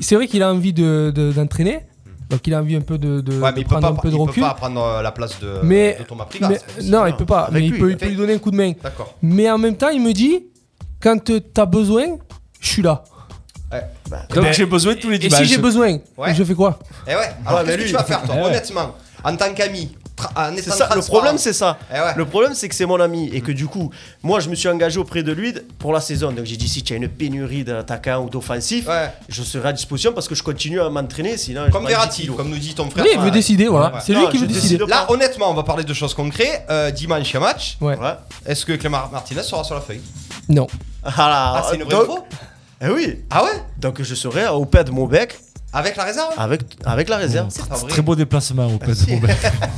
C'est 0.00 0.14
vrai 0.14 0.26
qu'il 0.26 0.42
a 0.42 0.50
envie 0.50 0.63
de- 0.72 1.12
de- 1.14 1.32
d'entraîner. 1.32 1.80
donc 2.30 2.46
il 2.46 2.54
a 2.54 2.60
envie 2.60 2.74
un 2.76 2.80
peu 2.80 2.96
de, 2.98 3.20
de- 3.20 3.38
Ouais, 3.40 3.50
de 3.50 3.54
mais 3.56 3.60
il 3.60 3.64
peut 3.64 3.70
prendre 3.76 3.88
pas, 3.88 3.92
un 3.92 3.96
peu 3.96 4.08
de 4.08 4.14
il 4.14 4.18
peut 4.18 4.22
recul. 4.24 4.42
pas 4.42 4.54
prendre 4.54 4.80
euh, 4.82 5.02
la 5.02 5.12
place 5.12 5.38
de, 5.40 5.60
mais, 5.62 5.96
de 5.98 6.04
Thomas 6.04 6.26
non, 6.84 7.06
il 7.06 7.14
peut 7.16 7.26
pas. 7.26 7.42
Avec 7.42 7.52
Mais 7.62 7.66
il 7.68 7.78
peut, 7.78 7.96
il 8.00 8.08
lui 8.08 8.16
donner 8.16 8.34
un 8.34 8.38
coup 8.38 8.50
de 8.50 8.56
main. 8.56 8.72
D'accord. 8.82 9.14
Mais 9.22 9.50
en 9.50 9.58
même 9.58 9.76
temps, 9.76 9.90
il 9.90 10.00
me 10.02 10.12
dit 10.12 10.44
quand 11.02 11.22
tu 11.22 11.40
as 11.56 11.66
besoin, 11.66 12.04
je 12.60 12.68
suis 12.68 12.82
là. 12.82 13.04
Donc 14.34 14.52
j'ai 14.52 14.66
besoin 14.66 14.94
de 14.94 15.00
tous 15.00 15.10
les 15.10 15.16
Et 15.16 15.18
dimanches. 15.18 15.40
si 15.42 15.46
j'ai 15.54 15.58
besoin, 15.58 15.98
Ouais. 16.16 16.34
je 16.34 16.44
fais 16.44 16.54
quoi? 16.54 16.78
Eh 17.06 17.10
ouais, 17.10 17.16
alors 17.44 17.58
Ouais, 17.60 17.64
mais 17.66 17.72
qu'est-ce 17.72 17.76
que 17.76 17.82
lui- 17.82 17.88
tu 17.90 17.96
vas 17.96 18.04
faire 18.04 18.22
toi, 18.22 18.34
Eh 18.36 18.40
ouais. 18.40 18.46
honnêtement, 18.46 18.94
en 19.24 19.36
tant 19.36 19.52
qu'ami 19.52 19.96
C'est 20.16 20.60
étant 20.68 20.76
ça, 20.76 20.88
le 20.94 21.00
problème 21.02 21.38
c'est 21.38 21.52
ça. 21.52 21.76
Eh 21.90 21.98
ouais. 21.98 22.14
Le 22.16 22.24
problème 22.24 22.54
c'est 22.54 22.68
que 22.68 22.74
c'est 22.74 22.86
mon 22.86 23.00
ami 23.00 23.28
et 23.32 23.40
que 23.40 23.50
du 23.52 23.66
coup, 23.66 23.90
moi 24.22 24.38
je 24.40 24.48
me 24.48 24.54
suis 24.54 24.68
engagé 24.68 24.98
auprès 25.00 25.22
de 25.24 25.32
lui 25.32 25.52
pour 25.78 25.92
la 25.92 26.00
saison. 26.00 26.30
Donc 26.30 26.44
j'ai 26.44 26.56
dit 26.56 26.68
si 26.68 26.82
tu 26.84 26.92
as 26.92 26.96
une 26.96 27.08
pénurie 27.08 27.64
d'attaquants 27.64 28.22
ou 28.24 28.30
d'offensifs, 28.30 28.88
je 29.28 29.42
serai 29.42 29.70
à 29.70 29.72
disposition 29.72 30.12
parce 30.12 30.28
que 30.28 30.34
je 30.34 30.42
continue 30.42 30.80
à 30.80 30.88
m'entraîner 30.88 31.36
sinon 31.36 31.62
Comme 31.64 31.70
prends 31.70 31.80
10 31.82 31.88
Verratti, 31.88 32.26
comme 32.28 32.48
nous 32.50 32.58
dit 32.58 32.74
ton 32.74 32.88
frère. 32.90 33.04
Oui, 33.04 33.10
il 33.12 33.18
veut 33.18 33.24
Ouais. 33.26 33.30
décider, 33.32 33.66
voilà. 33.66 33.92
Ouais. 33.94 34.00
C'est 34.04 34.12
lui 34.14 34.22
Non, 34.22 34.28
qui 34.28 34.38
veut 34.38 34.46
décider. 34.46 34.76
décide 34.78 34.88
Là, 34.88 35.06
honnêtement, 35.10 35.50
on 35.50 35.54
va 35.54 35.62
parler 35.64 35.82
de 35.84 35.92
choses 35.94 36.14
concrètes. 36.14 36.64
Euh, 36.70 36.90
dimanche, 36.92 37.28
il 37.30 37.34
y 37.34 37.36
a 37.36 37.40
match. 37.40 37.76
Ouais. 37.80 37.96
Est-ce 38.46 38.64
que 38.64 38.72
Clément 38.74 39.08
Martinez 39.10 39.42
sera 39.42 39.64
sur 39.64 39.74
la 39.74 39.80
feuille? 39.80 40.00
Non. 40.48 40.66
Ah, 41.02 41.10
là, 41.16 41.52
Ah, 41.56 41.66
c'est 41.68 41.76
une 41.76 41.82
vraie 41.84 42.06
donc- 42.06 42.24
Eh 42.80 42.88
oui. 42.88 43.24
Ah 43.30 43.44
ouais? 43.44 43.62
Donc 43.78 44.00
je 44.02 44.14
serai 44.14 44.46
au 44.48 44.64
PED 44.64 44.90
Maubec 44.90 45.38
Avec 45.76 45.96
la 45.96 46.04
réserve 46.04 46.32
avec, 46.38 46.60
avec 46.84 47.08
la 47.08 47.16
réserve. 47.16 47.48
C'est 47.50 47.66
pas 47.68 47.74
vrai. 47.76 47.88
Très 47.88 48.00
beau 48.02 48.14
déplacement 48.14 48.66
au 48.68 48.78
Pet 48.78 48.96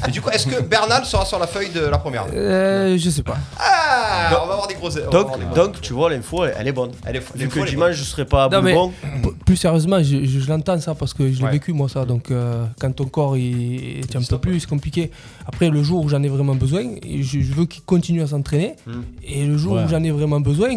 Et 0.06 0.10
du 0.10 0.20
coup, 0.20 0.28
est-ce 0.30 0.46
que 0.46 0.60
Bernal 0.62 1.04
sera 1.06 1.24
sur 1.24 1.38
la 1.38 1.46
feuille 1.46 1.70
de 1.70 1.80
la 1.80 1.98
première 1.98 2.26
Euh, 2.34 2.96
je 2.98 3.10
sais 3.10 3.22
pas. 3.22 3.36
Ah 3.58 4.28
Donc- 4.30 4.40
On 4.42 4.46
va 4.46 4.52
avoir 4.52 4.68
des 4.68 4.74
grosses. 4.74 4.94
Donc, 5.10 5.38
des 5.38 5.54
donc 5.54 5.80
tu 5.80 5.92
vois 5.94 6.10
l'info 6.10 6.44
elle, 6.44 6.54
elle 6.58 6.68
est 6.68 6.72
bonne. 6.72 6.90
Elle 7.06 7.16
est 7.16 7.22
l'info, 7.36 7.60
que 7.60 7.66
dimanche 7.66 7.94
je 7.94 8.04
serai 8.04 8.24
pas 8.24 8.44
à 8.44 8.48
Non, 8.48 8.62
p- 8.62 9.28
plus 9.44 9.56
sérieusement, 9.56 9.98
je, 10.02 10.24
je- 10.24 10.40
je 10.40 10.48
l'entends 10.48 10.78
ça 10.80 10.94
parce 10.94 11.14
que 11.14 11.32
je 11.32 11.38
l'ai 11.38 11.44
Ouais. 11.44 11.50
vécu 11.52 11.72
moi 11.72 11.88
ça. 11.88 12.04
Donc 12.04 12.30
euh, 12.30 12.64
quand 12.78 12.92
ton 12.94 13.06
corps 13.06 13.36
il 13.36 14.00
est 14.00 14.16
un 14.16 14.22
peu 14.22 14.38
plus 14.38 14.60
c'est 14.60 14.68
compliqué. 14.68 15.10
Après 15.46 15.70
le 15.70 15.82
jour 15.82 16.04
où 16.04 16.08
j'en 16.08 16.22
ai 16.22 16.28
vraiment 16.28 16.54
besoin, 16.54 16.82
je, 17.04 17.40
je 17.40 17.52
veux 17.54 17.64
qu'il 17.66 17.82
continue 17.84 18.22
à 18.22 18.26
s'entraîner. 18.26 18.74
Hmm. 18.86 19.02
Et 19.24 19.44
le 19.46 19.56
jour 19.56 19.74
Ouais. 19.74 19.84
où 19.84 19.88
j'en 19.88 20.02
ai 20.02 20.10
vraiment 20.10 20.40
besoin, 20.40 20.70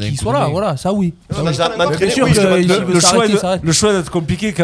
qu'il 0.00 0.18
soit 0.18 0.32
là. 0.32 0.48
Voilà, 0.50 0.76
ça 0.76 0.92
oui. 0.92 1.14
Bien 1.30 1.52
sûr 2.10 2.26
que 2.26 2.60
il 2.60 2.68
le, 2.68 3.00
choix 3.00 3.72
choix 3.72 3.92
d'être 3.92 4.10
compliqué 4.10 4.52
quand 4.52 4.63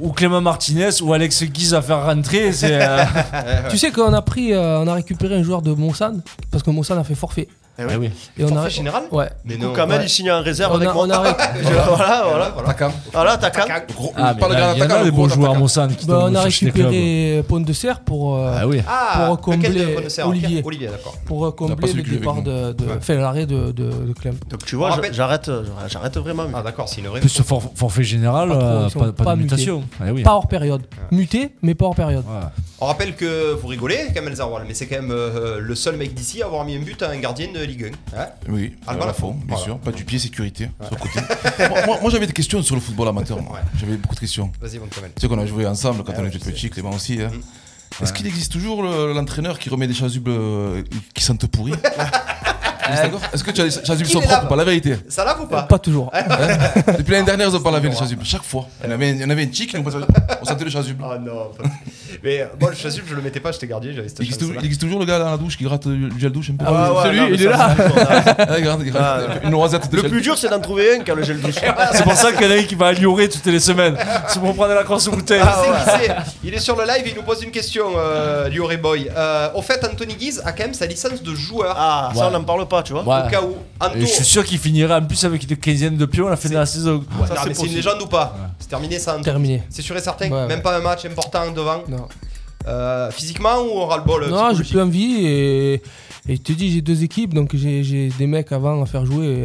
Ou 0.00 0.12
Clément 0.12 0.40
Martinez 0.40 1.02
ou 1.02 1.12
Alex 1.12 1.44
Guiz 1.44 1.74
à 1.74 1.82
faire 1.82 2.04
rentrer. 2.04 2.50
Euh, 2.64 3.04
Tu 3.70 3.78
sais 3.78 3.90
qu'on 3.90 4.12
a 4.12 4.22
pris, 4.22 4.52
euh, 4.52 4.80
on 4.80 4.86
a 4.88 4.94
récupéré 4.94 5.36
un 5.36 5.42
joueur 5.42 5.62
de 5.62 5.72
Monsanne 5.72 6.22
parce 6.50 6.62
que 6.62 6.70
Monsanne 6.70 6.98
a 6.98 7.04
fait 7.04 7.14
forfait. 7.14 7.48
Eh 7.78 7.84
oui. 7.84 7.90
ah 7.94 7.98
oui. 7.98 8.10
Et 8.38 8.44
on 8.44 8.48
Forfait 8.48 8.66
a 8.66 8.68
général 8.68 9.02
Ouais. 9.10 9.30
Mais 9.46 9.54
Du 9.54 9.60
coup, 9.60 9.66
non. 9.68 9.72
Kamel 9.72 9.98
Ouais. 10.00 10.04
il 10.04 10.08
signe 10.10 10.30
en 10.30 10.42
réserve 10.42 10.72
On 10.72 10.76
avec 10.76 10.88
a, 10.88 10.92
moi. 10.92 11.04
on 11.06 11.10
a 11.10 11.18
ré- 11.20 11.30
voilà, 11.88 12.22
voilà. 12.26 12.54
Attaquant. 12.58 12.92
Voilà, 13.12 13.36
Gros- 13.94 14.12
Ah, 14.14 14.34
mais 14.38 14.46
il 14.76 14.78
y 14.78 14.82
en 14.82 14.90
a 14.90 15.04
des 15.04 15.10
bons 15.10 15.28
joueurs. 15.28 15.54
Monsanne 15.54 15.94
qui 15.96 16.06
bah, 16.06 16.26
on 16.28 16.34
a 16.34 16.42
récupéré 16.42 17.42
Pont 17.48 17.60
de 17.60 17.72
Serre 17.72 18.00
pour, 18.00 18.36
euh, 18.36 18.54
Ah 18.60 18.66
oui. 18.68 18.82
Ah, 18.86 19.24
pour 19.28 19.40
combler 19.40 19.96
Olivier. 20.24 20.62
Olivier, 20.64 20.88
d'accord. 20.88 21.16
pour 21.24 21.46
euh, 21.46 21.50
combler 21.52 21.92
le 21.92 22.02
départ 22.02 22.42
de, 22.42 22.74
enfin, 22.98 23.14
l'arrêt 23.14 23.46
de, 23.46 23.72
de, 23.72 24.12
Clem. 24.20 24.34
Donc 24.50 24.64
tu 24.66 24.74
On 24.74 24.78
vois, 24.78 24.90
rappelle- 24.90 25.14
j'arrête, 25.14 25.50
j'arrête 25.88 26.16
vraiment. 26.18 26.44
Ah 26.54 26.62
d'accord, 26.62 26.88
c'est 26.88 27.00
une 27.00 27.06
vraie. 27.08 27.20
Plus 27.20 27.28
ce 27.30 27.42
for- 27.42 27.72
forfait 27.74 28.02
général, 28.04 28.50
Pas 28.50 28.54
euh, 29.32 29.34
de 29.34 29.40
mutation. 29.42 29.82
Oui. 30.12 30.22
Pas 30.22 30.32
hors 30.34 30.46
période. 30.48 30.82
Muté, 31.10 31.54
mais 31.62 31.74
pas 31.74 31.86
hors 31.86 31.94
période. 31.94 32.24
On 32.80 32.86
rappelle 32.86 33.14
que 33.14 33.52
vous 33.54 33.68
rigolez, 33.68 34.08
Kamel 34.14 34.34
Zarwal, 34.34 34.64
mais 34.66 34.74
c'est 34.74 34.86
quand 34.86 34.96
même 35.00 35.12
euh, 35.12 35.58
le 35.60 35.74
seul 35.76 35.96
mec 35.96 36.14
d'ici 36.14 36.42
à 36.42 36.46
avoir 36.46 36.64
mis 36.64 36.74
un 36.76 36.80
but 36.80 37.00
à 37.02 37.10
un 37.10 37.18
gardien 37.18 37.46
de 37.54 37.61
Ligue 37.66 37.92
1. 38.14 38.18
Ouais. 38.18 38.26
Oui, 38.48 38.76
Ah, 38.86 38.92
à 38.92 39.06
la 39.06 39.12
fond, 39.12 39.32
bien 39.32 39.44
Voilà. 39.48 39.64
sûr. 39.64 39.78
Pas 39.78 39.92
du 39.92 40.04
pied, 40.04 40.18
sécurité, 40.18 40.70
sur 40.80 40.90
le 40.90 40.96
côté. 40.96 41.68
moi, 41.68 41.86
moi- 41.86 41.98
moi, 42.02 42.10
j'avais 42.10 42.26
des 42.26 42.32
questions 42.32 42.62
sur 42.62 42.74
le 42.74 42.80
football 42.80 43.08
amateur. 43.08 43.38
Ouais. 43.38 43.60
J'avais 43.78 43.96
beaucoup 43.96 44.14
de 44.14 44.20
questions. 44.20 44.50
Vas-y, 44.60 44.78
mon 44.78 44.86
Kamel. 44.86 45.10
Tu 45.14 45.20
sais 45.22 45.28
qu'on 45.28 45.38
a 45.38 45.46
joué 45.46 45.66
ensemble 45.66 46.02
quand 46.04 46.12
Ah 46.16 46.20
on 46.22 46.26
était 46.26 46.38
petit, 46.38 46.70
Clément 46.70 46.90
aussi. 46.90 47.20
hein. 47.20 47.30
Mm. 47.32 48.02
Est-ce 48.04 48.12
qu'il 48.12 48.26
existe 48.26 48.50
toujours 48.52 48.82
le- 48.82 49.12
l'entraîneur 49.12 49.58
qui 49.58 49.68
remet 49.68 49.86
des 49.86 49.94
chasubles 49.94 50.30
euh, 50.30 50.82
qui 51.14 51.22
sentent 51.22 51.46
pourri 51.46 51.72
Est-ce 53.32 53.44
que 53.44 53.50
tu 53.52 53.60
as 53.60 53.64
des 53.64 53.70
chasubles 53.70 54.06
Qui 54.06 54.12
sont 54.12 54.20
propres 54.20 54.48
Pas 54.48 54.56
la 54.56 54.64
vérité? 54.64 54.96
Ça 55.08 55.24
lave 55.24 55.42
ou 55.42 55.46
pas? 55.46 55.62
Pas 55.62 55.78
toujours. 55.78 56.10
Hein? 56.14 56.22
Depuis 56.98 57.12
l'année 57.12 57.24
dernière, 57.26 57.48
ils 57.48 57.54
ont 57.56 57.60
pas 57.60 57.70
lavé 57.70 57.88
les 57.88 57.96
chasubles. 57.96 58.24
Chaque 58.24 58.42
fois. 58.42 58.66
Il 58.82 58.86
y 58.86 58.92
en 58.92 58.94
avait, 58.94 59.10
il 59.12 59.20
y 59.20 59.24
en 59.24 59.30
avait 59.30 59.46
un 59.48 59.52
chic, 59.52 59.74
on 59.78 59.84
on 59.86 60.44
sentait 60.44 60.64
le 60.64 60.70
chasuble. 60.70 61.02
Ah 61.08 61.16
non. 61.18 61.50
Mais 62.22 62.42
euh, 62.42 62.46
moi, 62.60 62.70
le 62.70 62.76
chasuble, 62.76 63.06
je 63.08 63.14
le 63.14 63.22
mettais 63.22 63.40
pas, 63.40 63.52
j'étais 63.52 63.66
gardien, 63.66 63.92
j'avais 63.94 64.08
cette 64.08 64.20
Il 64.20 64.26
existe, 64.26 64.42
il 64.42 64.64
existe 64.64 64.80
toujours 64.80 65.00
le 65.00 65.06
gars 65.06 65.18
dans 65.18 65.30
la 65.30 65.36
douche 65.36 65.56
qui 65.56 65.64
gratte 65.64 65.86
du 65.88 66.18
gel 66.18 66.32
douche 66.32 66.50
un 66.50 66.56
peu. 66.56 66.64
Ah 66.66 66.92
ouais, 66.92 67.02
celui, 67.04 67.34
il 67.34 67.42
est 67.42 67.48
là. 67.48 67.74
Ah, 68.94 69.18
une 69.44 69.50
noisette 69.50 69.90
de 69.90 69.96
Le 69.96 70.08
plus 70.08 70.20
dur, 70.20 70.36
c'est 70.36 70.48
d'en 70.48 70.60
trouver 70.60 70.96
un 70.96 71.02
qui 71.02 71.10
a 71.10 71.14
le 71.14 71.22
gel 71.22 71.40
douche. 71.40 71.54
C'est 71.92 72.02
pour 72.04 72.14
ça 72.14 72.32
qu'il 72.32 72.42
y 72.42 72.46
en 72.46 72.50
a 72.50 72.58
un 72.58 72.62
qui 72.62 72.74
va 72.74 72.88
à 72.88 72.92
Lioré 72.92 73.28
toutes 73.28 73.46
les 73.46 73.60
semaines. 73.60 73.96
C'est 74.28 74.40
pour 74.40 74.54
prendre 74.54 74.74
la 74.74 74.84
crosse 74.84 75.08
bouteille. 75.08 75.40
Ah, 75.42 76.24
Il 76.44 76.54
est 76.54 76.58
sur 76.58 76.76
le 76.76 76.84
live, 76.84 77.04
il 77.06 77.14
nous 77.14 77.22
pose 77.22 77.42
une 77.42 77.50
question, 77.50 77.84
euh, 77.96 78.48
Lioré 78.48 78.76
Boy. 78.76 79.10
Euh, 79.14 79.48
au 79.54 79.62
fait, 79.62 79.84
Anthony 79.84 80.14
Guiz 80.14 80.42
a 80.44 80.52
quand 80.52 80.64
même 80.64 80.74
sa 80.74 80.86
licence 80.86 81.22
de 81.22 81.34
joueur. 81.34 81.74
Ah, 81.76 82.10
ça, 82.14 82.28
on 82.28 82.30
n'en 82.30 82.44
parle 82.44 82.66
pas, 82.66 82.82
tu 82.82 82.92
vois. 82.92 83.02
Au 83.02 83.30
cas 83.30 83.42
où. 83.42 83.56
Je 83.96 84.04
suis 84.06 84.24
sûr 84.24 84.44
qu'il 84.44 84.58
finirait 84.58 84.94
en 84.94 85.04
plus 85.04 85.22
avec 85.24 85.42
une 85.48 85.56
quinzaine 85.56 85.96
de 85.96 86.06
pions 86.06 86.26
à 86.26 86.30
la 86.30 86.36
fin 86.36 86.48
de 86.48 86.54
la 86.54 86.66
saison. 86.66 87.04
Ouais, 87.20 87.26
Ça, 87.26 87.34
non, 87.34 87.40
c'est 87.42 87.48
mais 87.48 87.54
c'est 87.54 87.66
une 87.66 87.74
légende 87.74 88.02
ou 88.02 88.06
pas 88.06 88.36
C'est 88.58 88.68
terminé 88.68 88.98
ça, 88.98 89.16
Terminé. 89.22 89.62
C'est 89.70 89.82
sûr 89.82 89.96
et 89.96 90.00
certain 90.00 90.30
Ouais, 90.30 90.46
Même 90.46 90.58
ouais. 90.58 90.62
pas 90.62 90.76
un 90.76 90.80
match 90.80 91.04
important 91.04 91.50
devant 91.50 91.82
Non, 91.88 92.01
Euh, 92.66 93.10
Physiquement 93.10 93.60
ou 93.62 93.70
on 93.80 93.86
ras-le-bol 93.86 94.28
non 94.28 94.54
j'ai 94.54 94.62
plus 94.62 94.80
envie 94.80 95.26
et, 95.26 95.82
et 96.28 96.36
je 96.36 96.40
te 96.40 96.52
dis, 96.52 96.70
j'ai 96.70 96.80
deux 96.80 97.02
équipes, 97.02 97.34
donc 97.34 97.56
j'ai 97.56 98.08
des 98.16 98.26
mecs 98.28 98.52
avant 98.52 98.80
à 98.80 98.86
faire 98.86 99.04
jouer. 99.04 99.44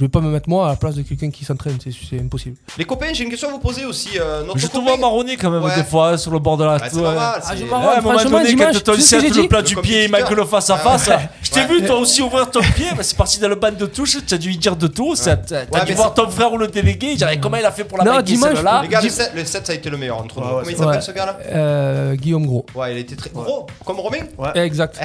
Je 0.00 0.04
vais 0.06 0.08
pas 0.08 0.20
me 0.22 0.30
mettre 0.30 0.48
moi 0.48 0.66
à 0.66 0.70
la 0.70 0.76
place 0.76 0.94
de 0.94 1.02
quelqu'un 1.02 1.30
qui 1.30 1.44
s'entraîne, 1.44 1.76
c'est- 1.84 1.90
c'est 2.08 2.18
impossible. 2.18 2.56
Les 2.78 2.84
copains, 2.86 3.08
j'ai 3.12 3.24
une 3.24 3.28
question 3.28 3.48
à 3.48 3.52
vous 3.52 3.58
poser 3.58 3.84
aussi. 3.84 4.08
euh, 4.18 4.42
notre 4.44 4.58
Je 4.58 4.66
te 4.66 4.78
vois 4.78 4.96
marronner 4.96 5.36
quand 5.36 5.50
même 5.50 5.62
Ouais. 5.62 5.74
des 5.74 5.84
fois 5.84 6.16
sur 6.16 6.30
le 6.30 6.38
bord 6.38 6.56
de 6.56 6.64
la 6.64 6.72
Ouais, 6.76 6.78
c'est 6.88 6.96
ouais. 6.96 7.02
normal. 7.02 7.32
Ah, 7.36 7.40
c'est- 7.42 7.56
je 7.58 7.64
Ouais, 7.64 7.68
marronne. 7.70 7.88
à 7.88 7.98
un 7.98 8.00
moment 8.00 8.18
Franchement, 8.18 8.38
donné, 8.38 8.48
dimanche, 8.48 8.82
quand 8.82 8.92
tu 8.94 9.00
j'ai 9.02 9.42
le 9.42 9.48
plat 9.48 9.60
du 9.62 9.76
pied, 9.76 10.08
manque 10.08 10.30
le 10.30 10.44
face 10.46 10.70
à 10.70 10.74
Ah, 10.76 10.78
face. 10.78 11.08
ouais. 11.08 11.28
Je 11.42 11.50
t'ai 11.50 11.66
vu 11.66 11.84
toi 11.84 11.98
aussi 11.98 12.22
ouvrir 12.22 12.50
ton 12.50 12.60
pied, 12.60 12.86
mais 12.96 13.02
c'est 13.02 13.16
parti 13.16 13.38
dans 13.38 13.48
le 13.48 13.56
ban 13.56 13.72
de 13.72 13.84
touche, 13.86 14.16
tu 14.26 14.34
as 14.34 14.38
dû 14.38 14.52
y 14.52 14.56
dire 14.56 14.74
de 14.76 14.86
tout. 14.86 15.14
T'as 15.14 15.36
Ouais, 15.36 15.84
dû 15.84 15.92
voir 15.92 16.14
ton 16.14 16.28
frère 16.30 16.50
ou 16.52 16.56
le 16.56 16.68
délégué, 16.68 17.12
il 17.18 17.40
comment 17.40 17.56
il 17.58 17.64
a 17.66 17.70
fait 17.72 17.84
pour 17.84 17.98
la 17.98 18.22
dimanche, 18.22 18.54
celle-là. 18.54 18.80
Les 18.82 18.88
gars, 18.88 19.00
le 19.02 19.08
7, 19.10 19.32
le 19.34 19.44
7, 19.44 19.66
ça 19.66 19.72
a 19.72 19.76
été 19.76 19.90
le 19.90 19.96
meilleur 19.98 20.18
entre 20.18 20.40
nous. 20.40 20.46
Ouais, 20.46 20.52
ouais, 20.52 20.58
Comment 20.60 20.70
il 20.70 20.76
s'appelle 20.76 20.94
Ouais. 20.96 21.00
ce 21.02 21.12
gars-là 21.12 21.38
Euh, 21.52 22.14
Guillaume 22.14 22.46
Gros. 22.46 22.64
Ouais, 22.74 22.92
il 22.92 22.98
était 22.98 23.16
très 23.16 23.30
gros, 23.30 23.66
comme 23.84 24.00
Romain. 24.00 24.18
Exact. 24.54 24.98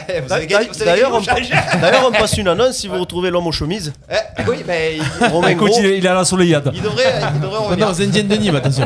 D'ailleurs, 0.85 1.11
on, 1.13 1.17
au 1.19 1.21
challenge. 1.23 1.49
d'ailleurs, 1.81 2.05
on 2.07 2.11
passe 2.11 2.37
une 2.37 2.47
annonce 2.47 2.77
si 2.77 2.87
vous 2.87 2.99
retrouvez 2.99 3.29
l'homme 3.29 3.47
aux 3.47 3.51
chemises. 3.51 3.93
Eh, 4.11 4.15
oui, 4.49 4.57
mais 4.67 4.84
il, 4.97 5.27
Romain 5.31 5.47
Écoute, 5.49 5.69
Gros. 5.69 5.79
il 5.79 5.85
est 5.85 5.97
il 5.97 6.05
est 6.05 6.09
à 6.09 6.13
la 6.13 6.25
soleillade. 6.25 6.71
il 6.73 6.81
devrait, 6.81 7.03
il 7.35 7.41
devrait 7.41 7.57
revenir. 7.59 7.85
Non, 7.87 7.91
aux 7.93 8.01
Indiennes 8.01 8.27
de 8.27 8.35
Nîmes, 8.35 8.55
attention. 8.55 8.85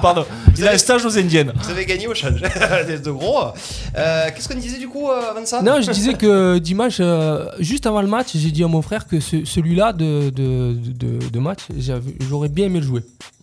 Pardon. 0.00 0.24
Il 0.58 0.66
a 0.68 0.72
un 0.72 0.78
stage 0.78 1.04
aux 1.04 1.18
Indiennes. 1.18 1.52
Vous 1.62 1.70
avez 1.70 1.86
gagné 1.86 2.06
au 2.08 2.14
challenge 2.14 2.40
de 3.04 3.10
gros. 3.10 3.38
Euh, 3.96 4.26
Qu'est-ce 4.34 4.48
qu'on 4.48 4.58
disait 4.58 4.78
du 4.78 4.88
coup 4.88 5.08
euh, 5.10 5.30
avant 5.30 5.44
ça 5.46 5.62
Non, 5.62 5.80
je 5.80 5.90
disais 5.90 6.14
que 6.14 6.58
dimanche, 6.58 6.98
euh, 7.00 7.46
juste 7.58 7.86
avant 7.86 8.02
le 8.02 8.08
match, 8.08 8.28
j'ai 8.34 8.50
dit 8.50 8.62
à 8.64 8.68
mon 8.68 8.82
frère 8.82 9.06
que 9.06 9.20
ce- 9.20 9.44
celui-là 9.44 9.92
de, 9.92 10.30
de, 10.30 10.74
de, 10.74 11.18
de 11.30 11.38
match, 11.38 11.60
j'avais- 11.78 12.14
j'aurais 12.28 12.48
bien 12.48 12.66
aimé 12.66 12.80
le 12.80 12.86
jouer. 12.86 13.00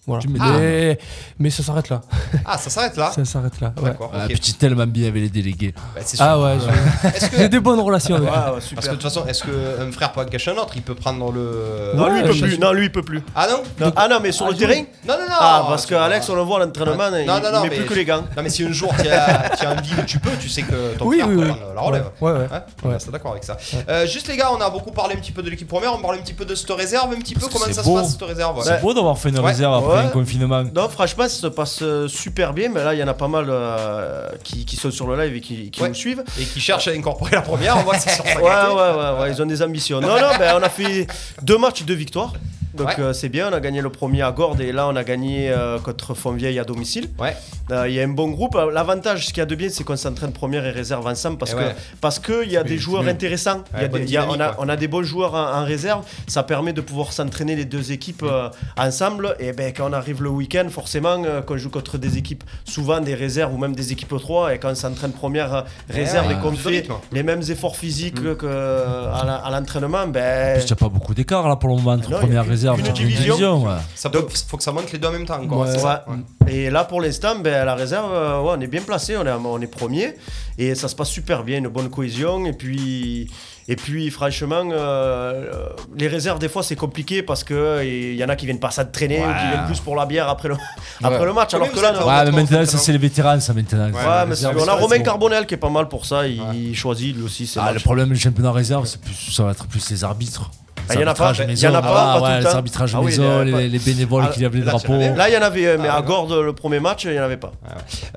Voilà. 0.10 0.24
M'étonnes. 0.30 0.60
mais, 0.62 0.99
mais 1.39 1.49
ça 1.49 1.64
s'arrête 1.64 1.89
là. 1.89 2.01
Ah, 2.45 2.57
ça 2.57 2.70
s'arrête 2.70 2.97
là 2.97 3.12
Ça 3.16 3.26
s'arrête 3.26 3.60
là. 3.62 3.74
ouais. 3.78 3.89
D'accord, 3.89 4.12
Ah, 4.14 4.24
ok. 4.26 4.28
puis 4.32 4.39
tu 4.39 4.51
es 4.51 4.53
tellement 4.55 4.86
bien 4.88 5.07
avec 5.07 5.22
les 5.24 5.30
délégués. 5.30 5.74
Bah, 5.95 6.01
c'est 6.03 6.18
sûr. 6.18 6.26
Ah 6.28 6.39
ouais, 6.39 6.57
je- 6.60 7.07
Est-ce 7.16 7.30
que- 7.30 7.38
j'ai 7.38 7.49
des 7.49 7.60
bonnes 7.60 7.80
relations 7.80 8.16
avec 8.16 8.30
Ouais, 8.30 8.36
ouais, 8.36 8.43
Parce 8.43 8.64
que 8.66 8.70
super. 8.70 8.84
de 8.84 8.89
toute 8.89 9.03
façon, 9.03 9.26
est-ce 9.28 9.43
qu'un 9.43 9.91
frère 9.91 10.12
peut 10.12 10.24
gâcher 10.26 10.51
un 10.51 10.55
autre? 10.57 10.74
Il 10.76 10.82
peut 10.82 10.95
prendre 10.95 11.32
le. 11.32 11.91
Non, 11.95 12.10
lui, 12.10 12.20
il 12.20 12.26
peut 12.26 12.32
je 12.34 12.45
plus. 12.45 12.60
Non, 12.60 12.72
lui, 12.74 12.86
il 12.86 12.91
peut 12.91 13.03
plus. 13.03 13.22
Ah 13.36 13.47
non? 13.49 13.64
Non, 13.86 13.93
ah 13.95 14.07
non, 14.07 14.20
mais 14.22 14.32
sur 14.32 14.45
Ah, 14.47 14.49
le 14.51 14.55
terrain? 14.57 14.82
Non, 15.07 15.14
non, 15.14 15.26
non 15.30 15.36
Ah, 15.39 15.66
parce 15.68 15.86
qu'Alex, 15.86 16.30
on 16.30 16.36
le 16.36 16.41
voit 16.41 16.62
à 16.62 16.66
l'entraînement, 16.66 17.03
il, 17.18 17.26
Non, 17.26 17.39
non, 17.39 17.51
non, 17.51 17.64
il 17.64 17.64
met 17.64 17.70
mais 17.70 17.76
plus 17.78 17.86
que 17.86 17.93
les 17.93 18.05
gants. 18.05 18.24
Non, 18.36 18.43
mais 18.43 18.49
si 18.49 18.64
un 18.64 18.72
jour 18.72 18.91
tu 19.01 19.07
as, 19.10 19.51
envie 19.72 19.91
où 19.99 20.03
tu 20.05 20.20
peux, 20.20 20.32
tu 20.39 20.49
sais 20.49 20.62
que 20.64 20.97
ton 20.97 21.05
Oui, 21.05 21.18
frère 21.20 21.30
oui, 21.30 21.36
peut 21.36 21.41
oui. 21.43 21.47
prendre 21.49 21.74
la 21.76 21.82
relève. 21.82 22.05
Ouais, 22.22 22.32
ouais. 22.32 22.38
Ouais, 22.39 22.45
Ouais. 22.84 22.91
ouais, 22.91 22.95
c'est 22.99 23.12
d'accord 23.12 23.32
avec 23.32 23.43
ça. 23.43 23.57
Euh, 23.89 24.05
juste 24.07 24.28
les 24.28 24.38
gars, 24.38 24.49
on 24.51 24.62
a 24.62 24.70
beaucoup 24.70 24.91
parlé 24.91 25.16
un 25.16 25.20
petit 25.20 25.32
peu 25.32 25.41
de 25.43 25.49
l'équipe 25.49 25.68
première, 25.68 25.93
on 25.93 25.99
parle 26.01 26.16
un 26.16 26.22
petit 26.22 26.34
peu 26.34 26.45
de 26.45 26.55
cette 26.55 26.70
réserve, 26.72 27.12
un 27.14 27.20
petit 27.20 27.36
peu 27.36 27.47
comment 27.51 27.66
ça 27.66 27.84
se 27.84 27.89
passe 27.89 28.12
cette 28.12 28.22
réserve. 28.22 28.62
C'est 28.64 28.82
beau 28.82 28.93
d'avoir 28.93 29.18
fait 29.18 29.30
une 29.30 29.39
réserve 29.39 29.74
après 29.86 29.99
Ouais. 30.00 30.06
un 30.06 30.10
confinement. 30.10 30.64
Non, 30.76 30.89
franchement, 30.89 31.24
ça 31.24 31.30
se 31.30 31.47
passe 31.47 31.80
euh, 31.82 32.08
super 32.08 32.54
bien, 32.54 32.70
mais 32.74 32.84
là, 32.84 32.93
il 32.93 33.00
y 33.00 33.04
en 33.04 33.08
a 33.08 33.14
pas 33.14 33.28
mal 33.28 33.45
euh, 33.50 34.30
qui, 34.43 34.66
qui 34.66 34.76
sont 34.76 34.91
sur 34.91 35.08
le 35.08 35.22
live 35.24 35.36
et 35.36 35.41
qui, 35.41 35.70
qui 35.72 35.82
Ouais. 35.82 35.89
nous 35.89 35.95
suivent. 35.95 36.24
Et 36.39 36.43
qui 36.45 36.60
cherche 36.60 36.88
à 36.88 36.91
incorporer 36.91 37.32
la 37.32 37.41
première, 37.41 37.78
on 37.78 37.82
voit 37.84 37.95
que 37.95 38.02
c'est 38.02 38.16
sur 38.16 38.26
Ouais, 38.38 38.41
ouais, 38.41 38.41
ouais, 38.43 39.20
ouais, 39.22 39.32
ils 39.32 39.41
ont 39.41 39.45
des 39.45 39.62
ambitions. 39.62 40.00
Non, 40.02 40.16
non, 40.20 40.38
ben, 40.38 40.56
on 40.60 40.64
a 40.64 40.70
fait 40.70 41.08
deux 41.41 41.58
matchs, 41.58 41.84
deux 41.84 41.93
victoires. 41.95 42.34
Donc 42.76 42.88
Ouais. 42.89 43.00
euh, 43.00 43.14
c'est 43.14 43.30
bien, 43.30 43.50
on 43.50 43.54
a 43.54 43.60
gagné 43.60 43.82
le 43.82 43.89
premier 43.89 44.22
à 44.22 44.32
Gordes 44.32 44.62
et 44.62 44.72
là 44.72 44.88
on 44.88 44.95
a 44.95 45.04
gagné 45.04 45.50
euh, 45.50 45.80
contre 45.80 46.14
Fontvieille 46.14 46.60
à 46.60 46.64
domicile. 46.64 47.10
Ouais. 47.18 47.36
Euh, 47.72 47.89
Il 47.89 47.95
y 47.95 48.00
a 48.00 48.04
un 48.04 48.08
bon 48.10 48.30
groupe. 48.30 48.56
L'avantage, 48.72 49.26
ce 49.26 49.30
qu'il 49.34 49.39
y 49.39 49.41
a 49.41 49.47
de 49.47 49.56
bien, 49.56 49.70
c'est 49.70 49.84
qu'on 49.84 49.97
s'entraîne 49.97 50.32
première 50.32 50.64
et 50.64 50.70
réserve 50.70 51.06
ensemble 51.08 51.39
parce 51.39 51.54
Et 51.54 51.56
que 51.56 51.60
ouais. 51.62 51.76
parce 52.00 52.20
que 52.20 52.45
il 52.45 52.52
y 52.52 52.58
a 52.58 52.64
des 52.64 52.78
joueurs 52.78 53.08
intéressants. 53.08 53.64
Il 53.76 53.82
y 53.82 53.86
a 53.86 53.88
des- 53.88 54.00
il 54.04 54.12
y 54.12 54.18
a- 54.18 54.28
on, 54.30 54.39
a, 54.39 54.56
on 54.60 54.76
des 54.76 54.88
bons 54.88 55.02
joueurs 55.04 55.34
en, 55.34 55.62
en 55.62 55.66
réserve. 55.66 56.06
Ça 56.28 56.43
permet 56.43 56.72
de 56.72 56.82
pouvoir 56.82 57.12
s'entraîner 57.12 57.56
les 57.56 57.66
deux 57.66 57.91
équipes 57.91 58.22
euh, 58.24 58.50
ensemble. 58.78 59.36
Et 59.39 59.52
ben 59.52 59.74
quand 59.76 59.89
on 59.90 59.94
arrive 59.94 60.22
le 60.24 60.30
week-end, 60.30 60.68
forcément, 60.70 61.24
euh, 61.26 61.42
qu'on 61.42 61.58
joue 61.58 61.70
contre 61.70 61.98
des 61.98 62.18
équipes, 62.18 62.44
souvent 62.66 63.00
des 63.02 63.16
réserves 63.16 63.54
ou 63.54 63.58
même 63.58 63.76
des 63.76 63.92
équipes 63.92 64.16
3, 64.18 64.54
et 64.54 64.60
quand 64.60 64.72
on 64.72 64.76
s'entraîne 64.76 65.12
première 65.12 65.54
euh, 65.54 65.62
réserve 65.90 66.28
ouais, 66.28 66.36
et 66.36 66.40
qu'on 66.40 66.54
fait 66.54 66.88
les 67.12 67.24
mêmes 67.24 67.42
efforts 67.50 67.76
physiques 67.76 68.20
Mm. 68.20 68.36
que 68.36 68.46
euh, 68.46 69.12
l'entraînement, 69.52 70.08
ben 70.08 70.60
il 70.60 70.66
n'y 70.66 70.72
a 70.72 70.76
pas 70.76 70.90
beaucoup 70.90 71.14
d'écart 71.14 71.48
là 71.48 71.56
pour 71.56 71.70
le 71.70 71.76
moment 71.76 71.92
entre 71.92 72.10
Non, 72.10 72.10
il 72.10 72.12
y 72.12 72.16
a 72.16 72.20
première 72.20 72.46
réserve 72.46 72.80
et 72.80 72.92
division. 72.92 73.64
ouais. 73.66 73.74
Ça 73.96 74.10
peut, 74.10 74.26
faut 74.48 74.58
que 74.58 74.64
ça 74.64 74.72
monte 74.72 74.92
les 74.92 75.00
deux 75.00 75.08
en 75.08 75.12
même 75.12 75.26
temps. 75.26 75.46
Quoi. 75.48 75.66
Ouais. 75.66 75.78
ça. 75.78 76.06
Ouais. 76.08 76.54
Et 76.54 76.70
là, 76.70 76.84
pour 76.84 77.02
l'instant, 77.02 77.38
ben, 77.40 77.54
à 77.54 77.66
la 77.66 77.76
réserve, 77.76 78.12
euh, 78.14 78.42
ouais, 78.42 78.54
on 78.58 78.62
est 78.62 78.68
bien 78.68 78.82
placé, 78.82 79.16
on 79.18 79.26
est, 79.26 79.32
on 79.32 79.60
est 79.62 79.68
premier. 79.68 80.16
Et 80.58 80.76
ça 80.76 80.88
se 80.88 80.96
passe 80.96 81.10
super 81.10 81.44
bien, 81.44 81.60
une 81.60 81.68
bonne 81.70 81.90
cohésion. 81.90 82.46
Et 82.46 82.54
puis, 82.54 83.30
et 83.72 83.76
puis 83.76 84.10
franchement, 84.10 84.68
euh, 84.72 85.70
les 85.96 86.08
réserves, 86.08 86.40
des 86.40 86.50
fois, 86.50 86.64
c'est 86.64 86.76
compliqué 86.76 87.22
parce 87.22 87.44
qu'il 87.44 88.16
y 88.16 88.24
en 88.24 88.28
a 88.28 88.36
qui 88.36 88.48
viennent 88.48 88.60
pas 88.60 88.72
s'entraîner 88.72 89.20
ou 89.20 89.28
qui 89.28 89.48
viennent 89.48 89.66
plus 89.68 89.80
pour 89.80 89.96
la 89.96 90.08
bière 90.08 90.28
après 90.28 90.48
le, 90.48 90.56
après 91.04 91.24
le 91.24 91.34
match. 91.34 91.54
Alors 91.54 91.72
que 91.72 91.80
là, 91.80 91.94
Ouais, 92.04 92.32
mais 92.32 92.40
Maintenant, 92.40 92.66
ça 92.66 92.80
c'est 92.80 92.92
les 92.92 92.98
vétérans, 92.98 93.40
ça 93.40 93.54
maintenant. 93.54 93.86
Ouais, 93.92 94.26
mais 94.28 94.36
on 94.46 94.68
a 94.68 94.74
Romain 94.74 94.98
bon. 94.98 95.04
Carbonel 95.04 95.46
qui 95.46 95.54
est 95.54 95.58
pas 95.58 95.70
mal 95.70 95.88
pour 95.88 96.08
ça. 96.08 96.26
Il, 96.26 96.76
choisit 96.76 97.16
lui 97.16 97.24
aussi. 97.24 97.54
Ah, 97.60 97.72
le 97.72 97.80
problème 97.80 98.10
du 98.10 98.18
championnat 98.18 98.52
réserve, 98.52 98.86
c'est 98.88 99.00
plus, 99.00 99.32
ça 99.32 99.44
va 99.44 99.52
être 99.52 99.68
plus 99.68 99.88
les 99.92 100.04
arbitres. 100.04 100.50
Ah, 100.90 100.96
il 100.96 101.02
y 101.02 101.04
en 101.04 101.08
a 101.08 101.14
pas, 101.14 101.34
il 101.48 101.60
y 101.60 101.68
en 101.68 101.76
a 101.76 101.82
pas, 101.84 102.14
Ah, 102.14 102.22
ouais, 102.22 102.38
les 102.40 102.44
temps. 102.44 102.50
arbitrages 102.56 102.96
Ah 102.96 103.00
oui, 103.00 103.06
maison, 103.12 103.24
il 103.24 103.28
y 103.28 103.30
en 103.30 103.40
a 103.40 103.44
les, 103.44 103.52
pas. 103.52 103.62
les 103.62 103.80
bénévoles 103.80 104.24
Ah, 104.28 104.32
qui 104.34 104.40
lèvent 104.40 104.56
les 104.56 104.62
drapeaux. 104.62 104.94
Là, 104.98 105.30
il 105.30 105.36
y 105.36 105.38
en 105.38 105.42
avait, 105.44 105.68
euh, 105.68 105.78
mais 105.80 105.88
Ah, 105.88 105.98
à 105.98 106.00
ouais. 106.00 106.08
Gordes, 106.08 106.34
le 106.34 106.54
premier 106.54 106.80
match, 106.80 107.04
il 107.04 107.12
n'y 107.12 107.20
en 107.20 107.24
avait 107.24 107.38
pas. 107.38 107.52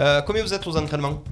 Euh, 0.01 0.23
combien 0.23 0.43
vous 0.43 0.55
êtes 0.55 0.67
aux 0.67 0.77
entraînements? 0.79 1.23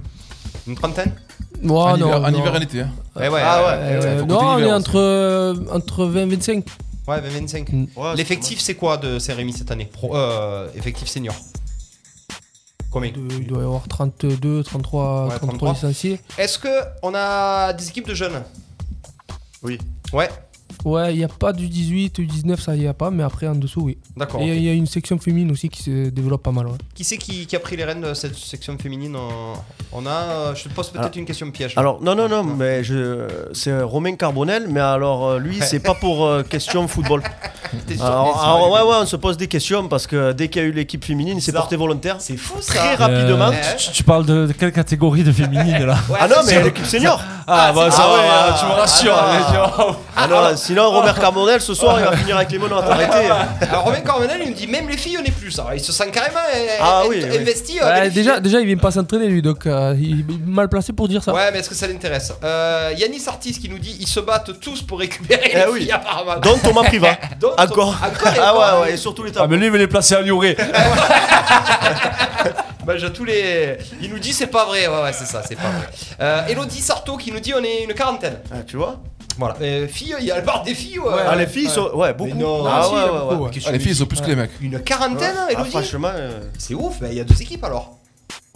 Une 0.67 0.75
trentaine 0.75 1.13
Moi, 1.61 1.93
en, 1.93 1.97
non, 1.97 2.07
hiver, 2.07 2.31
non. 2.31 2.39
hiver 2.39 2.53
et 2.55 2.57
en 2.57 2.61
été. 2.61 2.81
hein. 2.81 2.89
Eh 3.19 3.27
ouais, 3.29 3.41
Ah 3.43 3.61
ouais. 3.63 3.73
Euh, 3.81 4.19
faut 4.19 4.25
non, 4.25 4.39
on 4.39 4.59
est 4.59 4.71
entre, 4.71 4.97
euh, 4.99 5.55
entre 5.71 6.05
20 6.05 6.21
et 6.21 6.25
25. 6.35 6.65
Ouais, 7.07 7.19
25. 7.19 7.69
Mm. 7.73 7.87
Ouais, 7.95 8.15
L'effectif, 8.15 8.59
c'est 8.61 8.75
quoi 8.75 8.97
de 8.97 9.17
Saint-Rémy 9.19 9.53
cette 9.53 9.71
année? 9.71 9.85
Pro, 9.91 10.15
euh, 10.15 10.67
Effectif 10.75 11.07
senior 11.07 11.35
Combien? 12.91 13.11
De- 13.11 13.19
Il 13.39 13.47
doit 13.47 13.61
y 13.61 13.65
avoir 13.65 13.87
32, 13.87 14.63
33, 14.63 15.23
Ouais, 15.23 15.29
33 15.29 15.47
33. 15.47 15.73
licenciés. 15.73 16.19
Est-ce 16.37 16.59
que 16.59 16.69
on 17.01 17.13
a 17.15 17.73
des 17.73 17.87
équipes 17.89 18.07
de 18.07 18.13
jeunes? 18.13 18.43
Oui. 19.63 19.79
Ouais, 20.13 20.29
Ouais, 20.85 21.13
il 21.13 21.17
n'y 21.19 21.23
a 21.23 21.27
pas 21.27 21.53
du 21.53 21.67
18, 21.67 22.15
du 22.21 22.25
19, 22.27 22.59
ça 22.59 22.75
n'y 22.75 22.87
a 22.87 22.93
pas, 22.93 23.11
mais 23.11 23.23
après 23.23 23.47
en 23.47 23.55
dessous, 23.55 23.81
oui. 23.81 23.97
d'accord. 24.17 24.41
Et 24.41 24.47
il 24.47 24.63
y 24.63 24.69
a- 24.69 24.73
y, 24.73 24.77
une 24.77 24.87
section 24.87 25.17
féminine 25.19 25.51
aussi 25.51 25.69
qui 25.69 25.83
se 25.83 26.09
développe 26.09 26.41
pas 26.43 26.51
mal. 26.51 26.67
Ouais. 26.67 26.77
Qui 26.95 27.03
c'est 27.03 27.17
qui, 27.17 27.45
qui 27.45 27.55
a 27.55 27.59
pris 27.59 27.75
les 27.77 27.83
rênes 27.83 28.01
de 28.01 28.13
cette 28.13 28.35
section 28.35 28.77
féminine 28.79 29.15
On, 29.15 29.53
on 29.93 30.05
a. 30.05 30.09
euh, 30.09 30.55
Je 30.55 30.63
te 30.63 30.69
pose 30.69 30.89
peut-être 30.89 31.15
une 31.17 31.25
question 31.25 31.49
piège. 31.51 31.73
Alors 31.77 32.01
non 32.01 32.15
non 32.15 32.27
non 32.27 32.43
mais 32.43 32.83
je 32.83 33.27
c'est 33.53 33.81
Romain 33.81 34.15
Carbonel 34.15 34.67
mais 34.67 34.79
alors 34.79 35.27
euh, 35.27 35.39
lui 35.39 35.59
c'est 35.61 35.79
pas 35.79 35.93
pour 35.95 36.25
euh, 36.25 36.43
question 36.43 36.87
football. 36.87 37.21
Alors, 38.01 38.69
ouais 38.71 38.81
ouais 38.81 38.95
on 39.01 39.05
se 39.05 39.15
pose 39.15 39.37
des 39.37 39.47
questions 39.47 39.87
parce 39.87 40.05
que 40.07 40.33
dès 40.33 40.49
qu'il 40.49 40.61
y 40.61 40.65
a 40.65 40.67
eu 40.67 40.71
l'équipe 40.73 41.03
féminine 41.05 41.39
Ça. 41.39 41.53
porté 41.53 41.75
volontaire 41.77 42.17
C'est 42.19 42.35
fou 42.37 42.55
ça. 42.59 42.73
très 42.73 42.95
rapidement. 42.95 43.47
Euh, 43.47 43.75
tu, 43.77 43.91
tu 43.91 44.03
parles 44.03 44.25
de, 44.25 44.47
de 44.47 44.51
quelle 44.53 44.71
catégorie 44.73 45.23
de 45.23 45.31
féminine 45.31 45.85
là 45.85 45.95
Ouais, 46.09 46.17
Ah 46.19 46.27
non 46.27 46.35
c'est 46.43 46.57
mais 46.57 46.63
l'équipe 46.65 46.85
senior. 46.85 47.21
Ah, 47.47 47.71
bah 47.73 47.89
ça 47.91 48.03
Ah 48.03 48.07
va, 48.07 48.13
ouais, 48.13 48.19
ah, 48.29 48.47
ah, 48.49 48.57
tu 48.59 48.65
me 48.65 48.71
ah, 48.71 48.75
rassures. 48.75 49.15
ah, 49.15 50.27
Ah 50.71 50.83
sinon 50.83 50.91
Robert 50.91 51.19
Carbonel 51.19 51.59
ce 51.61 51.73
soir 51.73 51.99
il 51.99 52.05
va 52.05 52.15
finir 52.17 52.37
avec 52.37 52.51
les 52.51 52.59
menottes 52.59 52.85
arrêtez. 52.89 53.29
Alors 53.69 53.83
Romain 53.83 54.01
Cormenel, 54.01 54.41
il 54.43 54.49
me 54.51 54.55
dit 54.55 54.67
même 54.67 54.87
les 54.89 54.97
filles, 54.97 55.17
on 55.19 55.23
n'est 55.23 55.31
plus 55.31 55.51
ça. 55.51 55.65
Il 55.73 55.79
se 55.81 55.91
sent 55.91 56.09
carrément 56.11 56.39
euh, 56.39 56.67
Ah 56.81 57.03
oui. 57.07 57.23
investi. 57.23 57.79
euh, 57.81 58.03
les 58.03 58.09
déjà, 58.09 58.39
il 58.59 58.65
vient 58.65 58.77
pas 58.77 58.91
s'entraîner 58.91 59.27
lui, 59.27 59.41
donc 59.41 59.65
euh, 59.65 59.95
il 59.99 60.21
est 60.21 60.25
mal 60.45 60.69
placé 60.69 60.93
pour 60.93 61.07
dire 61.07 61.23
ça. 61.23 61.33
Ouais, 61.33 61.51
mais 61.51 61.59
est-ce 61.59 61.69
que 61.69 61.75
ça 61.75 61.87
l'intéresse? 61.87 62.31
Euh, 62.43 62.91
Yanis 62.97 63.23
Artis 63.27 63.53
qui 63.53 63.69
nous 63.69 63.79
dit 63.79 63.97
ils 63.99 64.07
se 64.07 64.19
battent 64.19 64.59
tous 64.59 64.81
pour 64.81 64.99
récupérer 64.99 65.51
Eh 65.53 65.57
les 65.57 65.65
oui. 65.71 65.79
filles 65.81 65.91
apparemment. 65.91 66.39
Donc 66.39 66.61
Thomas 66.63 66.83
Privat. 66.83 67.17
Donc, 67.39 67.59
Encore. 67.59 67.95
Ah 68.01 68.07
encore. 68.07 68.77
ouais 68.77 68.81
ouais 68.87 68.93
et 68.93 68.97
surtout 68.97 69.23
les 69.23 69.31
Ah, 69.31 69.39
tables. 69.41 69.51
mais 69.53 69.57
lui, 69.57 69.65
il 69.67 69.71
veut 69.71 69.77
les 69.79 69.87
placer 69.87 70.15
à 70.15 70.21
Lioré. 70.21 70.55
Bah, 72.83 72.93
tous 73.13 73.25
les. 73.25 73.77
Il 74.01 74.09
nous 74.09 74.17
dit 74.17 74.33
c'est 74.33 74.47
pas 74.47 74.65
vrai. 74.65 74.87
Ouais, 74.87 75.03
ouais, 75.03 75.13
c'est 75.13 75.25
ça, 75.25 75.43
c'est 75.47 75.55
pas 75.55 75.69
vrai. 75.69 75.87
Euh, 76.19 76.47
Elodie 76.47 76.81
Sarto 76.81 77.15
qui 77.15 77.31
nous 77.31 77.39
dit 77.39 77.53
on 77.53 77.63
est 77.63 77.83
une 77.83 77.93
quarantaine. 77.93 78.39
Ah, 78.51 78.55
tu 78.65 78.75
vois? 78.77 78.99
Voilà. 79.37 79.55
Euh, 79.61 79.87
filles, 79.87 80.15
il 80.19 80.25
y 80.25 80.31
a 80.31 80.39
le 80.39 80.45
bar 80.45 80.63
des 80.63 80.75
filles. 80.75 80.99
Ouais, 80.99 81.13
Ah 81.27 81.35
les 81.35 81.47
filles 81.47 81.69
sont 81.69 81.89
ouais 81.95 82.13
beaucoup. 82.13 82.33
non. 82.35 82.65
Ah 82.65 82.81
Ah, 82.81 82.83
si, 82.87 82.93
ouais 82.93 83.01
ouais 83.01 83.09
beaucoup, 83.35 83.43
ouais. 83.45 83.51
Ah, 83.65 83.71
les 83.71 83.79
filles, 83.79 83.95
sont 83.95 84.05
plus 84.05 84.21
que 84.21 84.27
les 84.27 84.35
mecs. 84.35 84.51
Une 84.61 84.79
quarantaine, 84.81 85.35
Ah, 85.37 85.51
Elodie 85.51 85.69
franchement. 85.71 86.11
euh, 86.13 86.41
C'est 86.57 86.73
ouf, 86.73 86.99
bah, 86.99 87.07
il 87.09 87.15
y 87.17 87.19
a 87.19 87.23
deux 87.23 87.41
équipes 87.41 87.63
alors. 87.63 87.97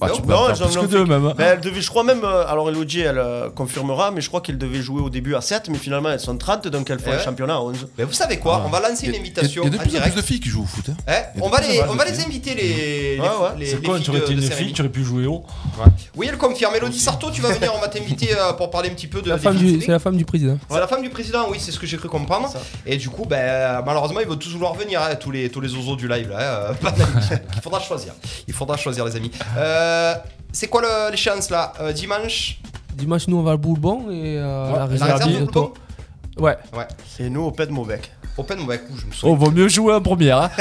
Ah, 0.01 0.07
Non, 0.09 0.15
tu 0.15 0.21
peux 0.23 0.27
Non, 0.33 0.37
en 0.39 0.49
elles 0.49 0.55
faire 0.57 0.65
en 0.67 0.69
Plus 0.71 0.81
que 0.81 0.85
deux 0.87 1.05
même. 1.05 1.25
hein. 1.25 1.33
Ben, 1.37 1.53
elle 1.53 1.61
devait, 1.61 1.79
je 1.79 1.89
crois 1.89 2.03
même, 2.03 2.25
euh, 2.25 2.45
alors 2.47 2.67
Elodie, 2.69 2.99
elle 2.99 3.17
euh, 3.17 3.49
confirmera, 3.49 4.11
mais 4.11 4.19
je 4.19 4.27
crois 4.27 4.41
qu'elle 4.41 4.57
devait 4.57 4.81
jouer 4.81 5.01
au 5.01 5.09
début 5.09 5.35
à 5.35 5.41
7, 5.41 5.69
mais 5.69 5.77
finalement 5.77 6.09
elles 6.11 6.19
sont 6.19 6.35
30, 6.37 6.67
donc 6.67 6.89
elles 6.89 6.99
font 6.99 7.11
Eh 7.11 7.13
un 7.13 7.17
ouais. 7.17 7.23
championnat 7.23 7.55
à 7.55 7.59
11. 7.61 7.87
Mais 7.97 8.03
vous 8.03 8.11
savez 8.11 8.37
quoi 8.37 8.63
On 8.65 8.69
va 8.69 8.81
lancer 8.81 9.07
une 9.07 9.15
invitation 9.15 9.63
Il 9.63 9.67
y 9.67 9.69
a 9.69 9.71
de 9.71 9.77
en 9.77 9.79
plus 9.79 9.87
en 9.87 9.91
direct. 9.91 10.11
plus 10.13 10.21
de 10.21 10.25
filles 10.27 10.39
qui 10.41 10.49
jouent 10.49 10.63
au 10.63 10.65
foot. 10.65 10.83
hein. 10.89 10.95
Eh, 11.35 11.39
on 11.41 11.47
va 11.47 11.61
les, 11.61 11.81
on 11.87 11.95
va 11.95 12.03
inviter 12.09 12.55
les, 12.55 13.17
Ouais, 13.21 13.25
ouais. 13.25 13.49
les, 13.57 13.65
C'est 13.67 13.77
filles 13.77 14.01
tu 14.03 14.09
aurais 14.09 14.19
été 14.19 14.33
une 14.33 14.41
fille, 14.41 14.73
tu 14.73 14.81
aurais 14.81 14.89
pu 14.91 15.01
jouer 15.05 15.27
haut. 15.27 15.45
Ouais. 15.79 15.85
Oui, 16.17 16.27
elle 16.29 16.37
confirme. 16.37 16.75
Elodie 16.75 16.99
Sarto, 16.99 17.31
tu 17.31 17.39
vas 17.41 17.53
venir, 17.53 17.71
on 17.73 17.79
va 17.79 17.87
t'inviter 17.87 18.35
euh, 18.37 18.51
pour 18.51 18.69
parler 18.71 18.89
un 18.89 18.93
petit 18.93 19.07
peu 19.07 19.21
de. 19.21 19.27
C'est 19.29 19.87
la 19.87 19.99
femme 19.99 20.17
du 20.17 20.25
président. 20.25 20.57
C'est 20.69 20.77
la 20.79 20.87
femme 20.87 21.03
du 21.03 21.09
président, 21.09 21.47
oui, 21.49 21.57
c'est 21.61 21.71
ce 21.71 21.79
que 21.79 21.87
j'ai 21.87 21.95
cru 21.95 22.09
comprendre. 22.09 22.51
Et 22.85 22.97
du 22.97 23.09
coup, 23.09 23.23
ben, 23.23 23.81
malheureusement, 23.85 24.19
ils 24.19 24.27
vont 24.27 24.35
tous 24.35 24.49
vouloir 24.51 24.73
venir, 24.73 25.01
hein, 25.01 25.15
tous 25.15 25.31
les 25.31 25.49
oiseaux 25.55 25.95
du 25.95 26.09
live. 26.09 26.35
Il 27.55 27.61
faudra 27.61 27.79
choisir. 27.79 28.13
Il 28.45 28.53
faudra 28.53 28.75
choisir, 28.75 29.05
les 29.05 29.15
amis. 29.15 29.31
Euh, 29.57 29.83
c'est 30.51 30.67
quoi 30.67 30.81
le- 30.81 31.11
l'échéance 31.11 31.49
là 31.49 31.73
Euh, 31.79 31.91
Dimanche 31.93 32.59
Dimanche, 32.95 33.27
nous 33.27 33.37
on 33.37 33.43
va 33.43 33.51
à 33.53 33.57
Boulbon 33.57 34.09
et 34.09 34.37
euh, 34.37 34.71
la 34.71 34.77
La 34.79 34.85
réserve. 34.85 35.11
réserve 35.11 35.31
de 35.31 35.37
bientôt. 35.37 35.61
Boulbon 35.61 35.73
Ouais. 36.45 36.57
Ouais. 36.77 36.87
Et 37.19 37.29
nous 37.29 37.41
au 37.43 37.51
Pet 37.51 37.69
Mauvec. 37.69 38.11
Open, 38.37 38.59
ouais, 38.63 38.79
coup, 38.79 38.91
je 38.97 39.05
me 39.05 39.11
Oh, 39.11 39.15
souviens. 39.15 39.35
vaut 39.37 39.51
mieux 39.51 39.67
jouer 39.69 39.93
en 39.93 40.01
première. 40.01 40.37
hein. 40.41 40.49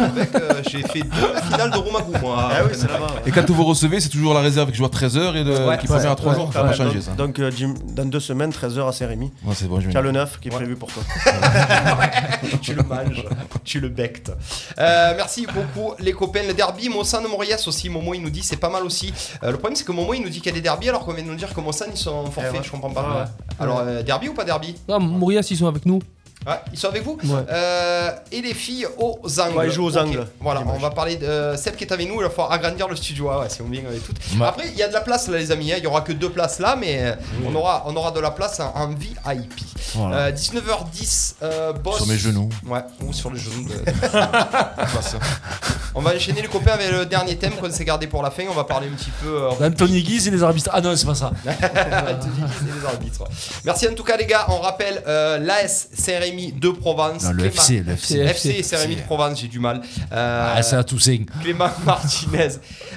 Avec, 0.00 0.34
euh, 0.34 0.62
j'ai 0.70 0.80
fait 0.82 1.02
deux 1.02 1.34
finales 1.50 1.70
de 1.70 1.76
Roumagou, 1.76 2.12
moi. 2.22 2.36
Ah 2.50 2.54
oui, 2.60 2.64
Open 2.64 2.74
c'est 2.74 2.82
Mic. 2.90 2.92
là-bas. 2.92 3.06
Et 3.26 3.30
quand 3.30 3.50
vous 3.50 3.64
recevez, 3.64 4.00
c'est 4.00 4.08
toujours 4.08 4.32
la 4.32 4.40
réserve 4.40 4.70
qui 4.70 4.78
joue 4.78 4.86
à 4.86 4.88
13h 4.88 5.36
et 5.36 5.44
le- 5.44 5.66
Ouais. 5.68 5.76
qui 5.76 5.86
première 5.86 6.10
à 6.10 6.14
3h. 6.14 6.46
Ouais. 6.46 6.52
Ça 6.54 6.62
va 6.62 6.70
Ouais, 6.70 6.74
changer 6.74 6.94
donc, 6.94 7.02
ça. 7.02 7.10
Donc 7.12 7.38
euh, 7.38 7.50
Jim, 7.50 7.74
dans 7.88 8.06
deux 8.06 8.18
semaines, 8.20 8.50
13h 8.50 8.88
à 8.88 8.92
Saint-Rémy. 8.92 9.30
Ouais, 9.44 9.54
c'est 9.54 9.68
bon, 9.68 9.78
je 9.78 9.90
Tu 9.90 9.96
as 9.96 10.00
vais- 10.00 10.06
le 10.06 10.12
9 10.12 10.40
qui 10.40 10.48
est 10.48 10.50
prévu 10.50 10.74
pour 10.74 10.88
toi. 10.90 11.02
tu 12.62 12.74
le 12.74 12.82
manges, 12.82 13.24
tu 13.64 13.80
le 13.80 13.88
bectes. 13.90 14.32
Euh, 14.78 15.12
merci 15.14 15.46
beaucoup 15.46 15.92
les 15.98 16.12
copains. 16.12 16.42
Le 16.48 16.54
derby, 16.54 16.88
Monsan 16.88 17.22
de 17.22 17.28
Morias 17.28 17.64
aussi, 17.66 17.90
Momo 17.90 18.14
il 18.14 18.22
nous 18.22 18.30
dit 18.30 18.42
c'est 18.42 18.56
pas 18.56 18.70
mal 18.70 18.84
aussi. 18.84 19.12
Euh, 19.42 19.50
le 19.50 19.58
problème 19.58 19.76
c'est 19.76 19.84
que 19.84 19.92
Momo 19.92 20.14
il 20.14 20.22
nous 20.22 20.28
dit 20.30 20.38
qu'il 20.40 20.46
y 20.46 20.54
a 20.54 20.56
des 20.56 20.62
derbies 20.62 20.88
alors 20.88 21.04
qu'on 21.04 21.12
vient 21.12 21.24
de 21.24 21.28
nous 21.28 21.34
dire 21.36 21.52
que 21.52 21.60
Monsan 21.60 21.88
ils 21.92 21.98
sont 21.98 22.24
forfaits, 22.30 22.52
Eh 22.54 22.58
ouais. 22.58 22.64
je 22.64 22.70
comprends 22.70 22.90
pas. 22.90 23.02
Ouais, 23.02 23.08
ouais. 23.20 23.24
Alors 23.60 23.80
euh, 23.80 24.02
derby 24.02 24.28
ou 24.28 24.34
pas 24.34 24.44
derby? 24.44 24.76
Non, 24.88 24.98
Maurias, 24.98 25.46
ils 25.50 25.56
sont 25.58 25.66
avec 25.66 25.84
nous. 25.84 26.00
Ouais, 26.46 26.54
ils 26.72 26.78
sont 26.78 26.88
avec 26.88 27.02
vous 27.04 27.18
Ouais. 27.24 27.40
Euh, 27.50 28.10
Et 28.32 28.42
les 28.42 28.54
filles 28.54 28.86
aux 28.98 29.18
angles. 29.40 29.56
Ouais, 29.56 29.66
ils 29.68 29.72
jouent 29.72 29.84
aux 29.86 29.96
angles. 29.96 30.26
Voilà, 30.40 30.62
on 30.66 30.78
va 30.78 30.90
parler 30.90 31.16
de 31.16 31.24
euh, 31.26 31.56
Seb 31.56 31.76
qui 31.76 31.84
est 31.84 31.92
avec 31.92 32.08
nous, 32.08 32.16
il 32.16 32.22
va 32.22 32.30
falloir 32.30 32.52
agrandir 32.52 32.88
le 32.88 32.96
studio. 32.96 33.30
Ah 33.30 33.40
ouais, 33.40 33.46
c'est 33.48 33.62
bien 33.68 33.82
et 33.94 33.98
tout. 33.98 34.12
Ouais. 34.40 34.46
Après, 34.46 34.68
il 34.68 34.74
y 34.76 34.82
a 34.82 34.88
de 34.88 34.92
la 34.92 35.00
place 35.02 35.28
là, 35.28 35.38
les 35.38 35.52
amis. 35.52 35.72
hein. 35.72 35.76
Il 35.78 35.84
y 35.84 35.86
aura 35.86 36.00
que 36.00 36.12
deux 36.12 36.30
places 36.30 36.58
là, 36.58 36.76
mais 36.78 36.98
euh, 37.02 37.14
on, 37.46 37.54
aura, 37.54 37.84
on 37.86 37.94
aura 37.96 38.10
de 38.10 38.20
la 38.20 38.30
place 38.32 38.58
en, 38.60 38.72
en 38.74 38.88
VIP. 38.88 39.60
Voilà. 39.94 40.16
Euh, 40.16 40.32
19h10, 40.32 41.34
euh, 41.42 41.72
boss. 41.74 41.98
Sur 41.98 42.06
mes 42.06 42.18
genoux. 42.18 42.48
Ouais, 42.66 42.80
ou 43.04 43.12
sur 43.12 43.30
les 43.30 43.38
genoux 43.38 43.68
de. 43.68 43.74
On 45.94 46.00
va 46.00 46.14
enchaîner 46.14 46.42
les 46.42 46.48
copains 46.48 46.72
avec 46.72 46.90
le 46.90 47.04
dernier 47.06 47.36
thème 47.36 47.52
qu'on 47.52 47.70
s'est 47.70 47.84
gardé 47.84 48.06
pour 48.06 48.22
la 48.22 48.30
fin. 48.30 48.44
On 48.50 48.54
va 48.54 48.64
parler 48.64 48.88
un 48.88 48.96
petit 48.96 49.10
peu. 49.22 49.28
euh, 49.28 49.50
D'Anthony 49.60 50.02
Guise 50.02 50.28
et 50.28 50.30
les 50.30 50.42
arbitres. 50.42 50.70
Ah 50.72 50.80
non, 50.80 50.94
c'est 50.96 51.06
pas 51.06 51.14
ça. 51.14 51.30
Anthony 51.46 52.34
Guise 52.46 52.68
et 52.68 52.80
les 52.80 52.86
arbitres. 52.86 53.24
Merci 53.64 53.88
en 53.88 53.94
tout 53.94 54.04
cas 54.04 54.16
les 54.16 54.26
gars, 54.26 54.46
on 54.48 54.58
rappelle 54.60 55.02
euh, 55.06 55.38
l'AS 55.38 55.88
Saint-Rémy 55.92 56.52
de 56.52 56.70
Provence. 56.70 57.24
Non, 57.24 57.30
le 57.32 57.42
Clément- 57.48 57.52
FC, 57.62 57.80
le 57.82 57.92
FC. 57.92 58.18
FC 58.18 58.62
Saint-Rémy 58.62 58.96
de 58.96 59.02
Provence, 59.02 59.40
j'ai 59.40 59.48
du 59.48 59.58
mal. 59.58 59.82
Euh, 60.12 60.52
Ah, 60.56 60.62
c'est 60.62 60.76
à 60.76 60.84
Toussaint. 60.84 61.24
Clément 61.42 61.68
Martinez, 61.84 62.48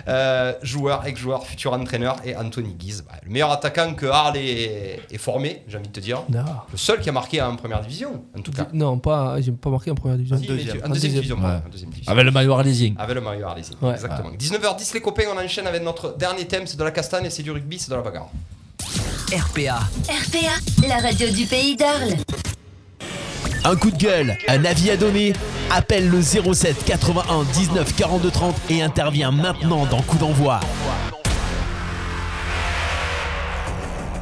euh, 0.08 0.54
joueur, 0.62 1.06
ex-joueur, 1.06 1.46
futur 1.46 1.74
entraîneur, 1.74 2.16
et 2.26 2.36
Anthony 2.36 2.74
Guise, 2.74 3.04
bah, 3.08 3.16
le 3.26 3.32
meilleur 3.32 3.52
attaquant 3.52 3.93
que 3.93 4.06
Arles 4.06 4.38
est, 4.38 5.00
formé, 5.18 5.64
j'ai 5.68 5.78
envie 5.78 5.88
de 5.88 5.93
te 5.93 6.00
dire. 6.00 6.24
Non. 6.30 6.43
Le 6.72 6.78
seul 6.78 7.00
qui 7.00 7.10
a 7.10 7.12
marqué 7.12 7.41
en 7.41 7.56
première 7.56 7.82
division, 7.82 8.24
en 8.38 8.41
tout 8.41 8.52
cas. 8.52 8.68
Non, 8.74 9.00
pas, 9.00 9.39
j'ai 9.41 9.52
pas 9.52 9.70
marqué 9.70 9.91
en 9.91 9.96
première 9.96 10.18
division. 10.18 10.36
En 10.38 10.39
deuxième 10.39 11.14
division, 11.14 11.38
en 11.38 11.70
deuxième 11.70 11.89
division. 11.91 12.12
Avec 12.12 12.26
le 12.26 12.32
maillot 12.32 12.54
arlésien. 12.91 12.95
Avec 12.97 13.16
le 13.16 13.21
maillot 13.21 13.47
arlésien, 13.47 13.75
Ouais. 13.82 13.93
exactement. 13.93 14.32
19h10 14.37 14.93
les 14.93 15.01
copains, 15.01 15.24
on 15.36 15.37
enchaîne 15.43 15.67
avec 15.67 15.83
notre 15.83 16.16
dernier 16.17 16.45
thème, 16.45 16.67
c'est 16.67 16.78
de 16.78 16.83
la 16.83 16.91
castagne 16.91 17.25
et 17.25 17.29
c'est 17.29 17.43
du 17.43 17.51
rugby, 17.51 17.79
c'est 17.79 17.89
de 17.89 17.95
la 17.95 18.01
bagarre. 18.01 18.29
RPA. 19.32 19.79
RPA, 20.07 20.87
la 20.87 20.97
radio 20.97 21.29
du 21.29 21.45
pays 21.45 21.75
d'Arles. 21.75 22.16
Un 23.63 23.75
coup 23.75 23.89
de 23.89 23.97
gueule, 23.97 24.37
un 24.47 24.63
avis 24.66 24.91
à 24.91 24.97
donner 24.97 25.33
Appelle 25.71 26.07
le 26.09 26.21
07 26.21 26.86
81 26.86 27.43
19 27.53 27.95
42 27.95 28.29
30 28.29 28.55
et 28.70 28.83
intervient 28.83 29.32
maintenant 29.32 29.87
dans 29.87 30.01
Coup 30.03 30.17
d'envoi. 30.17 30.59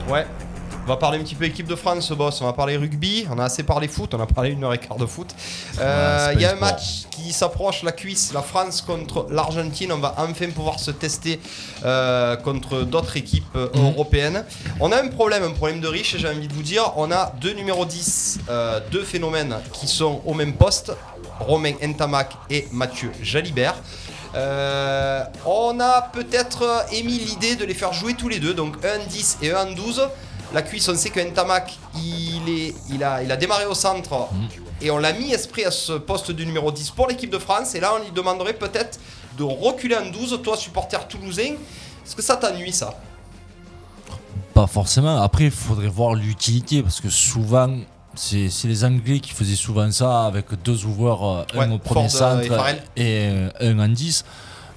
Ouais. 0.08 0.26
On 0.86 0.88
va 0.88 0.98
parler 0.98 1.18
un 1.18 1.22
petit 1.24 1.36
peu 1.36 1.46
équipe 1.46 1.68
de 1.68 1.76
France, 1.76 2.12
boss. 2.12 2.42
On 2.42 2.46
va 2.46 2.52
parler 2.52 2.76
rugby. 2.76 3.26
On 3.32 3.40
a 3.40 3.46
assez 3.46 3.64
parlé 3.64 3.88
foot. 3.88 4.14
On 4.14 4.20
a 4.20 4.26
parlé 4.26 4.50
une 4.52 4.66
heure 4.66 4.74
et 4.74 4.78
quart 4.78 4.98
de 4.98 5.06
foot. 5.06 5.30
Euh, 5.80 6.32
Il 6.36 6.42
y 6.42 6.46
a 6.46 6.52
un 6.52 6.56
match 6.56 7.04
qui 7.10 7.32
s'approche, 7.32 7.84
la 7.84 7.94
cuisse. 7.94 8.34
La 8.34 8.42
France 8.42 8.82
contre 8.82 9.28
l'Argentine. 9.32 9.94
On 9.94 10.00
va 10.00 10.14
enfin 10.18 10.50
pouvoir 10.50 10.82
se 10.82 10.92
tester 10.92 11.40
euh, 11.86 12.36
contre 12.36 12.82
d'autres 12.82 13.16
équipes 13.16 13.46
euh, 13.56 13.70
Mhm. 13.74 13.86
européennes. 13.94 14.46
On 14.82 14.92
a 14.92 15.02
un 15.02 15.08
problème, 15.08 15.44
un 15.44 15.52
problème 15.52 15.80
de 15.80 15.88
riche. 15.88 16.18
J'ai 16.18 16.28
envie 16.28 16.50
de 16.50 16.54
vous 16.54 16.64
dire, 16.64 16.92
on 16.98 17.12
a 17.14 17.32
deux 17.40 17.54
numéros 17.54 17.86
10, 17.86 18.40
euh, 18.50 18.82
deux 18.92 19.04
phénomènes 19.04 19.56
qui 19.72 19.88
sont 19.88 20.22
au 20.26 20.34
même 20.34 20.54
poste. 20.54 20.92
Romain 21.40 21.74
Ntamak 21.82 22.34
et 22.50 22.68
Mathieu 22.74 23.10
Jalibert. 23.22 23.76
Euh, 24.36 25.24
on 25.46 25.80
a 25.80 26.02
peut-être 26.02 26.86
émis 26.92 27.20
l'idée 27.20 27.56
de 27.56 27.64
les 27.66 27.74
faire 27.74 27.94
jouer 27.94 28.16
tous 28.16 28.28
les 28.28 28.40
deux, 28.40 28.54
donc 28.54 28.76
un 28.84 29.00
10 29.08 29.38
et 29.42 29.52
un 29.52 29.72
12. 29.72 30.10
La 30.54 30.62
cuisse, 30.62 30.88
on 30.88 30.96
sait 30.96 31.10
que 31.10 31.20
Ntamak, 31.20 31.74
il, 31.96 32.48
est, 32.48 32.76
il, 32.92 33.04
a, 33.04 33.24
il 33.24 33.32
a 33.32 33.36
démarré 33.36 33.66
au 33.66 33.74
centre 33.74 34.28
et 34.82 34.92
on 34.92 34.98
l'a 35.00 35.14
mis 35.14 35.32
esprit 35.34 35.66
à 35.66 35.72
ce 35.72 35.94
poste 35.94 36.32
de 36.32 36.44
numéro 36.44 36.72
10 36.72 36.92
pour 36.92 37.08
l'équipe 37.08 37.32
de 37.32 37.40
France. 37.40 37.74
Et 37.74 37.80
là, 37.80 37.94
on 38.00 38.04
lui 38.04 38.12
demanderait 38.12 38.54
peut-être 38.54 39.00
de 39.38 39.44
reculer 39.44 39.96
en 39.96 40.06
12, 40.12 40.42
toi, 40.44 40.56
supporter 40.56 41.08
toulousain. 41.08 41.54
Est-ce 42.06 42.16
que 42.16 42.22
ça 42.22 42.36
t'ennuie, 42.36 42.72
ça? 42.72 42.94
Pas 44.54 44.68
forcément. 44.68 45.22
Après, 45.22 45.46
il 45.46 45.52
faudrait 45.52 45.88
voir 45.88 46.14
l'utilité 46.14 46.84
parce 46.84 47.02
que 47.02 47.10
souvent, 47.10 47.76
c'est 48.14 48.50
les 48.66 48.86
Anglais 48.86 49.20
qui 49.20 49.32
faisaient 49.32 49.56
souvent 49.56 49.92
ça 49.92 50.26
avec 50.26 50.46
deux 50.64 50.86
ouvreurs, 50.86 51.24
euh, 51.24 51.44
un 51.56 51.70
Ouais, 51.70 51.74
au 51.76 51.80
premier 51.80 52.10
Ford, 52.10 52.28
euh, 52.28 52.42
et 52.42 52.48
centre 52.48 52.68
et 52.96 53.30
euh, 53.32 53.50
un 53.60 53.80
en 53.80 53.88
10. 53.88 54.24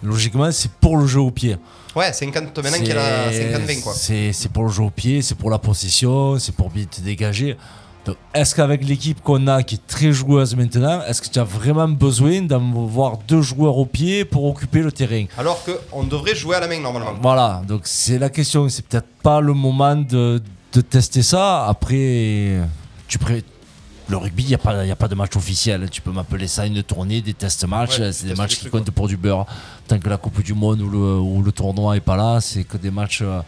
Logiquement, 0.03 0.51
c'est 0.53 0.71
pour 0.71 0.97
le 0.97 1.07
jeu 1.07 1.21
au 1.21 1.31
pied. 1.31 1.57
Ouais, 1.95 2.13
50 2.13 2.57
maintenant 2.63 2.79
qu'il 2.79 2.97
a 2.97 3.31
50-20, 3.31 3.83
quoi. 3.83 3.93
C'est 3.95 4.33
c'est 4.33 4.51
pour 4.51 4.65
le 4.65 4.71
jeu 4.71 4.83
au 4.83 4.91
pied, 4.91 5.23
c'est 5.23 5.35
pour 5.35 5.51
la 5.51 5.59
possession, 5.59 6.39
c'est 6.39 6.55
pour 6.55 6.71
bien 6.71 6.85
te 6.85 7.01
dégager. 7.01 7.57
Est-ce 8.33 8.55
qu'avec 8.55 8.87
l'équipe 8.87 9.21
qu'on 9.21 9.49
a, 9.49 9.63
qui 9.65 9.77
est 9.77 9.87
très 9.87 10.13
joueuse 10.13 10.55
maintenant, 10.55 11.01
est-ce 11.09 11.21
que 11.21 11.29
tu 11.29 11.39
as 11.41 11.45
vraiment 11.45 11.89
besoin 11.89 12.43
d'avoir 12.43 13.17
deux 13.27 13.43
joueurs 13.43 13.77
au 13.79 13.87
pied 13.87 14.25
pour 14.25 14.45
occuper 14.45 14.81
le 14.81 14.93
terrain? 14.93 15.25
Alors 15.37 15.61
qu'on 15.65 16.05
devrait 16.05 16.37
jouer 16.37 16.57
à 16.57 16.61
la 16.61 16.69
main, 16.69 16.79
normalement. 16.79 17.15
Voilà, 17.21 17.63
donc 17.67 17.83
c'est 17.85 18.19
la 18.19 18.31
question. 18.31 18.69
C'est 18.69 18.87
peut-être 18.87 19.09
pas 19.23 19.41
le 19.41 19.55
moment 19.55 19.97
de, 19.97 20.41
de 20.73 20.81
tester 20.83 21.23
ça. 21.23 21.67
Après, 21.67 22.61
tu 23.09 23.19
pré... 23.19 23.43
le 24.09 24.17
rugby, 24.17 24.45
il 24.45 24.49
n'y 24.49 24.55
a, 24.55 24.59
pas- 24.59 24.85
y 24.85 24.91
a 24.91 24.97
pas 24.97 25.09
de 25.09 25.15
match 25.15 25.37
officiel. 25.37 25.89
Tu 25.91 26.01
peux 26.01 26.13
m'appeler 26.13 26.47
ça 26.47 26.67
une 26.67 26.83
tournée, 26.83 27.21
des 27.23 27.35
test-matchs. 27.35 27.99
Ouais, 27.99 28.13
c'est 28.13 28.27
des 28.27 28.35
matchs 28.35 28.59
qui 28.61 28.69
comptent 28.71 28.91
pour 28.91 29.09
du 29.09 29.17
beurre. 29.17 29.47
Tant 29.89 29.99
que 29.99 30.09
la 30.09 30.17
Coupe 30.17 30.43
du 30.43 30.55
Monde 30.55 30.81
ou 30.81 30.89
le, 30.89 31.19
ou 31.19 31.43
le 31.43 31.53
tournoi 31.53 31.95
n'est 31.95 32.01
pas 32.01 32.17
là, 32.17 32.41
c'est 32.41 32.65
que 32.65 32.77
des 32.77 32.91
matchs. 32.91 33.21
euh, 33.23 33.41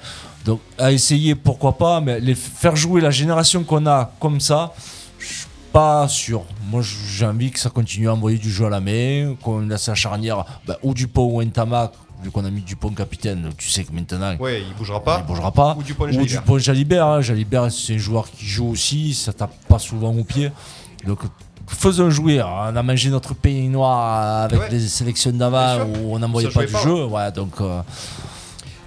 Donc, 0.44 0.60
à 0.78 0.90
essayer, 0.93 1.35
pourquoi 1.35 1.76
pas, 1.78 2.01
mais 2.01 2.20
les 2.20 2.35
faire 2.35 2.74
jouer 2.76 3.01
la 3.01 3.10
génération 3.10 3.62
qu'on 3.64 3.86
a 3.86 4.10
comme 4.20 4.40
ça, 4.40 4.72
je 5.18 5.26
suis 5.26 5.47
pas 5.72 6.09
sûr. 6.09 6.44
Moi, 6.70 6.82
j'ai 6.82 7.26
envie 7.26 7.51
que 7.51 7.59
ça 7.60 7.70
continue 7.70 8.09
à 8.09 8.14
envoyer 8.14 8.39
du 8.39 8.51
jeu 8.51 8.66
à 8.66 8.70
la 8.70 8.80
main, 8.80 9.35
qu'on 9.43 9.60
laisse 9.60 9.89
la 9.89 9.94
charnière, 9.94 10.44
bah, 10.66 10.78
ou 10.82 10.94
Dupont 10.94 11.36
ou 11.36 11.43
Ntamak, 11.43 11.93
vu 12.23 12.31
qu'on 12.31 12.45
a 12.45 12.51
mis 12.51 12.61
Dupont 12.62 12.90
capitaine, 12.90 13.51
tu 13.57 13.69
sais 13.69 13.85
que 13.85 13.93
maintenant, 13.93 14.36
Ouais, 14.39 14.62
il 14.69 14.74
bougera 14.77 15.03
pas. 15.03 15.20
il 15.20 15.27
bougera 15.27 15.53
pas. 15.53 15.77
Ou 15.78 15.82
Dupont 15.82 16.05
Ou 16.05 16.12
Jalibert. 16.12 16.40
Dupont 16.43 16.59
Jalibert. 16.59 17.07
hein. 17.07 17.20
Jalibert, 17.20 17.70
c'est 17.73 17.95
un 17.95 17.99
joueur 17.99 18.31
qui 18.31 18.45
joue 18.47 18.69
aussi, 18.70 19.15
ça 19.15 19.32
tape 19.32 19.55
pas 19.69 19.78
souvent 19.78 20.12
au 20.15 20.24
pied. 20.24 20.51
Donc, 21.07 21.20
faisons 21.69 22.11
jouer. 22.11 22.43
On 22.43 22.74
a 22.77 22.82
mangé 22.82 23.11
notre 23.11 23.35
pays 23.35 23.69
noir 23.69 24.43
avec 24.45 24.59
Ouais. 24.61 24.69
les 24.70 24.81
sélections 24.89 25.31
d'avant 25.32 25.85
où 25.85 26.15
on 26.15 26.19
n'envoyait 26.19 26.49
pas 26.51 26.65
du 26.66 26.73
pas, 26.73 26.82
jeu. 26.82 27.05
Ouais, 27.05 27.31
donc, 27.32 27.61
euh, 27.61 27.81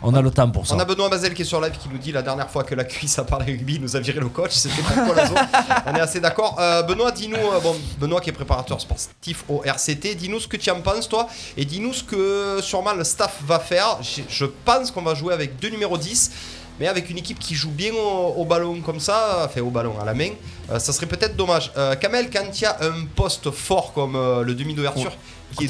on 0.03 0.13
a 0.13 0.21
le 0.21 0.31
temps 0.31 0.49
pour 0.49 0.65
ça. 0.65 0.75
On 0.75 0.79
a 0.79 0.85
Benoît 0.85 1.09
Bazel 1.09 1.33
qui 1.33 1.43
est 1.43 1.45
sur 1.45 1.61
live 1.61 1.73
qui 1.81 1.89
nous 1.89 1.97
dit 1.97 2.11
la 2.11 2.21
dernière 2.21 2.49
fois 2.49 2.63
que 2.63 2.73
la 2.75 2.83
cuisse 2.83 3.19
a 3.19 3.23
parlé 3.23 3.45
rugby, 3.51 3.75
il 3.75 3.81
nous 3.81 3.95
a 3.95 3.99
viré 3.99 4.19
le 4.19 4.29
coach, 4.29 4.51
c'était 4.51 4.81
pour 4.81 4.95
Colazo. 5.07 5.35
On 5.85 5.95
est 5.95 5.99
assez 5.99 6.19
d'accord. 6.19 6.57
Euh, 6.59 6.81
Benoît, 6.83 7.11
dis-nous, 7.11 7.37
euh, 7.37 7.59
bon, 7.59 7.75
Benoît 7.99 8.21
qui 8.21 8.29
est 8.29 8.33
préparateur 8.33 8.79
sportif 8.81 9.43
au 9.47 9.61
RCT, 9.63 10.15
dis-nous 10.15 10.39
ce 10.39 10.47
que 10.47 10.57
tu 10.57 10.69
en 10.71 10.81
penses 10.81 11.07
toi 11.07 11.27
et 11.57 11.65
dis-nous 11.65 11.93
ce 11.93 12.03
que 12.03 12.59
sûrement 12.61 12.93
le 12.93 13.03
staff 13.03 13.39
va 13.45 13.59
faire. 13.59 13.97
Je, 14.01 14.21
je 14.27 14.45
pense 14.45 14.91
qu'on 14.91 15.03
va 15.03 15.13
jouer 15.13 15.33
avec 15.33 15.59
deux 15.59 15.69
numéros 15.69 15.97
10. 15.97 16.31
Mais 16.79 16.87
avec 16.87 17.11
une 17.11 17.17
équipe 17.19 17.37
qui 17.37 17.53
joue 17.53 17.69
bien 17.69 17.93
au, 17.93 18.33
au 18.37 18.45
ballon 18.45 18.81
comme 18.81 18.99
ça, 18.99 19.43
enfin 19.45 19.61
au 19.61 19.69
ballon 19.69 19.93
à 20.01 20.05
la 20.05 20.15
main, 20.15 20.29
euh, 20.71 20.79
ça 20.79 20.93
serait 20.93 21.05
peut-être 21.05 21.35
dommage. 21.35 21.71
Kamel, 21.99 22.31
quand 22.31 22.41
il 22.55 22.61
y 22.61 22.65
a 22.65 22.75
un 22.81 23.05
poste 23.15 23.51
fort 23.51 23.93
comme 23.93 24.13
le 24.13 24.55
demi 24.55 24.73
d'ouverture, 24.73 25.11
qui 25.55 25.65
est, 25.65 25.67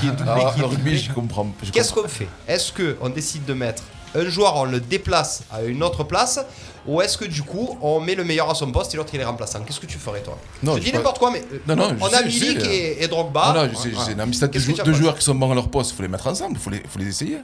qui 0.00 0.06
est 0.06 0.10
doublé, 0.10 0.30
Alors, 0.30 0.54
qui 0.54 0.60
est 0.60 0.68
doublé, 0.68 0.96
je 0.96 1.12
comprends. 1.12 1.46
je 1.62 1.70
Qu'est-ce 1.70 1.92
qu'on 1.92 2.06
fait? 2.08 2.28
Est-ce 2.48 2.72
qu'on 2.72 3.08
décide 3.08 3.44
de 3.44 3.54
mettre 3.54 3.82
un 4.14 4.28
joueur, 4.28 4.56
on 4.56 4.64
le 4.64 4.78
déplace 4.80 5.42
à 5.50 5.62
une 5.62 5.82
autre 5.82 6.04
place 6.04 6.38
Ou 6.86 7.00
est-ce 7.00 7.16
que 7.16 7.24
du 7.24 7.42
coup, 7.42 7.78
on 7.80 7.98
met 8.00 8.14
le 8.14 8.24
meilleur 8.24 8.50
à 8.50 8.54
son 8.54 8.70
poste 8.70 8.92
et 8.92 8.96
l'autre 8.98 9.10
il 9.14 9.20
est 9.20 9.24
remplaçant? 9.24 9.60
Qu'est-ce 9.62 9.80
que 9.80 9.86
tu 9.86 9.98
ferais 9.98 10.20
toi? 10.20 10.36
Non, 10.62 10.74
Je 10.74 10.80
je 10.80 10.84
dis 10.84 10.90
pas- 10.90 10.98
n'importe 10.98 11.18
quoi, 11.18 11.30
mais 11.30 11.42
euh, 11.52 11.58
Non, 11.66 11.76
non, 11.76 11.96
on 12.00 12.08
je 12.10 12.14
a 12.14 12.18
sais, 12.18 12.30
je 12.30 12.44
Milik 12.44 12.60
sais, 12.60 12.76
et, 12.76 13.04
et 13.04 13.08
Drogba. 13.08 13.52
Non, 13.54 13.62
non, 13.64 13.70
je 13.72 13.76
sais, 13.76 13.88
je 13.90 13.94
Voilà. 13.94 14.08
sais. 14.10 14.14
Non, 14.14 14.26
mais 14.26 14.32
si 14.34 14.82
deux, 14.84 14.92
joueurs 14.92 15.16
qui 15.16 15.24
sont 15.24 15.34
bons 15.34 15.50
à 15.52 15.54
leur 15.54 15.68
poste, 15.68 15.92
il 15.92 15.96
faut 15.96 16.02
les 16.02 16.08
mettre 16.08 16.26
ensemble, 16.26 16.54
il 16.56 16.58
faut 16.60 16.70
les, 16.70 16.82
faut 16.86 16.98
les 16.98 17.06
essayer. 17.08 17.38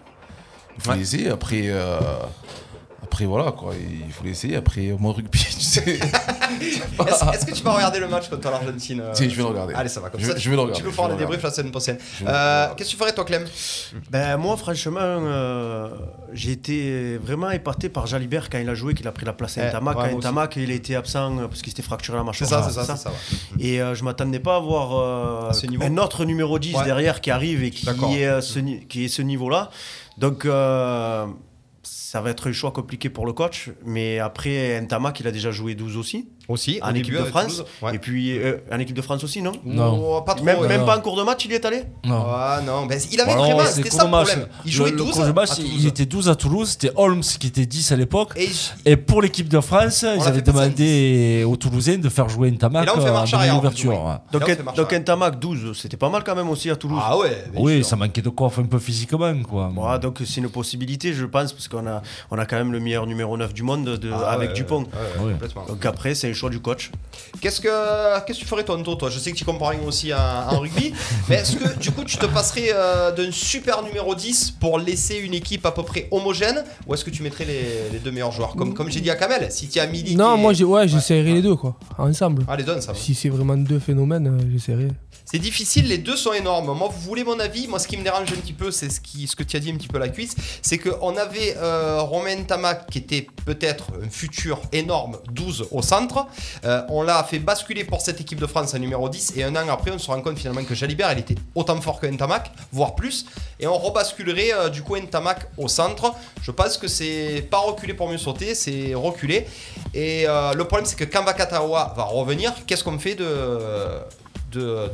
Il 0.77 0.83
faut 0.83 0.91
Ouais. 0.91 0.97
les 0.97 1.03
essayer. 1.03 1.31
Après, 1.31 1.63
euh, 1.65 1.99
après 3.09 3.25
voilà, 3.25 3.53
quoi. 3.53 3.73
Il 4.07 4.13
faut 4.13 4.25
les 4.25 4.31
essayer. 4.33 4.57
Après, 4.57 4.93
au 4.93 4.99
moins 4.99 5.13
rugby, 5.13 5.39
tu 5.59 5.65
sais. 5.65 5.99
Est-ce 5.99 7.25
est-ce 7.35 7.47
que 7.47 7.53
tu 7.55 7.63
vas 7.63 7.73
regarder 7.73 8.01
le 8.01 8.09
match 8.09 8.29
contre 8.29 8.51
l'Argentine 8.51 9.01
euh, 9.01 9.15
Si, 9.15 9.31
je 9.31 9.35
vais 9.37 9.43
le 9.43 9.49
regarder. 9.49 9.75
Allez, 9.75 9.89
ça 9.89 10.01
va 10.01 10.11
comme 10.11 10.21
Je 10.21 10.27
ça. 10.33 10.37
je 10.37 10.51
vais 10.51 10.57
le 10.57 10.63
regarder, 10.63 10.81
Tu 10.81 10.87
nous 10.87 10.93
feras 10.93 11.07
vais 11.09 11.15
le 11.15 11.19
le 11.19 11.25
débrief 11.25 11.43
la 11.43 11.51
semaine 11.51 11.71
prochaine. 11.71 11.99
Euh. 12.27 12.67
Qu'est-ce 12.77 12.89
que 12.91 12.93
tu 12.95 12.97
ferais 12.99 13.13
toi, 13.15 13.25
Clem? 13.25 13.45
Ben 14.11 14.37
moi 14.37 14.57
franchement 14.57 14.99
euh, 15.01 15.89
j'ai 16.33 16.53
été 16.53 17.17
vraiment 17.19 17.51
épaté 17.51 17.89
par 17.89 18.07
Jalibert 18.07 18.51
quand 18.51 18.59
il 18.59 18.69
a 18.69 18.75
joué 18.75 18.95
qu'il 18.95 19.07
a 19.09 19.13
pris 19.13 19.25
la 19.27 19.33
place 19.33 19.57
à 19.59 19.67
Eh, 19.67 19.69
Ntamak 19.71 19.99
ouais, 19.99 20.11
moi. 20.11 20.21
Ntamak 20.21 20.57
il 20.57 20.71
a 20.71 20.75
été 20.75 20.95
absent 20.97 21.39
euh, 21.39 21.47
parce 21.49 21.63
qu'il 21.63 21.71
s'était 21.71 21.83
fracturé 21.83 22.17
la 22.19 22.23
C'est 22.33 22.45
mâchoire 22.45 22.65
ça, 22.65 22.71
c'est 22.71 22.87
ça, 22.87 22.97
c'est 22.97 23.03
ça. 23.05 23.11
ouais. 23.11 23.65
et 23.65 23.81
euh, 23.81 23.95
je 23.95 24.05
m'attendais 24.05 24.41
pas 24.41 24.57
à 24.57 24.61
voir 24.61 24.91
euh, 24.99 25.51
À 25.51 25.53
ce 25.53 25.67
niveau. 25.67 25.83
un 25.85 25.97
autre 25.99 26.25
numéro 26.25 26.59
10 26.59 26.75
Ouais. 26.77 26.85
derrière 26.85 27.21
qui 27.21 27.31
arrive 27.31 27.63
et 27.65 27.71
qui 27.71 27.87
est, 27.89 28.27
euh, 28.27 28.41
ce, 28.41 28.59
qui 28.59 29.05
est 29.05 29.09
ce 29.09 29.23
niveau 29.23 29.49
là 29.49 29.71
donc 30.19 30.45
euh, 30.45 31.27
ça 32.11 32.23
va 32.23 32.31
être 32.31 32.49
un 32.49 32.53
choix 32.53 32.71
compliqué 32.71 33.11
pour 33.11 33.27
le 33.27 33.35
coach 33.35 33.69
mais 33.85 34.19
après 34.19 34.81
Ntamak 34.81 35.21
il 35.21 35.27
a 35.27 35.31
déjà 35.31 35.51
joué 35.51 35.75
12 35.75 35.99
aussi 35.99 36.27
Aussi, 36.49 36.81
en 36.83 36.93
au 36.93 36.95
équipe 36.95 37.13
de 37.13 37.25
France. 37.25 37.63
Ouais. 37.83 37.97
et 37.97 37.99
puis 37.99 38.39
euh, 38.39 38.57
en 38.73 38.79
équipe 38.79 38.97
de 38.97 39.03
France 39.03 39.23
aussi 39.25 39.43
non? 39.43 39.53
Non. 39.63 40.17
Oh, 40.17 40.23
pas 40.23 40.35
trop. 40.35 40.43
même, 40.47 40.59
ouais. 40.61 40.69
même 40.69 40.81
non. 40.81 40.87
pas 40.87 40.97
en 40.97 41.01
cours 41.03 41.19
de 41.19 41.23
match 41.23 41.45
il 41.45 41.51
y 41.51 41.55
est 41.55 41.65
allé? 41.67 41.83
Non. 42.05 42.25
Ah 42.27 42.63
non, 42.65 42.87
ben, 42.87 42.99
il 43.13 43.21
avait 43.21 43.35
vraiment, 43.35 43.61
c'est 43.67 43.73
c'était 43.75 43.91
court 43.91 43.99
ça 44.01 44.05
le 44.07 44.11
match. 44.11 44.29
problème. 44.29 44.49
Il 44.65 44.73
jouait 44.73 44.91
le, 44.91 44.97
12 44.97 45.07
le 45.07 45.13
court 45.13 45.27
de 45.27 45.33
match, 45.33 45.51
à 45.51 45.57
Toulouse. 45.57 45.73
il 45.79 45.87
était 45.87 46.07
12 46.07 46.29
à 46.31 46.35
Toulouse. 46.35 46.69
C'était 46.71 46.93
Holmes 46.97 47.21
qui 47.21 47.47
était 47.49 47.67
10 47.67 47.93
à 47.93 47.97
l'époque. 47.97 48.33
Et 48.37 48.49
Et 48.87 48.97
pour 48.97 49.21
l'équipe 49.21 49.49
de 49.49 49.61
France, 49.61 50.07
ils 50.17 50.23
avaient 50.27 50.41
demandé 50.41 51.45
aux 51.47 51.57
Toulousains 51.57 51.99
de 51.99 52.09
faire 52.09 52.31
jouer 52.31 52.51
Ntamak 52.51 52.87
là, 52.87 52.95
on 52.97 53.01
fait 53.03 53.09
euh, 53.09 53.13
marche 53.13 53.35
en 53.35 53.37
arrière, 53.37 53.57
en 53.57 53.59
ouverture. 53.59 54.21
oui. 54.33 54.41
donc, 54.41 54.75
donc. 54.77 54.93
Ntamak 54.95 55.39
12 55.39 55.79
c'était 55.79 55.99
pas 55.99 56.09
mal 56.09 56.25
quand 56.25 56.35
même 56.35 56.49
aussi 56.49 56.71
à 56.71 56.77
Toulouse 56.77 57.03
Ah 57.05 57.19
ouais, 57.19 57.45
Oui, 57.55 57.85
ça 57.85 57.97
manquait 57.97 58.23
de 58.23 58.31
coiffe 58.31 58.59
un 58.59 58.65
peu 58.65 58.79
physiquement. 58.79 59.35
Quoi. 59.43 59.99
Donc 59.99 60.23
c'est 60.25 60.41
une 60.41 60.49
possibilité, 60.49 61.13
je 61.13 61.27
pense, 61.27 61.53
parce 61.53 61.69
qu'on 61.69 61.87
a, 61.87 61.98
on 62.31 62.39
a 62.39 62.47
quand 62.47 62.57
même 62.57 62.73
le 62.73 62.81
meilleur 62.81 63.07
numéro 63.07 63.37
9 63.37 63.53
du 63.55 63.63
monde 63.63 63.85
de- 63.85 64.11
Ah 64.13 64.31
avec 64.31 64.51
ouais, 64.51 64.55
Dupont. 64.55 64.83
ouais, 64.83 65.25
ouais, 65.25 65.33
complètement. 65.33 65.67
Donc 65.67 65.85
après, 65.87 66.15
c'est 66.15 66.29
un 66.29 66.33
choix 66.33 66.51
du 66.51 66.61
coach. 66.61 66.91
Qu'est-ce 67.41 67.61
que 67.61 67.69
qu'est-ce 68.27 68.39
que 68.39 68.43
tu 68.45 68.49
ferais 68.49 68.65
toi, 68.65 68.77
Anto 68.77 68.95
toi? 68.95 69.11
Je 69.11 69.19
sais 69.19 69.33
que 69.33 69.37
tu 69.37 69.45
comprends 69.45 69.69
rien 69.69 69.81
aussi 69.87 70.13
en, 70.15 70.19
en 70.19 70.61
rugby, 70.61 70.93
mais 71.29 71.37
est-ce 71.37 71.57
que 71.57 71.79
du 71.79 71.91
coup 71.91 72.05
tu 72.05 72.17
te 72.17 72.27
passerais 72.27 72.71
euh, 72.73 73.13
d'un 73.13 73.31
super 73.31 73.83
numéro 73.83 74.15
10 74.15 74.53
pour 74.61 74.79
laisser 74.79 75.17
une 75.17 75.35
équipe 75.35 75.65
à 75.67 75.73
peu 75.73 75.83
près 75.83 76.09
homogène 76.11 76.65
ou 76.87 76.95
est-ce 76.95 77.05
que 77.05 77.11
tu 77.11 77.23
mettrais 77.23 77.45
les, 77.45 77.91
les 77.93 77.99
deux 77.99 78.11
meilleurs 78.11 78.33
joueurs? 78.33 78.55
Comme, 78.57 78.75
comme 78.75 78.91
j'ai 78.91 79.01
dit 79.01 79.11
à 79.11 79.17
Kamel, 79.17 79.51
si 79.51 79.69
tu 79.69 79.79
as 79.79 79.87
Milik 79.87 80.17
Non, 80.17 80.37
et- 80.37 80.41
moi, 80.41 80.53
j'ai- 80.53 80.65
ouais, 80.65 80.89
j'essaierai 80.89 81.33
les 81.35 81.43
deux, 81.43 81.57
quoi, 81.57 81.77
ensemble. 81.99 82.45
Ah, 82.49 82.57
les 82.57 82.65
deux 82.65 82.75
ensemble. 82.75 82.99
Si 82.99 83.15
c'est 83.15 83.29
vraiment 83.29 83.57
deux 83.57 83.79
phénomènes, 83.79 84.27
euh, 84.29 84.51
j'essaierai. 84.53 84.89
C'est 85.25 85.39
difficile, 85.39 85.87
les 85.89 85.99
deux 85.99 86.17
sont 86.17 86.33
énormes. 86.33 86.67
Moi, 86.77 86.89
vous 86.91 87.01
voulez 87.03 87.23
mon 87.23 87.39
avis? 87.39 87.69
Moi, 87.69 87.79
ce 87.79 87.87
qui 87.87 87.99
me 87.99 88.03
dérange 88.03 88.33
un 88.33 88.37
petit 88.41 88.55
peu, 88.55 88.71
c'est 88.71 88.89
ce, 88.91 88.99
qui, 88.99 89.27
ce 89.27 89.37
que 89.37 89.43
tu 89.43 89.57
as 89.59 89.61
dit 89.61 89.71
un 89.71 89.75
petit 89.77 89.89
peu 89.89 89.99
la 89.99 90.09
cuisse, 90.09 90.35
c'est 90.63 90.79
qu'on 90.79 91.17
avait 91.19 91.55
euh, 91.59 91.88
Romain 91.97 92.43
Tamac 92.43 92.89
qui 92.91 92.99
était 92.99 93.27
peut-être 93.45 93.93
un 94.05 94.11
futur 94.11 94.61
énorme 94.73 95.19
12 95.33 95.69
au 95.71 95.83
centre. 95.83 96.27
Euh, 96.65 96.83
on 96.89 97.03
l'a 97.03 97.23
fait 97.25 97.39
basculer 97.39 97.85
pour 97.85 98.01
cette 98.01 98.21
équipe 98.21 98.41
de 98.41 98.47
France 98.47 98.75
à 98.75 98.79
numéro 98.79 99.09
10 99.09 99.35
et 99.37 99.45
un 99.45 99.55
an 99.57 99.69
après, 99.69 99.91
on 99.91 99.99
se 99.99 100.09
rend 100.11 100.21
compte 100.21 100.39
finalement 100.39 100.65
que 100.65 100.75
Jalibert, 100.75 101.13
il 101.13 101.21
était 101.21 101.35
autant 101.55 101.81
fort 101.81 102.01
que 102.01 102.07
Ntamak, 102.07 102.51
voire 102.73 102.95
plus. 102.95 103.27
Et 103.61 103.67
on 103.67 103.77
rebasculerait 103.77 104.53
euh, 104.53 104.69
du 104.69 104.83
coup 104.83 104.97
Ntamak 104.97 105.49
au 105.57 105.69
centre. 105.69 106.15
Je 106.43 106.51
pense 106.51 106.77
que 106.77 106.89
c'est 106.89 107.47
pas 107.51 107.59
reculer 107.59 107.95
pour 107.95 108.09
mieux 108.09 108.19
sauter, 108.19 108.55
c'est 108.55 108.95
reculer. 108.95 109.47
Et 109.95 110.25
euh, 110.27 110.53
le 110.55 110.65
problème, 110.65 110.87
c'est 110.87 110.97
que 110.97 111.05
quand 111.05 111.25
Vakatawa 111.25 111.95
va 111.97 112.05
revenir, 112.05 112.53
qu'est-ce 112.67 112.85
qu'on 112.85 112.99
fait 112.99 113.15
de, 113.15 113.25
de, 114.53 114.89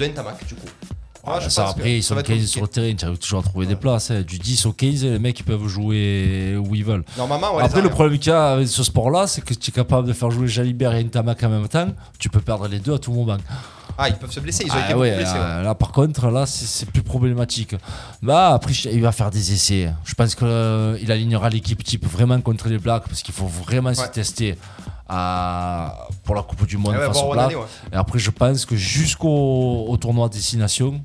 du 0.47 0.55
coup? 0.55 0.69
Ah, 1.27 1.41
ça, 1.49 1.69
après, 1.69 1.97
ils 1.99 2.03
sont 2.03 2.15
va 2.15 2.21
être 2.21 2.27
15 2.27 2.37
compliqué. 2.37 2.53
sur 2.53 2.63
le 2.63 2.69
terrain, 2.69 2.95
tu 2.95 3.05
arrives 3.05 3.19
toujours 3.19 3.41
à 3.41 3.43
trouver 3.43 3.67
des 3.67 3.77
places. 3.77 4.11
hein. 4.11 4.23
Du 4.23 4.39
10 4.39 4.67
au 4.67 4.73
15, 4.73 5.05
les 5.05 5.19
mecs 5.19 5.39
ils 5.41 5.45
peuvent 5.45 5.67
jouer 5.67 6.57
où 6.57 6.75
ils 6.75 6.85
veulent. 6.85 7.05
Normalement, 7.17 7.53
ouais, 7.55 7.63
les 7.63 7.65
Après, 7.67 7.83
le 7.83 7.91
problème 7.91 8.19
qu'il 8.19 8.31
y 8.31 8.35
a 8.35 8.53
avec 8.53 8.69
ce 8.69 8.83
sport-là, 8.85 9.27
c'est 9.27 9.41
que 9.43 9.55
tu 9.55 9.71
es 9.71 9.73
capable 9.73 10.07
de 10.09 10.13
faire 10.13 10.31
jouer 10.31 10.47
Jalibert 10.49 10.95
et 10.95 11.05
Ntamak 11.05 11.43
en 11.43 11.49
même 11.49 11.69
temps. 11.69 11.89
Tu 12.19 12.29
peux 12.29 12.41
perdre 12.41 12.69
les 12.69 12.79
deux 12.79 12.95
à 12.95 12.99
tout 12.99 13.13
moment. 13.13 13.37
Ah, 13.97 14.09
ils 14.09 14.17
peuvent 14.17 14.31
se 14.33 14.41
blesser, 14.41 14.65
ils 14.67 14.73
ont 14.73 14.77
Ah 14.77 14.85
été 14.87 14.95
ouais, 14.95 15.15
blessés. 15.15 15.33
ouais. 15.35 15.39
euh, 15.39 15.63
Là, 15.63 15.75
par 15.77 15.93
contre, 15.93 16.27
là, 16.29 16.47
c'est 16.47 16.91
plus 16.91 17.03
problématique. 17.03 17.77
Bah, 18.23 18.53
après, 18.55 18.73
il 18.73 19.01
va 19.01 19.13
faire 19.13 19.31
des 19.31 19.53
essais. 19.53 19.93
Je 20.05 20.15
pense 20.15 20.35
qu'il 20.35 21.13
alignera 21.13 21.49
l'équipe 21.49 21.83
type 21.85 22.05
vraiment 22.05 22.41
contre 22.41 22.69
les 22.69 22.79
Blacks 22.79 23.05
parce 23.09 23.23
qu'il 23.23 23.35
faut 23.35 23.47
vraiment 23.47 23.95
se 23.95 24.01
Ouais. 24.01 24.11
tester 24.11 24.57
à- 25.09 26.09
pour 26.25 26.35
la 26.35 26.43
Coupe 26.43 26.67
du 26.67 26.77
Monde 26.77 26.97
Ah 26.99 27.07
face 27.07 27.23
aux 27.23 27.33
Blacks. 27.33 27.53
Et 27.93 27.97
après, 27.97 28.19
je 28.19 28.31
pense 28.31 28.65
que 28.65 28.75
jusqu'au 28.77 29.87
au 29.89 29.97
tournoi 29.97 30.29
destination, 30.29 31.01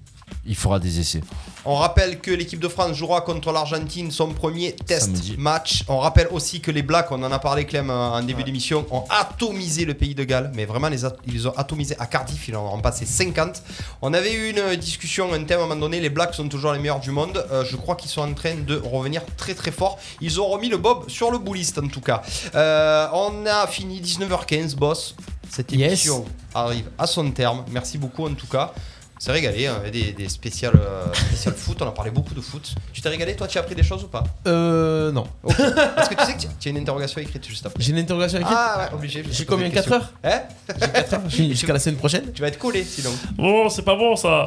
il 0.46 0.56
fera 0.56 0.80
des 0.80 1.00
essais. 1.00 1.22
On 1.66 1.76
rappelle 1.76 2.20
que 2.20 2.32
l'équipe 2.32 2.60
de 2.60 2.68
France 2.68 2.96
jouera 2.96 3.22
contre 3.22 3.52
l'Argentine 3.52 4.10
son 4.12 4.30
premier 4.30 4.74
test 4.74 5.08
Samedi. 5.18 5.36
match. 5.38 5.84
On 5.88 6.00
rappelle 6.00 6.28
aussi 6.32 6.62
que 6.62 6.72
les 6.72 6.82
Blacks, 6.82 7.12
on 7.12 7.22
en 7.22 7.32
a 7.32 7.40
parlé 7.40 7.66
Clem 7.66 7.90
en 7.90 8.22
début 8.24 8.44
d'émission, 8.44 8.86
ont 8.92 9.04
atomisé 9.10 9.86
le 9.86 9.94
pays 9.94 10.16
de 10.16 10.24
Galles, 10.24 10.52
mais 10.56 10.66
vraiment 10.66 10.88
les 10.90 11.02
ils 11.28 11.48
ont 11.48 11.54
atomisé 11.58 11.96
à 12.00 12.06
Cardiff, 12.06 12.48
ils 12.48 12.56
en 12.56 12.74
ont 12.74 12.80
passé 12.82 13.06
50. 13.06 13.62
On 14.02 14.14
avait 14.14 14.34
eu 14.34 14.50
une 14.52 14.76
discussion, 14.78 15.32
un 15.34 15.44
thème 15.44 15.60
à 15.60 15.64
un 15.64 15.68
moment 15.68 15.80
donné, 15.82 16.00
les 16.00 16.10
Blacks 16.10 16.34
sont 16.34 16.48
toujours 16.48 16.72
les 16.74 16.80
meilleurs 16.80 17.00
du 17.02 17.12
monde. 17.12 17.46
Euh, 17.52 17.64
je 17.66 17.76
crois 17.76 17.96
qu'ils 17.96 18.10
sont 18.10 18.22
en 18.22 18.34
train 18.34 18.56
de 18.56 18.78
revenir 18.84 19.22
très 19.38 19.54
très 19.54 19.72
fort. 19.72 20.00
Ils 20.22 20.40
ont 20.40 20.48
remis 20.48 20.70
le 20.70 20.78
Bob 20.78 21.10
sur 21.10 21.30
le 21.32 21.38
bouliste 21.38 21.78
en 21.78 21.88
tout 21.88 22.02
cas. 22.02 22.22
Euh, 22.56 23.08
on 23.14 23.46
a 23.46 23.68
fini 23.68 24.02
19h15, 24.02 24.76
boss. 24.76 25.16
Cette 25.50 25.72
Yes. 25.72 25.88
émission 26.06 26.26
arrive 26.54 26.86
à 26.98 27.08
son 27.08 27.30
terme. 27.32 27.66
Merci 27.72 27.98
beaucoup 27.98 28.26
en 28.28 28.34
tout 28.34 28.48
cas. 28.48 28.72
C'est 29.22 29.34
régalé, 29.34 29.68
hein, 29.68 29.82
des, 29.92 30.14
des 30.14 30.30
spéciales, 30.30 30.80
euh, 30.82 31.14
spéciales 31.14 31.54
foot, 31.58 31.78
on 31.82 31.88
a 31.88 31.92
parlé 31.92 32.10
beaucoup 32.10 32.34
de 32.34 32.40
foot. 32.40 32.74
Tu 32.94 33.02
t'es 33.02 33.10
régalé, 33.10 33.36
toi 33.36 33.48
tu 33.48 33.58
as 33.58 33.62
appris 33.62 33.76
des 33.76 33.84
choses 33.84 34.02
ou 34.06 34.08
pas 34.08 34.24
Euh, 34.48 35.12
non. 35.12 35.26
Parce 35.46 36.08
que 36.08 36.16
tu 36.16 36.26
sais 36.26 36.34
que 36.36 36.42
tu- 36.42 36.48
tu 36.58 36.70
as 36.70 36.72
une 36.72 36.78
interrogation 36.78 37.20
écrite 37.20 37.46
juste 37.46 37.66
après. 37.66 37.84
J'ai 37.84 37.92
une 37.92 37.98
interrogation 37.98 38.40
écrite 38.40 38.56
Ah 38.58 38.88
ouais, 38.90 38.96
obligé. 38.96 39.24
J'ai 39.30 39.44
combien 39.46 39.66
une 39.66 39.74
4 39.74 39.90
question. 39.90 40.02
heures 40.02 40.14
Hein 40.24 40.42
J'ai 40.80 40.88
4 40.88 41.14
heures 41.16 41.30
Jusqu'à 41.30 41.74
la 41.74 41.80
semaine 41.80 41.98
prochaine 41.98 42.32
Tu 42.34 42.42
vas 42.42 42.48
être 42.48 42.58
collé 42.58 42.84
sinon. 42.86 43.12
Bon, 43.36 43.68
c'est 43.70 43.82
pas 43.82 43.96
bon 43.96 44.16
ça. 44.16 44.46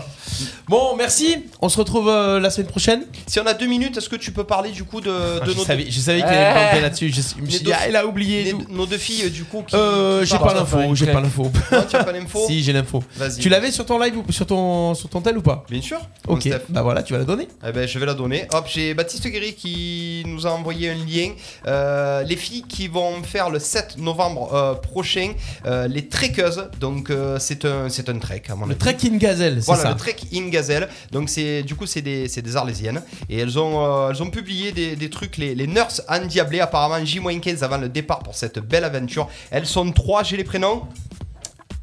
Bon, 0.68 0.96
merci. 0.96 1.44
On 1.60 1.68
se 1.68 1.76
retrouve 1.76 2.08
euh, 2.08 2.40
la 2.40 2.48
semaine 2.48 2.68
prochaine. 2.68 3.02
Si 3.26 3.38
on 3.40 3.46
a 3.46 3.52
deux 3.52 3.66
minutes, 3.66 3.98
est-ce 3.98 4.08
que 4.08 4.16
tu 4.16 4.32
peux 4.32 4.44
parler 4.44 4.70
du 4.70 4.84
coup 4.84 5.02
de, 5.02 5.12
Ah, 5.42 5.44
de 5.44 5.50
je, 5.52 5.56
nos 5.58 5.64
savais, 5.64 5.90
je 5.90 6.00
savais 6.00 6.20
qu'il 6.20 6.28
allait 6.28 6.48
me 6.48 6.54
planter 6.68 6.80
là-dessus. 6.86 7.08
Je, 7.10 7.14
je 7.20 7.42
me 7.42 7.46
suis 7.50 7.58
Les 7.58 7.58
dit, 7.58 7.64
deux- 7.64 7.72
ah, 7.78 7.88
il 7.90 7.96
a 7.96 8.06
oublié. 8.06 8.44
les- 8.44 8.54
nos 8.70 8.86
deux 8.86 8.96
filles 8.98 9.30
du 9.30 9.44
coup 9.44 9.62
qui. 9.66 9.76
Euh, 9.76 10.22
qui 10.22 10.30
j'ai 10.30 10.38
pas 10.38 10.54
l'info, 10.54 10.94
j'ai 10.94 11.06
pas 11.08 11.20
l'info. 11.20 11.50
Non, 11.70 11.84
tu 11.88 11.94
as 11.96 12.04
pas 12.04 12.12
l'info 12.12 12.44
Si, 12.46 12.62
j'ai 12.62 12.72
l'info. 12.72 13.04
Vas-y. 13.16 13.38
Tu 13.38 13.50
l'avais 13.50 13.70
sur 13.70 13.84
ton 13.84 13.98
live 13.98 14.16
ou 14.16 14.32
sur 14.32 14.46
ton, 14.46 14.61
sur 14.94 15.08
ton 15.08 15.20
tel 15.20 15.38
ou 15.38 15.42
pas 15.42 15.64
Bien 15.70 15.80
sûr. 15.82 15.98
Ok, 16.28 16.48
bah 16.68 16.82
voilà, 16.82 17.02
tu 17.02 17.12
vas 17.12 17.18
la 17.18 17.24
donner. 17.24 17.48
Eh 17.66 17.72
ben, 17.72 17.86
je 17.86 17.98
vais 17.98 18.06
la 18.06 18.14
donner. 18.14 18.46
Hop, 18.52 18.66
j'ai 18.68 18.94
Baptiste 18.94 19.26
Guéry 19.26 19.54
qui 19.54 20.22
nous 20.26 20.46
a 20.46 20.50
envoyé 20.50 20.90
un 20.90 20.94
lien. 20.94 21.32
Euh, 21.66 22.22
les 22.22 22.36
filles 22.36 22.62
qui 22.68 22.88
vont 22.88 23.22
faire 23.22 23.50
le 23.50 23.58
7 23.58 23.98
novembre 23.98 24.52
euh, 24.54 24.74
prochain, 24.74 25.32
euh, 25.66 25.88
les 25.88 26.08
trekkeuses. 26.08 26.68
Donc, 26.80 27.12
c'est 27.38 27.64
un, 27.64 27.88
c'est 27.88 28.08
un 28.08 28.18
trek, 28.18 28.42
à 28.48 28.54
mon 28.54 28.66
Le. 28.66 28.76
Trek 28.76 28.96
in 29.04 29.16
Gazelle, 29.16 29.56
c'est 29.60 29.66
Voilà, 29.66 29.82
ça. 29.82 29.88
le 29.90 29.96
Trek 29.96 30.16
in 30.34 30.48
Gazelle. 30.48 30.88
Donc, 31.10 31.28
c'est, 31.28 31.62
du 31.62 31.74
coup, 31.74 31.86
c'est 31.86 32.02
des, 32.02 32.28
c'est 32.28 32.42
des 32.42 32.56
Arlésiennes. 32.56 33.02
Et 33.28 33.38
elles 33.38 33.58
ont, 33.58 34.08
elles 34.10 34.22
ont 34.22 34.30
publié 34.30 34.72
des, 34.72 34.96
des 34.96 35.10
trucs, 35.10 35.36
les, 35.36 35.54
les 35.54 35.66
nurses 35.66 36.02
endiablées, 36.08 36.60
apparemment 36.60 37.04
J-15 37.04 37.62
avant 37.62 37.78
le 37.78 37.88
départ 37.88 38.20
pour 38.20 38.34
cette 38.34 38.58
belle 38.58 38.84
aventure. 38.84 39.28
Elles 39.50 39.66
sont 39.66 39.90
trois, 39.92 40.22
j'ai 40.22 40.36
les 40.36 40.44
prénoms. 40.44 40.82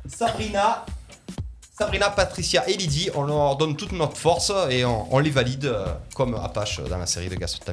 Sabrina, 0.07 0.85
Sabrina, 1.79 2.09
Patricia 2.09 2.67
et 2.67 2.73
Lydie, 2.73 3.09
on 3.15 3.23
leur 3.23 3.55
donne 3.55 3.77
toute 3.77 3.93
notre 3.93 4.17
force 4.17 4.51
et 4.69 4.83
on, 4.83 5.13
on 5.13 5.19
les 5.19 5.29
valide 5.29 5.63
euh, 5.63 5.85
comme 6.19 6.35
Apache 6.35 6.81
dans 6.89 6.97
la 6.97 7.05
série 7.05 7.29
de 7.29 7.35
Gaston 7.35 7.71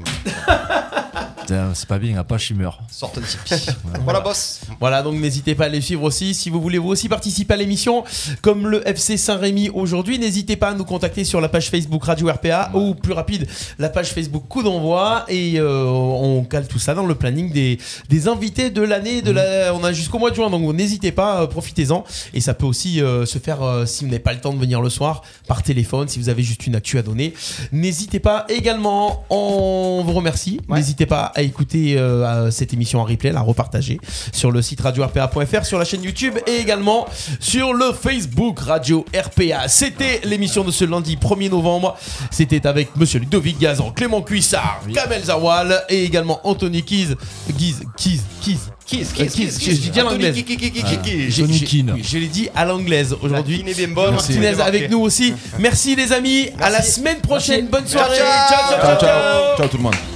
Putain, 1.40 1.73
C'est 1.74 1.89
pas 1.89 1.98
bien, 1.98 2.16
Apache 2.16 2.51
il 2.51 2.56
meurt. 2.56 2.78
Sorte 2.89 3.18
Tipeee. 3.20 3.73
voilà, 4.05 4.20
boss. 4.20 4.60
Voilà, 4.78 5.02
donc 5.02 5.14
n'hésitez 5.16 5.56
pas 5.56 5.64
à 5.64 5.68
les 5.68 5.81
suivre 5.81 6.05
aussi. 6.05 6.32
Si 6.32 6.48
vous 6.48 6.60
voulez 6.60 6.78
vous 6.78 6.89
aussi 6.90 7.09
participer 7.09 7.55
à 7.55 7.56
l'émission, 7.56 8.05
comme 8.43 8.68
le 8.68 8.86
FC 8.86 9.16
Saint-Rémy 9.16 9.70
aujourd'hui, 9.70 10.20
n'hésitez 10.20 10.55
pas 10.55 10.68
à 10.68 10.74
nous 10.74 10.85
contacter 10.85 11.24
sur 11.24 11.40
la 11.40 11.48
page 11.48 11.70
Facebook 11.70 12.05
Radio 12.05 12.28
RPA 12.28 12.70
ou 12.74 12.94
plus 12.94 13.12
rapide, 13.12 13.48
la 13.81 13.89
page 13.89 14.10
Facebook 14.12 14.44
Coup 14.48 14.62
d'envoi. 14.62 15.24
Et 15.28 15.59
euh, 15.59 15.85
on 15.86 16.44
cale 16.44 16.68
tout 16.68 16.78
ça 16.78 16.94
dans 16.94 17.06
le 17.06 17.16
planning 17.16 17.52
des, 17.52 17.78
des 18.09 18.28
invités 18.28 18.70
de 18.70 18.82
l'année. 18.82 19.23
De 19.23 19.32
la, 19.32 19.74
on 19.74 19.82
a 19.82 19.93
jusqu'au 19.93 20.20
mois 20.20 20.31
de 20.31 20.36
juin, 20.36 20.51
donc 20.51 20.62
n'hésitez 20.73 21.10
pas, 21.10 21.43
euh, 21.43 21.47
profitez-en. 21.48 22.05
Et 22.32 22.40
ça 22.40 22.55
peut 22.55 22.66
aussi 22.66 23.01
euh, 23.02 23.27
se 23.27 23.39
faire 23.39 23.62
euh, 23.62 23.86
si 23.86 24.05
vous 24.05 24.10
n'avez 24.10 24.23
pas 24.23 24.32
le 24.32 24.40
temps 24.40 24.52
de 24.52 24.59
venir 24.60 24.81
le 24.81 24.90
soir 24.90 25.23
par 25.48 25.64
téléphone, 25.64 26.06
si 26.06 26.20
vous 26.20 26.28
avez 26.28 26.44
juste 26.44 26.66
une 26.68 26.77
actu 26.77 26.97
à 26.98 27.02
donner. 27.02 27.35
N'hésitez 27.73 28.20
pas 28.20 28.35
également, 28.48 29.24
on 29.30 30.02
vous 30.04 30.12
remercie. 30.12 30.60
N'hésitez 30.68 31.06
pas 31.06 31.32
à 31.34 31.42
écouter 31.42 31.98
euh, 31.98 32.50
cette 32.50 32.72
émission 32.72 33.00
en 33.00 33.04
replay, 33.04 33.32
la 33.32 33.40
repartager 33.40 33.98
sur 34.32 34.50
le 34.50 34.62
site 34.62 34.80
radio-rpa.fr, 34.80 35.64
sur 35.64 35.78
la 35.78 35.84
chaîne 35.84 36.02
YouTube 36.02 36.34
et 36.46 36.56
également 36.56 37.06
sur 37.40 37.72
le 37.72 37.92
Facebook 37.92 38.60
Radio 38.60 39.04
RPA. 39.14 39.68
C'était 39.68 40.20
l'émission 40.24 40.64
de 40.64 40.70
ce 40.70 40.84
lundi 40.84 41.16
1er 41.16 41.50
novembre. 41.50 41.96
C'était 42.30 42.66
avec 42.66 42.94
monsieur 42.96 43.20
Ludovic 43.20 43.58
Gazan, 43.58 43.90
Clément 43.92 44.22
Cuissard, 44.22 44.80
Kamel 44.92 45.24
Zawal 45.24 45.84
et 45.88 46.04
également 46.04 46.40
Anthony 46.44 46.82
Kiz. 46.82 47.16
Giz, 47.56 47.82
Kiz, 47.96 48.22
Kiz. 48.40 48.70
Euh, 48.94 48.96
Kiz, 48.98 49.58
Kiz, 49.58 49.58
J'ai 49.60 49.72
dit 49.90 50.00
à 50.00 50.04
Anthony 50.06 50.24
l'anglaise. 50.26 50.44
Ah. 50.84 50.88
J'ai- 51.28 51.64
Keane. 51.64 51.96
Je 52.02 52.18
l'ai 52.18 52.28
dit 52.28 52.48
à 52.54 52.64
l'anglaise 52.64 53.16
aujourd'hui. 53.20 53.56
Martine 53.64 53.68
est 53.68 53.74
bien 53.86 53.88
bonne. 53.94 54.14
Martinez 54.14 54.38
Merci. 54.40 54.60
avec 54.62 54.90
nous 54.90 55.00
aussi. 55.00 55.34
Merci 55.58 55.96
les 55.96 56.12
amis. 56.12 56.50
À 56.60 56.70
la 56.70 56.82
semaine 56.82 57.20
prochaine. 57.20 57.66
Bonne 57.66 57.86
soirée. 57.86 58.16
Ciao, 58.16 58.26
ciao, 58.26 58.48
ciao, 58.48 58.68
Ciao, 58.68 58.80
ciao. 58.80 59.00
ciao. 59.00 59.56
Ciao 59.56 59.68
tout 59.68 59.76
le 59.78 59.82
monde. 59.82 60.15